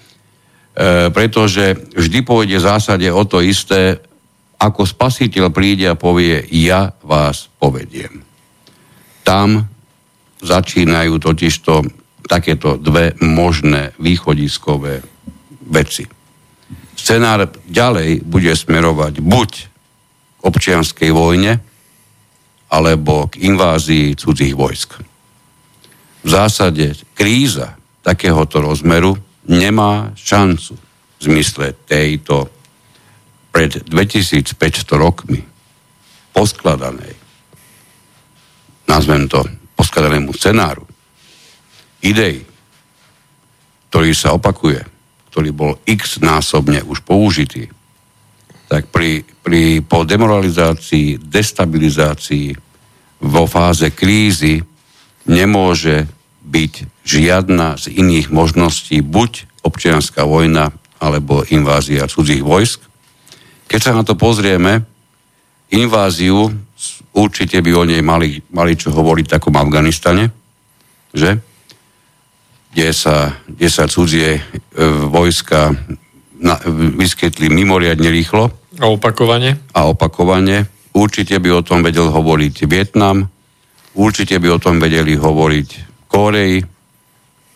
pretože 1.13 1.77
vždy 1.93 2.19
pôjde 2.25 2.57
v 2.57 2.67
zásade 2.67 3.07
o 3.13 3.23
to 3.29 3.45
isté, 3.45 4.01
ako 4.57 4.87
spasiteľ 4.87 5.53
príde 5.53 5.85
a 5.85 5.99
povie, 5.99 6.41
ja 6.49 6.93
vás 7.05 7.51
povediem. 7.61 8.25
Tam 9.21 9.69
začínajú 10.41 11.21
totižto 11.21 11.73
takéto 12.25 12.79
dve 12.81 13.13
možné 13.21 13.93
východiskové 14.01 15.03
veci 15.69 16.23
scenár 17.03 17.51
ďalej 17.67 18.23
bude 18.23 18.55
smerovať 18.55 19.19
buď 19.19 19.51
k 19.51 20.39
občianskej 20.39 21.11
vojne, 21.11 21.59
alebo 22.71 23.27
k 23.27 23.43
invázii 23.43 24.15
cudzích 24.15 24.55
vojsk. 24.55 25.03
V 26.23 26.29
zásade 26.31 26.95
kríza 27.11 27.75
takéhoto 27.99 28.63
rozmeru 28.63 29.19
nemá 29.49 30.13
šancu 30.15 30.73
v 30.75 31.21
zmysle 31.21 31.73
tejto 31.87 32.47
pred 33.53 33.83
2500 33.85 34.57
rokmi 34.97 35.41
poskladanej, 36.33 37.13
nazvem 38.89 39.29
to 39.29 39.45
poskladanému 39.77 40.33
scenáru, 40.33 40.83
idei, 42.01 42.41
ktorý 43.89 44.11
sa 44.17 44.33
opakuje 44.33 44.93
ktorý 45.33 45.49
bol 45.49 45.81
x 45.89 46.21
násobne 46.21 46.85
už 46.85 47.01
použitý, 47.01 47.65
tak 48.69 48.85
pri, 48.93 49.25
pri, 49.41 49.81
po 49.81 50.05
demoralizácii, 50.05 51.17
destabilizácii 51.17 52.53
vo 53.25 53.49
fáze 53.49 53.89
krízy 53.97 54.61
nemôže 55.25 56.05
byť 56.53 56.73
žiadna 57.01 57.81
z 57.81 57.97
iných 57.97 58.29
možností, 58.29 59.01
buď 59.01 59.49
občianská 59.65 60.21
vojna, 60.29 60.69
alebo 61.01 61.41
invázia 61.49 62.05
cudzích 62.05 62.45
vojsk. 62.45 62.85
Keď 63.65 63.79
sa 63.81 63.91
na 63.97 64.05
to 64.05 64.13
pozrieme, 64.13 64.85
inváziu, 65.73 66.53
určite 67.17 67.57
by 67.59 67.71
o 67.73 67.83
nej 67.89 68.05
mali, 68.05 68.39
mali 68.53 68.77
čo 68.77 68.93
hovoriť 68.93 69.25
takom 69.25 69.57
Afganistane, 69.57 70.29
že? 71.09 71.41
kde 72.73 72.89
sa, 72.89 73.37
kde 73.45 73.69
sa 73.69 73.85
cudzie 73.85 74.29
e, 74.33 74.41
vojska 75.05 75.77
na, 76.41 76.57
vyskytli 76.97 77.53
mimoriadne 77.53 78.09
rýchlo. 78.09 78.49
A 78.81 78.89
opakovane? 78.89 79.61
A 79.77 79.85
opakovane. 79.85 80.65
Určite 80.97 81.37
by 81.37 81.49
o 81.53 81.61
tom 81.61 81.85
vedel 81.85 82.09
hovoriť 82.09 82.65
Vietnam, 82.65 83.29
určite 83.93 84.41
by 84.41 84.57
o 84.57 84.61
tom 84.61 84.81
vedeli 84.81 85.13
hovoriť 85.13 85.92
Koreji, 86.13 86.61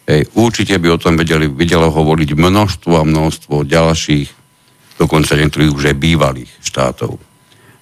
Hej, 0.07 0.23
určite 0.39 0.79
by 0.79 0.95
o 0.95 1.01
tom 1.03 1.19
vedeli, 1.19 1.51
vedelo 1.51 1.91
hovoriť 1.91 2.31
množstvo 2.31 2.95
a 2.95 3.03
množstvo 3.03 3.67
ďalších, 3.67 4.29
dokonca 4.95 5.35
niektorých 5.35 5.75
už 5.75 5.91
aj 5.91 5.97
bývalých 5.99 6.51
štátov. 6.63 7.19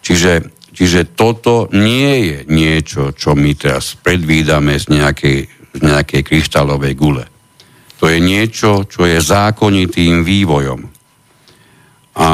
Čiže, 0.01 0.49
čiže 0.73 1.13
toto 1.13 1.69
nie 1.69 2.25
je 2.25 2.37
niečo, 2.49 3.13
čo 3.13 3.37
my 3.37 3.53
teraz 3.53 3.93
predvídame 4.01 4.73
z 4.81 4.85
nejakej 4.89 5.39
z 5.75 5.79
nejakej 5.83 6.21
kryštálovej 6.23 6.93
gule. 6.95 7.25
To 7.99 8.07
je 8.07 8.19
niečo, 8.23 8.87
čo 8.87 9.03
je 9.03 9.19
zákonitým 9.19 10.23
vývojom. 10.23 10.87
A 12.15 12.29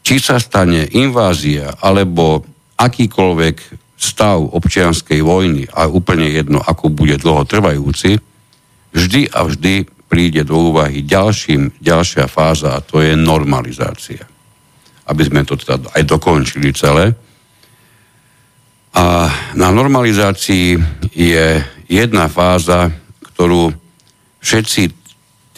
či 0.00 0.16
sa 0.16 0.40
stane 0.40 0.88
invázia 0.96 1.76
alebo 1.84 2.44
akýkoľvek 2.80 3.56
stav 3.98 4.38
občianskej 4.54 5.18
vojny, 5.26 5.66
a 5.74 5.90
úplne 5.90 6.30
jedno, 6.30 6.62
ako 6.62 6.94
bude 6.94 7.18
dlho 7.18 7.42
trvajúci, 7.42 8.22
vždy 8.94 9.34
a 9.34 9.42
vždy 9.42 9.90
príde 10.08 10.46
do 10.46 10.72
úvahy 10.72 11.04
ďalším, 11.04 11.82
ďalšia 11.82 12.30
fáza 12.30 12.78
a 12.78 12.80
to 12.80 13.02
je 13.04 13.18
normalizácia. 13.18 14.24
Aby 15.04 15.22
sme 15.26 15.42
to 15.44 15.58
teda 15.58 15.92
aj 15.92 16.02
dokončili 16.06 16.72
celé. 16.72 17.12
A 18.94 19.28
na 19.52 19.68
normalizácii 19.68 20.78
je 21.12 21.46
jedna 21.90 22.30
fáza, 22.30 22.88
ktorú 23.34 23.74
všetci 24.40 24.82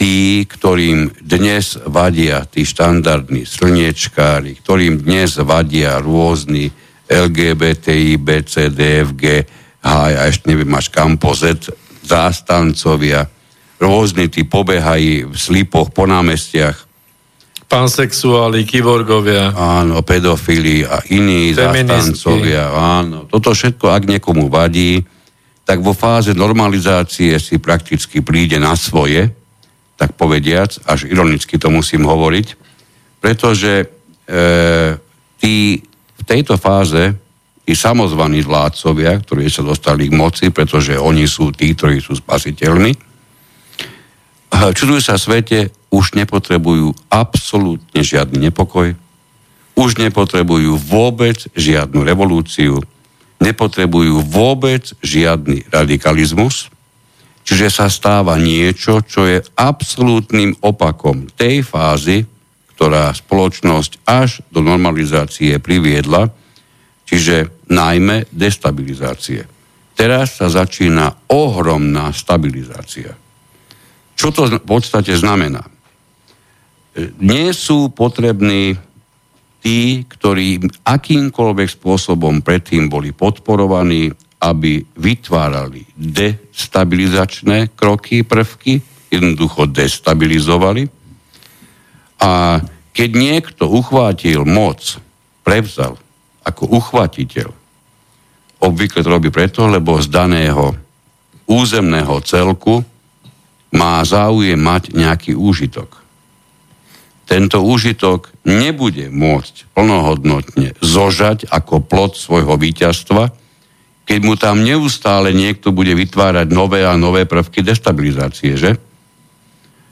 tí, 0.01 0.49
ktorým 0.49 1.13
dnes 1.21 1.77
vadia 1.85 2.49
tí 2.49 2.65
štandardní 2.65 3.45
slniečkári, 3.45 4.57
ktorým 4.65 5.05
dnes 5.05 5.37
vadia 5.37 6.01
rôzni 6.01 6.73
LGBTI, 7.11 8.15
BCDFG, 8.23 9.25
a 9.83 10.25
ešte 10.31 10.47
neviem, 10.47 10.71
máš 10.71 10.93
kampozet, 10.93 11.67
zástancovia, 12.07 13.27
rôzni 13.83 14.31
tí 14.31 14.47
pobehají 14.47 15.27
v 15.27 15.35
slipoch 15.35 15.91
po 15.91 16.07
námestiach. 16.07 16.87
Pansexuáli, 17.71 18.67
kyborgovia. 18.67 19.55
Áno, 19.55 20.03
pedofili 20.03 20.83
a 20.83 21.01
iní 21.07 21.55
zástancovia. 21.55 22.71
Áno, 22.75 23.31
toto 23.31 23.55
všetko, 23.55 23.95
ak 23.95 24.11
niekomu 24.11 24.51
vadí, 24.51 25.01
tak 25.63 25.79
vo 25.79 25.95
fáze 25.95 26.35
normalizácie 26.35 27.39
si 27.39 27.63
prakticky 27.63 28.27
príde 28.27 28.59
na 28.59 28.75
svoje, 28.75 29.31
tak 29.95 30.19
povediac, 30.19 30.83
až 30.83 31.07
ironicky 31.07 31.63
to 31.63 31.71
musím 31.71 32.11
hovoriť, 32.11 32.47
pretože 33.23 33.85
e, 33.85 33.87
tí 35.39 35.85
tejto 36.31 36.55
fáze 36.55 37.19
tí 37.67 37.75
samozvaní 37.75 38.47
vládcovia, 38.47 39.19
ktorí 39.19 39.51
sa 39.51 39.67
dostali 39.67 40.07
k 40.07 40.15
moci, 40.15 40.55
pretože 40.55 40.95
oni 40.95 41.27
sú 41.27 41.51
tí, 41.51 41.75
ktorí 41.75 41.99
sú 41.99 42.19
spasiteľmi, 42.19 42.95
čudujú 44.79 45.03
sa 45.03 45.19
svete, 45.19 45.75
už 45.91 46.15
nepotrebujú 46.15 46.95
absolútne 47.11 48.03
žiadny 48.03 48.51
nepokoj, 48.51 48.95
už 49.75 49.91
nepotrebujú 49.99 50.79
vôbec 50.79 51.47
žiadnu 51.55 52.03
revolúciu, 52.03 52.83
nepotrebujú 53.39 54.23
vôbec 54.23 54.91
žiadny 55.03 55.67
radikalizmus, 55.71 56.71
čiže 57.47 57.71
sa 57.71 57.87
stáva 57.87 58.35
niečo, 58.35 59.03
čo 59.03 59.27
je 59.27 59.43
absolútnym 59.55 60.59
opakom 60.63 61.27
tej 61.39 61.63
fázy, 61.63 62.27
ktorá 62.81 63.13
spoločnosť 63.13 64.09
až 64.09 64.41
do 64.49 64.65
normalizácie 64.65 65.61
priviedla, 65.61 66.33
čiže 67.05 67.69
najmä 67.69 68.25
destabilizácie. 68.33 69.45
Teraz 69.93 70.41
sa 70.41 70.49
začína 70.49 71.29
ohromná 71.29 72.09
stabilizácia. 72.17 73.13
Čo 74.17 74.33
to 74.33 74.49
v 74.49 74.65
podstate 74.65 75.13
znamená? 75.13 75.61
Nie 77.21 77.53
sú 77.53 77.93
potrební 77.93 78.81
tí, 79.61 80.09
ktorí 80.09 80.65
akýmkoľvek 80.81 81.69
spôsobom 81.77 82.41
predtým 82.41 82.89
boli 82.89 83.13
podporovaní, 83.13 84.09
aby 84.41 84.81
vytvárali 84.97 85.85
destabilizačné 85.93 87.77
kroky, 87.77 88.25
prvky, 88.25 88.81
jednoducho 89.13 89.69
destabilizovali. 89.69 91.00
A 92.21 92.61
keď 92.93 93.11
niekto 93.17 93.65
uchvátil 93.69 94.45
moc, 94.45 95.01
prevzal 95.41 95.97
ako 96.45 96.69
uchvatiteľ. 96.69 97.49
Obvykle 98.61 99.01
to 99.01 99.09
robí 99.09 99.33
preto, 99.33 99.65
lebo 99.65 99.97
z 100.05 100.13
daného 100.13 100.77
územného 101.49 102.21
celku 102.23 102.85
má 103.73 104.03
záujem 104.05 104.59
mať 104.59 104.93
nejaký 104.93 105.33
úžitok. 105.33 105.99
Tento 107.25 107.63
úžitok 107.63 108.35
nebude 108.43 109.07
môcť 109.07 109.71
plnohodnotne 109.71 110.75
zožať 110.83 111.47
ako 111.47 111.79
plod 111.87 112.19
svojho 112.19 112.59
víťazstva, 112.59 113.31
keď 114.03 114.21
mu 114.27 114.35
tam 114.35 114.67
neustále 114.67 115.31
niekto 115.31 115.71
bude 115.71 115.95
vytvárať 115.95 116.51
nové 116.51 116.83
a 116.83 116.99
nové 116.99 117.31
prvky 117.31 117.63
destabilizácie, 117.63 118.59
že? 118.59 118.75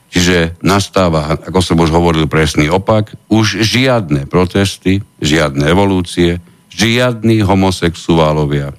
Čiže 0.08 0.56
nastáva, 0.64 1.36
ako 1.36 1.60
som 1.60 1.76
už 1.76 1.92
hovoril, 1.92 2.24
presný 2.24 2.72
opak, 2.72 3.12
už 3.28 3.60
žiadne 3.60 4.24
protesty, 4.24 5.04
žiadne 5.20 5.68
revolúcie, 5.68 6.40
žiadni 6.72 7.44
homosexuálovia, 7.44 8.72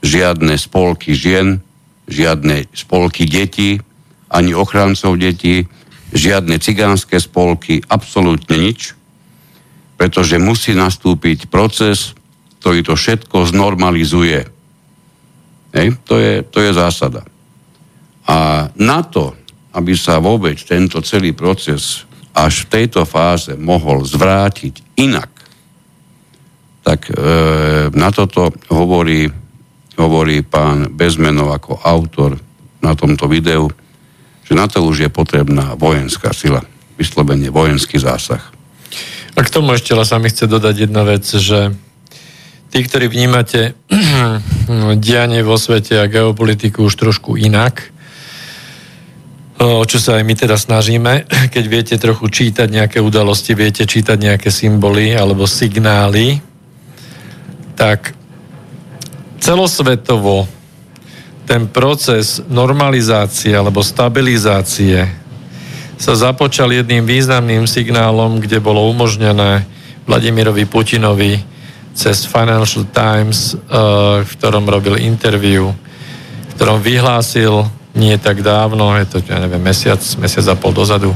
žiadne 0.00 0.56
spolky 0.56 1.12
žien, 1.12 1.60
žiadne 2.08 2.72
spolky 2.72 3.28
detí, 3.28 3.84
ani 4.32 4.56
ochrancov 4.56 5.20
detí, 5.20 5.68
žiadne 6.16 6.56
cigánske 6.56 7.20
spolky, 7.20 7.84
absolútne 7.84 8.56
nič, 8.56 8.96
pretože 10.00 10.40
musí 10.40 10.72
nastúpiť 10.72 11.52
proces, 11.52 12.16
ktorý 12.64 12.80
to 12.80 12.94
všetko 12.96 13.44
znormalizuje. 13.52 14.48
Hej? 15.76 15.86
To, 16.08 16.14
je, 16.16 16.46
to 16.46 16.58
je 16.64 16.72
zásada. 16.72 17.28
A 18.24 18.70
na 18.78 19.02
to, 19.02 19.36
aby 19.72 19.92
sa 19.96 20.20
vôbec 20.20 20.56
tento 20.60 21.00
celý 21.00 21.32
proces 21.32 22.04
až 22.32 22.64
v 22.64 22.70
tejto 22.80 23.04
fáze 23.04 23.52
mohol 23.56 24.04
zvrátiť 24.04 24.96
inak, 24.96 25.28
tak 26.82 27.08
e, 27.08 27.14
na 27.92 28.08
toto 28.10 28.52
hovorí, 28.72 29.28
hovorí 29.96 30.40
pán 30.42 30.92
Bezmenov 30.92 31.52
ako 31.52 31.80
autor 31.84 32.40
na 32.82 32.96
tomto 32.96 33.28
videu, 33.28 33.70
že 34.42 34.52
na 34.58 34.66
to 34.66 34.82
už 34.82 35.06
je 35.06 35.10
potrebná 35.12 35.78
vojenská 35.78 36.34
sila, 36.34 36.64
vyslovene 36.98 37.52
vojenský 37.52 38.00
zásah. 38.00 38.42
A 39.32 39.40
k 39.40 39.52
tomu 39.52 39.72
ešte 39.72 39.96
sa 40.04 40.20
mi 40.20 40.28
chce 40.28 40.44
dodať 40.44 40.88
jedna 40.88 41.08
vec, 41.08 41.24
že 41.24 41.72
tí, 42.68 42.78
ktorí 42.84 43.08
vnímate 43.08 43.78
dianie 45.04 45.40
vo 45.46 45.56
svete 45.56 46.00
a 46.00 46.10
geopolitiku 46.10 46.88
už 46.88 46.94
trošku 46.98 47.38
inak, 47.38 47.92
o 49.62 49.84
čo 49.86 50.02
sa 50.02 50.18
aj 50.18 50.24
my 50.26 50.34
teda 50.34 50.58
snažíme, 50.58 51.12
keď 51.54 51.64
viete 51.70 51.94
trochu 51.98 52.26
čítať 52.28 52.66
nejaké 52.66 52.98
udalosti, 52.98 53.54
viete 53.54 53.86
čítať 53.86 54.18
nejaké 54.18 54.50
symboly 54.50 55.14
alebo 55.14 55.46
signály, 55.46 56.42
tak 57.78 58.14
celosvetovo 59.42 60.46
ten 61.46 61.66
proces 61.66 62.38
normalizácie 62.46 63.50
alebo 63.54 63.82
stabilizácie 63.82 65.04
sa 65.98 66.18
započal 66.18 66.70
jedným 66.74 67.06
významným 67.06 67.66
signálom, 67.66 68.42
kde 68.42 68.58
bolo 68.58 68.90
umožnené 68.90 69.66
Vladimirovi 70.06 70.66
Putinovi 70.66 71.38
cez 71.94 72.26
Financial 72.26 72.82
Times, 72.90 73.54
eh, 73.54 73.58
v 74.26 74.30
ktorom 74.38 74.66
robil 74.66 74.98
interview, 74.98 75.70
v 75.70 76.52
ktorom 76.58 76.82
vyhlásil 76.82 77.81
nie 77.92 78.16
tak 78.16 78.40
dávno, 78.40 78.96
je 78.96 79.06
to, 79.08 79.16
ja 79.24 79.40
neviem, 79.40 79.60
mesiac, 79.60 80.00
mesiac 80.16 80.46
a 80.48 80.56
pol 80.56 80.72
dozadu, 80.72 81.12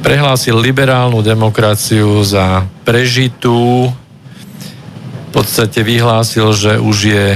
prehlásil 0.00 0.56
liberálnu 0.56 1.20
demokraciu 1.20 2.22
za 2.24 2.64
prežitú, 2.86 3.90
v 5.30 5.30
podstate 5.30 5.86
vyhlásil, 5.86 6.50
že 6.50 6.72
už 6.82 6.96
je 7.06 7.26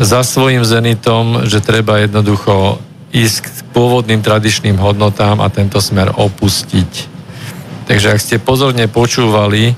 za 0.00 0.24
svojim 0.24 0.64
zenitom, 0.64 1.44
že 1.44 1.60
treba 1.60 2.00
jednoducho 2.00 2.80
ísť 3.14 3.36
k 3.44 3.46
pôvodným 3.70 4.24
tradičným 4.24 4.74
hodnotám 4.80 5.38
a 5.38 5.52
tento 5.52 5.78
smer 5.78 6.10
opustiť. 6.16 7.12
Takže 7.84 8.16
ak 8.16 8.20
ste 8.20 8.36
pozorne 8.42 8.88
počúvali, 8.88 9.76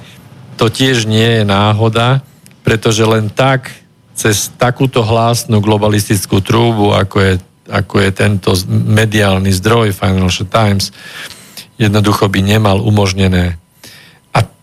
to 0.57 0.73
tiež 0.73 1.05
nie 1.05 1.43
je 1.43 1.45
náhoda, 1.45 2.25
pretože 2.65 3.05
len 3.05 3.29
tak 3.29 3.69
cez 4.17 4.51
takúto 4.57 5.05
hlásnu 5.05 5.61
globalistickú 5.61 6.41
trúbu, 6.41 6.97
ako 6.97 7.17
je, 7.21 7.33
ako 7.69 7.95
je 8.01 8.11
tento 8.17 8.51
mediálny 8.69 9.53
zdroj 9.53 9.93
Financial 9.93 10.49
Times, 10.49 10.91
jednoducho 11.77 12.33
by 12.33 12.41
nemal 12.41 12.81
umožnené 12.81 13.61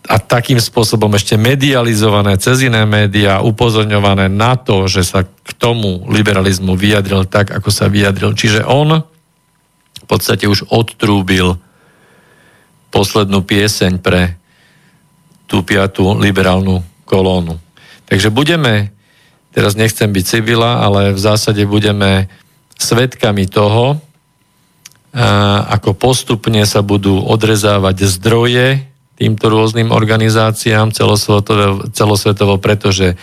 a 0.04 0.20
takým 0.20 0.60
spôsobom 0.60 1.08
ešte 1.16 1.40
medializované 1.40 2.36
cez 2.36 2.68
iné 2.68 2.84
médiá, 2.84 3.40
upozorňované 3.40 4.28
na 4.28 4.52
to, 4.60 4.84
že 4.84 5.00
sa 5.00 5.24
k 5.24 5.50
tomu 5.56 6.04
liberalizmu 6.12 6.76
vyjadril 6.76 7.24
tak, 7.24 7.48
ako 7.48 7.72
sa 7.72 7.88
vyjadril. 7.88 8.36
Čiže 8.36 8.68
on 8.68 9.00
v 10.04 10.06
podstate 10.06 10.44
už 10.44 10.68
odtrúbil 10.68 11.56
poslednú 12.92 13.40
pieseň 13.42 13.92
pre 14.04 14.36
tú 15.48 15.64
piatú 15.64 16.12
liberálnu 16.20 16.84
kolónu. 17.08 17.56
Takže 18.04 18.28
budeme, 18.28 18.93
teraz 19.54 19.78
nechcem 19.78 20.10
byť 20.10 20.24
civila, 20.26 20.82
ale 20.82 21.14
v 21.14 21.20
zásade 21.22 21.62
budeme 21.64 22.26
svetkami 22.74 23.46
toho, 23.46 24.02
ako 25.70 25.94
postupne 25.94 26.66
sa 26.66 26.82
budú 26.82 27.22
odrezávať 27.22 28.10
zdroje 28.18 28.82
týmto 29.14 29.46
rôznym 29.46 29.94
organizáciám 29.94 30.90
celosvetovo, 30.90 31.86
celosvetovo 31.94 32.58
pretože 32.58 33.14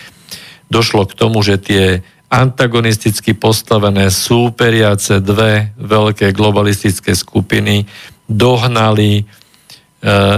došlo 0.72 1.04
k 1.04 1.12
tomu, 1.12 1.44
že 1.44 1.60
tie 1.60 1.84
antagonisticky 2.32 3.36
postavené 3.36 4.08
súperiace 4.08 5.20
dve 5.20 5.76
veľké 5.76 6.32
globalistické 6.32 7.12
skupiny 7.12 7.84
dohnali 8.24 9.20
e, 9.20 9.22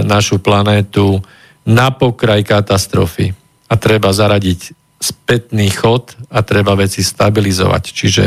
našu 0.03 0.43
planétu 0.43 1.23
na 1.63 1.95
pokraj 1.95 2.43
katastrofy. 2.43 3.31
A 3.71 3.79
treba 3.79 4.11
zaradiť 4.11 4.75
spätný 4.99 5.69
chod 5.71 6.15
a 6.31 6.41
treba 6.41 6.73
veci 6.73 7.03
stabilizovať. 7.03 7.83
Čiže 7.91 8.25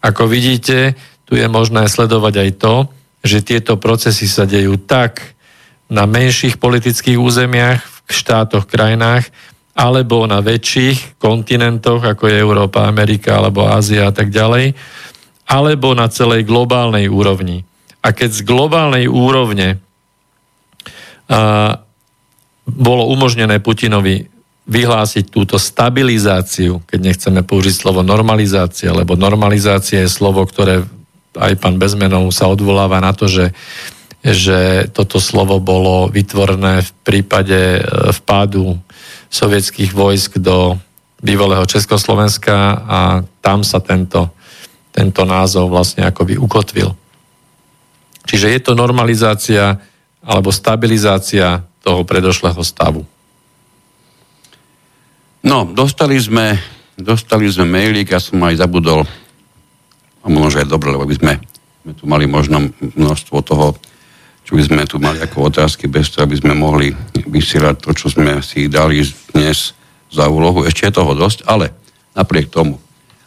ako 0.00 0.30
vidíte, 0.30 0.94
tu 1.28 1.36
je 1.36 1.44
možné 1.46 1.84
sledovať 1.86 2.34
aj 2.40 2.50
to, 2.56 2.74
že 3.20 3.44
tieto 3.44 3.76
procesy 3.76 4.30
sa 4.30 4.48
dejú 4.48 4.78
tak 4.80 5.36
na 5.90 6.06
menších 6.06 6.56
politických 6.56 7.18
územiach, 7.18 7.80
v 8.08 8.10
štátoch, 8.12 8.64
krajinách, 8.64 9.28
alebo 9.76 10.24
na 10.24 10.40
väčších 10.40 11.20
kontinentoch, 11.20 12.02
ako 12.02 12.24
je 12.26 12.40
Európa, 12.40 12.88
Amerika 12.88 13.38
alebo 13.38 13.68
Ázia 13.68 14.08
a 14.08 14.12
tak 14.16 14.32
ďalej, 14.32 14.74
alebo 15.44 15.92
na 15.92 16.08
celej 16.08 16.48
globálnej 16.48 17.06
úrovni. 17.06 17.62
A 18.00 18.10
keď 18.16 18.30
z 18.32 18.40
globálnej 18.48 19.06
úrovne 19.06 19.78
a, 21.28 21.78
bolo 22.64 23.12
umožnené 23.12 23.60
Putinovi 23.60 24.28
vyhlásiť 24.68 25.32
túto 25.32 25.56
stabilizáciu, 25.56 26.84
keď 26.84 27.00
nechceme 27.00 27.40
použiť 27.40 27.72
slovo 27.72 28.04
normalizácia, 28.04 28.92
lebo 28.92 29.16
normalizácia 29.16 30.04
je 30.04 30.12
slovo, 30.12 30.44
ktoré 30.44 30.84
aj 31.32 31.56
pán 31.56 31.80
Bezmenov 31.80 32.28
sa 32.36 32.52
odvoláva 32.52 33.00
na 33.00 33.16
to, 33.16 33.32
že, 33.32 33.56
že 34.20 34.92
toto 34.92 35.16
slovo 35.16 35.56
bolo 35.56 36.12
vytvorené 36.12 36.84
v 36.84 36.90
prípade 37.00 37.80
e, 37.80 37.82
vpádu 38.12 38.76
sovietských 39.32 39.96
vojsk 39.96 40.36
do 40.36 40.76
bývalého 41.24 41.64
Československa 41.64 42.56
a 42.84 43.00
tam 43.40 43.64
sa 43.64 43.80
tento, 43.80 44.36
tento 44.92 45.24
názov 45.24 45.72
vlastne 45.72 46.04
akoby 46.04 46.36
ukotvil. 46.36 46.92
Čiže 48.28 48.52
je 48.52 48.60
to 48.60 48.76
normalizácia 48.76 49.80
alebo 50.20 50.52
stabilizácia 50.52 51.64
toho 51.80 52.04
predošlého 52.04 52.60
stavu. 52.60 53.00
No, 55.42 55.68
dostali 55.68 56.18
sme, 56.18 56.58
dostali 56.98 57.46
sme 57.46 57.66
mailík, 57.68 58.10
ja 58.10 58.18
som 58.18 58.42
aj 58.42 58.58
zabudol, 58.58 59.06
a 60.22 60.26
možno, 60.26 60.58
že 60.58 60.58
je 60.66 60.72
dobre, 60.72 60.90
lebo 60.90 61.06
by 61.06 61.14
sme, 61.14 61.32
sme 61.86 61.92
tu 61.94 62.04
mali 62.10 62.26
možno 62.26 62.74
množstvo 62.78 63.36
toho 63.46 63.78
čo 64.48 64.56
by 64.56 64.64
sme 64.64 64.88
tu 64.88 64.96
mali 64.96 65.20
ako 65.20 65.52
otázky, 65.52 65.92
bez 65.92 66.08
toho, 66.08 66.24
aby 66.24 66.40
sme 66.40 66.56
mohli 66.56 66.88
vysielať 67.28 67.84
to, 67.84 67.92
čo 67.92 68.08
sme 68.08 68.40
si 68.40 68.64
dali 68.64 69.04
dnes 69.36 69.76
za 70.08 70.24
úlohu. 70.24 70.64
Ešte 70.64 70.88
je 70.88 70.96
toho 70.96 71.12
dosť, 71.12 71.44
ale 71.44 71.76
napriek 72.16 72.48
tomu, 72.48 72.80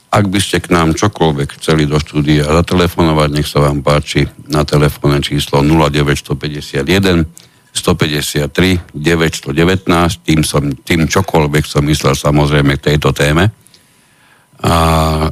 ak 0.10 0.26
by 0.26 0.42
ste 0.42 0.66
k 0.66 0.74
nám 0.74 0.98
čokoľvek 0.98 1.62
chceli 1.62 1.86
do 1.86 2.02
štúdia 2.02 2.50
zatelefonovať, 2.50 3.30
nech 3.38 3.46
sa 3.46 3.62
vám 3.62 3.86
páči 3.86 4.26
na 4.50 4.66
telefónne 4.66 5.22
číslo 5.22 5.62
0951 5.62 6.90
153 7.72 8.92
919, 8.92 10.28
tým, 10.28 10.44
som, 10.44 10.76
tým 10.84 11.08
čokoľvek 11.08 11.64
som 11.64 11.88
myslel 11.88 12.12
samozrejme 12.16 12.76
k 12.78 12.86
tejto 12.94 13.12
téme. 13.16 13.52
A 14.62 15.32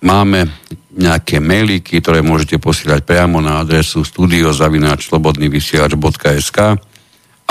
máme 0.00 0.48
nejaké 0.96 1.36
mailíky, 1.38 2.00
ktoré 2.00 2.22
môžete 2.24 2.58
posielať 2.58 3.06
priamo 3.06 3.40
na 3.44 3.60
adresu 3.62 4.02
studiozavináčslobodnyvysielač.sk 4.02 6.58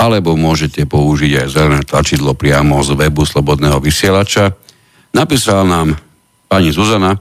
alebo 0.00 0.32
môžete 0.32 0.88
použiť 0.88 1.44
aj 1.44 1.48
zelené 1.52 1.84
tlačidlo 1.84 2.32
priamo 2.32 2.80
z 2.80 2.96
webu 2.96 3.28
Slobodného 3.28 3.84
vysielača. 3.84 4.56
Napísala 5.12 5.68
nám 5.68 6.00
pani 6.48 6.72
Zuzana, 6.72 7.20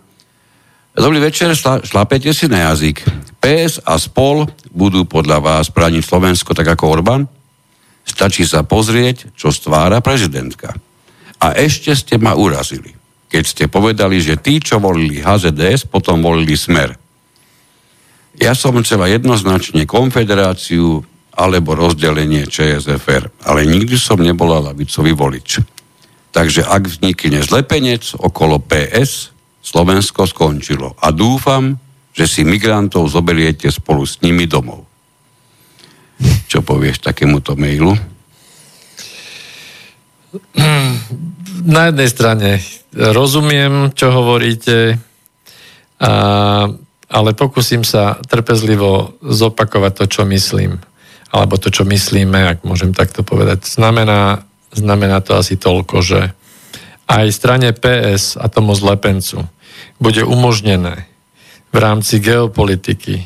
Dobrý 0.96 1.20
večer, 1.22 1.54
šla, 1.54 1.86
šlapete 1.86 2.34
si 2.34 2.50
na 2.50 2.72
jazyk. 2.72 3.06
PS 3.40 3.82
a 3.86 3.96
spol 4.02 4.50
budú 4.74 5.06
podľa 5.06 5.40
vás 5.40 5.66
brániť 5.70 6.04
Slovensko 6.04 6.52
tak 6.58 6.68
ako 6.68 7.00
Orbán? 7.00 7.30
Stačí 8.04 8.44
sa 8.46 8.66
pozrieť, 8.66 9.34
čo 9.38 9.54
stvára 9.54 10.02
prezidentka. 10.02 10.74
A 11.40 11.56
ešte 11.56 11.94
ste 11.94 12.18
ma 12.18 12.36
urazili 12.36 13.00
keď 13.30 13.44
ste 13.46 13.66
povedali, 13.70 14.18
že 14.18 14.42
tí, 14.42 14.58
čo 14.58 14.82
volili 14.82 15.22
HZDS, 15.22 15.86
potom 15.86 16.20
volili 16.26 16.58
Smer. 16.58 16.98
Ja 18.42 18.58
som 18.58 18.74
chcela 18.82 19.06
jednoznačne 19.06 19.86
konfederáciu 19.86 21.06
alebo 21.38 21.78
rozdelenie 21.78 22.50
ČSFR, 22.50 23.30
ale 23.46 23.70
nikdy 23.70 23.96
som 23.96 24.20
nebola 24.20 24.74
lavicový 24.74 25.14
volič. 25.14 25.62
Takže 26.34 26.66
ak 26.66 26.90
vznikne 26.90 27.40
zlepenec 27.46 28.18
okolo 28.18 28.60
PS, 28.60 29.32
Slovensko 29.60 30.26
skončilo. 30.26 30.96
A 31.00 31.12
dúfam, 31.12 31.78
že 32.16 32.28
si 32.28 32.44
migrantov 32.44 33.08
zoberiete 33.08 33.72
spolu 33.72 34.04
s 34.04 34.20
nimi 34.20 34.50
domov. 34.50 34.84
Čo 36.52 36.66
povieš 36.66 37.06
takémuto 37.06 37.56
mailu? 37.56 37.96
Na 41.70 41.92
jednej 41.92 42.10
strane 42.10 42.60
rozumiem, 42.92 43.94
čo 43.94 44.12
hovoríte, 44.12 45.00
a, 46.00 46.12
ale 47.10 47.30
pokúsim 47.36 47.84
sa 47.84 48.16
trpezlivo 48.24 49.20
zopakovať 49.20 49.94
to, 50.04 50.06
čo 50.08 50.24
myslím. 50.28 50.80
Alebo 51.30 51.62
to, 51.62 51.70
čo 51.70 51.86
myslíme, 51.86 52.58
ak 52.58 52.66
môžem 52.66 52.96
takto 52.96 53.22
povedať. 53.22 53.68
Znamená, 53.68 54.42
znamená 54.74 55.22
to 55.22 55.38
asi 55.38 55.62
toľko, 55.62 56.02
že 56.02 56.34
aj 57.10 57.28
strane 57.34 57.74
PS 57.74 58.38
a 58.38 58.46
tomu 58.48 58.78
zlepencu 58.78 59.50
bude 59.98 60.22
umožnené 60.22 61.10
v 61.74 61.78
rámci 61.82 62.22
geopolitiky 62.22 63.26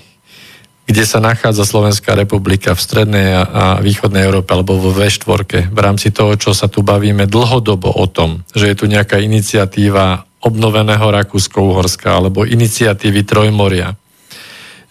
kde 0.83 1.03
sa 1.07 1.23
nachádza 1.23 1.63
Slovenská 1.63 2.11
republika 2.11 2.75
v 2.75 2.83
strednej 2.83 3.27
a 3.39 3.79
východnej 3.79 4.27
Európe 4.27 4.51
alebo 4.51 4.75
vo 4.75 4.91
V4 4.91 5.71
v 5.71 5.79
rámci 5.79 6.11
toho, 6.11 6.35
čo 6.35 6.51
sa 6.51 6.67
tu 6.67 6.83
bavíme 6.83 7.23
dlhodobo 7.23 7.87
o 7.87 8.05
tom, 8.11 8.43
že 8.51 8.67
je 8.67 8.75
tu 8.75 8.85
nejaká 8.91 9.15
iniciatíva 9.23 10.27
obnoveného 10.43 11.07
Rakúsko-Uhorska 11.07 12.19
alebo 12.19 12.43
iniciatívy 12.43 13.23
Trojmoria, 13.23 13.95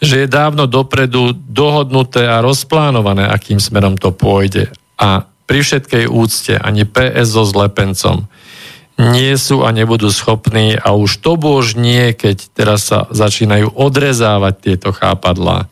že 0.01 0.25
je 0.25 0.29
dávno 0.33 0.65
dopredu 0.65 1.37
dohodnuté 1.37 2.25
a 2.25 2.41
rozplánované, 2.41 3.29
akým 3.29 3.61
smerom 3.61 4.01
to 4.01 4.17
pôjde. 4.17 4.73
A 4.97 5.29
pri 5.45 5.61
všetkej 5.61 6.09
úcte 6.09 6.57
ani 6.57 6.89
PS 6.89 7.37
so 7.37 7.45
zlepencom 7.45 8.32
nie 9.03 9.35
sú 9.35 9.67
a 9.67 9.75
nebudú 9.75 10.07
schopní 10.15 10.79
a 10.79 10.95
už 10.95 11.19
to 11.19 11.35
bož 11.35 11.75
nie, 11.75 12.15
keď 12.15 12.55
teraz 12.55 12.87
sa 12.87 13.11
začínajú 13.11 13.75
odrezávať 13.75 14.55
tieto 14.63 14.95
chápadlá 14.95 15.67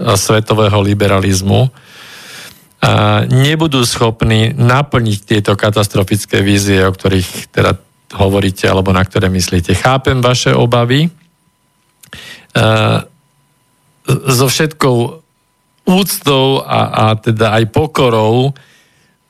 svetového 0.00 0.80
liberalizmu, 0.80 1.68
a 2.82 3.22
nebudú 3.30 3.86
schopní 3.86 4.58
naplniť 4.58 5.18
tieto 5.22 5.54
katastrofické 5.54 6.42
vízie, 6.42 6.82
o 6.82 6.90
ktorých 6.90 7.54
teda 7.54 7.78
hovoríte 8.18 8.66
alebo 8.66 8.90
na 8.90 9.06
ktoré 9.06 9.30
myslíte. 9.30 9.78
Chápem 9.78 10.18
vaše 10.18 10.50
obavy. 10.50 11.06
So 14.26 14.50
všetkou 14.50 14.96
úctou 15.86 16.66
a, 16.66 16.80
a 16.90 17.04
teda 17.14 17.62
aj 17.62 17.70
pokorou 17.70 18.50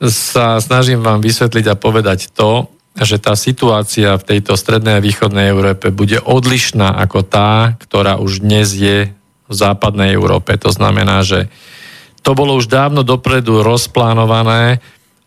sa 0.01 0.57
snažím 0.57 1.05
vám 1.05 1.21
vysvetliť 1.21 1.65
a 1.69 1.77
povedať 1.77 2.33
to, 2.33 2.73
že 2.93 3.17
tá 3.17 3.33
situácia 3.33 4.13
v 4.21 4.37
tejto 4.37 4.53
strednej 4.53 5.01
a 5.01 5.05
východnej 5.05 5.49
Európe 5.49 5.89
bude 5.89 6.21
odlišná 6.21 6.93
ako 7.01 7.25
tá, 7.25 7.73
ktorá 7.81 8.21
už 8.21 8.45
dnes 8.45 8.69
je 8.77 9.09
v 9.49 9.53
západnej 9.53 10.13
Európe. 10.13 10.53
To 10.61 10.69
znamená, 10.69 11.25
že 11.25 11.49
to 12.21 12.37
bolo 12.37 12.53
už 12.55 12.69
dávno 12.69 13.01
dopredu 13.01 13.65
rozplánované 13.65 14.77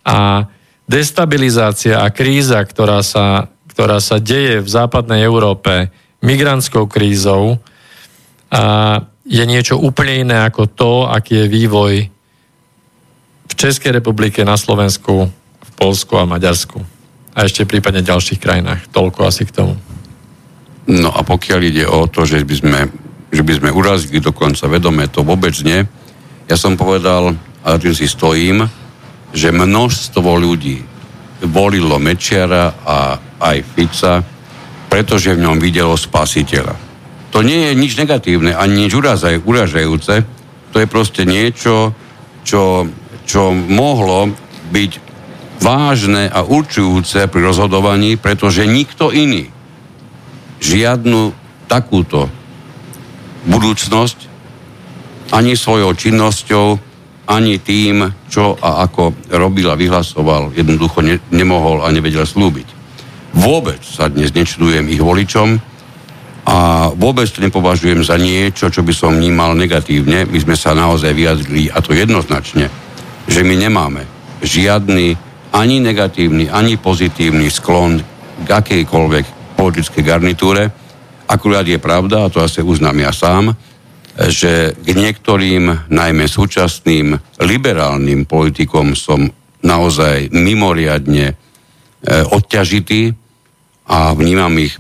a 0.07 0.47
destabilizácia 0.87 2.07
a 2.07 2.15
kríza, 2.15 2.63
ktorá 2.63 3.03
sa, 3.03 3.51
ktorá 3.67 3.99
sa 3.99 4.23
deje 4.23 4.63
v 4.63 4.69
západnej 4.71 5.27
Európe 5.27 5.91
migrantskou 6.23 6.87
krízou, 6.87 7.59
a 8.47 9.03
je 9.27 9.43
niečo 9.43 9.75
úplne 9.75 10.23
iné 10.23 10.39
ako 10.47 10.71
to, 10.71 10.93
aký 11.11 11.45
je 11.45 11.47
vývoj 11.51 11.95
v 13.47 13.53
Českej 13.59 13.99
republike, 13.99 14.47
na 14.47 14.55
Slovensku, 14.55 15.27
v 15.35 15.71
Polsku 15.75 16.15
a 16.15 16.25
Maďarsku. 16.25 16.96
A 17.37 17.45
ešte 17.45 17.69
prípadne 17.69 18.01
ďalších 18.01 18.41
krajinách. 18.41 18.89
Toľko 18.89 19.29
asi 19.29 19.45
k 19.45 19.53
tomu. 19.53 19.77
No 20.89 21.13
a 21.13 21.21
pokiaľ 21.21 21.61
ide 21.61 21.85
o 21.85 22.09
to, 22.09 22.25
že 22.25 22.41
by 22.43 22.57
sme 22.57 22.81
že 23.37 23.43
by 23.43 23.53
sme 23.59 23.71
urazili 23.75 24.23
dokonca 24.23 24.71
vedome, 24.71 25.11
to 25.11 25.27
vôbec 25.27 25.53
nie. 25.61 25.83
Ja 26.47 26.57
som 26.57 26.79
povedal, 26.79 27.35
a 27.67 27.77
tým 27.77 27.93
si 27.93 28.07
stojím, 28.07 28.65
že 29.35 29.51
množstvo 29.51 30.31
ľudí 30.39 30.81
volilo 31.51 31.99
Mečiara 31.99 32.73
a 32.87 33.19
aj 33.43 33.59
Fica, 33.77 34.25
pretože 34.89 35.35
v 35.35 35.43
ňom 35.43 35.61
videlo 35.61 35.99
spasiteľa. 35.99 36.73
To 37.35 37.45
nie 37.45 37.69
je 37.69 37.73
nič 37.77 37.99
negatívne, 37.99 38.57
ani 38.57 38.87
nič 38.87 38.97
uražajúce. 39.45 40.15
To 40.73 40.77
je 40.81 40.87
proste 40.89 41.29
niečo, 41.29 41.93
čo, 42.47 42.89
čo 43.29 43.53
mohlo 43.53 44.33
byť 44.73 45.06
vážne 45.61 46.29
a 46.29 46.45
určujúce 46.45 47.27
pri 47.29 47.41
rozhodovaní, 47.43 48.17
pretože 48.21 48.69
nikto 48.69 49.11
iný 49.11 49.49
žiadnu 50.61 51.33
takúto 51.67 52.31
budúcnosť 53.47 54.19
ani 55.35 55.59
svojou 55.59 55.91
činnosťou, 55.95 56.67
ani 57.27 57.59
tým, 57.59 58.07
čo 58.31 58.55
a 58.63 58.87
ako 58.87 59.27
robil 59.35 59.67
a 59.67 59.79
vyhlasoval, 59.79 60.55
jednoducho 60.55 61.03
ne, 61.03 61.19
nemohol 61.35 61.83
a 61.83 61.91
nevedel 61.91 62.23
slúbiť. 62.23 62.69
Vôbec 63.35 63.83
sa 63.83 64.07
dnes 64.07 64.31
nečudujem 64.31 64.87
ich 64.87 65.03
voličom 65.03 65.59
a 66.47 66.89
vôbec 66.95 67.27
to 67.27 67.43
nepovažujem 67.43 68.07
za 68.07 68.15
niečo, 68.15 68.71
čo 68.71 68.87
by 68.87 68.95
som 68.95 69.19
vnímal 69.19 69.59
negatívne. 69.59 70.31
My 70.31 70.39
sme 70.39 70.55
sa 70.55 70.79
naozaj 70.79 71.11
vyjadrili, 71.11 71.67
a 71.75 71.83
to 71.83 71.91
jednoznačne, 71.91 72.71
že 73.27 73.41
my 73.43 73.55
nemáme 73.59 74.07
žiadny 74.47 75.26
ani 75.57 75.81
negatívny, 75.81 76.53
ani 76.53 76.77
pozitívny 76.77 77.49
sklon 77.49 78.05
k 78.45 78.49
akejkoľvek 78.49 79.57
politickej 79.57 80.05
garnitúre. 80.05 80.69
Akurát 81.27 81.65
je 81.65 81.81
pravda, 81.81 82.29
a 82.29 82.31
to 82.31 82.45
asi 82.45 82.61
uznám 82.61 83.01
ja 83.01 83.11
sám, 83.11 83.57
že 84.17 84.77
k 84.77 84.89
niektorým, 84.93 85.89
najmä 85.89 86.25
súčasným 86.29 87.17
liberálnym 87.41 88.29
politikom 88.29 88.93
som 88.93 89.29
naozaj 89.65 90.31
mimoriadne 90.31 91.33
e, 91.33 91.35
odťažitý 92.31 93.13
a 93.91 94.13
vnímam 94.15 94.53
ich, 94.61 94.77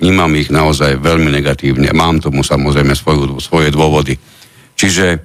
vnímam 0.00 0.32
ich 0.36 0.48
naozaj 0.52 1.00
veľmi 1.00 1.32
negatívne. 1.32 1.90
Mám 1.90 2.22
tomu 2.22 2.46
samozrejme 2.46 2.94
svoju, 2.94 3.40
svoje 3.42 3.68
dôvody. 3.74 4.14
Čiže 4.78 5.06
e, 5.10 5.18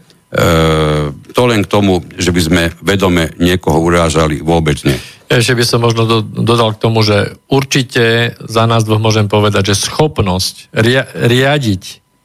to 1.34 1.44
len 1.46 1.66
k 1.66 1.72
tomu, 1.72 2.02
že 2.18 2.34
by 2.34 2.42
sme 2.42 2.64
vedome 2.82 3.34
niekoho 3.38 3.80
urážali, 3.80 4.42
vôbec 4.42 4.82
nie. 4.86 4.98
Ešte 5.30 5.54
by 5.54 5.64
som 5.66 5.86
možno 5.86 6.10
do, 6.10 6.18
dodal 6.26 6.74
k 6.74 6.82
tomu, 6.82 7.06
že 7.06 7.38
určite 7.46 8.34
za 8.42 8.66
nás 8.66 8.82
dvoch 8.82 8.98
môžem 8.98 9.30
povedať, 9.30 9.74
že 9.74 9.86
schopnosť 9.86 10.74
ria, 10.74 11.06
riadiť, 11.14 11.84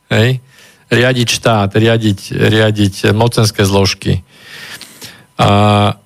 hej, 0.09 0.41
riadiť 0.89 1.29
štát, 1.29 1.71
riadiť, 1.77 2.33
riadiť 2.33 2.95
mocenské 3.13 3.69
zložky. 3.69 4.25
A 5.37 6.01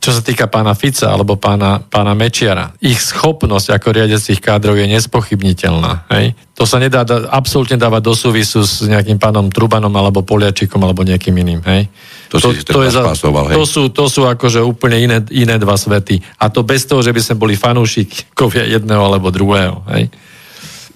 čo 0.00 0.10
sa 0.16 0.24
týka 0.24 0.48
pána 0.48 0.72
Fica 0.72 1.12
alebo 1.12 1.36
pána, 1.36 1.84
pána 1.84 2.16
Mečiara, 2.16 2.72
ich 2.80 2.96
schopnosť 2.96 3.76
ako 3.76 3.88
riadiacich 3.92 4.40
kádrov 4.40 4.80
je 4.80 4.88
nespochybniteľná. 4.88 6.08
Hej? 6.08 6.32
To 6.56 6.64
sa 6.64 6.80
nedá 6.80 7.04
da, 7.04 7.28
absolútne 7.28 7.76
dávať 7.76 8.02
do 8.08 8.14
súvisu 8.16 8.64
s 8.64 8.80
nejakým 8.88 9.20
pánom 9.20 9.52
Trubanom 9.52 9.92
alebo 9.92 10.24
Poliačikom 10.24 10.80
alebo 10.80 11.04
niekým 11.04 11.36
iným. 11.36 11.60
Hej? 11.68 11.92
To, 12.32 12.40
to, 12.40 12.56
to, 12.64 12.80
je 12.80 12.90
za, 12.96 13.04
hej? 13.04 13.54
to, 13.54 13.64
sú, 13.68 13.92
to 13.92 14.08
sú 14.08 14.24
akože 14.24 14.64
úplne 14.64 14.96
iné, 14.96 15.18
iné 15.30 15.60
dva 15.60 15.76
svety. 15.76 16.18
A 16.40 16.48
to 16.48 16.64
bez 16.64 16.88
toho, 16.88 17.04
že 17.04 17.12
by 17.12 17.20
sme 17.20 17.36
boli 17.36 17.54
fanúšikovia 17.60 18.66
jedného 18.72 19.04
alebo 19.04 19.28
druhého. 19.28 19.84
Hej? 19.92 20.08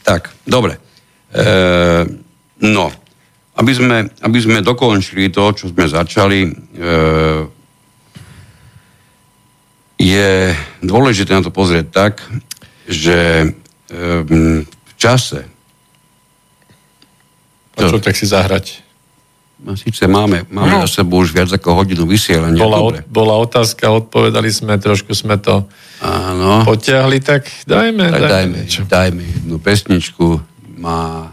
Tak, 0.00 0.32
dobre. 0.48 0.80
E- 1.30 2.24
No, 2.64 2.86
aby 3.60 3.72
sme, 3.74 4.08
aby 4.22 4.38
sme 4.40 4.64
dokončili 4.64 5.28
to, 5.28 5.52
čo 5.52 5.68
sme 5.68 5.84
začali, 5.84 6.38
e, 6.46 6.50
je 10.04 10.52
dôležité 10.84 11.32
na 11.32 11.40
to 11.40 11.48
pozrieť 11.48 11.86
tak, 11.88 12.20
že 12.84 13.48
e, 13.88 13.96
v 14.84 14.92
čase... 15.00 15.48
A 17.74 17.90
čo 17.90 17.98
tak 17.98 18.14
si 18.14 18.28
zahrať? 18.28 18.84
No, 19.64 19.74
Sice 19.80 20.04
máme, 20.04 20.44
máme 20.52 20.76
no. 20.76 20.84
za 20.84 21.00
sebou 21.00 21.24
už 21.24 21.32
viac 21.32 21.48
ako 21.48 21.82
hodinu 21.82 22.04
vysielania. 22.04 22.60
Bola, 22.60 23.00
bola 23.08 23.34
otázka, 23.40 23.88
odpovedali 23.88 24.52
sme, 24.52 24.76
trošku 24.76 25.16
sme 25.16 25.40
to 25.40 25.64
Áno. 26.04 26.68
potiahli, 26.68 27.18
tak 27.24 27.48
dajme. 27.64 28.12
Tak 28.12 28.22
dajme, 28.28 28.58
dajme, 28.60 28.86
dajme 28.86 29.22
jednu 29.24 29.56
pesničku. 29.56 30.26
Má 30.76 31.32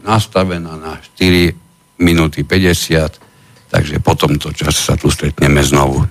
nastavená 0.00 0.80
na 0.80 0.96
4 1.20 1.52
minúty 2.00 2.40
50, 2.40 3.68
takže 3.68 4.00
po 4.00 4.16
tomto 4.16 4.48
čase 4.56 4.80
sa 4.80 4.96
tu 4.96 5.12
stretneme 5.12 5.60
znovu. 5.60 6.08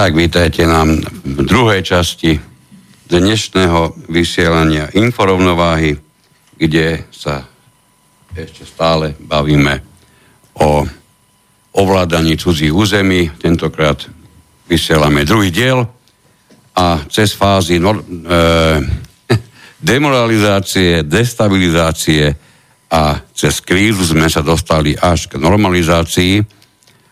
Tak, 0.00 0.16
vítajte 0.16 0.64
nám 0.64 0.96
v 1.28 1.44
druhej 1.44 1.84
časti 1.84 2.40
dnešného 3.12 4.08
vysielania 4.08 4.88
Inforovnováhy, 4.96 5.92
kde 6.56 7.04
sa 7.12 7.44
ešte 8.32 8.64
stále 8.64 9.12
bavíme 9.20 9.84
o 10.56 10.88
ovládaní 11.76 12.40
cudzích 12.40 12.72
území. 12.72 13.28
Tentokrát 13.44 14.00
vysielame 14.72 15.28
druhý 15.28 15.52
diel 15.52 15.84
a 16.80 17.04
cez 17.12 17.36
fázy 17.36 17.76
no, 17.76 17.92
e, 17.92 18.00
demoralizácie, 19.84 21.04
destabilizácie 21.04 22.32
a 22.88 23.20
cez 23.36 23.60
krízu 23.60 24.08
sme 24.08 24.32
sa 24.32 24.40
dostali 24.40 24.96
až 24.96 25.28
k 25.28 25.36
normalizácii 25.36 26.40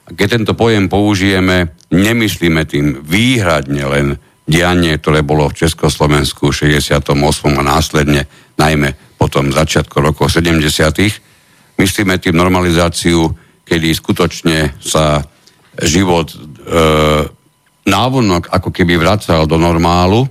a 0.09 0.17
keď 0.17 0.41
tento 0.41 0.57
pojem 0.57 0.89
použijeme, 0.89 1.77
nemyslíme 1.89 2.65
tým 2.69 3.01
výhradne 3.01 3.85
len 3.89 4.07
dianie, 4.49 4.97
ktoré 4.97 5.21
bolo 5.25 5.49
v 5.49 5.65
Československu 5.65 6.53
v 6.53 6.73
68. 6.79 7.13
a 7.59 7.63
následne, 7.65 8.25
najmä 8.57 8.97
potom 9.21 9.53
začiatku 9.53 10.01
rokov 10.01 10.33
70. 10.33 10.65
Myslíme 11.79 12.17
tým 12.17 12.37
normalizáciu, 12.37 13.29
kedy 13.65 13.93
skutočne 13.93 14.81
sa 14.81 15.21
život 15.79 16.33
e, 16.33 16.37
návonok 17.85 18.49
ako 18.51 18.69
keby 18.73 18.97
vracal 18.97 19.45
do 19.45 19.61
normálu, 19.61 20.25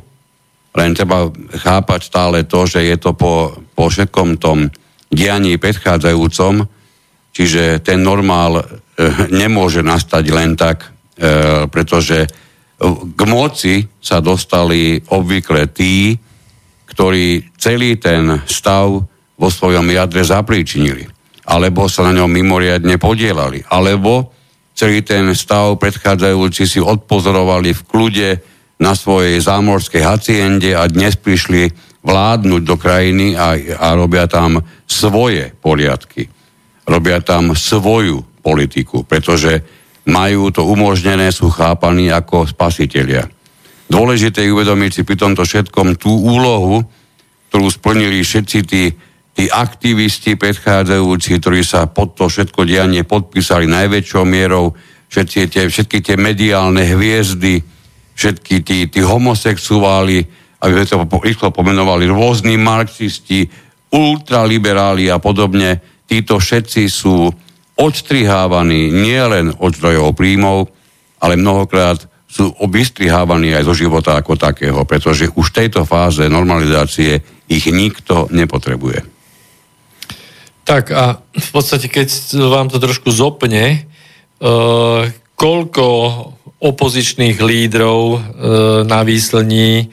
len 0.77 0.93
treba 0.93 1.29
chápať 1.61 1.99
stále 2.05 2.38
to, 2.45 2.65
že 2.65 2.85
je 2.85 2.97
to 2.97 3.13
po, 3.13 3.53
po 3.73 3.89
všetkom 3.89 4.38
tom 4.38 4.69
dianí 5.09 5.57
predchádzajúcom, 5.57 6.65
čiže 7.34 7.81
ten 7.81 8.01
normál 8.01 8.65
Eh, 8.97 9.29
nemôže 9.29 9.85
nastať 9.85 10.25
len 10.34 10.57
tak, 10.57 10.89
pretože 11.73 12.30
k 13.18 13.22
moci 13.26 13.81
sa 13.98 14.22
dostali 14.22 15.02
obvykle 15.02 15.73
tí, 15.73 16.14
ktorí 16.88 17.57
celý 17.57 17.98
ten 17.98 18.41
stav 18.45 18.89
vo 19.38 19.49
svojom 19.49 19.85
jadre 19.89 20.22
zapríčinili, 20.22 21.06
alebo 21.49 21.89
sa 21.89 22.06
na 22.06 22.14
ňom 22.14 22.30
mimoriadne 22.30 22.98
podielali, 23.02 23.65
alebo 23.69 24.34
celý 24.77 25.02
ten 25.02 25.34
stav 25.34 25.77
predchádzajúci 25.81 26.64
si 26.69 26.80
odpozorovali 26.81 27.73
v 27.73 27.85
kľude 27.85 28.30
na 28.77 28.94
svojej 28.94 29.41
zámorskej 29.41 30.06
haciende 30.06 30.77
a 30.77 30.85
dnes 30.85 31.18
prišli 31.18 31.69
vládnuť 32.06 32.61
do 32.61 32.76
krajiny 32.77 33.34
a, 33.34 33.57
a 33.57 33.88
robia 33.98 34.30
tam 34.30 34.61
svoje 34.85 35.49
poriadky. 35.49 36.30
Robia 36.85 37.19
tam 37.26 37.57
svoju 37.57 38.22
politiku, 38.39 39.03
pretože 39.03 39.60
majú 40.07 40.49
to 40.55 40.63
umožnené, 40.63 41.29
sú 41.35 41.51
chápaní 41.51 42.07
ako 42.07 42.47
spasitelia. 42.47 43.27
Dôležité 43.88 44.43
je 44.43 44.55
uvedomiť 44.55 44.91
si 44.91 45.01
pri 45.03 45.15
tomto 45.19 45.43
všetkom 45.43 45.99
tú 45.99 46.11
úlohu, 46.11 46.84
ktorú 47.51 47.67
splnili 47.71 48.23
všetci 48.23 48.59
tí, 48.67 48.91
tí 49.35 49.43
aktivisti 49.47 50.35
predchádzajúci, 50.35 51.39
ktorí 51.39 51.63
sa 51.63 51.88
pod 51.88 52.15
to 52.15 52.27
všetko 52.27 52.67
dianie 52.67 53.07
podpísali 53.07 53.67
najväčšou 53.67 54.23
mierou, 54.27 54.75
všetky 55.07 55.47
tie, 55.47 55.63
všetky 55.71 55.97
tie 56.03 56.15
mediálne 56.19 56.84
hviezdy, 56.84 57.63
všetky 58.15 58.55
tí, 58.63 58.77
tí 58.91 58.99
homosexuáli, 58.99 60.19
aby 60.59 60.71
sme 60.73 60.85
to 60.88 60.97
rýchlo 61.23 61.55
pomenovali, 61.55 62.11
rôzni 62.11 62.59
marxisti, 62.59 63.47
ultraliberáli 63.88 65.07
a 65.07 65.21
podobne, 65.21 65.79
títo 66.03 66.39
všetci 66.43 66.84
sú 66.91 67.31
odstrihávaní 67.78 68.90
nielen 68.90 69.54
od 69.62 69.78
zdrojov 69.78 70.18
príjmov, 70.18 70.74
ale 71.22 71.38
mnohokrát 71.38 72.10
sú 72.28 72.52
vystrihávaní 72.60 73.56
aj 73.56 73.64
zo 73.64 73.74
života 73.78 74.20
ako 74.20 74.36
takého, 74.36 74.84
pretože 74.84 75.32
už 75.32 75.54
v 75.54 75.58
tejto 75.64 75.88
fáze 75.88 76.28
normalizácie 76.28 77.24
ich 77.48 77.66
nikto 77.72 78.28
nepotrebuje. 78.34 79.08
Tak 80.68 80.91
a 80.91 81.24
v 81.24 81.49
podstate, 81.56 81.88
keď 81.88 82.36
vám 82.52 82.68
to 82.68 82.84
trošku 82.84 83.08
zopne, 83.08 83.88
uh, 84.44 85.08
koľko 85.40 85.86
opozičných 86.60 87.40
lídrov 87.40 87.99
uh, 88.12 88.20
na 88.84 89.08
výslní 89.08 89.88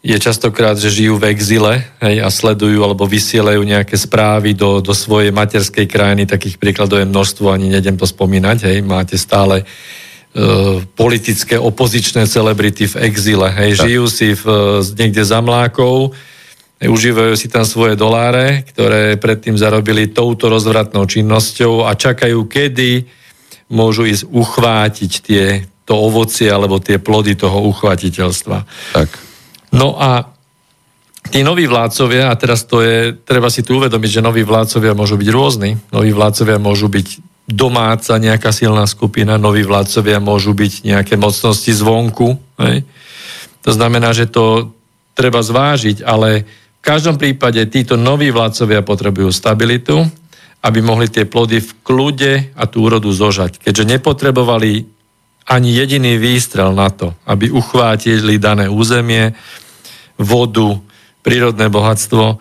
je 0.00 0.16
častokrát, 0.16 0.80
že 0.80 0.88
žijú 0.88 1.20
v 1.20 1.28
exile 1.28 1.84
hej, 2.00 2.24
a 2.24 2.32
sledujú 2.32 2.80
alebo 2.80 3.04
vysielajú 3.04 3.60
nejaké 3.60 4.00
správy 4.00 4.56
do, 4.56 4.80
do 4.80 4.96
svojej 4.96 5.28
materskej 5.28 5.84
krajiny. 5.84 6.24
Takých 6.24 6.56
príkladov 6.56 7.04
je 7.04 7.10
množstvo, 7.12 7.52
ani 7.52 7.68
nedem 7.68 8.00
to 8.00 8.08
spomínať. 8.08 8.64
Hej. 8.64 8.76
Máte 8.80 9.20
stále 9.20 9.60
uh, 9.60 10.80
politické 10.96 11.60
opozičné 11.60 12.24
celebrity 12.24 12.88
v 12.88 13.12
exile. 13.12 13.52
Hej. 13.52 13.84
Žijú 13.84 14.04
si 14.08 14.32
v, 14.32 14.44
niekde 14.96 15.20
za 15.20 15.44
mlákov, 15.44 16.16
užívajú 16.80 17.36
si 17.36 17.52
tam 17.52 17.68
svoje 17.68 17.92
doláre, 17.92 18.64
ktoré 18.72 19.20
predtým 19.20 19.60
zarobili 19.60 20.08
touto 20.08 20.48
rozvratnou 20.48 21.04
činnosťou 21.04 21.84
a 21.84 21.92
čakajú, 21.92 22.48
kedy 22.48 23.04
môžu 23.68 24.08
ísť 24.08 24.32
uchvátiť 24.32 25.12
tie, 25.20 25.44
to 25.84 25.92
ovocie 25.92 26.48
alebo 26.48 26.80
tie 26.80 26.96
plody 26.96 27.36
toho 27.36 27.68
uchvatiteľstva. 27.68 28.64
Tak. 28.96 29.29
No 29.70 29.94
a 29.98 30.26
tí 31.30 31.46
noví 31.46 31.66
vládcovia, 31.70 32.30
a 32.30 32.34
teraz 32.34 32.66
to 32.66 32.82
je, 32.82 33.14
treba 33.14 33.46
si 33.52 33.62
tu 33.62 33.78
uvedomiť, 33.78 34.10
že 34.18 34.26
noví 34.26 34.42
vládcovia 34.42 34.98
môžu 34.98 35.14
byť 35.20 35.28
rôzni. 35.30 35.78
Noví 35.94 36.10
vládcovia 36.10 36.58
môžu 36.58 36.90
byť 36.90 37.08
domáca 37.50 38.14
nejaká 38.18 38.54
silná 38.54 38.86
skupina, 38.86 39.34
noví 39.38 39.66
vládcovia 39.66 40.22
môžu 40.22 40.54
byť 40.54 40.86
nejaké 40.86 41.14
mocnosti 41.18 41.70
zvonku. 41.74 42.38
Hej. 42.62 42.86
To 43.66 43.70
znamená, 43.74 44.14
že 44.14 44.30
to 44.30 44.74
treba 45.18 45.42
zvážiť, 45.42 46.06
ale 46.06 46.46
v 46.80 46.82
každom 46.82 47.20
prípade 47.20 47.60
títo 47.68 47.98
noví 47.98 48.32
vládcovia 48.32 48.80
potrebujú 48.80 49.28
stabilitu, 49.34 50.06
aby 50.64 50.78
mohli 50.80 51.12
tie 51.12 51.28
plody 51.28 51.60
v 51.60 51.70
kľude 51.84 52.32
a 52.56 52.64
tú 52.64 52.88
úrodu 52.88 53.10
zožať. 53.12 53.60
Keďže 53.60 53.98
nepotrebovali 53.98 54.88
ani 55.50 55.70
jediný 55.74 56.16
výstrel 56.16 56.70
na 56.70 56.88
to, 56.88 57.12
aby 57.26 57.50
uchvátili 57.50 58.38
dané 58.38 58.70
územie, 58.70 59.34
vodu, 60.20 60.76
prírodné 61.24 61.72
bohatstvo, 61.72 62.36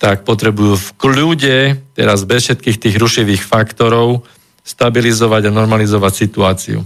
tak 0.00 0.24
potrebujú 0.24 0.74
v 0.78 0.88
kľude, 0.96 1.58
teraz 1.92 2.24
bez 2.24 2.48
všetkých 2.48 2.80
tých 2.80 2.96
rušivých 2.96 3.42
faktorov, 3.44 4.24
stabilizovať 4.64 5.48
a 5.48 5.56
normalizovať 5.56 6.12
situáciu. 6.12 6.80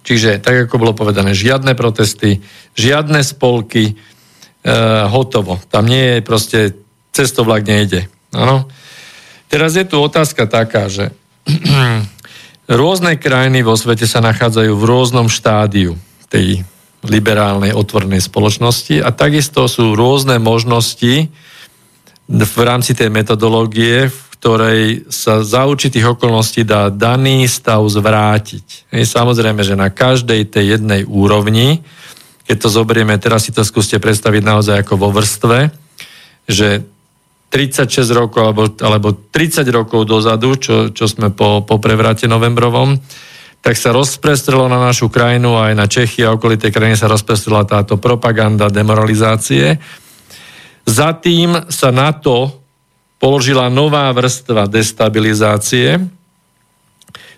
Čiže, 0.00 0.40
tak 0.40 0.68
ako 0.68 0.80
bolo 0.80 0.92
povedané, 0.96 1.36
žiadne 1.36 1.76
protesty, 1.76 2.40
žiadne 2.72 3.20
spolky, 3.20 3.92
e, 3.92 3.94
hotovo. 5.12 5.60
Tam 5.68 5.84
nie 5.84 6.18
je 6.18 6.20
proste, 6.24 6.60
cestovlak 7.12 7.68
nejde. 7.68 8.08
Ano? 8.32 8.64
Teraz 9.50 9.76
je 9.76 9.84
tu 9.84 10.00
otázka 10.00 10.48
taká, 10.48 10.88
že 10.88 11.12
Rôzne 12.70 13.18
krajiny 13.18 13.66
vo 13.66 13.74
svete 13.74 14.06
sa 14.06 14.22
nachádzajú 14.22 14.78
v 14.78 14.86
rôznom 14.86 15.26
štádiu 15.26 15.98
tej 16.30 16.62
liberálnej 17.06 17.72
otvornej 17.72 18.20
spoločnosti 18.20 19.00
a 19.00 19.08
takisto 19.12 19.64
sú 19.64 19.96
rôzne 19.96 20.36
možnosti 20.36 21.32
v 22.30 22.56
rámci 22.62 22.92
tej 22.92 23.08
metodológie, 23.08 24.12
v 24.12 24.20
ktorej 24.38 25.08
sa 25.12 25.44
za 25.44 25.66
určitých 25.66 26.16
okolností 26.16 26.64
dá 26.64 26.88
daný 26.88 27.44
stav 27.48 27.84
zvrátiť. 27.84 28.92
Hej, 28.92 29.04
samozrejme, 29.10 29.60
že 29.64 29.76
na 29.76 29.92
každej 29.92 30.48
tej 30.48 30.78
jednej 30.78 31.02
úrovni, 31.04 31.82
keď 32.48 32.56
to 32.56 32.68
zoberieme, 32.68 33.16
teraz 33.20 33.48
si 33.48 33.52
to 33.52 33.66
skúste 33.66 34.00
predstaviť 34.00 34.42
naozaj 34.44 34.76
ako 34.84 34.94
vo 34.96 35.08
vrstve, 35.12 35.58
že 36.48 36.84
36 37.50 38.06
rokov 38.14 38.40
alebo, 38.46 38.64
alebo 38.78 39.08
30 39.12 39.66
rokov 39.74 40.06
dozadu, 40.06 40.54
čo, 40.54 40.94
čo 40.94 41.10
sme 41.10 41.34
po, 41.34 41.66
po 41.66 41.82
prevrate 41.82 42.30
novembrovom, 42.30 42.94
tak 43.60 43.76
sa 43.76 43.92
rozprestrelo 43.92 44.66
na 44.72 44.80
našu 44.80 45.12
krajinu 45.12 45.60
aj 45.60 45.72
na 45.76 45.84
Čechy 45.84 46.24
a 46.24 46.32
okolité 46.32 46.72
krajiny 46.72 46.96
sa 46.96 47.12
rozprestrela 47.12 47.68
táto 47.68 48.00
propaganda 48.00 48.72
demoralizácie. 48.72 49.76
Za 50.88 51.12
tým 51.20 51.68
sa 51.68 51.92
na 51.92 52.10
to 52.16 52.60
položila 53.20 53.68
nová 53.68 54.08
vrstva 54.16 54.64
destabilizácie. 54.64 56.00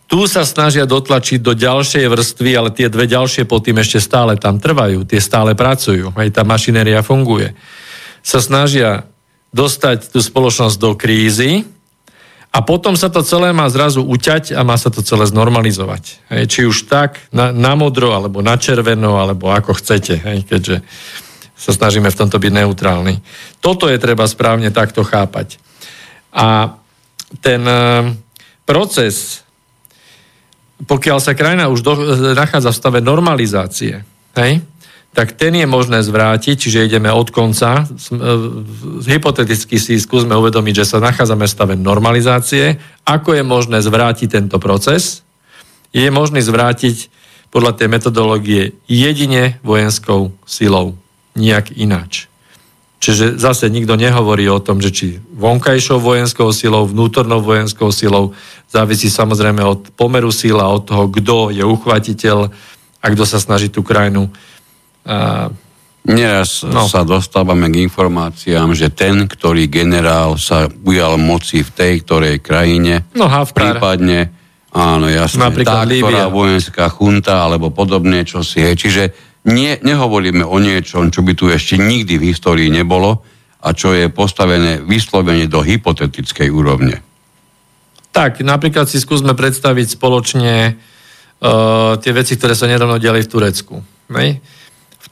Tu 0.07 0.21
sa 0.31 0.47
snažia 0.47 0.87
dotlačiť 0.87 1.43
do 1.43 1.59
ďalšej 1.59 2.07
vrstvy, 2.07 2.51
ale 2.55 2.71
tie 2.71 2.87
dve 2.87 3.11
ďalšie 3.11 3.43
pod 3.43 3.67
tým 3.67 3.83
ešte 3.83 3.99
stále 3.99 4.39
tam 4.39 4.63
trvajú, 4.63 5.03
tie 5.03 5.19
stále 5.19 5.59
pracujú, 5.59 6.15
aj 6.15 6.39
tá 6.39 6.47
mašinéria 6.47 7.03
funguje. 7.03 7.59
Sa 8.23 8.39
snažia 8.39 9.11
dostať 9.51 10.15
tú 10.15 10.23
spoločnosť 10.23 10.77
do 10.79 10.95
krízy 10.95 11.67
a 12.53 12.59
potom 12.61 12.93
sa 12.93 13.09
to 13.09 13.25
celé 13.25 13.57
má 13.57 13.65
zrazu 13.73 14.05
uťať 14.05 14.53
a 14.53 14.61
má 14.61 14.77
sa 14.77 14.93
to 14.93 15.01
celé 15.01 15.25
znormalizovať. 15.25 16.21
Hej, 16.29 16.45
či 16.53 16.61
už 16.69 16.85
tak, 16.85 17.25
na, 17.33 17.49
na 17.49 17.73
modro, 17.73 18.13
alebo 18.13 18.45
na 18.45 18.61
červeno, 18.61 19.17
alebo 19.17 19.49
ako 19.49 19.73
chcete, 19.81 20.21
hej, 20.21 20.45
keďže 20.45 20.85
sa 21.57 21.73
snažíme 21.73 22.13
v 22.13 22.19
tomto 22.19 22.37
byť 22.37 22.53
neutrálni. 22.53 23.25
Toto 23.65 23.89
je 23.89 23.97
treba 23.97 24.29
správne 24.29 24.69
takto 24.69 25.01
chápať. 25.01 25.57
A 26.37 26.77
ten 27.41 27.65
e, 27.65 28.13
proces 28.69 29.43
pokiaľ 30.83 31.19
sa 31.23 31.39
krajina 31.39 31.71
už 31.71 31.81
do, 31.83 31.93
nachádza 32.35 32.75
v 32.75 32.79
stave 32.79 32.99
normalizácie, 32.99 34.03
hej, 34.35 34.53
tak 35.13 35.37
ten 35.37 35.53
je 35.53 35.69
možné 35.69 36.01
zvrátiť, 36.01 36.57
čiže 36.57 36.89
ideme 36.89 37.13
od 37.13 37.29
konca. 37.29 37.85
Hypoteticky 39.05 39.77
si 39.77 40.01
skúsme 40.01 40.33
uvedomiť, 40.33 40.75
že 40.85 40.89
sa 40.89 41.05
nachádzame 41.05 41.45
v 41.45 41.53
stave 41.53 41.75
normalizácie. 41.77 42.81
Ako 43.05 43.37
je 43.37 43.45
možné 43.45 43.85
zvrátiť 43.85 44.41
tento 44.41 44.57
proces? 44.57 45.21
Je 45.93 46.09
možné 46.09 46.41
zvrátiť 46.41 47.13
podľa 47.53 47.77
tej 47.77 47.89
metodológie 47.93 48.63
jedine 48.89 49.61
vojenskou 49.61 50.33
silou, 50.49 50.97
nijak 51.37 51.77
ináč. 51.77 52.33
Čiže 53.05 53.37
zase 53.37 53.69
nikto 53.69 54.01
nehovorí 54.01 54.49
o 54.49 54.63
tom, 54.65 54.81
že 54.81 54.95
či 54.95 55.07
vonkajšou 55.37 56.01
vojenskou 56.01 56.49
silou, 56.57 56.89
vnútornou 56.89 57.45
vojenskou 57.45 57.93
silou, 57.93 58.33
závisí 58.73 59.13
samozrejme 59.13 59.61
od 59.61 59.93
pomeru 59.93 60.33
síla, 60.33 60.73
od 60.73 60.89
toho, 60.89 61.13
kto 61.13 61.53
je 61.53 61.61
uchvatiteľ 61.61 62.49
a 63.03 63.07
kto 63.13 63.25
sa 63.29 63.37
snaží 63.37 63.69
tú 63.69 63.85
krajinu 63.85 64.33
Uh, 64.33 64.52
Neraz 66.03 66.67
no. 66.67 66.91
sa 66.91 67.07
dostávame 67.07 67.71
k 67.71 67.87
informáciám, 67.87 68.75
že 68.75 68.91
ten, 68.91 69.31
ktorý 69.31 69.71
generál 69.71 70.35
sa 70.35 70.67
ujal 70.67 71.15
moci 71.15 71.63
v 71.63 71.71
tej 71.71 71.93
ktorej 72.03 72.43
krajine, 72.43 73.07
no, 73.15 73.31
Haftar. 73.31 73.79
prípadne, 73.79 74.35
áno, 74.75 75.07
jasne, 75.07 75.47
Napríklad 75.47 75.87
tá, 75.87 75.87
Líbia. 75.87 76.03
ktorá 76.03 76.25
vojenská 76.27 76.85
chunta 76.91 77.47
alebo 77.47 77.71
podobne, 77.71 78.27
čo 78.27 78.43
si 78.43 78.59
je. 78.59 78.75
Čiže 78.75 79.03
nie, 79.47 79.79
nehovoríme 79.79 80.43
o 80.43 80.59
niečom, 80.59 81.15
čo 81.15 81.23
by 81.23 81.39
tu 81.39 81.47
ešte 81.47 81.79
nikdy 81.79 82.19
v 82.19 82.35
histórii 82.35 82.67
nebolo 82.67 83.23
a 83.63 83.71
čo 83.71 83.95
je 83.95 84.11
postavené 84.11 84.83
vyslovene 84.83 85.47
do 85.47 85.63
hypotetickej 85.63 86.51
úrovne. 86.51 86.99
Tak, 88.11 88.43
napríklad 88.43 88.91
si 88.91 88.99
skúsme 88.99 89.39
predstaviť 89.39 89.95
spoločne 89.95 90.75
uh, 90.75 91.95
tie 92.03 92.11
veci, 92.11 92.35
ktoré 92.35 92.59
sa 92.59 92.67
nedávno 92.67 92.99
diali 92.99 93.23
v 93.23 93.31
Turecku. 93.31 93.79
Nej? 94.11 94.43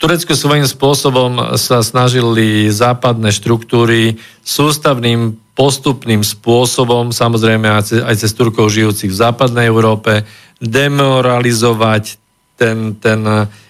Turecku 0.00 0.32
svojím 0.32 0.64
spôsobom 0.64 1.60
sa 1.60 1.84
snažili 1.84 2.72
západné 2.72 3.28
štruktúry 3.36 4.16
sústavným 4.40 5.36
postupným 5.52 6.24
spôsobom, 6.24 7.12
samozrejme 7.12 7.68
aj 8.08 8.16
cez 8.16 8.32
Turkov 8.32 8.72
žijúcich 8.72 9.12
v 9.12 9.20
západnej 9.20 9.68
Európe, 9.68 10.24
demoralizovať 10.56 12.16
ten, 12.56 12.96
ten 12.96 13.20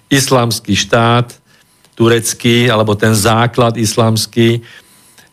islamský 0.07 0.79
štát, 0.79 1.35
turecký, 1.99 2.71
alebo 2.71 2.95
ten 2.95 3.11
základ 3.11 3.75
islamský. 3.75 4.63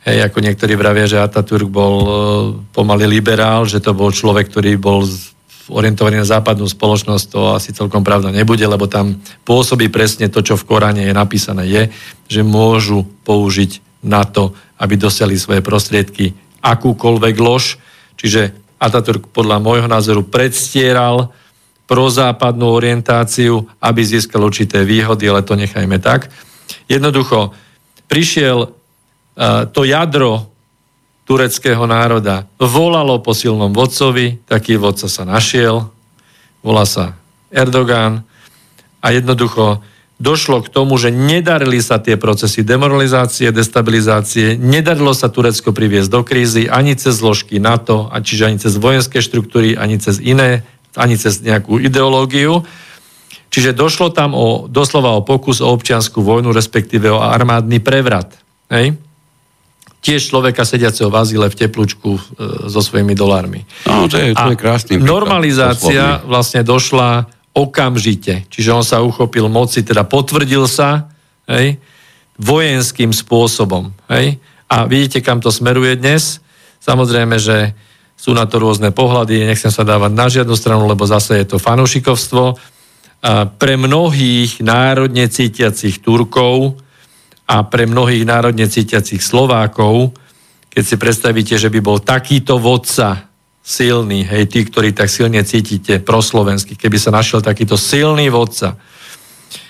Hej, 0.01 0.17
ako 0.33 0.37
niektorí 0.41 0.73
vravia, 0.73 1.05
že 1.05 1.21
Ataturk 1.21 1.69
bol 1.69 1.95
e, 2.01 2.11
pomaly 2.73 3.05
liberál, 3.05 3.69
že 3.69 3.77
to 3.77 3.93
bol 3.93 4.09
človek, 4.09 4.49
ktorý 4.49 4.81
bol 4.81 5.05
orientovaný 5.67 6.23
na 6.23 6.27
západnú 6.27 6.67
spoločnosť, 6.67 7.25
to 7.27 7.39
asi 7.55 7.75
celkom 7.75 8.03
pravda 8.03 8.31
nebude, 8.31 8.63
lebo 8.63 8.87
tam 8.87 9.19
pôsobí 9.43 9.91
presne 9.91 10.31
to, 10.31 10.39
čo 10.43 10.55
v 10.55 10.67
Koráne 10.67 11.03
je 11.03 11.13
napísané, 11.13 11.67
je, 11.67 11.83
že 12.27 12.41
môžu 12.43 13.03
použiť 13.27 14.03
na 14.03 14.23
to, 14.23 14.55
aby 14.79 14.95
dosiahli 14.95 15.35
svoje 15.35 15.59
prostriedky 15.59 16.35
akúkoľvek 16.63 17.35
lož. 17.39 17.79
Čiže 18.17 18.55
Ataturk 18.77 19.33
podľa 19.33 19.57
môjho 19.57 19.89
názoru 19.89 20.21
predstieral 20.21 21.33
prozápadnú 21.89 22.67
orientáciu, 22.67 23.65
aby 23.81 24.01
získal 24.05 24.45
určité 24.45 24.85
výhody, 24.85 25.25
ale 25.25 25.41
to 25.41 25.57
nechajme 25.57 25.97
tak. 25.97 26.29
Jednoducho, 26.85 27.55
prišiel 28.05 28.69
uh, 28.69 29.65
to 29.71 29.81
jadro 29.87 30.51
tureckého 31.27 31.83
národa 31.83 32.47
volalo 32.55 33.19
po 33.19 33.35
silnom 33.35 33.75
vodcovi, 33.75 34.39
taký 34.47 34.79
vodca 34.79 35.11
sa 35.11 35.27
našiel, 35.27 35.91
volá 36.63 36.87
sa 36.87 37.19
Erdogan 37.51 38.23
a 39.03 39.07
jednoducho 39.11 39.83
došlo 40.17 40.65
k 40.65 40.71
tomu, 40.73 40.97
že 40.97 41.13
nedarili 41.13 41.77
sa 41.77 42.01
tie 42.01 42.17
procesy 42.17 42.65
demoralizácie, 42.65 43.53
destabilizácie, 43.53 44.57
nedarilo 44.57 45.13
sa 45.13 45.29
Turecko 45.29 45.69
priviesť 45.75 46.09
do 46.09 46.21
krízy 46.25 46.65
ani 46.65 46.97
cez 46.97 47.21
zložky 47.21 47.61
NATO, 47.61 48.09
a 48.09 48.17
čiže 48.23 48.47
ani 48.49 48.57
cez 48.57 48.73
vojenské 48.81 49.21
štruktúry, 49.21 49.77
ani 49.77 50.01
cez 50.01 50.17
iné, 50.17 50.65
ani 50.97 51.19
cez 51.21 51.43
nejakú 51.45 51.77
ideológiu. 51.77 52.65
Čiže 53.53 53.77
došlo 53.77 54.09
tam 54.11 54.33
o, 54.33 54.65
doslova 54.65 55.15
o 55.15 55.23
pokus 55.23 55.61
o 55.63 55.69
občianskú 55.71 56.19
vojnu, 56.19 56.51
respektíve 56.51 57.13
o 57.13 57.21
armádny 57.21 57.79
prevrat. 57.79 58.33
Hej? 58.73 58.97
Tiež 60.07 60.31
človeka 60.31 60.63
sediaceho 60.63 61.11
v 61.11 61.19
azile 61.19 61.51
v 61.51 61.59
teplúčku 61.59 62.15
e, 62.15 62.21
so 62.71 62.79
svojimi 62.79 63.11
dolármi. 63.11 63.67
No, 63.83 64.07
to 64.07 64.15
je, 64.15 64.31
to 64.31 64.55
je 64.55 64.57
krásny 64.57 64.95
príklad, 64.95 65.11
normalizácia 65.11 66.23
poslovný. 66.23 66.31
vlastne 66.31 66.61
došla 66.63 67.09
okamžite. 67.51 68.47
Čiže 68.47 68.69
on 68.71 68.85
sa 68.87 69.03
uchopil 69.03 69.51
moci, 69.51 69.83
teda 69.83 70.07
potvrdil 70.07 70.63
sa 70.71 71.11
hej, 71.51 71.75
vojenským 72.39 73.11
spôsobom. 73.11 73.91
Hej. 74.07 74.39
A 74.71 74.87
vidíte, 74.87 75.19
kam 75.19 75.43
to 75.43 75.51
smeruje 75.51 75.99
dnes. 75.99 76.39
Samozrejme, 76.79 77.35
že 77.35 77.75
sú 78.15 78.31
na 78.31 78.47
to 78.47 78.63
rôzne 78.63 78.95
pohľady, 78.95 79.43
nechcem 79.43 79.69
sa 79.69 79.83
dávať 79.83 80.11
na 80.15 80.25
žiadnu 80.31 80.55
stranu, 80.55 80.87
lebo 80.87 81.03
zase 81.03 81.43
je 81.43 81.51
to 81.51 81.57
fanúšikovstvo. 81.59 82.55
A 83.27 83.49
pre 83.49 83.75
mnohých 83.75 84.63
národne 84.63 85.27
cítiacich 85.27 85.99
Turkov 85.99 86.79
a 87.47 87.63
pre 87.63 87.87
mnohých 87.87 88.27
národne 88.27 88.67
cítiacich 88.67 89.23
Slovákov, 89.23 90.11
keď 90.67 90.83
si 90.83 90.95
predstavíte, 90.99 91.55
že 91.55 91.71
by 91.71 91.79
bol 91.79 91.97
takýto 92.03 92.59
vodca 92.59 93.31
silný, 93.63 94.27
hej, 94.27 94.47
tí, 94.51 94.63
ktorí 94.63 94.91
tak 94.91 95.07
silne 95.07 95.43
cítite 95.43 95.99
proslovensky, 96.03 96.75
keby 96.75 96.99
sa 96.99 97.11
našiel 97.11 97.43
takýto 97.43 97.79
silný 97.79 98.27
vodca, 98.31 98.75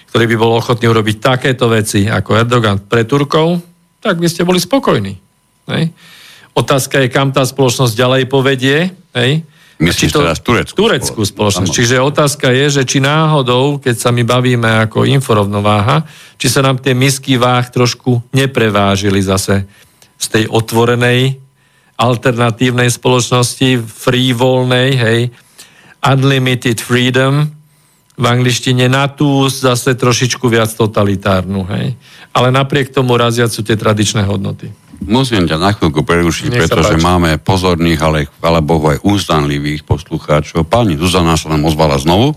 ktorý 0.09 0.25
by 0.33 0.35
bol 0.37 0.57
ochotný 0.57 0.89
urobiť 0.89 1.17
takéto 1.21 1.69
veci 1.69 2.09
ako 2.09 2.29
Erdogan 2.37 2.81
pre 2.81 3.05
Turkov, 3.05 3.61
tak 4.01 4.21
by 4.21 4.27
ste 4.29 4.45
boli 4.45 4.61
spokojní. 4.61 5.13
Hej. 5.69 5.93
Otázka 6.57 7.05
je, 7.05 7.13
kam 7.13 7.29
tá 7.29 7.45
spoločnosť 7.45 7.93
ďalej 7.93 8.23
povedie. 8.25 8.89
Hej. 9.13 9.45
Myslíš 9.77 10.09
to, 10.09 10.25
teraz 10.25 10.41
Tureckú, 10.41 10.73
Tureckú 10.73 11.21
spoločnosť. 11.21 11.69
Čiže 11.69 12.01
otázka 12.01 12.49
je, 12.49 12.81
že 12.81 12.83
či 12.83 12.97
náhodou, 12.97 13.77
keď 13.77 13.95
sa 13.97 14.09
my 14.09 14.25
bavíme 14.25 14.65
ako 14.89 15.05
inforovnováha, 15.05 16.01
či 16.41 16.49
sa 16.49 16.65
nám 16.65 16.81
tie 16.81 16.97
misky 16.97 17.37
váh 17.37 17.69
trošku 17.69 18.25
neprevážili 18.33 19.21
zase 19.21 19.69
z 20.17 20.25
tej 20.33 20.43
otvorenej 20.49 21.37
alternatívnej 21.97 22.89
spoločnosti, 22.89 23.81
free 23.85 24.33
voľnej, 24.33 24.89
hej, 24.97 25.19
unlimited 26.01 26.77
freedom, 26.77 27.49
v 28.17 28.25
angličtine 28.25 28.89
na 28.89 29.05
tú 29.05 29.45
zase 29.45 29.93
trošičku 29.93 30.49
viac 30.49 30.73
totalitárnu, 30.73 31.69
hej. 31.69 31.93
Ale 32.33 32.49
napriek 32.49 32.89
tomu 32.89 33.13
raziacu 33.13 33.61
tie 33.61 33.77
tradičné 33.77 34.25
hodnoty. 34.25 34.73
Musím 35.05 35.45
ťa 35.45 35.61
na 35.61 35.71
chvíľku 35.77 36.01
prerušiť, 36.01 36.49
Nech 36.49 36.59
pretože 36.65 36.97
máme 36.97 37.37
pozorných, 37.37 38.01
ale 38.01 38.27
chvála 38.41 38.65
Bohu 38.65 38.97
aj 38.97 39.05
úzdanlivých 39.05 39.85
poslucháčov. 39.85 40.65
Pani 40.65 40.97
Zuzana 40.97 41.37
sa 41.37 41.53
nám 41.53 41.69
ozvala 41.69 42.01
znovu 42.01 42.33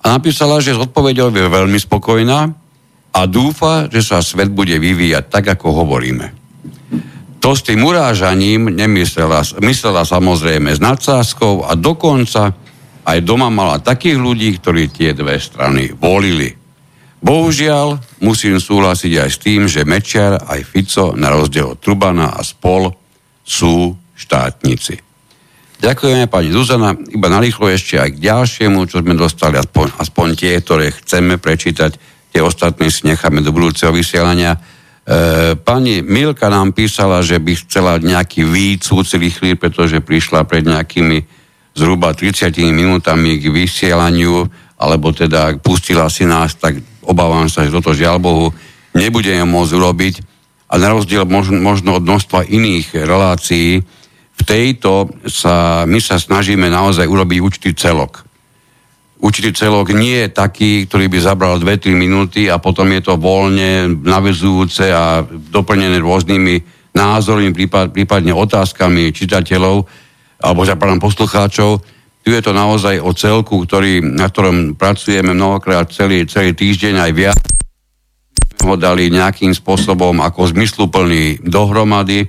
a 0.00 0.04
napísala, 0.16 0.64
že 0.64 0.72
s 0.74 0.80
odpovedou 0.80 1.28
je 1.28 1.44
veľmi 1.44 1.76
spokojná 1.76 2.50
a 3.12 3.20
dúfa, 3.28 3.86
že 3.92 4.00
sa 4.00 4.24
svet 4.24 4.48
bude 4.48 4.74
vyvíjať 4.80 5.24
tak, 5.28 5.44
ako 5.58 5.84
hovoríme. 5.84 6.26
To 7.38 7.54
s 7.54 7.62
tým 7.62 7.86
urážaním 7.86 8.74
nemyslela, 8.74 9.46
myslela 9.62 10.02
samozrejme 10.02 10.74
s 10.74 10.82
nadsázkou 10.82 11.70
a 11.70 11.78
dokonca 11.78 12.50
aj 13.06 13.18
doma 13.22 13.48
mala 13.48 13.78
takých 13.78 14.18
ľudí, 14.18 14.58
ktorí 14.58 14.90
tie 14.90 15.14
dve 15.14 15.38
strany 15.38 15.94
volili. 15.94 16.57
Bohužiaľ, 17.18 17.98
musím 18.22 18.62
súhlasiť 18.62 19.12
aj 19.18 19.30
s 19.30 19.38
tým, 19.42 19.66
že 19.66 19.82
Mečiar 19.82 20.38
aj 20.38 20.62
Fico, 20.62 21.18
na 21.18 21.34
rozdiel 21.34 21.74
od 21.74 21.82
Trubana 21.82 22.30
a 22.30 22.46
spol, 22.46 22.94
sú 23.42 23.96
štátnici. 24.14 25.02
Ďakujeme 25.78 26.26
pani 26.26 26.50
Zuzana, 26.50 26.94
iba 26.94 27.30
narýchlo 27.30 27.70
ešte 27.70 28.02
aj 28.02 28.18
k 28.18 28.22
ďalšiemu, 28.22 28.82
čo 28.90 28.98
sme 29.02 29.14
dostali, 29.14 29.58
aspoň, 29.58 29.94
aspoň 29.98 30.26
tie, 30.34 30.58
ktoré 30.58 30.90
chceme 30.90 31.38
prečítať, 31.38 31.94
tie 32.34 32.42
ostatné 32.42 32.90
si 32.90 33.06
necháme 33.06 33.42
do 33.42 33.54
budúceho 33.54 33.94
vysielania. 33.94 34.58
E, 34.58 35.54
pani 35.54 36.02
Milka 36.02 36.50
nám 36.50 36.74
písala, 36.74 37.22
že 37.22 37.38
by 37.38 37.52
chcela 37.62 38.02
nejaký 38.02 38.42
výcúci 38.42 39.22
rýchly, 39.22 39.54
pretože 39.54 40.02
prišla 40.02 40.46
pred 40.50 40.66
nejakými 40.66 41.22
zhruba 41.78 42.10
30 42.10 42.58
minútami 42.74 43.38
k 43.38 43.46
vysielaniu, 43.46 44.50
alebo 44.78 45.10
teda 45.10 45.58
pustila 45.58 46.06
si 46.06 46.22
nás, 46.22 46.54
tak 46.54 46.78
obávam 47.02 47.50
sa, 47.50 47.66
že 47.66 47.74
toto 47.74 47.90
žiaľ 47.90 48.22
Bohu 48.22 48.46
nebudeme 48.94 49.42
môcť 49.42 49.74
urobiť. 49.74 50.14
A 50.70 50.78
na 50.78 50.94
rozdiel 50.94 51.26
možno, 51.26 51.58
možno 51.58 51.98
od 51.98 52.06
množstva 52.06 52.46
iných 52.46 52.94
relácií, 53.02 53.82
v 54.38 54.42
tejto 54.46 55.10
sa, 55.26 55.82
my 55.82 55.98
sa 55.98 56.22
snažíme 56.22 56.70
naozaj 56.70 57.10
urobiť 57.10 57.38
určitý 57.42 57.74
celok. 57.74 58.22
Určitý 59.18 59.50
celok 59.50 59.90
nie 59.90 60.14
je 60.14 60.28
taký, 60.30 60.86
ktorý 60.86 61.10
by 61.10 61.18
zabral 61.18 61.58
2-3 61.58 61.90
minúty 61.98 62.46
a 62.46 62.62
potom 62.62 62.86
je 62.94 63.02
to 63.02 63.18
voľne 63.18 63.98
navezujúce 64.06 64.86
a 64.94 65.26
doplnené 65.26 65.98
rôznymi 65.98 66.78
názormi, 66.94 67.50
prípad, 67.50 67.90
prípadne 67.90 68.30
otázkami 68.30 69.10
čitateľov 69.10 69.90
alebo 70.38 70.62
poslucháčov. 71.02 71.82
Tu 72.28 72.36
je 72.36 72.44
to 72.44 72.52
naozaj 72.52 73.00
o 73.00 73.16
celku, 73.16 73.64
ktorý, 73.64 74.04
na 74.04 74.28
ktorom 74.28 74.76
pracujeme 74.76 75.32
mnohokrát 75.32 75.88
celý, 75.88 76.28
celý 76.28 76.52
týždeň 76.52 77.08
aj 77.08 77.12
viac. 77.16 77.40
Ho 78.68 78.76
dali 78.76 79.08
nejakým 79.08 79.56
spôsobom 79.56 80.20
ako 80.20 80.52
zmysluplný 80.52 81.40
dohromady 81.40 82.28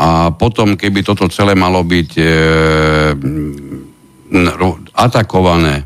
a 0.00 0.32
potom, 0.32 0.72
keby 0.72 1.04
toto 1.04 1.28
celé 1.28 1.52
malo 1.52 1.84
byť 1.84 2.10
e, 2.16 2.24
atakované 4.96 5.84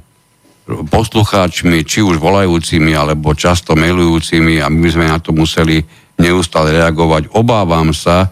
poslucháčmi, 0.70 1.82
či 1.82 2.06
už 2.06 2.22
volajúcimi, 2.22 2.94
alebo 2.94 3.34
často 3.34 3.74
mailujúcimi 3.74 4.62
a 4.62 4.70
my 4.70 4.86
sme 4.86 5.10
na 5.10 5.18
to 5.18 5.34
museli 5.34 5.82
neustále 6.22 6.70
reagovať. 6.70 7.34
Obávam 7.34 7.90
sa, 7.90 8.30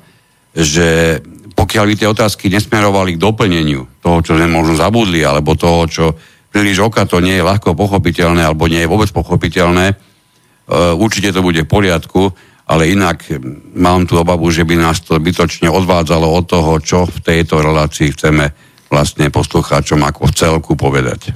že 0.54 1.18
pokiaľ 1.62 1.84
by 1.86 1.94
tie 1.94 2.10
otázky 2.10 2.50
nesmerovali 2.50 3.14
k 3.14 3.22
doplneniu 3.22 3.86
toho, 4.02 4.18
čo 4.18 4.34
sme 4.34 4.50
možno 4.50 4.74
zabudli, 4.74 5.22
alebo 5.22 5.54
toho, 5.54 5.86
čo 5.86 6.04
príliš 6.50 6.82
oka 6.82 7.06
to 7.06 7.22
nie 7.22 7.38
je 7.38 7.46
ľahko 7.46 7.78
pochopiteľné, 7.78 8.42
alebo 8.42 8.66
nie 8.66 8.82
je 8.82 8.90
vôbec 8.90 9.06
pochopiteľné, 9.14 9.94
e, 9.94 9.96
určite 10.98 11.30
to 11.30 11.38
bude 11.38 11.62
v 11.62 11.70
poriadku, 11.70 12.34
ale 12.66 12.90
inak 12.90 13.22
mám 13.78 14.10
tu 14.10 14.18
obavu, 14.18 14.50
že 14.50 14.66
by 14.66 14.74
nás 14.74 15.06
to 15.06 15.14
bytočne 15.22 15.70
odvádzalo 15.70 16.26
od 16.26 16.50
toho, 16.50 16.82
čo 16.82 17.06
v 17.06 17.18
tejto 17.22 17.62
relácii 17.62 18.10
chceme 18.10 18.50
vlastne 18.90 19.30
poslucháčom 19.30 20.02
ako 20.02 20.28
v 20.28 20.32
celku 20.34 20.72
povedať. 20.74 21.30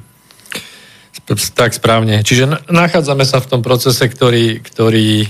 Tak 1.55 1.75
správne. 1.75 2.23
Čiže 2.23 2.71
nachádzame 2.71 3.27
sa 3.27 3.43
v 3.43 3.51
tom 3.51 3.61
procese, 3.63 4.07
ktorý, 4.07 4.63
ktorý 4.63 5.27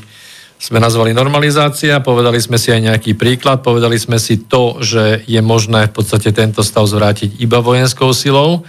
sme 0.56 0.80
nazvali 0.80 1.12
normalizácia, 1.12 2.00
povedali 2.00 2.40
sme 2.40 2.56
si 2.56 2.72
aj 2.72 2.80
nejaký 2.80 3.12
príklad, 3.12 3.60
povedali 3.60 4.00
sme 4.00 4.16
si 4.16 4.40
to, 4.40 4.80
že 4.80 5.22
je 5.28 5.40
možné 5.44 5.92
v 5.92 5.92
podstate 5.92 6.32
tento 6.32 6.64
stav 6.64 6.88
zvrátiť 6.88 7.36
iba 7.44 7.60
vojenskou 7.60 8.16
silou. 8.16 8.64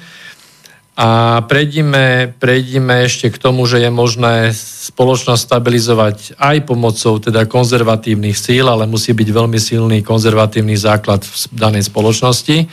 A 0.98 1.40
prejdime, 1.46 2.34
prejdime 2.42 3.06
ešte 3.06 3.30
k 3.30 3.38
tomu, 3.38 3.70
že 3.70 3.86
je 3.86 3.92
možné 3.94 4.50
spoločnosť 4.90 5.46
stabilizovať 5.46 6.18
aj 6.42 6.58
pomocou 6.66 7.22
teda 7.22 7.46
konzervatívnych 7.46 8.34
síl, 8.34 8.66
ale 8.66 8.90
musí 8.90 9.14
byť 9.14 9.30
veľmi 9.30 9.62
silný 9.62 10.02
konzervatívny 10.02 10.74
základ 10.74 11.22
v 11.22 11.34
danej 11.54 11.86
spoločnosti. 11.86 12.66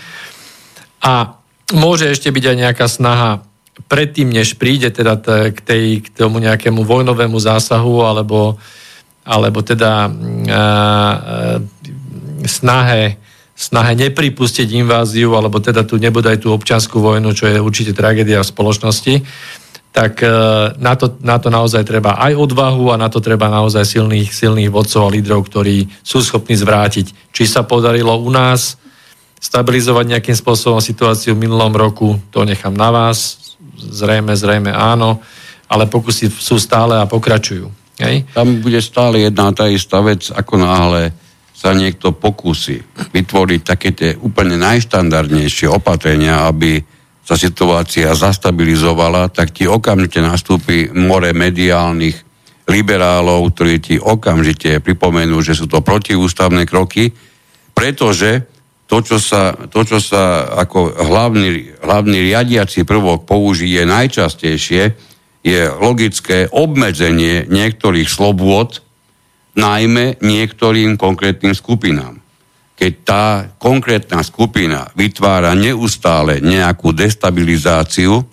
A 1.04 1.36
môže 1.76 2.08
ešte 2.08 2.32
byť 2.32 2.44
aj 2.48 2.56
nejaká 2.56 2.86
snaha 2.88 3.44
predtým, 3.92 4.32
než 4.32 4.56
príde 4.56 4.88
teda 4.88 5.20
k, 5.52 5.58
tej, 5.60 5.84
k 6.00 6.08
tomu 6.16 6.40
nejakému 6.40 6.80
vojnovému 6.80 7.36
zásahu 7.36 8.08
alebo 8.08 8.56
alebo 9.24 9.64
teda 9.64 10.12
snahe, 12.44 13.16
snahe 13.56 13.92
nepripustiť 13.96 14.68
inváziu, 14.76 15.32
alebo 15.32 15.58
teda 15.58 15.82
tu 15.82 15.96
nebude 15.96 16.28
aj 16.28 16.44
tú 16.44 16.52
občianskú 16.52 17.00
vojnu, 17.00 17.32
čo 17.32 17.48
je 17.48 17.58
určite 17.58 17.96
tragédia 17.96 18.44
v 18.44 18.50
spoločnosti, 18.52 19.14
tak 19.94 20.26
e, 20.26 20.28
na 20.74 20.98
to, 20.98 21.14
na 21.22 21.38
to 21.38 21.54
naozaj 21.54 21.86
treba 21.86 22.18
aj 22.18 22.34
odvahu 22.34 22.90
a 22.90 22.98
na 22.98 23.06
to 23.06 23.22
treba 23.22 23.46
naozaj 23.46 23.86
silných, 23.86 24.34
silných 24.34 24.66
vodcov 24.66 25.06
a 25.06 25.14
lídrov, 25.14 25.46
ktorí 25.46 25.86
sú 26.02 26.18
schopní 26.18 26.58
zvrátiť. 26.58 27.30
Či 27.30 27.46
sa 27.46 27.62
podarilo 27.62 28.10
u 28.18 28.26
nás 28.26 28.74
stabilizovať 29.38 30.18
nejakým 30.18 30.34
spôsobom 30.34 30.82
situáciu 30.82 31.38
v 31.38 31.46
minulom 31.46 31.70
roku, 31.70 32.18
to 32.34 32.42
nechám 32.42 32.74
na 32.74 32.90
vás. 32.90 33.38
Zrejme, 33.78 34.34
zrejme 34.34 34.74
áno, 34.74 35.22
ale 35.70 35.86
pokusy 35.86 36.26
sú 36.26 36.58
stále 36.58 36.98
a 36.98 37.06
pokračujú. 37.06 37.83
Hej. 37.98 38.26
Tam 38.34 38.58
bude 38.58 38.82
stále 38.82 39.22
jedna 39.22 39.54
tá 39.54 39.70
istá 39.70 40.02
vec, 40.02 40.30
ako 40.34 40.54
náhle 40.58 41.14
sa 41.54 41.70
niekto 41.72 42.12
pokusí 42.12 42.82
vytvoriť 43.14 43.60
také 43.62 43.94
tie 43.94 44.10
úplne 44.18 44.58
najštandardnejšie 44.58 45.70
opatrenia, 45.70 46.50
aby 46.50 46.82
sa 47.24 47.40
situácia 47.40 48.12
zastabilizovala, 48.12 49.32
tak 49.32 49.56
ti 49.56 49.64
okamžite 49.64 50.20
nastúpi 50.20 50.92
more 50.92 51.32
mediálnych 51.32 52.20
liberálov, 52.68 53.48
ktorí 53.56 53.74
ti 53.80 53.96
okamžite 53.96 54.84
pripomenú, 54.84 55.40
že 55.40 55.56
sú 55.56 55.64
to 55.64 55.80
protiústavné 55.80 56.68
kroky, 56.68 57.12
pretože 57.72 58.44
to, 58.84 59.00
čo 59.00 59.16
sa, 59.16 59.56
to, 59.56 59.80
čo 59.88 59.96
sa 59.96 60.44
ako 60.60 61.00
hlavný, 61.00 61.80
hlavný 61.80 62.28
riadiaci 62.28 62.84
prvok 62.84 63.24
použije 63.24 63.88
najčastejšie, 63.88 64.82
je 65.44 65.68
logické 65.68 66.48
obmedzenie 66.48 67.44
niektorých 67.52 68.08
slobôd, 68.08 68.80
najmä 69.54 70.18
niektorým 70.24 70.96
konkrétnym 70.96 71.52
skupinám. 71.52 72.18
Keď 72.74 72.92
tá 73.06 73.26
konkrétna 73.60 74.24
skupina 74.26 74.90
vytvára 74.98 75.54
neustále 75.54 76.42
nejakú 76.42 76.90
destabilizáciu, 76.90 78.24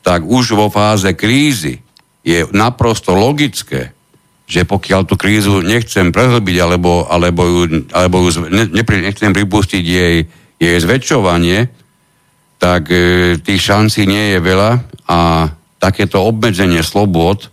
tak 0.00 0.24
už 0.24 0.56
vo 0.56 0.70
fáze 0.70 1.12
krízy 1.18 1.82
je 2.22 2.46
naprosto 2.54 3.12
logické, 3.12 3.92
že 4.46 4.62
pokiaľ 4.62 5.02
tú 5.04 5.18
krízu 5.18 5.60
nechcem 5.60 6.14
prehlbiť 6.14 6.56
alebo, 6.62 7.04
alebo 7.10 7.42
ju, 7.42 7.62
alebo 7.90 8.22
ju 8.22 8.46
ne, 8.46 8.70
nechcem 8.70 9.34
pripustiť 9.34 9.84
jej, 9.84 10.16
jej 10.56 10.76
zväčšovanie, 10.78 11.66
tak 12.56 12.88
e, 12.88 12.96
tých 13.42 13.60
šancí 13.60 14.06
nie 14.06 14.32
je 14.32 14.38
veľa 14.40 14.72
a 15.10 15.50
takéto 15.78 16.24
obmedzenie 16.24 16.80
slobod 16.80 17.52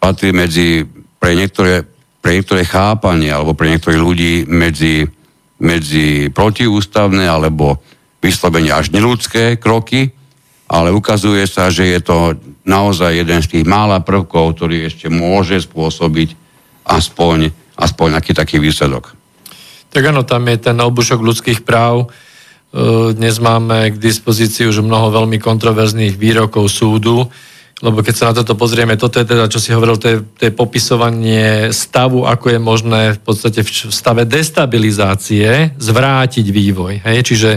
patrí 0.00 0.32
medzi 0.32 0.86
pre 1.20 1.36
niektoré, 1.36 1.84
pre 2.24 2.40
niektoré 2.40 2.64
chápanie 2.64 3.28
alebo 3.28 3.52
pre 3.52 3.68
niektorých 3.68 4.00
ľudí 4.00 4.32
medzi, 4.48 5.04
medzi 5.60 6.32
protiústavné 6.32 7.28
alebo 7.28 7.78
vyslovene 8.20 8.72
až 8.72 8.92
neludské 8.92 9.60
kroky, 9.60 10.12
ale 10.70 10.94
ukazuje 10.94 11.44
sa, 11.44 11.68
že 11.68 11.88
je 11.88 12.00
to 12.00 12.16
naozaj 12.64 13.12
jeden 13.16 13.40
z 13.42 13.58
tých 13.58 13.64
mála 13.68 14.00
prvkov, 14.00 14.56
ktorý 14.56 14.86
ešte 14.88 15.10
môže 15.10 15.60
spôsobiť 15.64 16.36
aspoň, 16.86 17.50
aspoň 17.76 18.06
nejaký 18.16 18.32
taký 18.36 18.56
výsledok. 18.60 19.12
Tak 19.90 20.14
áno, 20.14 20.22
tam 20.22 20.46
je 20.46 20.70
ten 20.70 20.78
obušok 20.78 21.18
ľudských 21.18 21.60
práv. 21.66 22.08
E, 22.70 23.10
dnes 23.18 23.42
máme 23.42 23.90
k 23.90 23.98
dispozícii 23.98 24.70
už 24.70 24.86
mnoho 24.86 25.10
veľmi 25.10 25.42
kontroverzných 25.42 26.14
výrokov 26.14 26.70
súdu, 26.70 27.26
lebo 27.82 27.98
keď 27.98 28.14
sa 28.14 28.28
na 28.30 28.38
toto 28.38 28.54
pozrieme, 28.54 28.94
toto 28.94 29.18
je 29.18 29.26
teda, 29.26 29.50
čo 29.50 29.58
si 29.58 29.74
hovoril, 29.74 29.98
to 29.98 30.06
je, 30.06 30.16
to 30.38 30.42
je 30.46 30.52
popisovanie 30.54 31.74
stavu, 31.74 32.30
ako 32.30 32.46
je 32.54 32.60
možné 32.62 33.02
v 33.18 33.20
podstate 33.26 33.66
v 33.66 33.90
stave 33.90 34.22
destabilizácie 34.22 35.74
zvrátiť 35.82 36.46
vývoj. 36.46 37.02
Hej? 37.02 37.18
Čiže 37.26 37.50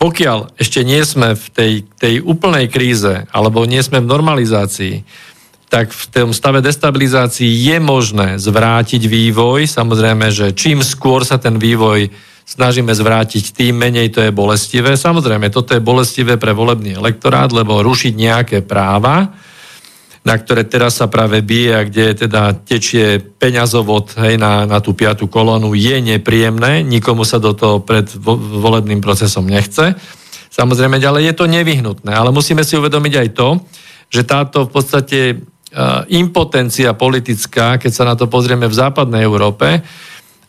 pokiaľ 0.00 0.56
ešte 0.56 0.80
nie 0.80 1.04
sme 1.04 1.36
v 1.36 1.46
tej, 1.52 1.72
tej 2.00 2.14
úplnej 2.24 2.72
kríze, 2.72 3.28
alebo 3.28 3.68
nie 3.68 3.84
sme 3.84 4.00
v 4.00 4.10
normalizácii, 4.10 5.04
tak 5.68 5.92
v 5.92 6.04
tom 6.08 6.30
stave 6.32 6.64
destabilizácii 6.64 7.48
je 7.48 7.76
možné 7.80 8.40
zvrátiť 8.40 9.08
vývoj. 9.08 9.68
Samozrejme, 9.68 10.32
že 10.32 10.56
čím 10.56 10.80
skôr 10.80 11.24
sa 11.24 11.36
ten 11.36 11.56
vývoj 11.56 12.31
snažíme 12.44 12.92
zvrátiť, 12.92 13.54
tým 13.54 13.78
menej 13.78 14.12
to 14.12 14.20
je 14.20 14.34
bolestivé. 14.34 14.98
Samozrejme, 14.98 15.48
toto 15.48 15.72
je 15.72 15.82
bolestivé 15.82 16.36
pre 16.36 16.52
volebný 16.52 16.98
elektorát, 16.98 17.48
lebo 17.54 17.80
rušiť 17.80 18.12
nejaké 18.12 18.58
práva, 18.66 19.30
na 20.22 20.38
ktoré 20.38 20.62
teraz 20.62 21.02
sa 21.02 21.10
práve 21.10 21.42
bije 21.42 21.70
a 21.74 21.82
kde 21.82 22.26
teda 22.26 22.54
tečie 22.62 23.18
peňazovod 23.18 24.14
hej, 24.22 24.38
na, 24.38 24.62
na 24.70 24.78
tú 24.78 24.94
piatú 24.94 25.26
kolónu, 25.26 25.74
je 25.74 25.98
nepríjemné, 25.98 26.86
nikomu 26.86 27.26
sa 27.26 27.42
do 27.42 27.58
toho 27.58 27.82
pred 27.82 28.06
volebným 28.62 29.02
procesom 29.02 29.42
nechce. 29.50 29.98
Samozrejme, 30.52 31.02
ďalej 31.02 31.32
je 31.32 31.34
to 31.34 31.50
nevyhnutné, 31.50 32.12
ale 32.14 32.30
musíme 32.30 32.62
si 32.62 32.78
uvedomiť 32.78 33.14
aj 33.18 33.28
to, 33.34 33.48
že 34.12 34.22
táto 34.28 34.68
v 34.68 34.70
podstate 34.70 35.18
impotencia 36.12 36.92
politická, 36.92 37.80
keď 37.80 37.92
sa 37.96 38.04
na 38.04 38.12
to 38.12 38.28
pozrieme 38.28 38.68
v 38.68 38.76
západnej 38.76 39.24
Európe, 39.24 39.80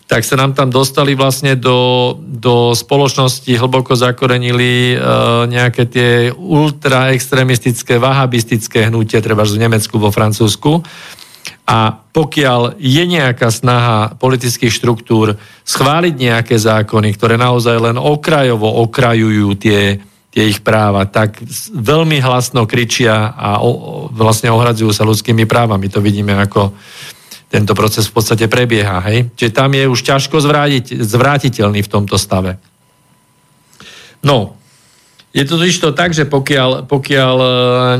tak 0.03 0.27
sa 0.27 0.35
nám 0.35 0.51
tam 0.51 0.67
dostali 0.67 1.15
vlastne 1.15 1.55
do, 1.55 2.13
do 2.19 2.75
spoločnosti, 2.75 3.49
hlboko 3.49 3.95
zakorenili 3.95 4.93
e, 4.93 4.95
nejaké 5.47 5.83
tie 5.87 6.11
ultraextremistické, 6.35 7.97
vahabistické 7.97 8.91
hnutie, 8.91 9.23
treba 9.23 9.47
v 9.47 9.63
Nemecku, 9.63 9.95
vo 9.95 10.11
Francúzsku. 10.11 10.83
A 11.63 11.95
pokiaľ 11.95 12.75
je 12.75 13.03
nejaká 13.07 13.47
snaha 13.47 14.19
politických 14.19 14.75
štruktúr 14.75 15.39
schváliť 15.63 16.15
nejaké 16.19 16.59
zákony, 16.59 17.15
ktoré 17.15 17.39
naozaj 17.39 17.79
len 17.79 17.95
okrajovo 17.95 18.67
okrajujú 18.83 19.55
tie, 19.55 20.03
tie 20.35 20.43
ich 20.51 20.59
práva, 20.59 21.07
tak 21.07 21.39
veľmi 21.71 22.19
hlasno 22.19 22.67
kričia 22.67 23.31
a 23.31 23.63
o, 23.63 24.11
vlastne 24.11 24.51
ohradzujú 24.51 24.91
sa 24.91 25.07
ľudskými 25.07 25.47
právami. 25.47 25.87
To 25.87 26.03
vidíme 26.03 26.35
ako 26.35 26.75
tento 27.53 27.77
proces 27.77 28.09
v 28.09 28.17
podstate 28.17 28.49
prebieha. 28.49 28.97
Hej? 29.05 29.29
Čiže 29.37 29.53
tam 29.53 29.77
je 29.77 29.85
už 29.85 30.01
ťažko 30.01 30.41
zvrátiť, 30.41 31.05
zvrátiteľný 31.05 31.85
v 31.85 31.91
tomto 31.91 32.17
stave. 32.17 32.57
No, 34.25 34.57
je 35.29 35.45
to 35.45 35.61
totiž 35.61 35.77
to 35.77 35.93
tak, 35.93 36.17
že 36.17 36.25
pokiaľ, 36.25 36.89
pokiaľ 36.89 37.35
e, 37.37 37.47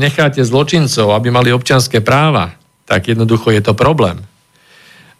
necháte 0.02 0.42
zločincov, 0.42 1.14
aby 1.14 1.30
mali 1.30 1.54
občanské 1.54 2.02
práva, 2.02 2.58
tak 2.82 3.14
jednoducho 3.14 3.54
je 3.54 3.62
to 3.62 3.78
problém. 3.78 4.18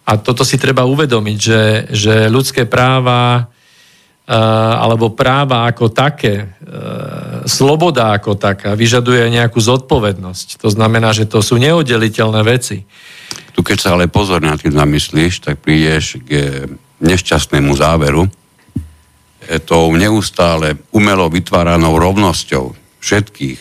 A 0.04 0.18
toto 0.18 0.42
si 0.42 0.58
treba 0.58 0.82
uvedomiť, 0.84 1.38
že, 1.38 1.62
že 1.94 2.14
ľudské 2.28 2.66
práva 2.66 3.48
alebo 4.24 5.12
práva 5.12 5.68
ako 5.68 5.92
také, 5.92 6.56
sloboda 7.44 8.16
ako 8.16 8.40
taká 8.40 8.72
vyžaduje 8.72 9.28
nejakú 9.28 9.60
zodpovednosť. 9.60 10.64
To 10.64 10.72
znamená, 10.72 11.12
že 11.12 11.28
to 11.28 11.44
sú 11.44 11.60
neoddeliteľné 11.60 12.40
veci. 12.40 12.88
Tu 13.54 13.62
keď 13.62 13.78
sa 13.78 13.94
ale 13.94 14.10
pozorne 14.10 14.50
na 14.50 14.58
tým 14.58 14.74
zamyslíš, 14.74 15.46
tak 15.46 15.62
prídeš 15.62 16.18
k 16.26 16.66
nešťastnému 16.98 17.70
záveru, 17.78 18.26
tou 19.68 19.94
neustále 19.94 20.80
umelo 20.90 21.30
vytváranou 21.30 21.94
rovnosťou 22.00 22.74
všetkých. 22.98 23.60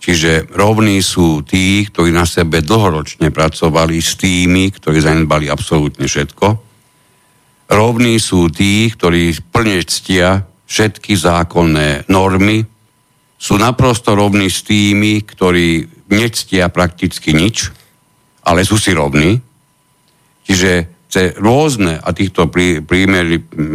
Čiže 0.00 0.54
rovní 0.54 1.02
sú 1.02 1.42
tí, 1.42 1.82
ktorí 1.86 2.14
na 2.14 2.22
sebe 2.24 2.62
dlhoročne 2.62 3.34
pracovali 3.34 3.98
s 3.98 4.14
tými, 4.14 4.70
ktorí 4.70 5.02
zanedbali 5.02 5.50
absolútne 5.50 6.06
všetko. 6.06 6.46
Rovní 7.66 8.22
sú 8.22 8.46
tí, 8.46 8.86
ktorí 8.86 9.34
plne 9.50 9.82
ctia 9.82 10.46
všetky 10.70 11.18
zákonné 11.18 12.06
normy. 12.06 12.62
Sú 13.34 13.58
naprosto 13.58 14.14
rovní 14.14 14.46
s 14.46 14.62
tými, 14.62 15.26
ktorí 15.26 15.90
nectia 16.14 16.70
prakticky 16.70 17.34
nič, 17.34 17.74
ale 18.46 18.62
sú 18.62 18.78
si 18.78 18.94
rovní. 18.94 19.34
Čiže 20.46 20.70
cez 21.10 21.34
rôzne, 21.38 21.98
a 21.98 22.10
týchto 22.14 22.46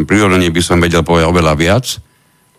prírodení 0.07 0.47
by 0.51 0.61
som 0.63 0.79
vedel 0.79 1.03
povedať 1.03 1.27
oveľa 1.27 1.53
viac, 1.59 1.85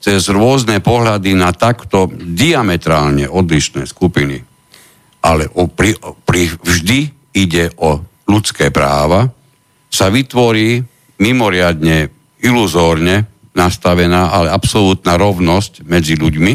cez 0.03 0.21
rôzne 0.29 0.83
pohľady 0.83 1.33
na 1.33 1.55
takto 1.55 2.11
diametrálne 2.13 3.31
odlišné 3.31 3.87
skupiny. 3.87 4.43
Ale 5.23 5.47
o, 5.55 5.71
pri, 5.71 5.95
pri, 6.27 6.51
vždy 6.59 7.01
ide 7.39 7.71
o 7.79 8.03
ľudské 8.27 8.75
práva, 8.75 9.31
sa 9.87 10.11
vytvorí 10.11 10.83
mimoriadne 11.23 12.11
iluzórne 12.43 13.31
nastavená, 13.55 14.35
ale 14.35 14.51
absolútna 14.51 15.15
rovnosť 15.15 15.87
medzi 15.87 16.19
ľuďmi. 16.19 16.53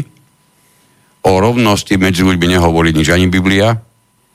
O 1.24 1.32
rovnosti 1.40 1.94
medzi 1.96 2.20
ľuďmi 2.20 2.46
nehovorí 2.58 2.92
nič 2.92 3.08
ani 3.08 3.30
Biblia, 3.32 3.87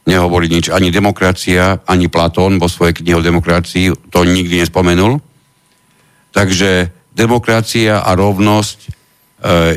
nehovorí 0.04 0.52
nič 0.52 0.68
ani 0.68 0.92
demokracia, 0.92 1.80
ani 1.88 2.12
Platón 2.12 2.60
vo 2.60 2.68
svojej 2.68 3.00
knihe 3.00 3.20
o 3.20 3.26
demokracii, 3.26 4.12
to 4.12 4.28
nikdy 4.28 4.60
nespomenul. 4.60 5.24
Takže 6.34 6.92
demokracia 7.14 8.04
a 8.04 8.12
rovnosť 8.18 8.78
e, 8.84 8.90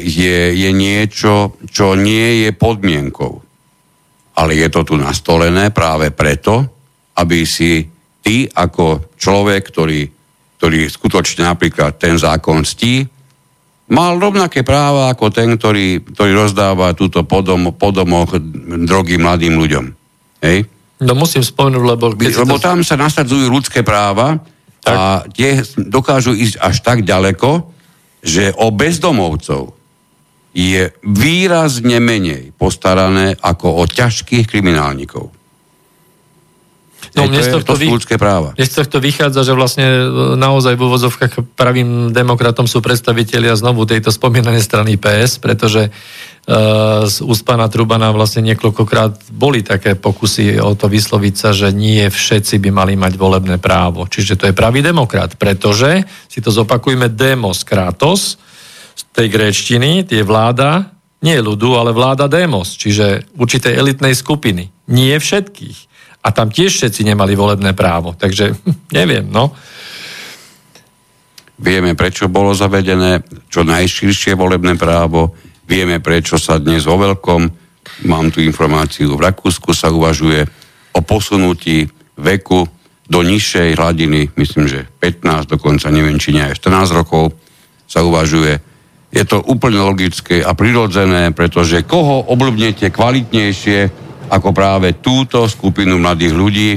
je, 0.02 0.38
je 0.56 0.70
niečo, 0.72 1.60
čo 1.70 1.94
nie 1.94 2.48
je 2.48 2.50
podmienkou. 2.56 3.44
Ale 4.36 4.52
je 4.56 4.68
to 4.68 4.82
tu 4.82 4.94
nastolené 4.98 5.70
práve 5.70 6.10
preto, 6.12 6.64
aby 7.16 7.46
si 7.48 7.86
ty 8.20 8.50
ako 8.50 9.14
človek, 9.16 9.62
ktorý, 9.72 10.02
ktorý 10.58 10.80
skutočne 10.90 11.46
napríklad 11.46 11.96
ten 11.96 12.18
zákon 12.18 12.66
ctí, 12.66 13.06
mal 13.86 14.18
rovnaké 14.18 14.66
práva 14.66 15.14
ako 15.14 15.30
ten, 15.30 15.54
ktorý, 15.54 16.02
ktorý 16.02 16.32
rozdáva 16.34 16.92
túto 16.98 17.22
podom, 17.22 17.72
podomoch 17.78 18.34
drogy 18.84 19.16
mladým 19.16 19.56
ľuďom. 19.56 19.95
Hej? 20.40 20.66
No 21.04 21.12
musím 21.12 21.44
spomenúť, 21.44 21.84
lebo... 21.84 22.04
Lebo 22.16 22.56
to... 22.56 22.64
tam 22.64 22.80
sa 22.80 22.96
nasadzujú 22.96 23.52
ľudské 23.52 23.84
práva 23.84 24.40
tak. 24.80 24.96
a 24.96 25.04
tie 25.28 25.60
dokážu 25.76 26.32
ísť 26.32 26.56
až 26.56 26.76
tak 26.80 27.04
ďaleko, 27.04 27.68
že 28.24 28.56
o 28.56 28.72
bezdomovcov 28.72 29.76
je 30.56 30.88
výrazne 31.04 32.00
menej 32.00 32.56
postarané 32.56 33.36
ako 33.36 33.76
o 33.76 33.84
ťažkých 33.84 34.48
kriminálnikov. 34.48 35.35
No, 37.16 37.32
mne 37.32 37.40
to, 37.40 37.64
je, 37.64 37.64
to, 37.64 37.74
ľudské 37.88 38.20
práva. 38.20 38.52
Mne 38.52 38.68
z 38.68 38.76
tohto 38.76 39.00
vychádza, 39.00 39.40
že 39.40 39.56
vlastne 39.56 39.86
e, 39.88 40.04
naozaj 40.36 40.76
v 40.76 40.84
úvozovkách 40.84 41.56
pravým 41.56 42.12
demokratom 42.12 42.68
sú 42.68 42.84
predstavitelia 42.84 43.56
znovu 43.56 43.88
tejto 43.88 44.12
spomínanej 44.12 44.60
strany 44.60 45.00
PS, 45.00 45.40
pretože 45.40 45.88
uh, 45.88 47.08
z 47.08 47.16
úst 47.24 47.48
pána 47.48 47.72
Trubana 47.72 48.12
vlastne 48.12 48.44
niekoľkokrát 48.52 49.32
boli 49.32 49.64
také 49.64 49.96
pokusy 49.96 50.60
o 50.60 50.76
to 50.76 50.92
vysloviť 50.92 51.34
sa, 51.34 51.56
že 51.56 51.72
nie 51.72 52.04
všetci 52.04 52.60
by 52.60 52.70
mali 52.70 52.94
mať 53.00 53.16
volebné 53.16 53.56
právo. 53.56 54.04
Čiže 54.04 54.36
to 54.36 54.44
je 54.52 54.54
pravý 54.54 54.84
demokrat, 54.84 55.40
pretože, 55.40 56.04
si 56.28 56.44
to 56.44 56.52
zopakujme, 56.52 57.08
demos 57.08 57.64
kratos 57.64 58.36
z 58.92 59.02
tej 59.16 59.32
gréčtiny, 59.32 60.04
tie 60.04 60.20
vláda, 60.20 60.92
nie 61.24 61.40
ľudu, 61.40 61.80
ale 61.80 61.96
vláda 61.96 62.28
demos, 62.28 62.76
čiže 62.76 63.32
určitej 63.40 63.72
elitnej 63.72 64.12
skupiny. 64.12 64.68
Nie 64.92 65.16
všetkých. 65.16 65.95
A 66.26 66.34
tam 66.34 66.50
tiež 66.50 66.74
všetci 66.74 67.06
nemali 67.06 67.38
volebné 67.38 67.70
právo. 67.78 68.18
Takže 68.18 68.58
neviem, 68.90 69.30
no. 69.30 69.54
Vieme, 71.56 71.94
prečo 71.94 72.26
bolo 72.26 72.50
zavedené 72.50 73.22
čo 73.46 73.62
najširšie 73.62 74.34
volebné 74.34 74.74
právo. 74.74 75.38
Vieme, 75.70 76.02
prečo 76.02 76.34
sa 76.36 76.58
dnes 76.58 76.82
vo 76.84 76.98
veľkom, 76.98 77.42
mám 78.10 78.34
tu 78.34 78.42
informáciu, 78.42 79.14
v 79.14 79.24
Rakúsku 79.30 79.70
sa 79.70 79.88
uvažuje 79.88 80.42
o 80.92 81.00
posunutí 81.00 81.86
veku 82.18 82.66
do 83.06 83.22
nižšej 83.22 83.78
hladiny, 83.78 84.34
myslím, 84.34 84.66
že 84.66 84.90
15, 84.98 85.46
dokonca 85.46 85.86
neviem, 85.94 86.18
či 86.18 86.34
nie 86.34 86.42
aj 86.42 86.58
14 86.58 86.90
rokov 86.90 87.38
sa 87.86 88.02
uvažuje. 88.02 88.58
Je 89.14 89.22
to 89.22 89.38
úplne 89.46 89.78
logické 89.78 90.42
a 90.42 90.52
prirodzené, 90.58 91.30
pretože 91.30 91.86
koho 91.86 92.26
obľúbnete 92.26 92.90
kvalitnejšie, 92.90 94.05
ako 94.30 94.50
práve 94.52 94.98
túto 94.98 95.46
skupinu 95.46 95.98
mladých 95.98 96.34
ľudí, 96.34 96.70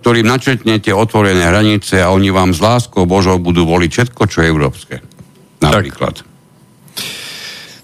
ktorým 0.00 0.26
načetnete 0.26 0.90
otvorené 0.96 1.44
hranice 1.44 2.00
a 2.00 2.08
oni 2.12 2.32
vám 2.32 2.56
s 2.56 2.60
láskou 2.64 3.04
Božou 3.04 3.36
budú 3.36 3.68
voliť 3.68 3.90
všetko, 3.92 4.22
čo 4.26 4.40
je 4.40 4.46
európske. 4.48 4.94
Napríklad. 5.60 6.24
Tak. 6.24 6.28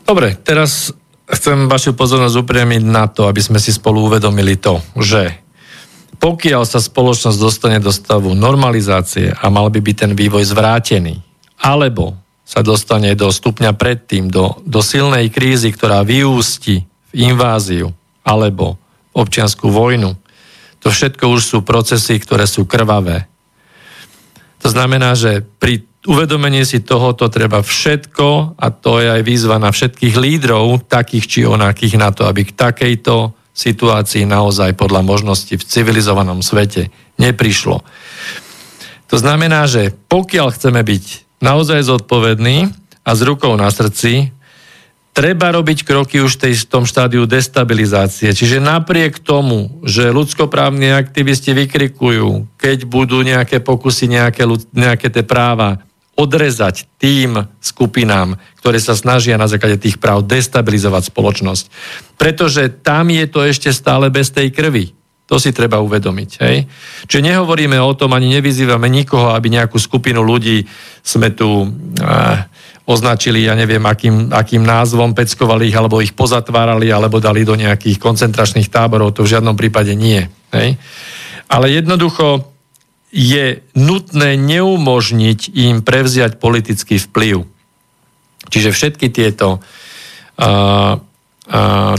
Dobre, 0.07 0.39
teraz 0.41 0.95
chcem 1.27 1.67
vašu 1.67 1.93
pozornosť 1.99 2.47
upriamiť 2.47 2.83
na 2.87 3.11
to, 3.11 3.27
aby 3.27 3.43
sme 3.43 3.59
si 3.59 3.75
spolu 3.75 4.07
uvedomili 4.07 4.55
to, 4.57 4.79
že 4.97 5.35
pokiaľ 6.17 6.65
sa 6.65 6.81
spoločnosť 6.81 7.37
dostane 7.37 7.79
do 7.83 7.93
stavu 7.93 8.33
normalizácie 8.33 9.35
a 9.35 9.47
mal 9.53 9.69
by 9.69 9.83
byť 9.83 9.97
ten 10.07 10.13
vývoj 10.17 10.47
zvrátený, 10.49 11.21
alebo 11.61 12.17
sa 12.47 12.63
dostane 12.63 13.13
do 13.19 13.29
stupňa 13.29 13.75
predtým, 13.75 14.31
do, 14.31 14.57
do 14.63 14.81
silnej 14.81 15.29
krízy, 15.35 15.75
ktorá 15.75 16.07
vyústi 16.07 16.87
v 17.11 17.13
inváziu, 17.13 17.91
alebo 18.23 18.79
občianskú 19.17 19.73
vojnu. 19.73 20.13
To 20.85 20.89
všetko 20.93 21.33
už 21.33 21.41
sú 21.43 21.59
procesy, 21.65 22.21
ktoré 22.21 22.45
sú 22.45 22.69
krvavé. 22.69 23.25
To 24.61 24.69
znamená, 24.69 25.17
že 25.17 25.41
pri 25.41 25.83
uvedomení 26.07 26.63
si 26.63 26.85
tohoto 26.85 27.27
treba 27.33 27.65
všetko, 27.65 28.61
a 28.61 28.67
to 28.71 29.03
je 29.03 29.09
aj 29.11 29.23
výzva 29.27 29.57
na 29.59 29.75
všetkých 29.75 30.15
lídrov, 30.15 30.87
takých 30.87 31.27
či 31.27 31.41
onakých, 31.43 31.99
na 31.99 32.15
to, 32.15 32.29
aby 32.29 32.47
k 32.47 32.55
takejto 32.55 33.35
situácii 33.57 34.29
naozaj 34.29 34.77
podľa 34.77 35.01
možnosti 35.01 35.57
v 35.57 35.65
civilizovanom 35.65 36.45
svete 36.45 36.93
neprišlo. 37.17 37.81
To 39.09 39.17
znamená, 39.17 39.65
že 39.65 39.97
pokiaľ 40.13 40.53
chceme 40.53 40.85
byť 40.85 41.05
naozaj 41.41 41.89
zodpovední 41.89 42.69
a 43.07 43.11
s 43.15 43.21
rukou 43.25 43.55
na 43.57 43.71
srdci, 43.73 44.36
treba 45.17 45.49
robiť 45.49 45.89
kroky 45.89 46.21
už 46.21 46.37
tej, 46.37 46.61
v 46.61 46.69
tom 46.69 46.85
štádiu 46.85 47.25
destabilizácie. 47.25 48.37
Čiže 48.37 48.61
napriek 48.61 49.17
tomu, 49.25 49.81
že 49.81 50.13
ľudskoprávni 50.13 50.93
aktivisti 50.93 51.57
vykrikujú, 51.57 52.61
keď 52.61 52.85
budú 52.85 53.25
nejaké 53.25 53.65
pokusy, 53.65 54.13
nejaké, 54.13 54.45
nejaké 54.77 55.09
tie 55.09 55.25
práva 55.25 55.81
odrezať 56.17 56.85
tým 57.01 57.49
skupinám, 57.65 58.37
ktoré 58.61 58.77
sa 58.77 58.93
snažia 58.93 59.41
na 59.41 59.49
základe 59.49 59.81
tých 59.81 59.97
práv 59.97 60.25
destabilizovať 60.29 61.09
spoločnosť. 61.09 61.65
Pretože 62.21 62.69
tam 62.85 63.09
je 63.09 63.25
to 63.25 63.41
ešte 63.45 63.73
stále 63.73 64.13
bez 64.13 64.29
tej 64.29 64.53
krvi. 64.53 64.93
To 65.27 65.43
si 65.43 65.51
treba 65.51 65.83
uvedomiť. 65.83 66.31
Hej? 66.39 66.57
Čiže 67.11 67.35
nehovoríme 67.35 67.75
o 67.83 67.93
tom, 67.99 68.15
ani 68.15 68.31
nevyzývame 68.39 68.87
nikoho, 68.87 69.35
aby 69.35 69.51
nejakú 69.51 69.79
skupinu 69.79 70.23
ľudí 70.23 70.67
sme 71.03 71.35
tu... 71.35 71.71
Uh, 71.99 72.47
označili, 72.87 73.51
ja 73.51 73.59
neviem, 73.59 73.83
akým, 73.83 74.31
akým 74.31 74.63
názvom, 74.63 75.11
peckovali 75.11 75.69
ich, 75.69 75.77
alebo 75.77 75.99
ich 75.99 76.15
pozatvárali, 76.15 76.95
alebo 76.95 77.19
dali 77.19 77.43
do 77.43 77.59
nejakých 77.59 77.99
koncentračných 77.99 78.71
táborov, 78.71 79.11
to 79.11 79.27
v 79.27 79.35
žiadnom 79.35 79.59
prípade 79.59 79.91
nie. 79.99 80.23
Hej? 80.55 80.79
Ale 81.51 81.67
jednoducho 81.75 82.47
je 83.11 83.67
nutné 83.75 84.39
neumožniť 84.39 85.51
im 85.67 85.83
prevziať 85.83 86.39
politický 86.39 87.03
vplyv. 87.03 87.43
Čiže 88.55 88.71
všetky 88.71 89.11
tieto 89.11 89.59
uh, 89.59 91.03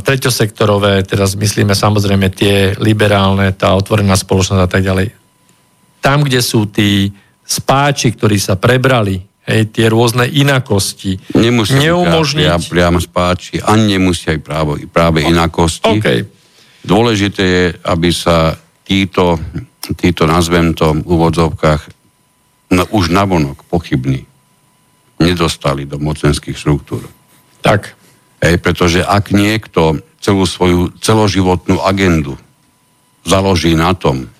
treťosektorové, 0.04 1.08
teraz 1.08 1.40
myslíme 1.40 1.72
samozrejme 1.72 2.28
tie 2.36 2.76
liberálne, 2.84 3.56
tá 3.56 3.80
otvorená 3.80 4.20
spoločnosť 4.20 4.62
a 4.62 4.70
tak 4.70 4.84
ďalej, 4.84 5.08
tam, 6.04 6.28
kde 6.28 6.44
sú 6.44 6.68
tí 6.68 7.12
spáči, 7.48 8.12
ktorí 8.12 8.36
sa 8.38 8.60
prebrali 8.60 9.24
hej, 9.48 9.72
tie 9.72 9.88
rôzne 9.88 10.28
inakosti. 10.28 11.16
Nemusia 11.40 11.80
neumožniť... 11.80 12.44
Priam, 12.44 12.62
priam 12.68 12.96
spáči, 13.00 13.64
ani 13.64 13.96
nemusia 13.96 14.36
aj 14.36 14.40
právo, 14.44 14.76
práve 14.92 15.24
inakosti. 15.24 15.96
Okay. 15.96 16.28
Dôležité 16.84 17.44
je, 17.44 17.66
aby 17.88 18.12
sa 18.12 18.56
títo, 18.84 19.40
títo 19.96 20.28
nazvem 20.28 20.76
to 20.76 20.92
v 20.92 21.08
úvodzovkách, 21.08 21.82
no, 22.76 22.84
už 22.92 23.12
navonok 23.16 23.64
pochybní 23.72 24.28
nedostali 25.18 25.90
do 25.90 25.98
mocenských 25.98 26.56
štruktúr. 26.56 27.02
Tak. 27.66 27.97
Hej, 28.48 28.64
pretože 28.64 29.04
ak 29.04 29.36
niekto 29.36 30.00
celú 30.24 30.48
svoju 30.48 30.96
celoživotnú 31.04 31.84
agendu 31.84 32.40
založí 33.28 33.76
na 33.76 33.92
tom, 33.92 34.32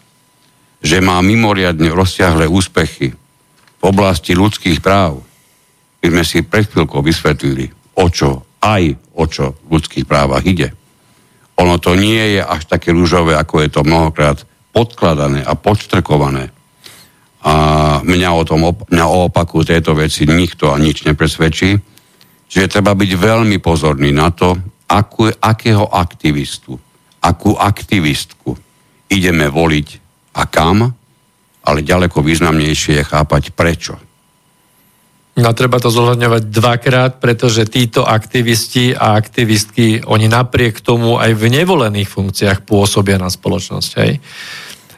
že 0.80 1.04
má 1.04 1.20
mimoriadne 1.20 1.92
rozsiahle 1.92 2.48
úspechy 2.48 3.12
v 3.78 3.84
oblasti 3.84 4.32
ľudských 4.32 4.80
práv, 4.80 5.20
my 6.00 6.08
sme 6.08 6.24
si 6.24 6.40
pred 6.40 6.72
chvíľkou 6.72 7.04
vysvetlili, 7.04 7.68
o 8.00 8.08
čo, 8.08 8.48
aj 8.64 8.96
o 9.20 9.28
čo 9.28 9.60
v 9.68 9.76
ľudských 9.76 10.08
právach 10.08 10.48
ide. 10.48 10.72
Ono 11.60 11.76
to 11.76 12.00
nie 12.00 12.40
je 12.40 12.42
až 12.48 12.64
také 12.64 12.96
rúžové, 12.96 13.36
ako 13.36 13.60
je 13.60 13.70
to 13.76 13.82
mnohokrát 13.84 14.40
podkladané 14.72 15.44
a 15.44 15.52
podštrkované. 15.60 16.48
A 17.44 17.54
mňa 18.08 18.30
o 18.32 18.44
tom, 18.48 18.72
mňa 18.88 19.06
o 19.10 19.28
opaku 19.28 19.68
tejto 19.68 20.00
veci 20.00 20.24
nikto 20.30 20.72
a 20.72 20.80
nič 20.80 21.04
nepresvedčí. 21.04 21.97
Čiže 22.48 22.80
treba 22.80 22.96
byť 22.96 23.12
veľmi 23.16 23.60
pozorný 23.60 24.16
na 24.16 24.32
to, 24.32 24.56
akú, 24.88 25.28
akého 25.28 25.88
aktivistu, 25.92 26.80
akú 27.20 27.60
aktivistku 27.60 28.56
ideme 29.12 29.52
voliť 29.52 29.88
a 30.40 30.44
kam, 30.48 30.88
ale 31.68 31.80
ďaleko 31.84 32.24
významnejšie 32.24 33.04
je 33.04 33.04
chápať 33.04 33.52
prečo. 33.52 34.00
No 35.38 35.54
treba 35.54 35.78
to 35.78 35.94
zohľadňovať 35.94 36.50
dvakrát, 36.50 37.12
pretože 37.22 37.70
títo 37.70 38.02
aktivisti 38.02 38.98
a 38.98 39.14
aktivistky, 39.14 40.02
oni 40.02 40.26
napriek 40.26 40.82
tomu 40.82 41.22
aj 41.22 41.38
v 41.38 41.62
nevolených 41.62 42.10
funkciách 42.10 42.66
pôsobia 42.66 43.22
na 43.22 43.30
spoločnosť. 43.30 43.92
Hej? 44.02 44.18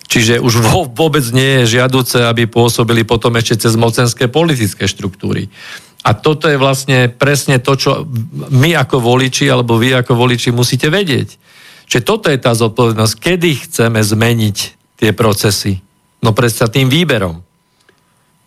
Čiže 0.09 0.41
už 0.41 0.65
vôbec 0.89 1.21
nie 1.29 1.61
je 1.61 1.77
žiaduce, 1.77 2.25
aby 2.25 2.49
pôsobili 2.49 3.05
potom 3.05 3.37
ešte 3.37 3.69
cez 3.69 3.77
mocenské 3.77 4.25
politické 4.25 4.89
štruktúry. 4.89 5.53
A 6.01 6.17
toto 6.17 6.49
je 6.49 6.57
vlastne 6.57 7.13
presne 7.13 7.61
to, 7.61 7.77
čo 7.77 8.09
my 8.49 8.73
ako 8.73 8.97
voliči, 8.97 9.45
alebo 9.45 9.77
vy 9.77 10.01
ako 10.01 10.17
voliči 10.17 10.49
musíte 10.49 10.89
vedieť. 10.89 11.37
Čiže 11.85 12.01
toto 12.01 12.33
je 12.33 12.41
tá 12.41 12.57
zodpovednosť, 12.57 13.13
kedy 13.21 13.69
chceme 13.69 14.01
zmeniť 14.01 14.57
tie 14.97 15.13
procesy. 15.13 15.77
No 16.25 16.33
predsa 16.33 16.65
tým 16.65 16.89
výberom 16.89 17.45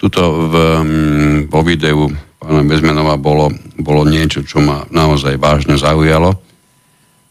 tuto 0.03 0.51
v, 0.51 0.55
mm, 0.83 1.37
vo 1.47 1.63
videu 1.63 2.11
pána 2.43 2.67
Bezmenova 2.67 3.15
bolo, 3.15 3.55
bolo 3.79 4.03
niečo, 4.03 4.43
čo 4.43 4.59
ma 4.59 4.83
naozaj 4.91 5.39
vážne 5.39 5.79
zaujalo, 5.79 6.35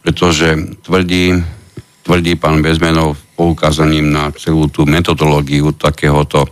pretože 0.08 0.80
tvrdí, 0.88 1.36
tvrdí 2.08 2.40
pán 2.40 2.64
Bezmenov 2.64 3.20
poukázaním 3.42 4.14
na 4.14 4.30
celú 4.38 4.70
tú 4.70 4.86
metodológiu 4.86 5.74
takéhoto, 5.74 6.46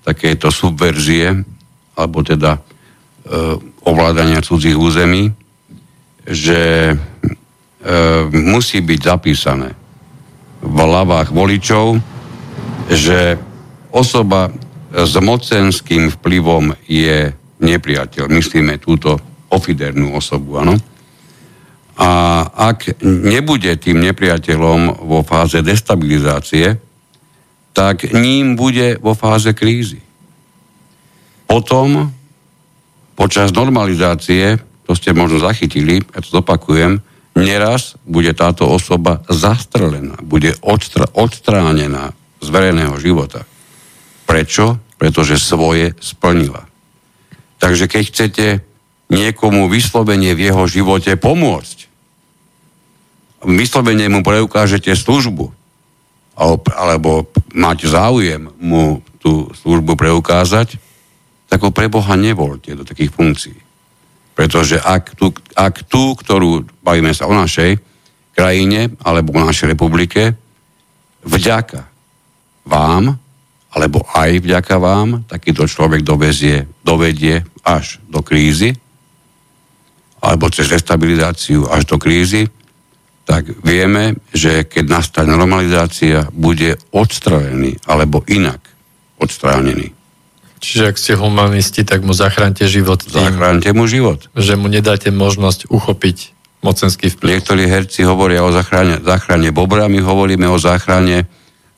takéto 0.00 0.48
subverzie, 0.48 1.44
alebo 1.92 2.24
teda 2.24 2.56
e, 2.56 2.60
ovládania 3.84 4.40
cudzích 4.40 4.80
území, 4.80 5.28
že 6.24 6.92
e, 6.92 6.94
musí 8.32 8.80
byť 8.80 9.00
zapísané 9.04 9.76
v 10.64 10.76
hlavách 10.80 11.36
voličov, 11.36 12.00
že 12.88 13.36
osoba 13.92 14.48
s 14.96 15.14
mocenským 15.20 16.08
vplyvom 16.16 16.72
je 16.88 17.28
nepriateľ. 17.60 18.32
Myslíme 18.32 18.80
túto 18.80 19.20
ofidernú 19.52 20.16
osobu, 20.16 20.64
áno. 20.64 20.80
A 21.96 22.44
ak 22.44 23.00
nebude 23.04 23.72
tým 23.80 24.04
nepriateľom 24.04 25.08
vo 25.08 25.24
fáze 25.24 25.64
destabilizácie, 25.64 26.76
tak 27.72 28.12
ním 28.12 28.56
bude 28.56 29.00
vo 29.00 29.16
fáze 29.16 29.52
krízy. 29.56 30.00
Potom, 31.48 32.12
počas 33.16 33.52
normalizácie, 33.52 34.60
to 34.84 34.92
ste 34.92 35.16
možno 35.16 35.40
zachytili, 35.40 36.04
ja 36.04 36.20
to 36.20 36.40
zopakujem, 36.40 37.00
neraz 37.36 37.96
bude 38.04 38.32
táto 38.36 38.68
osoba 38.68 39.24
zastrelená, 39.28 40.20
bude 40.20 40.56
odstra- 40.60 41.08
odstránená 41.16 42.12
z 42.44 42.48
verejného 42.52 42.96
života. 43.00 43.44
Prečo? 44.28 44.84
pretože 44.96 45.40
svoje 45.40 45.92
splnila. 46.00 46.64
Takže 47.60 47.88
keď 47.88 48.02
chcete 48.08 48.46
niekomu 49.12 49.68
vyslovene 49.70 50.34
v 50.34 50.50
jeho 50.50 50.64
živote 50.66 51.14
pomôcť, 51.16 51.85
vyslovene 53.46 54.10
mu 54.10 54.26
preukážete 54.26 54.90
službu, 54.98 55.54
alebo 56.74 57.30
máte 57.54 57.86
záujem 57.86 58.50
mu 58.58 59.00
tú 59.22 59.48
službu 59.54 59.94
preukázať, 59.94 60.76
tak 61.46 61.62
ho 61.62 61.70
pre 61.70 61.86
Boha 61.86 62.18
nevolte 62.18 62.74
do 62.74 62.82
takých 62.82 63.14
funkcií. 63.14 63.58
Pretože 64.36 64.76
ak 64.82 65.16
tú, 65.16 65.32
ak 65.56 65.86
tú, 65.88 66.12
ktorú 66.18 66.66
bavíme 66.84 67.14
sa 67.14 67.30
o 67.30 67.32
našej 67.32 67.80
krajine 68.36 68.92
alebo 69.00 69.32
o 69.32 69.46
našej 69.46 69.72
republike, 69.72 70.36
vďaka 71.24 71.88
vám 72.68 73.16
alebo 73.76 74.04
aj 74.16 74.40
vďaka 74.40 74.76
vám 74.80 75.08
takýto 75.28 75.68
človek 75.68 76.00
dovezie, 76.00 76.64
dovedie 76.80 77.44
až 77.60 78.00
do 78.08 78.24
krízy, 78.24 78.72
alebo 80.24 80.48
cez 80.48 80.72
destabilizáciu 80.72 81.68
až 81.68 81.84
do 81.84 82.00
krízy, 82.00 82.48
tak 83.26 83.50
vieme, 83.66 84.14
že 84.30 84.62
keď 84.62 84.84
nastane 84.86 85.34
normalizácia, 85.34 86.30
bude 86.30 86.78
odstránený 86.94 87.74
alebo 87.82 88.22
inak 88.30 88.62
odstránený. 89.18 89.90
Čiže 90.62 90.82
ak 90.88 90.96
ste 90.96 91.12
humanisti, 91.18 91.82
tak 91.82 92.06
mu 92.06 92.14
zachránte 92.14 92.64
život 92.70 93.02
tým, 93.02 93.18
Zachránte 93.18 93.74
mu 93.74 93.84
život. 93.90 94.30
Že 94.32 94.56
mu 94.56 94.70
nedáte 94.70 95.12
možnosť 95.12 95.68
uchopiť 95.68 96.32
mocenský 96.64 97.12
vplyv. 97.12 97.42
Niektorí 97.42 97.62
herci 97.66 98.06
hovoria 98.06 98.46
o 98.46 98.54
záchrane, 98.54 99.02
záchrane 99.02 99.50
bobra, 99.52 99.90
my 99.90 100.00
hovoríme 100.00 100.46
o 100.48 100.56
záchrane 100.56 101.28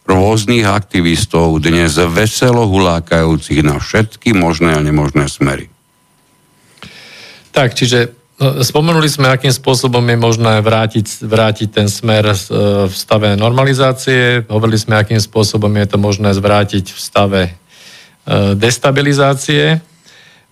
rôznych 0.08 0.64
aktivistov 0.64 1.60
dnes 1.60 1.96
veselo 1.96 2.64
hulákajúcich 2.64 3.60
na 3.60 3.76
všetky 3.76 4.32
možné 4.32 4.72
a 4.72 4.80
nemožné 4.80 5.28
smery. 5.28 5.68
Tak, 7.52 7.74
čiže 7.76 8.17
spomenuli 8.38 9.10
sme, 9.10 9.28
akým 9.30 9.50
spôsobom 9.50 10.02
je 10.02 10.16
možné 10.18 10.62
vrátiť, 10.62 11.26
vrátiť 11.26 11.68
ten 11.74 11.88
smer 11.90 12.30
e, 12.30 12.36
v 12.86 12.94
stave 12.94 13.34
normalizácie. 13.34 14.46
Hovorili 14.46 14.78
sme, 14.78 14.96
akým 14.98 15.18
spôsobom 15.18 15.70
je 15.74 15.86
to 15.90 15.98
možné 15.98 16.30
zvrátiť 16.34 16.84
v 16.94 16.98
stave 16.98 17.40
e, 17.46 17.52
destabilizácie. 18.54 19.82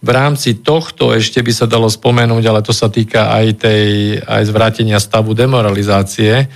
V 0.03 0.11
rámci 0.13 0.61
tohto 0.61 1.15
ešte 1.15 1.41
by 1.41 1.53
sa 1.55 1.67
dalo 1.71 1.87
spomenúť, 1.87 2.45
ale 2.47 2.61
to 2.61 2.75
sa 2.75 2.91
týka 2.91 3.33
aj, 3.33 3.65
tej, 3.65 4.19
aj 4.23 4.43
zvrátenia 4.51 5.01
stavu 5.01 5.33
demoralizácie, 5.33 6.51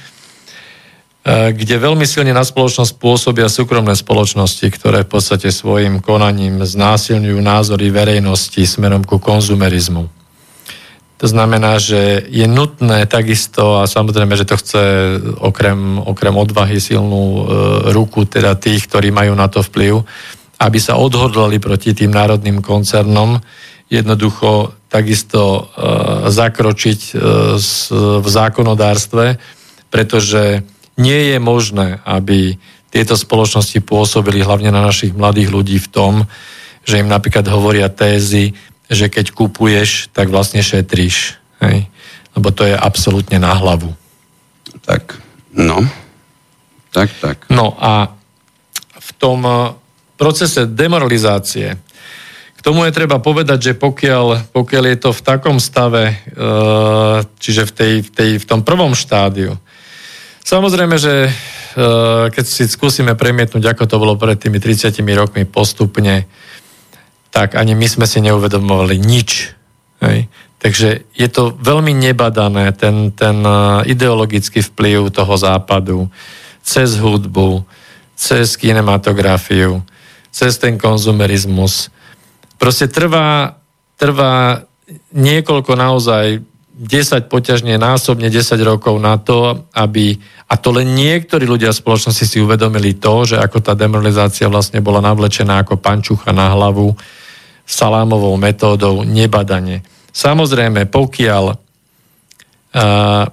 E, 1.21 1.53
kde 1.53 1.77
veľmi 1.77 2.09
silne 2.09 2.33
na 2.33 2.41
spoločnosť 2.41 2.97
pôsobia 2.97 3.53
súkromné 3.53 3.93
spoločnosti, 3.93 4.65
ktoré 4.73 5.05
v 5.05 5.21
podstate 5.21 5.53
svojim 5.53 6.01
konaním 6.01 6.65
znásilňujú 6.65 7.39
názory 7.45 7.93
verejnosti 7.93 8.65
smerom 8.65 9.05
ku 9.05 9.21
konzumerizmu. 9.21 10.20
To 11.21 11.29
znamená, 11.29 11.77
že 11.77 12.25
je 12.33 12.49
nutné 12.49 13.05
takisto, 13.05 13.77
a 13.77 13.85
samozrejme, 13.85 14.41
že 14.41 14.49
to 14.49 14.57
chce 14.57 14.83
okrem, 15.37 16.01
okrem 16.01 16.33
odvahy 16.33 16.81
silnú 16.81 17.25
e, 17.25 17.43
ruku 17.93 18.25
teda 18.25 18.57
tých, 18.57 18.89
ktorí 18.89 19.13
majú 19.13 19.37
na 19.37 19.45
to 19.53 19.61
vplyv, 19.61 20.01
aby 20.65 20.79
sa 20.81 20.97
odhodlali 20.97 21.61
proti 21.61 21.93
tým 21.93 22.09
národným 22.09 22.65
koncernom, 22.65 23.37
jednoducho 23.93 24.73
takisto 24.89 25.41
e, 25.45 25.63
zakročiť 26.33 27.01
e, 27.01 27.13
s, 27.61 27.93
v 27.93 28.25
zákonodárstve, 28.25 29.37
pretože 29.93 30.65
nie 30.97 31.37
je 31.37 31.39
možné, 31.39 32.01
aby 32.09 32.57
tieto 32.89 33.13
spoločnosti 33.13 33.77
pôsobili 33.85 34.41
hlavne 34.41 34.73
na 34.73 34.81
našich 34.89 35.13
mladých 35.13 35.53
ľudí 35.53 35.77
v 35.85 35.89
tom, 35.93 36.15
že 36.81 37.05
im 37.05 37.13
napríklad 37.13 37.45
hovoria 37.45 37.93
tézy, 37.93 38.57
že 38.91 39.07
keď 39.07 39.31
kupuješ, 39.31 40.11
tak 40.11 40.29
vlastne 40.29 40.61
šetríš. 40.61 41.39
Hej? 41.63 41.87
Lebo 42.35 42.51
to 42.51 42.67
je 42.67 42.75
absolútne 42.75 43.39
na 43.39 43.55
hlavu. 43.55 43.95
Tak, 44.83 45.17
no. 45.55 45.87
Tak, 46.91 47.09
tak. 47.23 47.37
No 47.47 47.79
a 47.79 48.11
v 48.99 49.11
tom 49.15 49.41
eh, 49.47 49.59
procese 50.19 50.67
demoralizácie, 50.67 51.79
k 52.59 52.61
tomu 52.61 52.85
je 52.85 52.93
treba 52.93 53.17
povedať, 53.23 53.73
že 53.73 53.79
pokiaľ, 53.79 54.53
pokiaľ 54.53 54.85
je 54.93 54.99
to 55.01 55.11
v 55.17 55.25
takom 55.25 55.57
stave, 55.63 56.13
eh, 56.13 57.17
čiže 57.39 57.63
v, 57.71 57.73
tej, 57.73 57.93
v, 58.03 58.11
tej, 58.11 58.31
v 58.43 58.45
tom 58.45 58.61
prvom 58.67 58.93
štádiu, 58.93 59.55
Samozrejme, 60.51 60.97
že 60.99 61.29
e, 61.29 61.33
keď 62.33 62.43
si 62.43 62.67
skúsime 62.67 63.15
premietnúť, 63.15 63.71
ako 63.71 63.85
to 63.87 63.97
bolo 64.03 64.19
pred 64.19 64.35
tými 64.35 64.59
30 64.59 64.99
rokmi 65.15 65.47
postupne, 65.47 66.27
tak 67.31 67.55
ani 67.55 67.79
my 67.79 67.87
sme 67.87 68.07
si 68.07 68.19
neuvedomovali 68.23 68.99
nič. 68.99 69.55
Hej. 70.03 70.27
Takže 70.61 71.09
je 71.17 71.29
to 71.33 71.57
veľmi 71.57 71.97
nebadané, 71.97 72.75
ten, 72.77 73.17
ten 73.17 73.41
e, 73.41 73.89
ideologický 73.89 74.61
vplyv 74.61 75.09
toho 75.09 75.35
západu 75.41 76.13
cez 76.61 77.01
hudbu, 77.01 77.65
cez 78.13 78.61
kinematografiu, 78.61 79.81
cez 80.29 80.61
ten 80.61 80.77
konzumerizmus. 80.77 81.89
Proste 82.61 82.93
trvá 82.93 83.61
trvá 84.01 84.65
niekoľko 85.13 85.73
naozaj 85.77 86.41
10 86.81 87.29
poťažne 87.29 87.77
násobne 87.77 88.33
10 88.33 88.57
rokov 88.65 88.97
na 88.97 89.21
to, 89.21 89.69
aby, 89.77 90.17
a 90.49 90.57
to 90.57 90.73
len 90.73 90.97
niektorí 90.97 91.45
ľudia 91.45 91.77
v 91.77 91.81
spoločnosti 91.85 92.25
si 92.25 92.41
uvedomili 92.41 92.97
to, 92.97 93.29
že 93.29 93.37
ako 93.37 93.61
tá 93.61 93.77
demoralizácia 93.77 94.49
vlastne 94.49 94.81
bola 94.81 95.05
navlečená 95.05 95.61
ako 95.61 95.77
pančucha 95.77 96.33
na 96.33 96.57
hlavu 96.57 96.97
salámovou 97.71 98.35
metódou 98.35 99.07
nebadane. 99.07 99.87
Samozrejme, 100.11 100.91
pokiaľ 100.91 101.45
uh, 101.55 103.25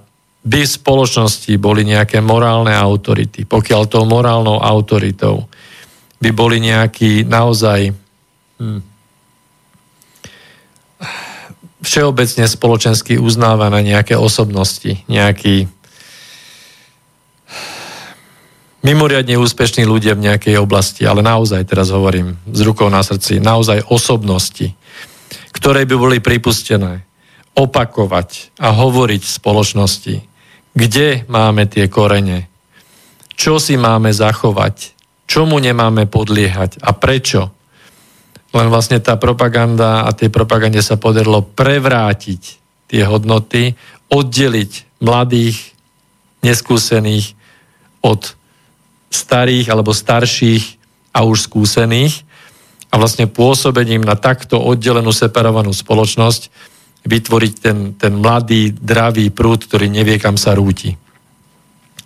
by 0.46 0.60
v 0.62 0.74
spoločnosti 0.78 1.50
boli 1.58 1.82
nejaké 1.82 2.22
morálne 2.22 2.70
autority, 2.70 3.42
pokiaľ 3.42 3.82
tou 3.90 4.06
morálnou 4.06 4.62
autoritou 4.62 5.50
by 6.22 6.30
boli 6.30 6.62
nejakí 6.62 7.26
naozaj 7.26 7.90
hm, 8.62 8.80
všeobecne 11.82 12.44
spoločensky 12.46 13.18
uznávané 13.18 13.86
nejaké 13.86 14.18
osobnosti, 14.18 15.02
nejakí 15.06 15.70
mimoriadne 18.82 19.38
úspešní 19.38 19.82
ľudia 19.84 20.14
v 20.14 20.30
nejakej 20.30 20.56
oblasti, 20.60 21.02
ale 21.02 21.24
naozaj 21.24 21.66
teraz 21.66 21.90
hovorím 21.90 22.38
z 22.46 22.60
rukou 22.62 22.86
na 22.86 23.02
srdci, 23.02 23.42
naozaj 23.42 23.90
osobnosti, 23.90 24.74
ktoré 25.50 25.82
by 25.88 25.94
boli 25.98 26.18
pripustené 26.22 27.02
opakovať 27.58 28.54
a 28.62 28.70
hovoriť 28.70 29.22
v 29.26 29.34
spoločnosti, 29.42 30.16
kde 30.78 31.26
máme 31.26 31.66
tie 31.66 31.90
korene, 31.90 32.46
čo 33.34 33.58
si 33.58 33.74
máme 33.74 34.14
zachovať, 34.14 34.94
čomu 35.26 35.58
nemáme 35.58 36.06
podliehať 36.06 36.78
a 36.78 36.94
prečo. 36.94 37.50
Len 38.54 38.70
vlastne 38.70 39.02
tá 39.02 39.18
propaganda 39.18 40.06
a 40.06 40.14
tej 40.14 40.30
propagande 40.30 40.80
sa 40.80 40.96
podarilo 40.96 41.42
prevrátiť 41.42 42.42
tie 42.88 43.02
hodnoty, 43.04 43.76
oddeliť 44.08 45.02
mladých, 45.04 45.76
neskúsených 46.40 47.36
od 48.00 48.37
starých 49.08 49.72
alebo 49.72 49.96
starších 49.96 50.78
a 51.12 51.24
už 51.24 51.48
skúsených 51.48 52.24
a 52.88 52.94
vlastne 52.96 53.28
pôsobením 53.28 54.00
na 54.00 54.16
takto 54.16 54.60
oddelenú, 54.60 55.12
separovanú 55.12 55.72
spoločnosť 55.72 56.48
vytvoriť 57.08 57.52
ten, 57.60 57.78
ten 57.96 58.12
mladý, 58.16 58.72
dravý 58.72 59.32
prúd, 59.32 59.64
ktorý 59.64 59.88
nevie, 59.88 60.20
kam 60.20 60.36
sa 60.36 60.52
rúti. 60.56 60.96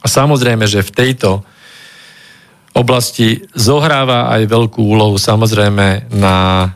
A 0.03 0.07
samozrejme, 0.11 0.67
že 0.67 0.83
v 0.83 0.95
tejto 0.95 1.47
oblasti 2.75 3.47
zohráva 3.55 4.33
aj 4.35 4.49
veľkú 4.49 4.81
úlohu 4.83 5.21
samozrejme 5.21 6.11
na 6.17 6.69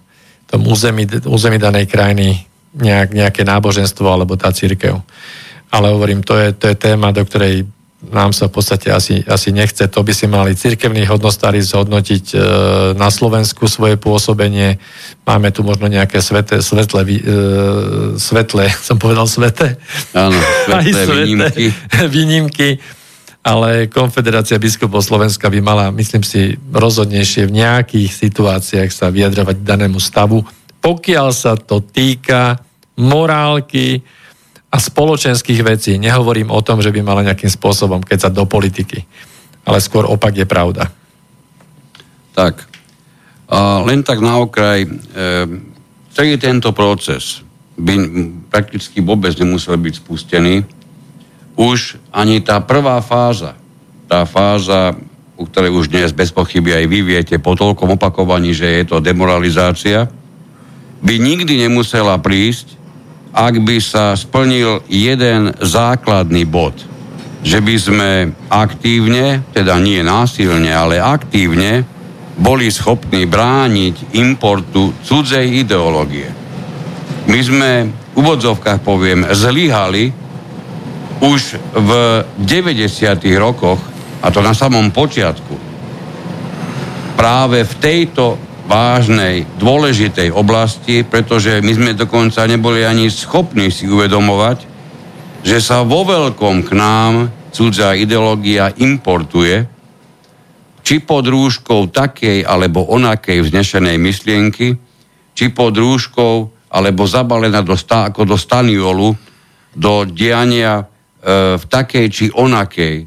tom 0.46 0.62
území, 0.68 1.08
území 1.26 1.58
danej 1.58 1.90
krajiny 1.90 2.46
nejak, 2.76 3.10
nejaké 3.10 3.42
náboženstvo 3.42 4.06
alebo 4.06 4.38
tá 4.38 4.52
církev. 4.52 5.00
Ale 5.72 5.90
hovorím, 5.90 6.22
to 6.22 6.38
je, 6.38 6.54
to 6.54 6.70
je 6.70 6.76
téma, 6.78 7.10
do 7.10 7.26
ktorej 7.26 7.66
nám 8.04 8.36
sa 8.36 8.52
v 8.52 8.60
podstate 8.60 8.92
asi, 8.92 9.24
asi 9.24 9.50
nechce. 9.56 9.88
To 9.88 10.04
by 10.04 10.12
si 10.12 10.28
mali 10.28 10.52
cirkevní 10.52 11.08
hodnostári 11.08 11.64
zhodnotiť 11.64 12.24
e, 12.32 12.36
na 12.92 13.08
Slovensku 13.08 13.64
svoje 13.66 13.96
pôsobenie. 13.96 14.76
Máme 15.24 15.48
tu 15.48 15.64
možno 15.64 15.88
nejaké 15.88 16.20
sveté, 16.20 16.60
svetle, 16.60 17.02
e, 17.02 17.20
svetle, 18.20 18.68
som 18.86 19.00
povedal 19.00 19.24
svete? 19.24 19.80
Áno, 20.12 20.36
svetlé 20.68 21.24
výnimky. 21.24 21.66
výnimky 22.16 22.70
ale 23.46 23.86
Konfederácia 23.86 24.58
biskupov 24.58 25.06
Slovenska 25.06 25.46
by 25.46 25.62
mala, 25.62 25.94
myslím 25.94 26.26
si, 26.26 26.58
rozhodnejšie 26.74 27.46
v 27.46 27.62
nejakých 27.62 28.10
situáciách 28.10 28.90
sa 28.90 29.06
vyjadrovať 29.06 29.62
danému 29.62 30.02
stavu, 30.02 30.42
pokiaľ 30.82 31.30
sa 31.30 31.54
to 31.54 31.78
týka 31.78 32.58
morálky 32.98 34.02
a 34.76 34.78
spoločenských 34.78 35.64
vecí. 35.64 35.96
Nehovorím 35.96 36.52
o 36.52 36.60
tom, 36.60 36.84
že 36.84 36.92
by 36.92 37.00
mala 37.00 37.24
nejakým 37.24 37.48
spôsobom 37.48 38.04
keď 38.04 38.28
sa 38.28 38.30
do 38.30 38.44
politiky, 38.44 39.08
ale 39.64 39.80
skôr 39.80 40.04
opak 40.04 40.36
je 40.36 40.44
pravda. 40.44 40.92
Tak, 42.36 42.68
a 43.48 43.80
len 43.88 44.04
tak 44.04 44.20
na 44.20 44.36
okraj, 44.36 44.84
e, 44.84 44.88
celý 46.12 46.36
tento 46.36 46.76
proces 46.76 47.40
by 47.80 47.94
prakticky 48.52 49.00
vôbec 49.00 49.32
nemusel 49.40 49.80
byť 49.80 49.94
spustený, 50.04 50.68
už 51.56 51.96
ani 52.12 52.44
tá 52.44 52.60
prvá 52.60 53.00
fáza, 53.00 53.56
tá 54.04 54.28
fáza, 54.28 54.92
u 55.40 55.48
ktorej 55.48 55.72
už 55.72 55.88
dnes 55.88 56.12
bez 56.12 56.28
pochyby 56.28 56.76
aj 56.76 56.84
vy 56.84 56.98
viete 57.00 57.36
po 57.40 57.56
toľkom 57.56 57.96
opakovaní, 57.96 58.52
že 58.52 58.68
je 58.80 58.84
to 58.84 59.00
demoralizácia, 59.00 60.08
by 61.00 61.14
nikdy 61.16 61.64
nemusela 61.64 62.20
prísť, 62.20 62.76
ak 63.36 63.60
by 63.60 63.76
sa 63.76 64.16
splnil 64.16 64.80
jeden 64.88 65.52
základný 65.60 66.48
bod. 66.48 66.72
Že 67.44 67.58
by 67.60 67.76
sme 67.76 68.10
aktívne, 68.48 69.44
teda 69.52 69.76
nie 69.76 70.00
násilne, 70.00 70.72
ale 70.72 70.96
aktívne, 70.96 71.84
boli 72.40 72.72
schopní 72.72 73.28
brániť 73.28 74.16
importu 74.16 74.96
cudzej 75.04 75.64
ideológie. 75.64 76.32
My 77.28 77.40
sme, 77.44 77.70
v 77.92 78.16
úvodzovkách 78.16 78.80
poviem, 78.80 79.28
zlyhali 79.28 80.12
už 81.20 81.60
v 81.76 81.90
90. 82.40 83.20
rokoch, 83.36 83.80
a 84.24 84.32
to 84.32 84.40
na 84.40 84.56
samom 84.56 84.88
počiatku, 84.92 85.56
práve 87.16 87.64
v 87.64 87.74
tejto 87.80 88.45
vážnej, 88.66 89.46
dôležitej 89.62 90.34
oblasti, 90.34 91.06
pretože 91.06 91.62
my 91.62 91.72
sme 91.72 91.90
dokonca 91.94 92.42
neboli 92.50 92.82
ani 92.82 93.06
schopní 93.06 93.70
si 93.70 93.86
uvedomovať, 93.86 94.58
že 95.46 95.62
sa 95.62 95.86
vo 95.86 96.02
veľkom 96.02 96.66
k 96.66 96.70
nám 96.74 97.30
cudzá 97.54 97.94
ideológia 97.94 98.74
importuje, 98.82 99.64
či 100.82 101.02
pod 101.02 101.26
rúškou 101.26 101.90
takej 101.90 102.46
alebo 102.46 102.82
onakej 102.90 103.42
vznešenej 103.42 103.96
myšlienky, 103.98 104.68
či 105.34 105.44
pod 105.54 105.74
rúškou 105.74 106.34
alebo 106.70 107.06
zabalená 107.06 107.62
do, 107.62 107.74
ako 107.78 108.22
do 108.22 108.36
staniolu, 108.38 109.14
do 109.74 109.92
diania 110.06 110.86
v 111.56 111.64
takej 111.66 112.06
či 112.10 112.24
onakej 112.30 113.06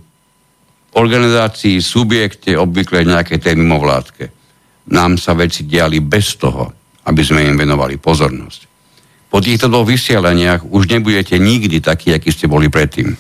organizácii, 0.96 1.80
subjekte, 1.80 2.58
obvykle 2.58 3.06
nejaké 3.06 3.40
tej 3.40 3.56
mimovládke. 3.56 4.39
Nám 4.90 5.22
sa 5.22 5.38
veci 5.38 5.66
diali 5.70 6.02
bez 6.02 6.38
toho, 6.42 6.70
aby 7.06 7.22
sme 7.22 7.46
im 7.46 7.58
venovali 7.58 8.02
pozornosť. 8.02 8.70
Po 9.30 9.38
týchto 9.38 9.70
dvoch 9.70 9.86
vysielaniach 9.86 10.66
už 10.66 10.90
nebudete 10.90 11.38
nikdy 11.38 11.82
takí, 11.86 12.10
akí 12.10 12.34
ste 12.34 12.50
boli 12.50 12.66
predtým. 12.74 13.14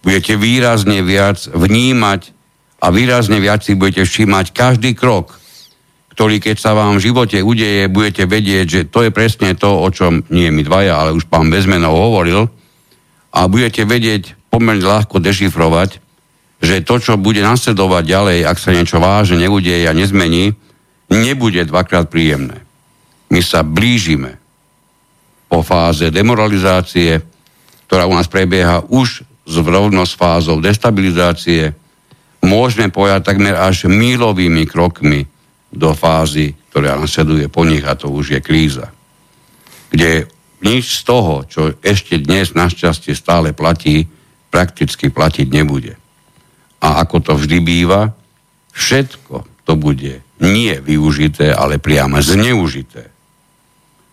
Budete 0.00 0.40
výrazne 0.40 1.04
viac 1.04 1.44
vnímať 1.52 2.20
a 2.80 2.88
výrazne 2.88 3.38
viac 3.38 3.60
si 3.60 3.76
budete 3.76 4.08
všímať 4.08 4.56
každý 4.56 4.96
krok, 4.96 5.36
ktorý 6.16 6.40
keď 6.40 6.56
sa 6.56 6.72
vám 6.72 6.96
v 6.96 7.04
živote 7.08 7.38
udeje, 7.44 7.88
budete 7.92 8.24
vedieť, 8.24 8.66
že 8.68 8.80
to 8.88 9.04
je 9.06 9.10
presne 9.12 9.52
to, 9.56 9.68
o 9.68 9.88
čom 9.92 10.24
nie 10.32 10.48
my 10.48 10.64
dvaja, 10.64 10.96
ale 10.96 11.16
už 11.16 11.28
pán 11.28 11.52
Bezmenov 11.52 11.96
hovoril, 11.96 12.48
a 13.32 13.48
budete 13.48 13.88
vedieť 13.88 14.36
pomerne 14.52 14.84
ľahko 14.84 15.16
dešifrovať, 15.24 16.04
že 16.62 16.84
to, 16.84 17.00
čo 17.00 17.16
bude 17.16 17.40
nasledovať 17.40 18.04
ďalej, 18.04 18.38
ak 18.44 18.60
sa 18.60 18.76
niečo 18.76 19.00
vážne 19.00 19.40
neudeje 19.40 19.88
a 19.88 19.96
nezmení, 19.96 20.52
nebude 21.12 21.60
dvakrát 21.68 22.08
príjemné. 22.08 22.64
My 23.28 23.44
sa 23.44 23.60
blížime 23.60 24.40
po 25.52 25.60
fáze 25.60 26.08
demoralizácie, 26.08 27.20
ktorá 27.84 28.08
u 28.08 28.16
nás 28.16 28.24
prebieha 28.24 28.80
už 28.88 29.20
s 29.44 29.54
rovno 29.60 30.08
s 30.08 30.16
fázou 30.16 30.64
destabilizácie, 30.64 31.76
môžeme 32.40 32.88
pojať 32.88 33.20
takmer 33.20 33.54
až 33.60 33.84
mílovými 33.84 34.64
krokmi 34.64 35.28
do 35.68 35.92
fázy, 35.92 36.56
ktorá 36.72 36.96
nasleduje 36.96 37.52
po 37.52 37.68
nich 37.68 37.84
a 37.84 37.92
to 37.92 38.08
už 38.08 38.38
je 38.38 38.40
kríza. 38.40 38.88
Kde 39.92 40.24
nič 40.64 41.00
z 41.00 41.00
toho, 41.04 41.44
čo 41.44 41.76
ešte 41.84 42.16
dnes 42.22 42.56
našťastie 42.56 43.12
stále 43.12 43.52
platí, 43.52 44.08
prakticky 44.48 45.12
platiť 45.12 45.48
nebude. 45.52 45.96
A 46.80 47.02
ako 47.04 47.20
to 47.20 47.32
vždy 47.36 47.60
býva, 47.60 48.12
všetko 48.72 49.44
to 49.68 49.72
bude 49.76 50.20
nie 50.42 50.74
využité, 50.82 51.54
ale 51.54 51.78
priamo 51.78 52.18
zneužité. 52.18 53.08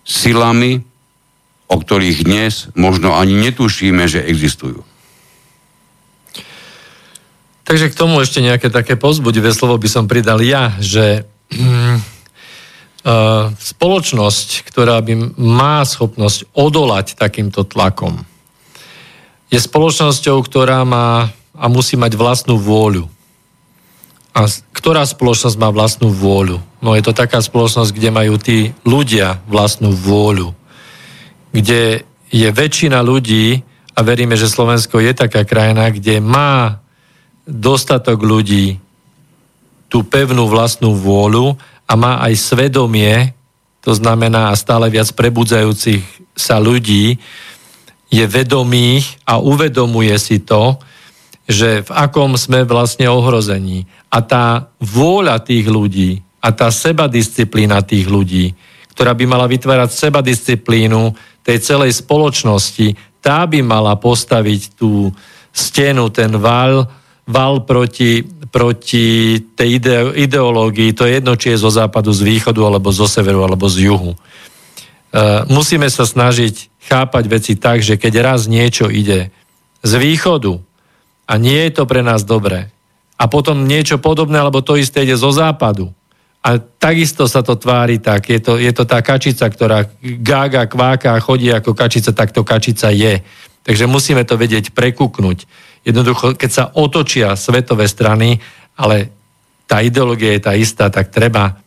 Silami, 0.05 0.85
o 1.69 1.75
ktorých 1.77 2.25
dnes 2.25 2.69
možno 2.77 3.17
ani 3.17 3.37
netušíme, 3.37 4.05
že 4.05 4.25
existujú. 4.25 4.81
Takže 7.67 7.93
k 7.93 7.99
tomu 7.99 8.17
ešte 8.25 8.41
nejaké 8.41 8.73
také 8.73 8.97
pozbudivé 8.97 9.53
slovo 9.53 9.77
by 9.77 9.89
som 9.89 10.09
pridal 10.09 10.41
ja, 10.41 10.73
že 10.81 11.29
spoločnosť, 13.57 14.65
ktorá 14.65 14.97
by 15.05 15.37
má 15.37 15.85
schopnosť 15.85 16.49
odolať 16.57 17.13
takýmto 17.13 17.61
tlakom, 17.65 18.25
je 19.49 19.57
spoločnosťou, 19.61 20.41
ktorá 20.45 20.81
má 20.85 21.29
a 21.59 21.65
musí 21.67 21.99
mať 21.99 22.15
vlastnú 22.15 22.55
vôľu. 22.55 23.11
A 24.39 24.47
ktorá 24.71 25.03
spoločnosť 25.03 25.59
má 25.59 25.67
vlastnú 25.67 26.15
vôľu? 26.15 26.63
No 26.79 26.95
je 26.95 27.03
to 27.03 27.11
taká 27.11 27.43
spoločnosť, 27.43 27.91
kde 27.91 28.09
majú 28.15 28.39
tí 28.39 28.71
ľudia 28.87 29.43
vlastnú 29.51 29.91
vôľu. 29.91 30.55
kde 31.49 32.05
je 32.29 32.45
väčšina 32.45 33.01
ľudí, 33.01 33.65
a 33.97 34.05
veríme, 34.05 34.39
že 34.39 34.47
Slovensko 34.47 35.03
je 35.03 35.11
taká 35.11 35.43
krajina, 35.43 35.91
kde 35.91 36.23
má 36.23 36.79
dostatok 37.43 38.23
ľudí 38.23 38.79
tú 39.91 40.07
pevnú 40.07 40.47
vlastnú 40.47 40.95
vôľu 40.95 41.59
a 41.83 41.99
má 41.99 42.23
aj 42.23 42.37
svedomie, 42.39 43.35
to 43.83 43.91
znamená 43.91 44.55
stále 44.55 44.87
viac 44.87 45.11
prebudzajúcich 45.11 46.05
sa 46.31 46.61
ľudí, 46.63 47.19
je 48.07 48.23
vedomých 48.23 49.19
a 49.27 49.41
uvedomuje 49.43 50.15
si 50.15 50.39
to, 50.39 50.79
že 51.49 51.81
v 51.81 51.89
akom 51.89 52.37
sme 52.37 52.61
vlastne 52.61 53.09
ohrození. 53.09 53.89
A 54.13 54.21
tá 54.21 54.69
vôľa 54.77 55.41
tých 55.41 55.65
ľudí 55.65 56.21
a 56.45 56.53
tá 56.53 56.69
sebadisciplína 56.69 57.81
tých 57.81 58.05
ľudí, 58.05 58.53
ktorá 58.93 59.17
by 59.17 59.25
mala 59.25 59.49
vytvárať 59.49 59.89
sebadisciplínu 59.89 61.17
tej 61.41 61.57
celej 61.57 62.05
spoločnosti, 62.05 62.93
tá 63.17 63.49
by 63.49 63.65
mala 63.65 63.97
postaviť 63.97 64.77
tú 64.77 65.09
stenu, 65.49 66.13
ten 66.13 66.37
val, 66.37 66.85
val 67.25 67.65
proti, 67.65 68.21
proti 68.53 69.41
tej 69.57 69.81
ide, 69.81 69.97
ideológii, 70.29 70.93
to 70.93 71.09
je 71.09 71.17
jedno, 71.17 71.33
či 71.33 71.57
je 71.57 71.65
zo 71.65 71.73
západu, 71.73 72.13
z 72.13 72.29
východu, 72.29 72.61
alebo 72.61 72.93
zo 72.93 73.09
severu, 73.09 73.41
alebo 73.41 73.65
z 73.65 73.89
juhu. 73.89 74.13
E, 74.13 74.17
musíme 75.49 75.89
sa 75.89 76.05
snažiť 76.05 76.85
chápať 76.85 77.23
veci 77.25 77.53
tak, 77.57 77.81
že 77.81 77.97
keď 77.97 78.13
raz 78.21 78.45
niečo 78.45 78.87
ide 78.87 79.33
z 79.81 79.91
východu 79.97 80.68
a 81.29 81.37
nie 81.37 81.69
je 81.69 81.71
to 81.77 81.83
pre 81.85 82.01
nás 82.01 82.25
dobré, 82.25 82.73
a 83.19 83.29
potom 83.29 83.69
niečo 83.69 84.01
podobné, 84.01 84.41
alebo 84.41 84.65
to 84.65 84.79
isté 84.79 85.05
ide 85.05 85.13
zo 85.13 85.29
západu, 85.29 85.93
a 86.39 86.55
takisto 86.55 87.27
sa 87.27 87.43
to 87.43 87.59
tvári 87.59 87.99
tak. 87.99 88.31
Je 88.31 88.39
to, 88.39 88.55
je 88.55 88.71
to 88.71 88.87
tá 88.87 89.03
kačica, 89.03 89.43
ktorá 89.51 89.83
gága, 90.23 90.71
kváka 90.71 91.11
a 91.11 91.23
chodí 91.23 91.51
ako 91.51 91.75
kačica, 91.75 92.15
tak 92.15 92.31
to 92.31 92.47
kačica 92.47 92.87
je. 92.95 93.19
Takže 93.67 93.91
musíme 93.91 94.23
to 94.23 94.39
vedieť 94.39 94.71
prekúknuť. 94.71 95.37
Jednoducho, 95.83 96.39
keď 96.39 96.51
sa 96.51 96.63
otočia 96.71 97.35
svetové 97.35 97.91
strany, 97.91 98.39
ale 98.79 99.11
tá 99.67 99.83
ideológia 99.83 100.31
je 100.31 100.41
tá 100.41 100.53
istá, 100.55 100.87
tak 100.87 101.11
treba 101.11 101.59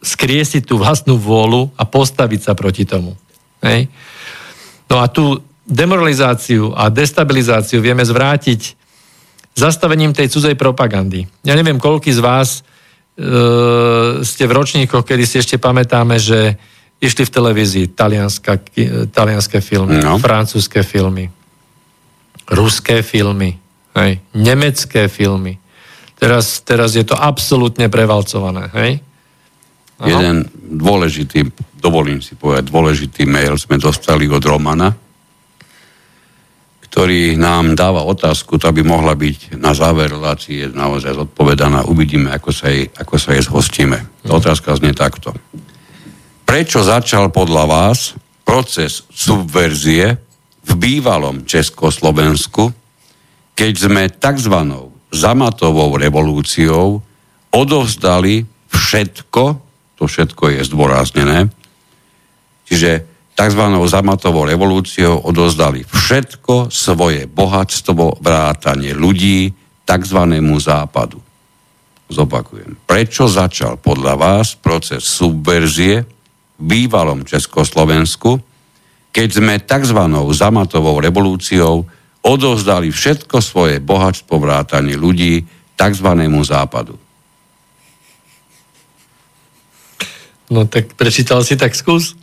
skriesiť 0.00 0.64
tú 0.64 0.80
vlastnú 0.80 1.20
vôľu 1.20 1.76
a 1.76 1.84
postaviť 1.84 2.40
sa 2.48 2.52
proti 2.56 2.88
tomu. 2.88 3.12
Hej? 3.60 3.92
No 4.88 5.04
a 5.04 5.06
tú 5.12 5.44
demoralizáciu 5.66 6.70
a 6.72 6.86
destabilizáciu 6.88 7.82
vieme 7.82 8.06
zvrátiť 8.06 8.78
zastavením 9.58 10.14
tej 10.14 10.30
cudzej 10.30 10.54
propagandy. 10.54 11.26
Ja 11.42 11.58
neviem, 11.58 11.82
koľký 11.82 12.14
z 12.14 12.20
vás 12.22 12.62
uh, 12.62 14.22
ste 14.22 14.44
v 14.46 14.52
ročníkoch, 14.54 15.02
kedy 15.02 15.24
si 15.26 15.42
ešte 15.42 15.58
pamätáme, 15.58 16.22
že 16.22 16.54
išli 17.02 17.28
v 17.28 17.34
televízii 17.34 17.86
talianské 19.12 19.58
filmy, 19.60 20.00
no. 20.00 20.16
francúzske 20.16 20.80
filmy, 20.80 21.28
ruské 22.48 23.04
filmy, 23.04 23.58
hej, 23.98 24.22
nemecké 24.32 25.10
filmy. 25.12 25.60
Teraz, 26.16 26.64
teraz 26.64 26.96
je 26.96 27.04
to 27.04 27.12
absolútne 27.12 27.92
prevalcované. 27.92 28.72
Hej? 28.72 29.04
Jeden 30.00 30.48
dôležitý, 30.56 31.52
dovolím 31.76 32.24
si 32.24 32.32
povedať, 32.36 32.72
dôležitý 32.72 33.28
mail 33.28 33.60
sme 33.60 33.76
dostali 33.76 34.24
od 34.28 34.40
Romana, 34.40 34.96
ktorý 36.96 37.36
nám 37.36 37.76
dáva 37.76 38.08
otázku, 38.08 38.56
tá 38.56 38.72
by 38.72 38.80
mohla 38.80 39.12
byť 39.12 39.60
na 39.60 39.76
záver 39.76 40.16
relácie 40.16 40.64
naozaj 40.72 41.12
zodpovedaná. 41.12 41.84
Uvidíme, 41.92 42.32
ako 42.32 42.48
sa 42.48 42.72
jej, 42.72 42.88
ako 42.88 43.20
sa 43.20 43.36
jej 43.36 43.44
zhostíme. 43.44 44.00
Tá 44.24 44.32
mhm. 44.32 44.40
otázka 44.40 44.80
znie 44.80 44.96
takto. 44.96 45.36
Prečo 46.48 46.80
začal 46.80 47.28
podľa 47.28 47.68
vás 47.68 48.16
proces 48.48 49.04
subverzie 49.12 50.16
v 50.64 50.72
bývalom 50.72 51.44
Československu, 51.44 52.72
keď 53.52 53.72
sme 53.76 54.08
tzv. 54.08 54.56
zamatovou 55.12 56.00
revolúciou 56.00 57.04
odovzdali 57.52 58.48
všetko, 58.72 59.44
to 60.00 60.08
všetko 60.08 60.44
je 60.48 60.60
zdôraznené, 60.64 61.52
čiže 62.64 63.04
tzv. 63.36 63.62
zamatovou 63.84 64.48
revolúciou 64.48 65.20
odozdali 65.28 65.84
všetko 65.84 66.72
svoje 66.72 67.28
bohatstvo, 67.28 68.24
vrátanie 68.24 68.96
ľudí 68.96 69.52
tzv. 69.84 70.20
západu. 70.58 71.20
Zopakujem. 72.08 72.80
Prečo 72.88 73.28
začal 73.28 73.76
podľa 73.76 74.14
vás 74.16 74.56
proces 74.56 75.04
subverzie 75.04 76.06
v 76.56 76.62
bývalom 76.64 77.28
Československu, 77.28 78.40
keď 79.12 79.28
sme 79.28 79.54
tzv. 79.60 80.00
zamatovou 80.32 80.96
revolúciou 81.04 81.84
odozdali 82.24 82.90
všetko 82.90 83.38
svoje 83.38 83.78
bohatstvo, 83.78 84.34
vrátanie 84.40 84.96
ľudí 84.96 85.44
tzv. 85.76 86.08
západu? 86.42 86.96
No 90.46 90.62
tak 90.66 90.94
prečítal 90.94 91.42
si, 91.42 91.58
tak 91.58 91.74
skús. 91.74 92.14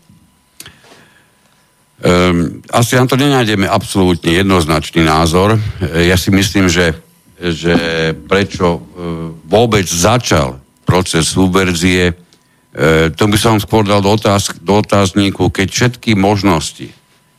Um, 2.04 2.60
asi 2.68 3.00
na 3.00 3.08
to 3.08 3.16
nenájdeme 3.16 3.64
absolútne 3.64 4.36
jednoznačný 4.36 5.08
názor. 5.08 5.56
E, 5.56 6.12
ja 6.12 6.20
si 6.20 6.36
myslím, 6.36 6.68
že, 6.68 7.00
že 7.40 7.76
prečo 8.28 8.68
uh, 8.76 8.82
vôbec 9.48 9.88
začal 9.88 10.60
proces 10.84 11.32
subverzie, 11.32 12.12
uh, 12.12 13.08
to 13.16 13.24
by 13.32 13.40
som 13.40 13.56
skôr 13.56 13.88
dal 13.88 14.04
do, 14.04 14.12
otáz, 14.12 14.52
do 14.60 14.84
otázníku, 14.84 15.48
keď 15.48 15.68
všetky 15.72 16.12
možnosti 16.20 16.92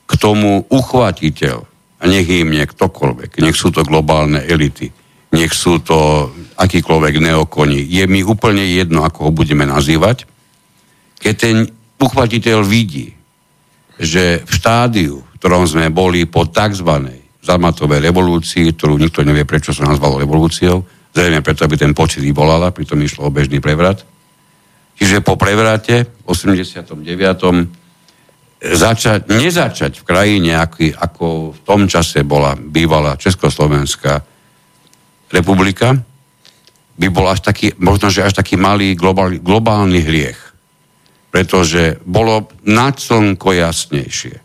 k 0.08 0.12
tomu 0.16 0.64
uchvatiteľ, 0.72 1.68
a 2.00 2.04
nech 2.08 2.28
im 2.28 2.52
je 2.52 2.64
ktokoľvek, 2.64 3.40
nech 3.40 3.56
sú 3.56 3.72
to 3.72 3.84
globálne 3.84 4.40
elity, 4.44 4.92
nech 5.32 5.52
sú 5.56 5.80
to 5.80 6.28
akýkoľvek 6.56 7.20
neokoni, 7.20 7.80
je 7.84 8.04
mi 8.08 8.20
úplne 8.20 8.64
jedno, 8.64 9.04
ako 9.08 9.28
ho 9.28 9.30
budeme 9.32 9.64
nazývať, 9.68 10.28
keď 11.20 11.34
ten 11.36 11.56
uchvatiteľ 11.96 12.60
vidí, 12.60 13.13
že 13.98 14.42
v 14.42 14.50
štádiu, 14.50 15.22
v 15.22 15.36
ktorom 15.38 15.64
sme 15.68 15.90
boli 15.90 16.26
po 16.26 16.46
tzv. 16.48 16.90
zamatovej 17.44 18.00
revolúcii, 18.02 18.74
ktorú 18.74 18.98
nikto 18.98 19.22
nevie, 19.22 19.46
prečo 19.46 19.70
sa 19.70 19.86
nazvalo 19.86 20.18
revolúciou, 20.18 20.82
zrejme 21.14 21.46
preto, 21.46 21.62
aby 21.62 21.78
ten 21.78 21.94
počet 21.94 22.26
vyvolala, 22.26 22.74
pritom 22.74 22.98
išlo 22.98 23.30
o 23.30 23.34
bežný 23.34 23.62
prevrat. 23.62 24.02
Čiže 24.98 25.22
po 25.22 25.38
prevrate 25.38 26.06
v 26.06 26.26
89. 26.26 26.94
Začať, 28.64 29.28
nezačať 29.28 30.00
v 30.00 30.04
krajine, 30.08 30.56
aký, 30.56 30.88
ako 30.88 31.52
v 31.52 31.60
tom 31.68 31.84
čase 31.84 32.24
bola 32.24 32.56
bývalá 32.56 33.20
Československá 33.20 34.24
republika, 35.28 35.92
by 36.94 37.06
bol 37.10 37.26
až 37.28 37.44
taký, 37.44 37.74
možno, 37.76 38.08
že 38.08 38.24
až 38.24 38.38
taký 38.38 38.56
malý 38.56 38.94
globálny, 38.96 39.42
globálny 39.42 40.00
hriech 40.00 40.43
pretože 41.34 41.98
bolo 42.06 42.46
nad 42.62 42.94
slnko 42.94 43.58
jasnejšie, 43.58 44.38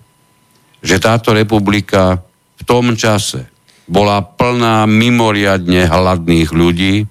že 0.81 0.95
táto 0.97 1.37
republika 1.37 2.17
v 2.57 2.63
tom 2.65 2.97
čase 2.97 3.45
bola 3.85 4.25
plná 4.25 4.89
mimoriadne 4.89 5.85
hladných 5.85 6.49
ľudí, 6.49 7.05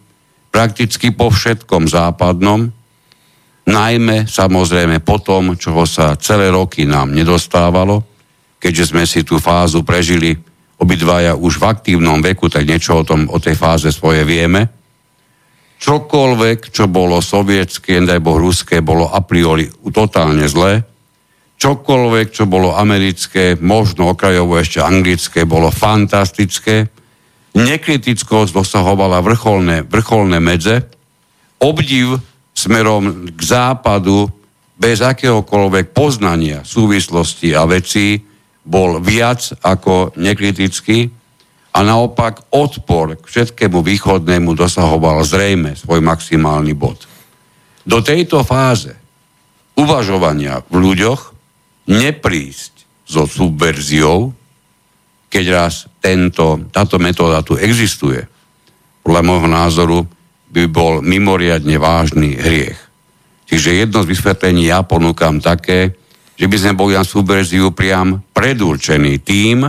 prakticky 0.50 1.14
po 1.14 1.30
všetkom 1.30 1.86
západnom, 1.86 2.74
najmä 3.70 4.26
samozrejme 4.26 4.98
po 4.98 5.22
tom, 5.22 5.54
čoho 5.54 5.86
sa 5.86 6.18
celé 6.18 6.50
roky 6.50 6.82
nám 6.82 7.14
nedostávalo, 7.14 8.02
keďže 8.58 8.84
sme 8.90 9.06
si 9.06 9.22
tú 9.22 9.38
fázu 9.38 9.86
prežili 9.86 10.34
obidvaja 10.82 11.38
už 11.38 11.62
v 11.62 11.70
aktívnom 11.70 12.18
veku, 12.18 12.50
tak 12.50 12.66
niečo 12.66 12.98
o, 12.98 13.06
tom, 13.06 13.30
o 13.30 13.38
tej 13.38 13.54
fáze 13.54 13.94
svoje 13.94 14.26
vieme 14.26 14.77
čokoľvek, 15.78 16.74
čo 16.74 16.90
bolo 16.90 17.22
sovietské, 17.22 18.02
nedaj 18.02 18.20
Boh 18.22 18.38
ruské, 18.38 18.82
bolo 18.82 19.08
a 19.10 19.22
priori 19.22 19.70
totálne 19.94 20.44
zlé. 20.50 20.82
Čokoľvek, 21.58 22.26
čo 22.30 22.44
bolo 22.46 22.74
americké, 22.74 23.58
možno 23.58 24.14
okrajovo 24.14 24.58
ešte 24.58 24.78
anglické, 24.78 25.42
bolo 25.42 25.74
fantastické. 25.74 26.86
Nekritickosť 27.58 28.54
dosahovala 28.54 29.18
vrcholné, 29.22 29.82
vrcholné 29.82 30.38
medze. 30.38 30.86
Obdiv 31.58 32.22
smerom 32.54 33.34
k 33.34 33.40
západu 33.42 34.30
bez 34.78 35.02
akéhokoľvek 35.02 35.90
poznania 35.90 36.62
súvislosti 36.62 37.50
a 37.58 37.66
vecí 37.66 38.22
bol 38.62 39.02
viac 39.02 39.58
ako 39.66 40.14
nekritický 40.14 41.17
a 41.72 41.78
naopak 41.84 42.48
odpor 42.50 43.18
k 43.20 43.24
všetkému 43.24 43.84
východnému 43.84 44.56
dosahoval 44.56 45.22
zrejme 45.22 45.76
svoj 45.76 46.00
maximálny 46.02 46.72
bod. 46.74 47.04
Do 47.88 48.04
tejto 48.04 48.44
fáze 48.44 48.92
uvažovania 49.78 50.64
v 50.68 50.76
ľuďoch 50.82 51.20
neprísť 51.88 52.72
so 53.08 53.24
subverziou, 53.24 54.34
keď 55.32 55.44
raz 55.48 55.88
tento, 56.02 56.68
táto 56.68 57.00
metóda 57.00 57.40
tu 57.40 57.56
existuje, 57.56 58.20
podľa 59.00 59.22
môjho 59.24 59.48
názoru 59.48 59.98
by 60.52 60.68
bol 60.68 61.00
mimoriadne 61.00 61.80
vážny 61.80 62.36
hriech. 62.36 62.76
Čiže 63.48 63.88
jedno 63.88 64.04
z 64.04 64.10
vysvetlení 64.12 64.68
ja 64.68 64.84
ponúkam 64.84 65.40
také, 65.40 65.96
že 66.36 66.44
by 66.44 66.56
sme 66.60 66.72
boli 66.76 66.92
na 66.92 67.04
subverziu 67.04 67.72
priam 67.72 68.20
predurčení 68.36 69.24
tým, 69.24 69.64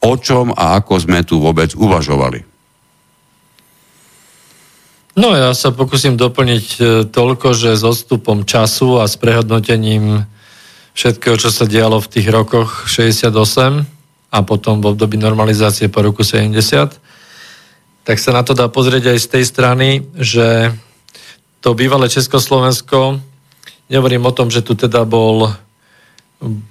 o 0.00 0.12
čom 0.16 0.52
a 0.56 0.80
ako 0.80 0.92
sme 1.00 1.20
tu 1.22 1.38
vôbec 1.40 1.76
uvažovali. 1.76 2.48
No 5.18 5.36
ja 5.36 5.52
sa 5.52 5.74
pokúsim 5.74 6.16
doplniť 6.16 6.66
e, 6.78 6.80
toľko, 7.10 7.52
že 7.52 7.76
s 7.76 7.82
odstupom 7.84 8.46
času 8.46 9.02
a 9.02 9.10
s 9.10 9.18
prehodnotením 9.20 10.24
všetkého, 10.94 11.36
čo 11.36 11.50
sa 11.52 11.66
dialo 11.66 12.00
v 12.00 12.10
tých 12.10 12.30
rokoch 12.30 12.86
68 12.88 13.28
a 14.30 14.38
potom 14.46 14.78
v 14.78 14.94
období 14.94 15.18
normalizácie 15.18 15.90
po 15.90 16.06
roku 16.06 16.22
70, 16.22 16.96
tak 18.06 18.16
sa 18.16 18.30
na 18.32 18.46
to 18.46 18.54
dá 18.54 18.70
pozrieť 18.70 19.12
aj 19.12 19.18
z 19.18 19.28
tej 19.28 19.44
strany, 19.44 19.88
že 20.14 20.72
to 21.60 21.76
bývalé 21.76 22.08
Československo, 22.08 23.20
nehovorím 23.90 24.24
o 24.24 24.32
tom, 24.32 24.48
že 24.48 24.62
tu 24.64 24.78
teda 24.78 25.04
bol 25.04 25.52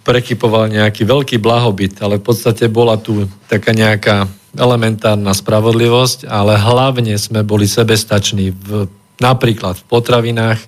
prekypoval 0.01 0.73
nejaký 0.73 1.05
veľký 1.05 1.37
blahobyt, 1.37 2.01
ale 2.01 2.17
v 2.17 2.25
podstate 2.25 2.65
bola 2.65 2.97
tu 2.97 3.29
taká 3.45 3.69
nejaká 3.69 4.25
elementárna 4.57 5.29
spravodlivosť, 5.29 6.25
ale 6.25 6.57
hlavne 6.57 7.13
sme 7.21 7.45
boli 7.45 7.69
sebestační 7.69 8.49
v, 8.49 8.89
napríklad 9.21 9.77
v 9.77 9.85
potravinách. 9.85 10.57
E, 10.57 10.67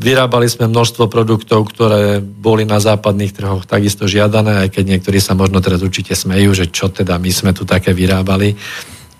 vyrábali 0.00 0.48
sme 0.48 0.64
množstvo 0.72 1.12
produktov, 1.12 1.68
ktoré 1.68 2.24
boli 2.24 2.64
na 2.64 2.80
západných 2.80 3.36
trhoch 3.36 3.68
takisto 3.68 4.08
žiadané, 4.08 4.64
aj 4.64 4.68
keď 4.72 4.84
niektorí 4.96 5.20
sa 5.20 5.36
možno 5.36 5.60
teraz 5.60 5.84
určite 5.84 6.16
smejú, 6.16 6.56
že 6.56 6.72
čo 6.72 6.88
teda 6.88 7.20
my 7.20 7.28
sme 7.28 7.52
tu 7.52 7.68
také 7.68 7.92
vyrábali. 7.92 8.56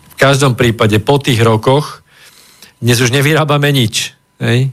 V 0.09 0.17
každom 0.17 0.57
prípade 0.57 0.97
po 1.05 1.21
tých 1.21 1.45
rokoch 1.45 2.01
dnes 2.81 2.97
už 2.97 3.13
nevyrábame 3.13 3.69
nič. 3.77 4.17
Hej? 4.41 4.73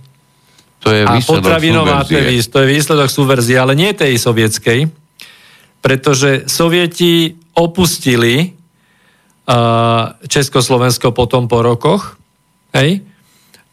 To 0.83 0.93
je 0.93 1.01
a 1.01 1.17
potravinová 1.23 2.03
tevis, 2.03 2.45
to 2.51 2.61
je 2.61 2.73
výsledok 2.75 3.09
subverzie, 3.09 3.57
ale 3.57 3.73
nie 3.73 3.95
tej 3.95 4.21
sovietskej, 4.21 4.85
pretože 5.81 6.45
sovieti 6.45 7.41
opustili 7.57 8.53
uh, 9.47 10.13
Československo 10.29 11.09
potom 11.09 11.49
po 11.49 11.65
rokoch, 11.65 12.21
hej, 12.75 13.01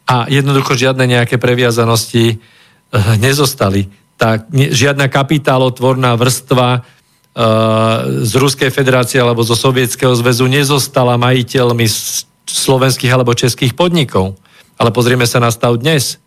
a 0.09 0.25
jednoducho 0.25 0.73
žiadne 0.73 1.05
nejaké 1.05 1.37
previazanosti 1.37 2.37
uh, 2.37 3.13
nezostali. 3.21 3.93
Tak 4.17 4.49
ne, 4.49 4.73
žiadna 4.73 5.05
kapitálotvorná 5.05 6.17
vrstva 6.17 6.81
uh, 6.81 6.83
z 8.25 8.33
Ruskej 8.33 8.73
federácie 8.73 9.21
alebo 9.21 9.45
zo 9.45 9.53
Sovietskeho 9.53 10.17
zväzu 10.17 10.49
nezostala 10.49 11.19
majiteľmi 11.21 11.85
slovenských 12.49 13.11
alebo 13.13 13.37
českých 13.37 13.77
podnikov. 13.77 14.33
Ale 14.81 14.89
pozrieme 14.89 15.29
sa 15.29 15.37
na 15.37 15.53
stav 15.53 15.77
dnes 15.77 16.22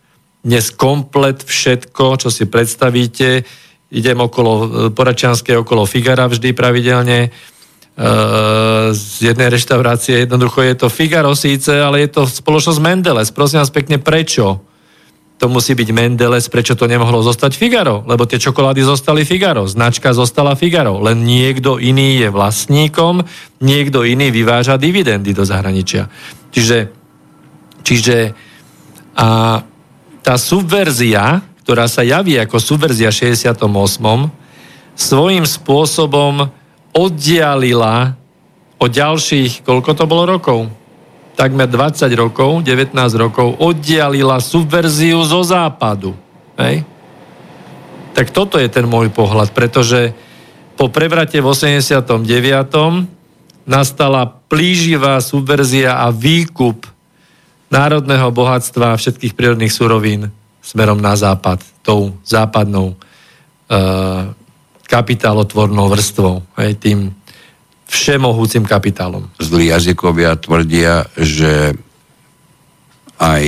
dnes 0.47 0.71
komplet 0.71 1.43
všetko, 1.43 2.23
čo 2.23 2.31
si 2.31 2.47
predstavíte. 2.47 3.43
Idem 3.91 4.19
okolo 4.23 4.53
e, 4.55 4.67
Poračianskej, 4.95 5.67
okolo 5.67 5.83
Figara 5.91 6.31
vždy 6.31 6.55
pravidelne 6.55 7.19
e, 7.27 7.31
z 8.95 9.07
jednej 9.35 9.51
reštaurácie. 9.51 10.23
Jednoducho 10.23 10.63
je 10.63 10.75
to 10.79 10.87
Figaro 10.87 11.35
síce, 11.35 11.75
ale 11.75 12.07
je 12.07 12.15
to 12.15 12.23
spoločnosť 12.31 12.79
Mendeles. 12.79 13.35
Prosím 13.35 13.59
vás 13.59 13.75
pekne, 13.75 13.99
prečo? 13.99 14.63
To 15.37 15.53
musí 15.53 15.75
byť 15.75 15.91
Mendeles, 15.93 16.49
prečo 16.49 16.79
to 16.79 16.87
nemohlo 16.87 17.21
zostať 17.27 17.53
Figaro? 17.59 18.07
Lebo 18.07 18.25
tie 18.25 18.39
čokolády 18.39 18.87
zostali 18.87 19.27
Figaro, 19.27 19.67
značka 19.67 20.15
zostala 20.15 20.55
Figaro, 20.55 21.03
len 21.03 21.27
niekto 21.27 21.77
iný 21.77 22.23
je 22.23 22.33
vlastníkom, 22.33 23.21
niekto 23.61 24.07
iný 24.07 24.33
vyváža 24.33 24.79
dividendy 24.79 25.37
do 25.37 25.45
zahraničia. 25.45 26.09
Čiže, 26.55 26.79
čiže 27.85 28.17
a 29.17 29.61
tá 30.27 30.35
subverzia, 30.35 31.39
ktorá 31.63 31.87
sa 31.87 32.03
javí 32.03 32.35
ako 32.35 32.59
subverzia 32.59 33.15
68. 33.15 33.63
svojím 34.99 35.47
spôsobom 35.47 36.51
oddialila 36.91 38.19
o 38.83 38.91
ďalších, 38.91 39.63
koľko 39.63 39.95
to 39.95 40.05
bolo 40.11 40.27
rokov? 40.27 40.67
Takmer 41.39 41.71
20 41.71 42.11
rokov, 42.19 42.67
19 42.67 42.91
rokov, 43.15 43.55
oddialila 43.63 44.43
subverziu 44.43 45.23
zo 45.23 45.47
západu. 45.47 46.19
Hej? 46.59 46.83
Tak 48.19 48.35
toto 48.35 48.59
je 48.59 48.67
ten 48.67 48.83
môj 48.83 49.15
pohľad, 49.15 49.55
pretože 49.55 50.11
po 50.75 50.91
prevrate 50.91 51.39
v 51.39 51.47
89. 51.47 52.27
nastala 53.63 54.27
plíživá 54.51 55.23
subverzia 55.23 56.03
a 56.03 56.11
výkup 56.11 56.96
národného 57.71 58.31
bohatstva 58.31 58.95
a 58.95 59.01
všetkých 59.01 59.35
prírodných 59.35 59.75
surovín 59.75 60.31
smerom 60.63 60.99
na 60.99 61.15
západ, 61.15 61.63
tou 61.87 62.19
západnou 62.27 62.95
e, 62.95 62.97
kapitálotvornou 64.87 65.87
vrstvou, 65.91 66.43
aj 66.59 66.71
tým 66.83 67.15
všemohúcim 67.87 68.67
kapitálom. 68.67 69.31
Zlí 69.39 69.71
jazykovia 69.71 70.35
tvrdia, 70.43 71.07
že 71.15 71.79
aj 73.23 73.45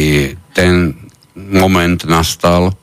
ten 0.55 0.95
moment 1.35 1.99
nastal, 2.07 2.75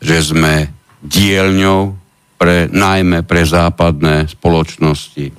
že 0.00 0.20
sme 0.20 0.68
dielňou 1.00 1.96
pre, 2.36 2.68
najmä 2.68 3.24
pre 3.24 3.42
západné 3.44 4.28
spoločnosti, 4.28 5.32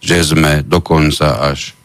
že 0.00 0.16
sme 0.24 0.64
dokonca 0.64 1.52
až 1.52 1.76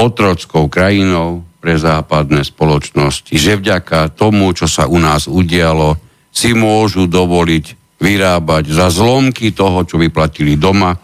otrockou 0.00 0.72
krajinou, 0.72 1.44
pre 1.60 1.76
západné 1.76 2.40
spoločnosti, 2.42 3.36
že 3.36 3.60
vďaka 3.60 4.16
tomu, 4.16 4.50
čo 4.56 4.64
sa 4.64 4.88
u 4.88 4.96
nás 4.96 5.28
udialo, 5.28 6.00
si 6.32 6.56
môžu 6.56 7.04
dovoliť 7.04 7.98
vyrábať 8.00 8.64
za 8.72 8.88
zlomky 8.88 9.52
toho, 9.52 9.84
čo 9.84 10.00
vyplatili 10.00 10.56
doma 10.56 10.96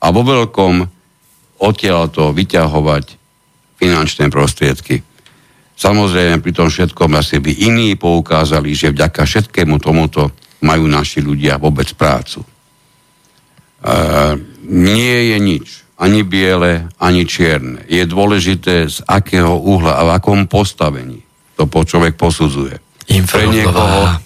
a 0.00 0.06
vo 0.12 0.20
veľkom 0.20 0.84
odtiaľ 1.64 2.12
to 2.12 2.36
vyťahovať 2.36 3.04
finančné 3.80 4.28
prostriedky. 4.28 5.00
Samozrejme, 5.80 6.44
pri 6.44 6.52
tom 6.52 6.68
všetkom 6.68 7.16
asi 7.16 7.40
by 7.40 7.52
iní 7.64 7.96
poukázali, 7.96 8.76
že 8.76 8.92
vďaka 8.92 9.24
všetkému 9.24 9.80
tomuto 9.80 10.28
majú 10.60 10.84
naši 10.84 11.24
ľudia 11.24 11.56
vôbec 11.56 11.88
prácu. 11.96 12.44
E, 12.44 12.48
nie 14.68 15.32
je 15.32 15.36
nič 15.40 15.66
ani 16.00 16.24
biele, 16.24 16.88
ani 16.96 17.28
čierne. 17.28 17.84
Je 17.84 18.00
dôležité, 18.08 18.88
z 18.88 19.04
akého 19.04 19.60
uhla 19.60 20.00
a 20.00 20.02
v 20.08 20.10
akom 20.16 20.48
postavení 20.48 21.20
to 21.60 21.68
po 21.68 21.84
človek 21.84 22.16
posudzuje. 22.16 22.80
Pre 23.04 23.44
niekoho, 23.52 24.16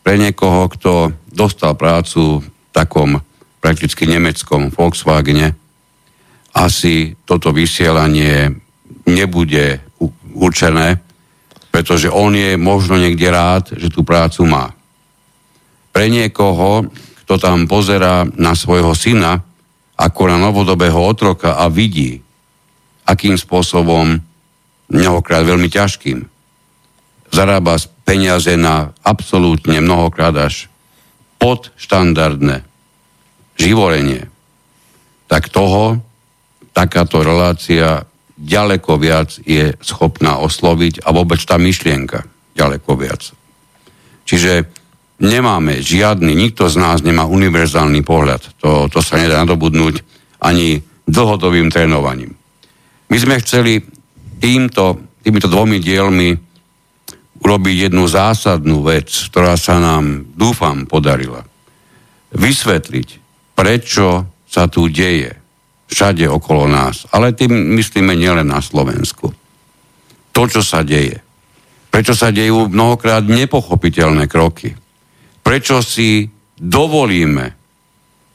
pre 0.00 0.16
niekoho, 0.16 0.72
kto 0.72 1.12
dostal 1.28 1.76
prácu 1.76 2.40
v 2.40 2.46
takom 2.72 3.20
prakticky 3.60 4.08
nemeckom 4.08 4.72
Volkswagene, 4.72 5.52
asi 6.56 7.12
toto 7.28 7.52
vysielanie 7.52 8.48
nebude 9.04 9.84
určené, 10.32 10.96
pretože 11.68 12.08
on 12.08 12.32
je 12.32 12.56
možno 12.56 12.96
niekde 12.96 13.28
rád, 13.28 13.76
že 13.76 13.92
tú 13.92 14.00
prácu 14.00 14.48
má. 14.48 14.72
Pre 15.92 16.08
niekoho, 16.08 16.88
kto 17.26 17.36
tam 17.36 17.68
pozera 17.68 18.24
na 18.24 18.56
svojho 18.56 18.96
syna, 18.96 19.44
ako 19.98 20.30
na 20.30 20.38
novodobého 20.38 21.02
otroka 21.02 21.58
a 21.58 21.66
vidí, 21.66 22.22
akým 23.02 23.34
spôsobom, 23.34 24.22
mnohokrát 24.88 25.42
veľmi 25.42 25.66
ťažkým, 25.66 26.22
zarába 27.34 27.76
peniaze 28.06 28.54
na 28.56 28.94
absolútne 29.04 29.82
mnohokrát 29.82 30.32
až 30.38 30.70
podštandardné 31.42 32.64
živorenie, 33.58 34.30
tak 35.26 35.50
toho 35.52 36.00
takáto 36.72 37.20
relácia 37.20 38.06
ďaleko 38.38 39.02
viac 39.02 39.34
je 39.42 39.74
schopná 39.82 40.38
osloviť 40.38 41.02
a 41.02 41.10
vôbec 41.10 41.42
tá 41.42 41.58
myšlienka 41.58 42.22
ďaleko 42.54 42.90
viac. 42.94 43.34
Čiže 44.24 44.77
nemáme 45.18 45.82
žiadny, 45.82 46.34
nikto 46.34 46.70
z 46.70 46.78
nás 46.78 47.02
nemá 47.02 47.26
univerzálny 47.26 48.00
pohľad. 48.06 48.42
To, 48.62 48.86
to 48.86 49.02
sa 49.02 49.18
nedá 49.18 49.42
nadobudnúť 49.42 50.02
ani 50.38 50.78
dlhodobým 51.06 51.68
trénovaním. 51.70 52.34
My 53.10 53.16
sme 53.18 53.42
chceli 53.42 53.82
týmto, 54.38 55.18
týmito 55.22 55.50
dvomi 55.50 55.82
dielmi 55.82 56.30
urobiť 57.38 57.90
jednu 57.90 58.04
zásadnú 58.06 58.82
vec, 58.86 59.10
ktorá 59.30 59.58
sa 59.58 59.78
nám, 59.78 60.34
dúfam, 60.34 60.86
podarila. 60.86 61.42
Vysvetliť, 62.34 63.08
prečo 63.54 64.26
sa 64.46 64.66
tu 64.70 64.86
deje 64.90 65.34
všade 65.88 66.28
okolo 66.28 66.68
nás. 66.68 67.08
Ale 67.10 67.32
tým 67.32 67.74
myslíme 67.78 68.12
nielen 68.12 68.52
na 68.52 68.60
Slovensku. 68.60 69.32
To, 70.36 70.42
čo 70.44 70.60
sa 70.60 70.84
deje. 70.84 71.18
Prečo 71.88 72.12
sa 72.12 72.28
dejú 72.28 72.68
mnohokrát 72.68 73.24
nepochopiteľné 73.24 74.28
kroky 74.28 74.76
prečo 75.48 75.80
si 75.80 76.28
dovolíme 76.60 77.56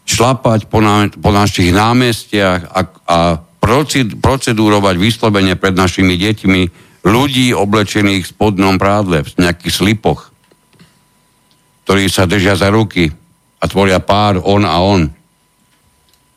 šlapať 0.09 0.65
po, 0.65 0.81
na, 0.81 1.05
po 1.13 1.29
našich 1.29 1.69
námestiach 1.69 2.73
a, 2.73 2.79
a 3.05 3.17
procedúrovať 4.17 4.95
vyslovene 4.97 5.53
pred 5.53 5.77
našimi 5.77 6.17
deťmi 6.17 6.61
ľudí 7.05 7.53
oblečených 7.53 8.25
v 8.25 8.31
spodnom 8.33 8.81
prádle, 8.81 9.21
v 9.21 9.45
nejakých 9.45 9.73
slipoch. 9.77 10.33
ktorí 11.85 12.09
sa 12.09 12.25
držia 12.25 12.57
za 12.57 12.73
ruky 12.73 13.13
a 13.61 13.63
tvoria 13.69 14.01
pár 14.01 14.41
on 14.41 14.65
a 14.65 14.81
on. 14.81 15.05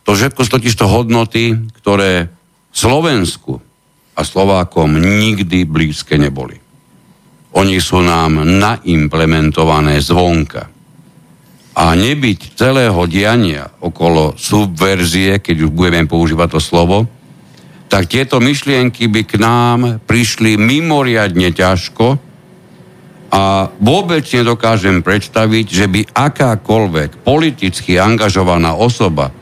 To 0.04 0.12
všetko 0.12 0.44
sú 0.44 0.50
totiž 0.60 0.76
to 0.76 0.86
hodnoty, 0.92 1.56
ktoré 1.80 2.28
Slovensku 2.68 3.64
a 4.12 4.20
Slovákom 4.20 4.92
nikdy 5.00 5.64
blízke 5.64 6.20
neboli. 6.20 6.65
Oni 7.56 7.80
sú 7.80 8.04
nám 8.04 8.44
naimplementované 8.44 9.96
zvonka. 10.04 10.68
A 11.76 11.92
nebyť 11.92 12.56
celého 12.56 13.00
diania 13.08 13.68
okolo 13.80 14.36
subverzie, 14.36 15.40
keď 15.40 15.68
už 15.68 15.70
budeme 15.72 16.04
používať 16.04 16.56
to 16.56 16.60
slovo, 16.60 17.08
tak 17.88 18.12
tieto 18.12 18.40
myšlienky 18.44 19.08
by 19.08 19.22
k 19.24 19.34
nám 19.40 19.78
prišli 20.04 20.60
mimoriadne 20.60 21.52
ťažko 21.52 22.06
a 23.32 23.72
vôbec 23.80 24.24
nedokážem 24.24 25.00
predstaviť, 25.00 25.66
že 25.68 25.86
by 25.88 26.00
akákoľvek 26.12 27.24
politicky 27.24 27.96
angažovaná 27.96 28.76
osoba 28.76 29.32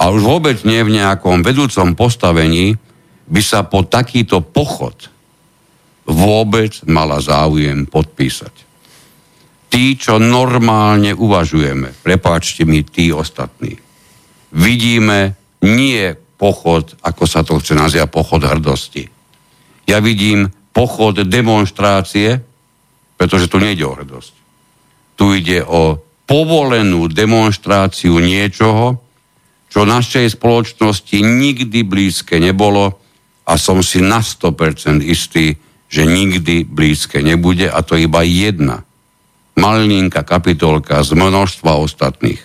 a 0.00 0.10
už 0.10 0.20
vôbec 0.20 0.56
nie 0.68 0.80
v 0.84 1.00
nejakom 1.00 1.40
vedúcom 1.40 1.96
postavení 1.96 2.76
by 3.24 3.40
sa 3.40 3.64
po 3.64 3.86
takýto 3.86 4.44
pochod 4.44 5.13
vôbec 6.04 6.84
mala 6.84 7.20
záujem 7.20 7.88
podpísať 7.88 8.64
tí, 9.74 9.98
čo 9.98 10.22
normálne 10.22 11.10
uvažujeme, 11.10 11.98
prepáčte 12.06 12.62
mi 12.62 12.86
tí 12.86 13.10
ostatní, 13.10 13.74
vidíme 14.54 15.34
nie 15.66 16.14
pochod, 16.38 16.94
ako 17.02 17.24
sa 17.26 17.42
to 17.42 17.58
chce 17.58 17.74
nazývať, 17.74 18.06
pochod 18.06 18.46
hrdosti. 18.46 19.10
Ja 19.90 19.98
vidím 19.98 20.46
pochod 20.70 21.18
demonstrácie, 21.26 22.38
pretože 23.18 23.50
tu 23.50 23.58
nejde 23.58 23.82
o 23.82 23.98
hrdosť. 23.98 24.34
Tu 25.18 25.42
ide 25.42 25.66
o 25.66 25.98
povolenú 26.22 27.10
demonstráciu 27.10 28.22
niečoho, 28.22 29.02
čo 29.66 29.82
našej 29.82 30.38
spoločnosti 30.38 31.18
nikdy 31.18 31.82
blízke 31.82 32.38
nebolo 32.38 32.94
a 33.42 33.58
som 33.58 33.82
si 33.82 33.98
na 33.98 34.22
100% 34.22 35.02
istý, 35.02 35.58
že 35.94 36.02
nikdy 36.02 36.66
blízke 36.66 37.22
nebude 37.22 37.70
a 37.70 37.78
to 37.86 37.94
iba 37.94 38.26
jedna 38.26 38.82
malinká 39.54 40.26
kapitolka 40.26 40.98
z 41.06 41.14
množstva 41.14 41.78
ostatných. 41.78 42.42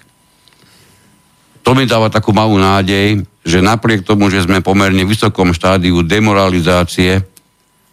To 1.65 1.73
mi 1.73 1.89
dáva 1.89 2.13
takú 2.13 2.29
malú 2.29 2.61
nádej, 2.61 3.25
že 3.41 3.65
napriek 3.65 4.05
tomu, 4.05 4.29
že 4.29 4.45
sme 4.45 4.61
pomerne 4.61 5.01
vysokom 5.01 5.57
štádiu 5.57 6.05
demoralizácie 6.05 7.25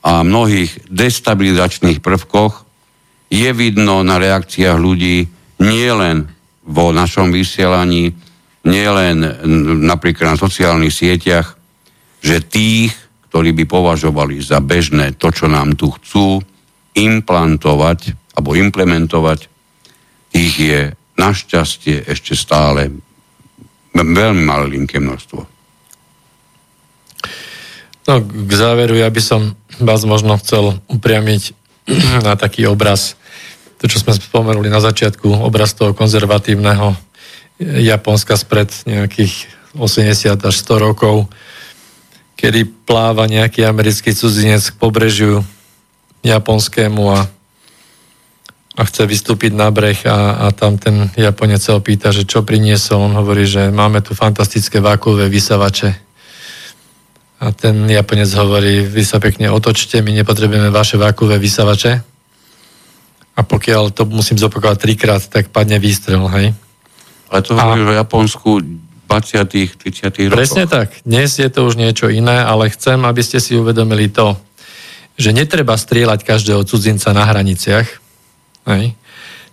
a 0.05 0.20
mnohých 0.20 0.93
destabilizačných 0.93 2.05
prvkoch, 2.05 2.69
je 3.33 3.51
vidno 3.57 4.05
na 4.05 4.20
reakciách 4.20 4.77
ľudí 4.77 5.27
nielen 5.59 6.28
vo 6.62 6.93
našom 6.93 7.33
vysielaní, 7.33 8.12
nielen 8.69 9.24
napríklad 9.89 10.37
na 10.37 10.39
sociálnych 10.39 10.93
sieťach, 10.93 11.57
že 12.20 12.45
tých, 12.45 12.95
ktorí 13.37 13.53
by 13.53 13.69
považovali 13.69 14.41
za 14.41 14.65
bežné 14.65 15.13
to, 15.21 15.29
čo 15.29 15.45
nám 15.45 15.77
tu 15.77 15.93
chcú 15.93 16.41
implantovať, 16.97 18.17
alebo 18.33 18.57
implementovať, 18.57 19.53
ich 20.33 20.57
je 20.57 20.97
našťastie 21.21 22.09
ešte 22.09 22.33
stále 22.33 22.89
veľmi 23.93 24.41
malinké 24.41 25.05
množstvo. 25.05 25.41
No, 28.09 28.15
k 28.25 28.53
záveru 28.57 28.97
ja 28.97 29.13
by 29.13 29.21
som 29.21 29.53
vás 29.85 30.09
možno 30.09 30.41
chcel 30.41 30.81
upriamiť 30.89 31.53
na 32.25 32.41
taký 32.41 32.65
obraz, 32.65 33.21
to, 33.77 33.85
čo 33.85 34.01
sme 34.01 34.17
spomenuli 34.17 34.73
na 34.73 34.81
začiatku, 34.81 35.45
obraz 35.45 35.77
toho 35.77 35.93
konzervatívneho 35.93 36.97
Japonska 37.61 38.33
spred 38.33 38.73
nejakých 38.89 39.45
80 39.77 40.41
až 40.41 40.55
100 40.57 40.81
rokov, 40.81 41.29
kedy 42.37 42.69
pláva 42.85 43.25
nejaký 43.27 43.65
americký 43.65 44.13
cudzinec 44.13 44.63
k 44.63 44.77
pobrežiu 44.79 45.43
japonskému 46.23 47.05
a 47.11 47.21
a 48.77 48.85
chce 48.85 49.09
vystúpiť 49.09 49.57
na 49.57 49.73
breh 49.73 49.97
a, 50.05 50.47
a 50.47 50.47
tam 50.53 50.77
ten 50.77 51.09
Japonec 51.17 51.65
sa 51.65 51.81
opýta, 51.81 52.13
že 52.13 52.29
čo 52.29 52.45
priniesol. 52.45 53.09
On 53.09 53.15
hovorí, 53.17 53.49
že 53.49 53.73
máme 53.73 54.05
tu 54.05 54.13
fantastické 54.13 54.85
vákové 54.85 55.33
vysavače. 55.33 55.97
A 57.41 57.53
ten 57.57 57.89
Japonec 57.89 58.29
hovorí, 58.37 58.85
vy 58.85 59.01
sa 59.01 59.17
pekne 59.17 59.49
otočte, 59.49 60.05
my 60.05 60.13
nepotrebujeme 60.21 60.69
vaše 60.69 61.01
vákové 61.01 61.41
vysavače. 61.41 62.05
A 63.37 63.41
pokiaľ 63.41 63.97
to 63.97 64.05
musím 64.05 64.37
zopakovať 64.37 64.77
trikrát, 64.77 65.25
tak 65.25 65.49
padne 65.49 65.81
výstrel, 65.81 66.29
hej. 66.37 66.53
Ale 67.33 67.41
to 67.41 67.57
hovorí 67.57 67.81
o 67.81 67.97
Japonsku 67.97 68.61
20 69.07 69.78
30 69.78 70.31
rokov. 70.31 70.39
Presne 70.39 70.65
tak. 70.66 70.89
Dnes 71.07 71.31
je 71.39 71.47
to 71.47 71.66
už 71.66 71.78
niečo 71.78 72.11
iné, 72.11 72.43
ale 72.43 72.70
chcem, 72.74 72.99
aby 73.07 73.23
ste 73.23 73.39
si 73.39 73.55
uvedomili 73.55 74.11
to, 74.11 74.35
že 75.16 75.33
netreba 75.33 75.78
strieľať 75.78 76.27
každého 76.27 76.66
cudzinca 76.66 77.15
na 77.15 77.24
hraniciach, 77.24 78.07
Hej? 78.66 78.99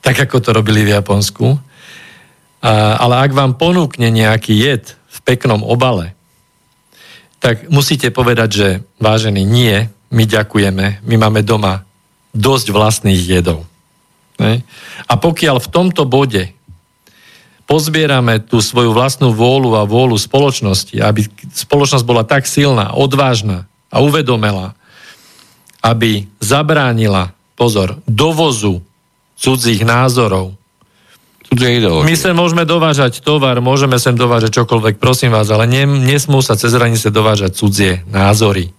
Tak 0.04 0.28
ako 0.28 0.38
to 0.42 0.50
robili 0.52 0.84
v 0.84 0.94
Japonsku. 0.98 1.56
A, 2.64 2.98
ale 3.00 3.16
ak 3.24 3.32
vám 3.32 3.56
ponúkne 3.56 4.10
nejaký 4.10 4.58
jed 4.58 4.98
v 5.08 5.20
peknom 5.24 5.62
obale, 5.64 6.18
tak 7.40 7.70
musíte 7.70 8.10
povedať, 8.10 8.50
že 8.52 8.68
vážený, 8.98 9.44
nie, 9.46 9.88
my 10.12 10.24
ďakujeme, 10.26 11.04
my 11.04 11.16
máme 11.16 11.44
doma 11.46 11.84
dosť 12.34 12.74
vlastných 12.74 13.22
jedov. 13.22 13.68
Hej? 14.42 14.66
A 15.06 15.14
pokiaľ 15.16 15.62
v 15.62 15.72
tomto 15.72 16.04
bode 16.10 16.52
pozbierame 17.66 18.44
tú 18.44 18.60
svoju 18.60 18.92
vlastnú 18.92 19.32
vôľu 19.32 19.80
a 19.80 19.88
vôľu 19.88 20.20
spoločnosti, 20.20 21.00
aby 21.00 21.26
spoločnosť 21.54 22.06
bola 22.06 22.24
tak 22.28 22.48
silná, 22.48 22.92
odvážna 22.94 23.66
a 23.88 24.04
uvedomela, 24.04 24.76
aby 25.84 26.28
zabránila, 26.40 27.36
pozor, 27.56 28.00
dovozu 28.08 28.84
cudzích 29.38 29.84
názorov. 29.84 30.56
My 32.08 32.18
sa 32.18 32.34
môžeme 32.34 32.66
dovážať 32.66 33.22
tovar, 33.22 33.62
môžeme 33.62 34.02
sem 34.02 34.18
dovážať 34.18 34.64
čokoľvek, 34.64 34.98
prosím 34.98 35.36
vás, 35.36 35.54
ale 35.54 35.70
ne, 35.70 35.86
nesmú 35.86 36.42
sa 36.42 36.58
cez 36.58 36.74
hranice 36.74 37.14
dovážať 37.14 37.54
cudzie 37.54 38.02
názory, 38.10 38.74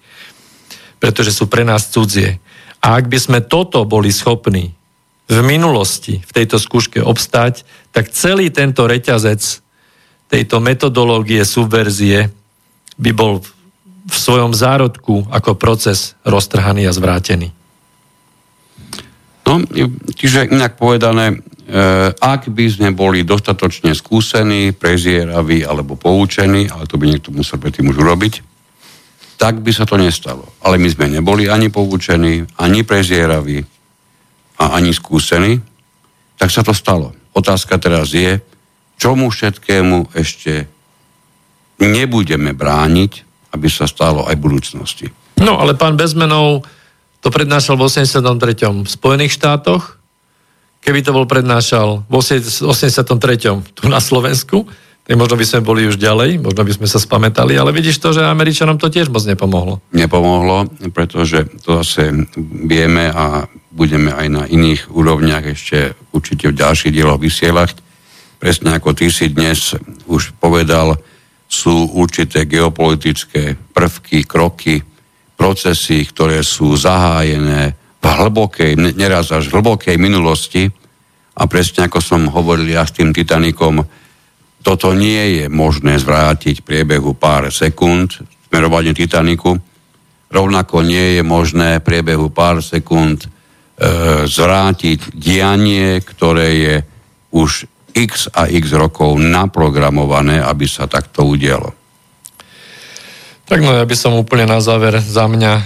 pretože 0.98 1.31
sú 1.31 1.47
pre 1.47 1.62
nás 1.62 1.86
cudzie. 1.86 2.43
A 2.82 2.98
ak 2.98 3.06
by 3.06 3.19
sme 3.20 3.39
toto 3.47 3.86
boli 3.86 4.11
schopní 4.11 4.74
v 5.31 5.39
minulosti 5.40 6.20
v 6.20 6.31
tejto 6.35 6.59
skúške 6.59 6.98
obstať, 6.98 7.62
tak 7.95 8.11
celý 8.11 8.51
tento 8.51 8.91
reťazec 8.91 9.62
tejto 10.27 10.59
metodológie 10.59 11.47
subverzie 11.47 12.27
by 12.99 13.11
bol 13.15 13.39
v 14.05 14.16
svojom 14.16 14.51
zárodku 14.51 15.31
ako 15.31 15.55
proces 15.55 16.19
roztrhaný 16.27 16.91
a 16.91 16.93
zvrátený. 16.93 17.55
No, 19.45 19.61
čiže 20.16 20.51
inak 20.51 20.75
povedané, 20.81 21.31
e, 21.31 21.37
ak 22.11 22.49
by 22.49 22.65
sme 22.66 22.91
boli 22.97 23.23
dostatočne 23.23 23.93
skúsení, 23.93 24.73
prezieraví 24.73 25.62
alebo 25.62 25.95
poučení, 25.95 26.66
ale 26.66 26.89
to 26.89 26.97
by 26.97 27.12
niekto 27.12 27.31
musel 27.31 27.61
predtým 27.61 27.93
už 27.93 28.01
urobiť, 28.01 28.41
tak 29.37 29.61
by 29.61 29.71
sa 29.71 29.85
to 29.85 30.01
nestalo. 30.01 30.49
Ale 30.65 30.81
my 30.81 30.89
sme 30.89 31.12
neboli 31.12 31.47
ani 31.47 31.69
poučení, 31.69 32.49
ani 32.57 32.83
prezieraví 32.83 33.61
a 34.59 34.81
ani 34.81 34.97
skúsení, 34.97 35.61
tak 36.41 36.49
sa 36.49 36.65
to 36.65 36.73
stalo. 36.73 37.12
Otázka 37.35 37.77
teraz 37.82 38.15
je, 38.15 38.39
čomu 38.97 39.28
všetkému 39.28 40.15
ešte 40.15 40.70
nebudeme 41.82 42.55
brániť, 42.55 43.12
aby 43.55 43.66
sa 43.66 43.90
stalo 43.90 44.27
aj 44.27 44.39
v 44.39 44.44
budúcnosti. 44.47 45.06
No, 45.43 45.59
ale 45.59 45.74
pán 45.74 45.98
Bezmenov 45.98 46.62
to 47.19 47.28
prednášal 47.35 47.74
v 47.74 47.90
83. 47.90 48.86
v 48.86 48.89
Spojených 48.89 49.35
štátoch, 49.35 49.98
keby 50.85 51.01
to 51.02 51.11
bol 51.11 51.27
prednášal 51.27 52.06
v 52.06 52.15
83. 52.15 53.02
tu 53.74 53.82
na 53.90 53.98
Slovensku, 53.98 54.69
možno 55.13 55.37
by 55.37 55.45
sme 55.45 55.61
boli 55.61 55.85
už 55.85 56.01
ďalej, 56.01 56.41
možno 56.41 56.65
by 56.65 56.73
sme 56.73 56.89
sa 56.89 56.97
spamätali, 56.97 57.61
ale 57.61 57.77
vidíš 57.77 58.01
to, 58.01 58.17
že 58.17 58.25
Američanom 58.25 58.81
to 58.81 58.89
tiež 58.89 59.13
moc 59.13 59.21
nepomohlo. 59.29 59.85
Nepomohlo, 59.93 60.73
pretože 60.97 61.45
to 61.61 61.85
zase 61.85 62.09
vieme 62.65 63.13
a 63.13 63.45
budeme 63.69 64.17
aj 64.17 64.27
na 64.33 64.43
iných 64.49 64.89
úrovniach 64.89 65.45
ešte 65.53 65.93
určite 66.17 66.49
v 66.49 66.57
ďalších 66.57 66.95
dieloch 66.95 67.21
vysielať. 67.21 67.77
Presne 68.41 68.81
ako 68.81 68.97
ty 68.97 69.13
si 69.13 69.29
dnes 69.29 69.77
už 70.09 70.41
povedal, 70.41 70.97
sú 71.45 71.93
určité 71.93 72.49
geopolitické 72.49 73.61
prvky, 73.77 74.25
kroky, 74.25 74.81
procesy, 75.37 76.01
ktoré 76.09 76.41
sú 76.41 76.73
zahájené 76.81 77.77
v 78.01 78.05
hlbokej, 78.05 78.97
neraz 78.97 79.33
až 79.37 79.53
hlbokej 79.53 80.01
minulosti 80.01 80.73
a 81.35 81.45
presne 81.45 81.91
ako 81.91 81.99
som 82.01 82.31
hovoril 82.31 82.73
ja 82.73 82.87
s 82.87 82.97
tým 82.97 83.13
Titanikom, 83.13 83.85
toto 84.65 84.97
nie 84.97 85.45
je 85.45 85.45
možné 85.53 86.01
zvrátiť 86.01 86.65
v 86.65 86.66
priebehu 86.66 87.12
pár 87.12 87.53
sekúnd 87.53 88.16
smerovanie 88.49 88.97
Titaniku. 88.97 89.61
Rovnako 90.32 90.81
nie 90.81 91.20
je 91.20 91.23
možné 91.23 91.78
v 91.78 91.86
priebehu 91.86 92.32
pár 92.32 92.65
sekúnd 92.65 93.28
e, 93.28 93.28
zvrátiť 94.24 95.12
dianie, 95.12 96.01
ktoré 96.01 96.49
je 96.57 96.77
už 97.36 97.69
x 97.93 98.32
a 98.32 98.49
x 98.49 98.73
rokov 98.73 99.20
naprogramované, 99.20 100.41
aby 100.41 100.65
sa 100.65 100.89
takto 100.89 101.28
udialo. 101.28 101.77
Tak 103.45 103.61
no, 103.61 103.77
ja 103.77 103.85
by 103.85 103.97
som 103.99 104.16
úplne 104.16 104.49
na 104.49 104.65
záver 104.65 104.97
za 104.99 105.28
mňa 105.28 105.61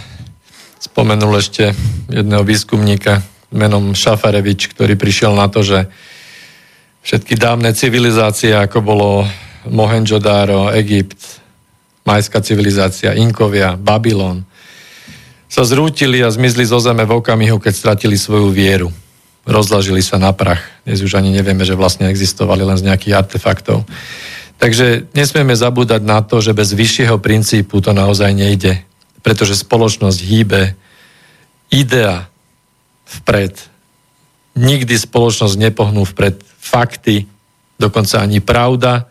spomenul 0.82 1.38
ešte 1.38 1.70
jedného 2.10 2.42
výskumníka 2.42 3.22
menom 3.54 3.94
Šafarevič, 3.94 4.74
ktorý 4.74 4.98
prišiel 4.98 5.32
na 5.38 5.46
to, 5.46 5.62
že 5.62 5.86
všetky 7.08 7.40
dávne 7.40 7.72
civilizácie, 7.72 8.52
ako 8.52 8.84
bolo 8.84 9.08
Mohenjo-Daro, 9.64 10.68
Egypt, 10.76 11.40
majská 12.04 12.44
civilizácia, 12.44 13.16
Inkovia, 13.16 13.80
Babylon, 13.80 14.44
sa 15.48 15.64
zrútili 15.64 16.20
a 16.20 16.28
zmizli 16.28 16.68
zo 16.68 16.76
zeme 16.76 17.08
v 17.08 17.16
okamihu, 17.16 17.56
keď 17.56 17.72
stratili 17.72 18.20
svoju 18.20 18.52
vieru. 18.52 18.92
Rozlažili 19.48 20.04
sa 20.04 20.20
na 20.20 20.36
prach. 20.36 20.60
Dnes 20.84 21.00
už 21.00 21.16
ani 21.16 21.32
nevieme, 21.32 21.64
že 21.64 21.72
vlastne 21.72 22.12
existovali 22.12 22.60
len 22.60 22.76
z 22.76 22.84
nejakých 22.84 23.16
artefaktov. 23.16 23.88
Takže 24.60 25.08
nesmieme 25.16 25.56
zabúdať 25.56 26.04
na 26.04 26.20
to, 26.20 26.44
že 26.44 26.52
bez 26.52 26.76
vyššieho 26.76 27.16
princípu 27.16 27.80
to 27.80 27.96
naozaj 27.96 28.36
nejde. 28.36 28.84
Pretože 29.24 29.56
spoločnosť 29.56 30.20
hýbe 30.20 30.76
idea 31.72 32.28
vpred. 33.08 33.56
Nikdy 34.60 35.00
spoločnosť 35.00 35.56
nepohnú 35.56 36.04
vpred 36.04 36.47
fakty, 36.68 37.24
dokonca 37.80 38.20
ani 38.20 38.44
pravda, 38.44 39.08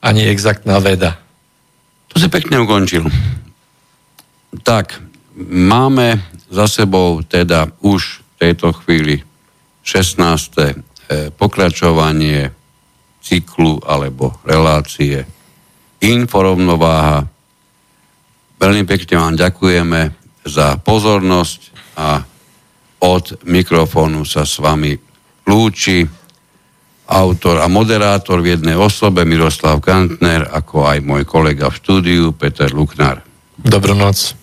ani 0.00 0.24
exaktná 0.26 0.80
veda. 0.80 1.20
To 2.08 2.16
si 2.16 2.32
pekne 2.32 2.64
ukončil. 2.64 3.04
Tak, 4.64 4.96
máme 5.52 6.24
za 6.48 6.64
sebou 6.64 7.20
teda 7.20 7.68
už 7.84 8.24
v 8.24 8.34
tejto 8.40 8.72
chvíli 8.72 9.20
16. 9.84 10.80
Eh, 11.08 11.32
pokračovanie 11.32 12.52
cyklu 13.24 13.80
alebo 13.84 14.36
relácie 14.44 15.24
Inforovnováha. 16.04 17.24
Veľmi 18.60 18.84
pekne 18.84 19.16
vám 19.16 19.34
ďakujeme 19.36 20.12
za 20.44 20.76
pozornosť 20.80 21.60
a 21.96 22.22
od 23.00 23.40
mikrofónu 23.48 24.22
sa 24.28 24.44
s 24.44 24.60
vami 24.60 24.94
lúči 25.48 26.04
autor 27.08 27.64
a 27.64 27.66
moderátor 27.72 28.44
v 28.44 28.60
jednej 28.60 28.76
osobe 28.76 29.24
Miroslav 29.24 29.80
Kantner, 29.80 30.44
ako 30.44 30.84
aj 30.84 31.00
môj 31.00 31.24
kolega 31.24 31.72
v 31.72 31.78
štúdiu 31.80 32.36
Peter 32.36 32.68
Luknár. 32.68 33.24
Dobrú 33.56 33.96
noc. 33.96 34.36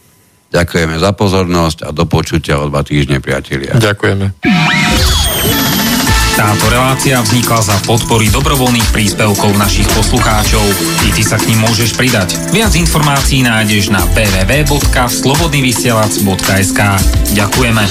Ďakujeme 0.50 0.98
za 0.98 1.14
pozornosť 1.14 1.86
a 1.86 1.94
do 1.94 2.10
počutia 2.10 2.58
o 2.58 2.66
dva 2.72 2.82
týždne, 2.82 3.22
priatelia. 3.22 3.78
Ďakujeme. 3.78 4.34
Táto 6.36 6.68
relácia 6.68 7.16
vznikla 7.24 7.64
za 7.64 7.80
podpory 7.88 8.28
dobrovoľných 8.28 8.92
príspevkov 8.92 9.56
našich 9.56 9.88
poslucháčov. 9.96 10.68
I 11.08 11.16
ty 11.16 11.24
sa 11.24 11.40
k 11.40 11.48
ním 11.48 11.64
môžeš 11.64 11.96
pridať. 11.96 12.36
Viac 12.52 12.76
informácií 12.76 13.40
nájdeš 13.40 13.88
na 13.88 14.04
www.slobodnyvysielac.sk 14.12 16.80
Ďakujeme. 17.40 17.84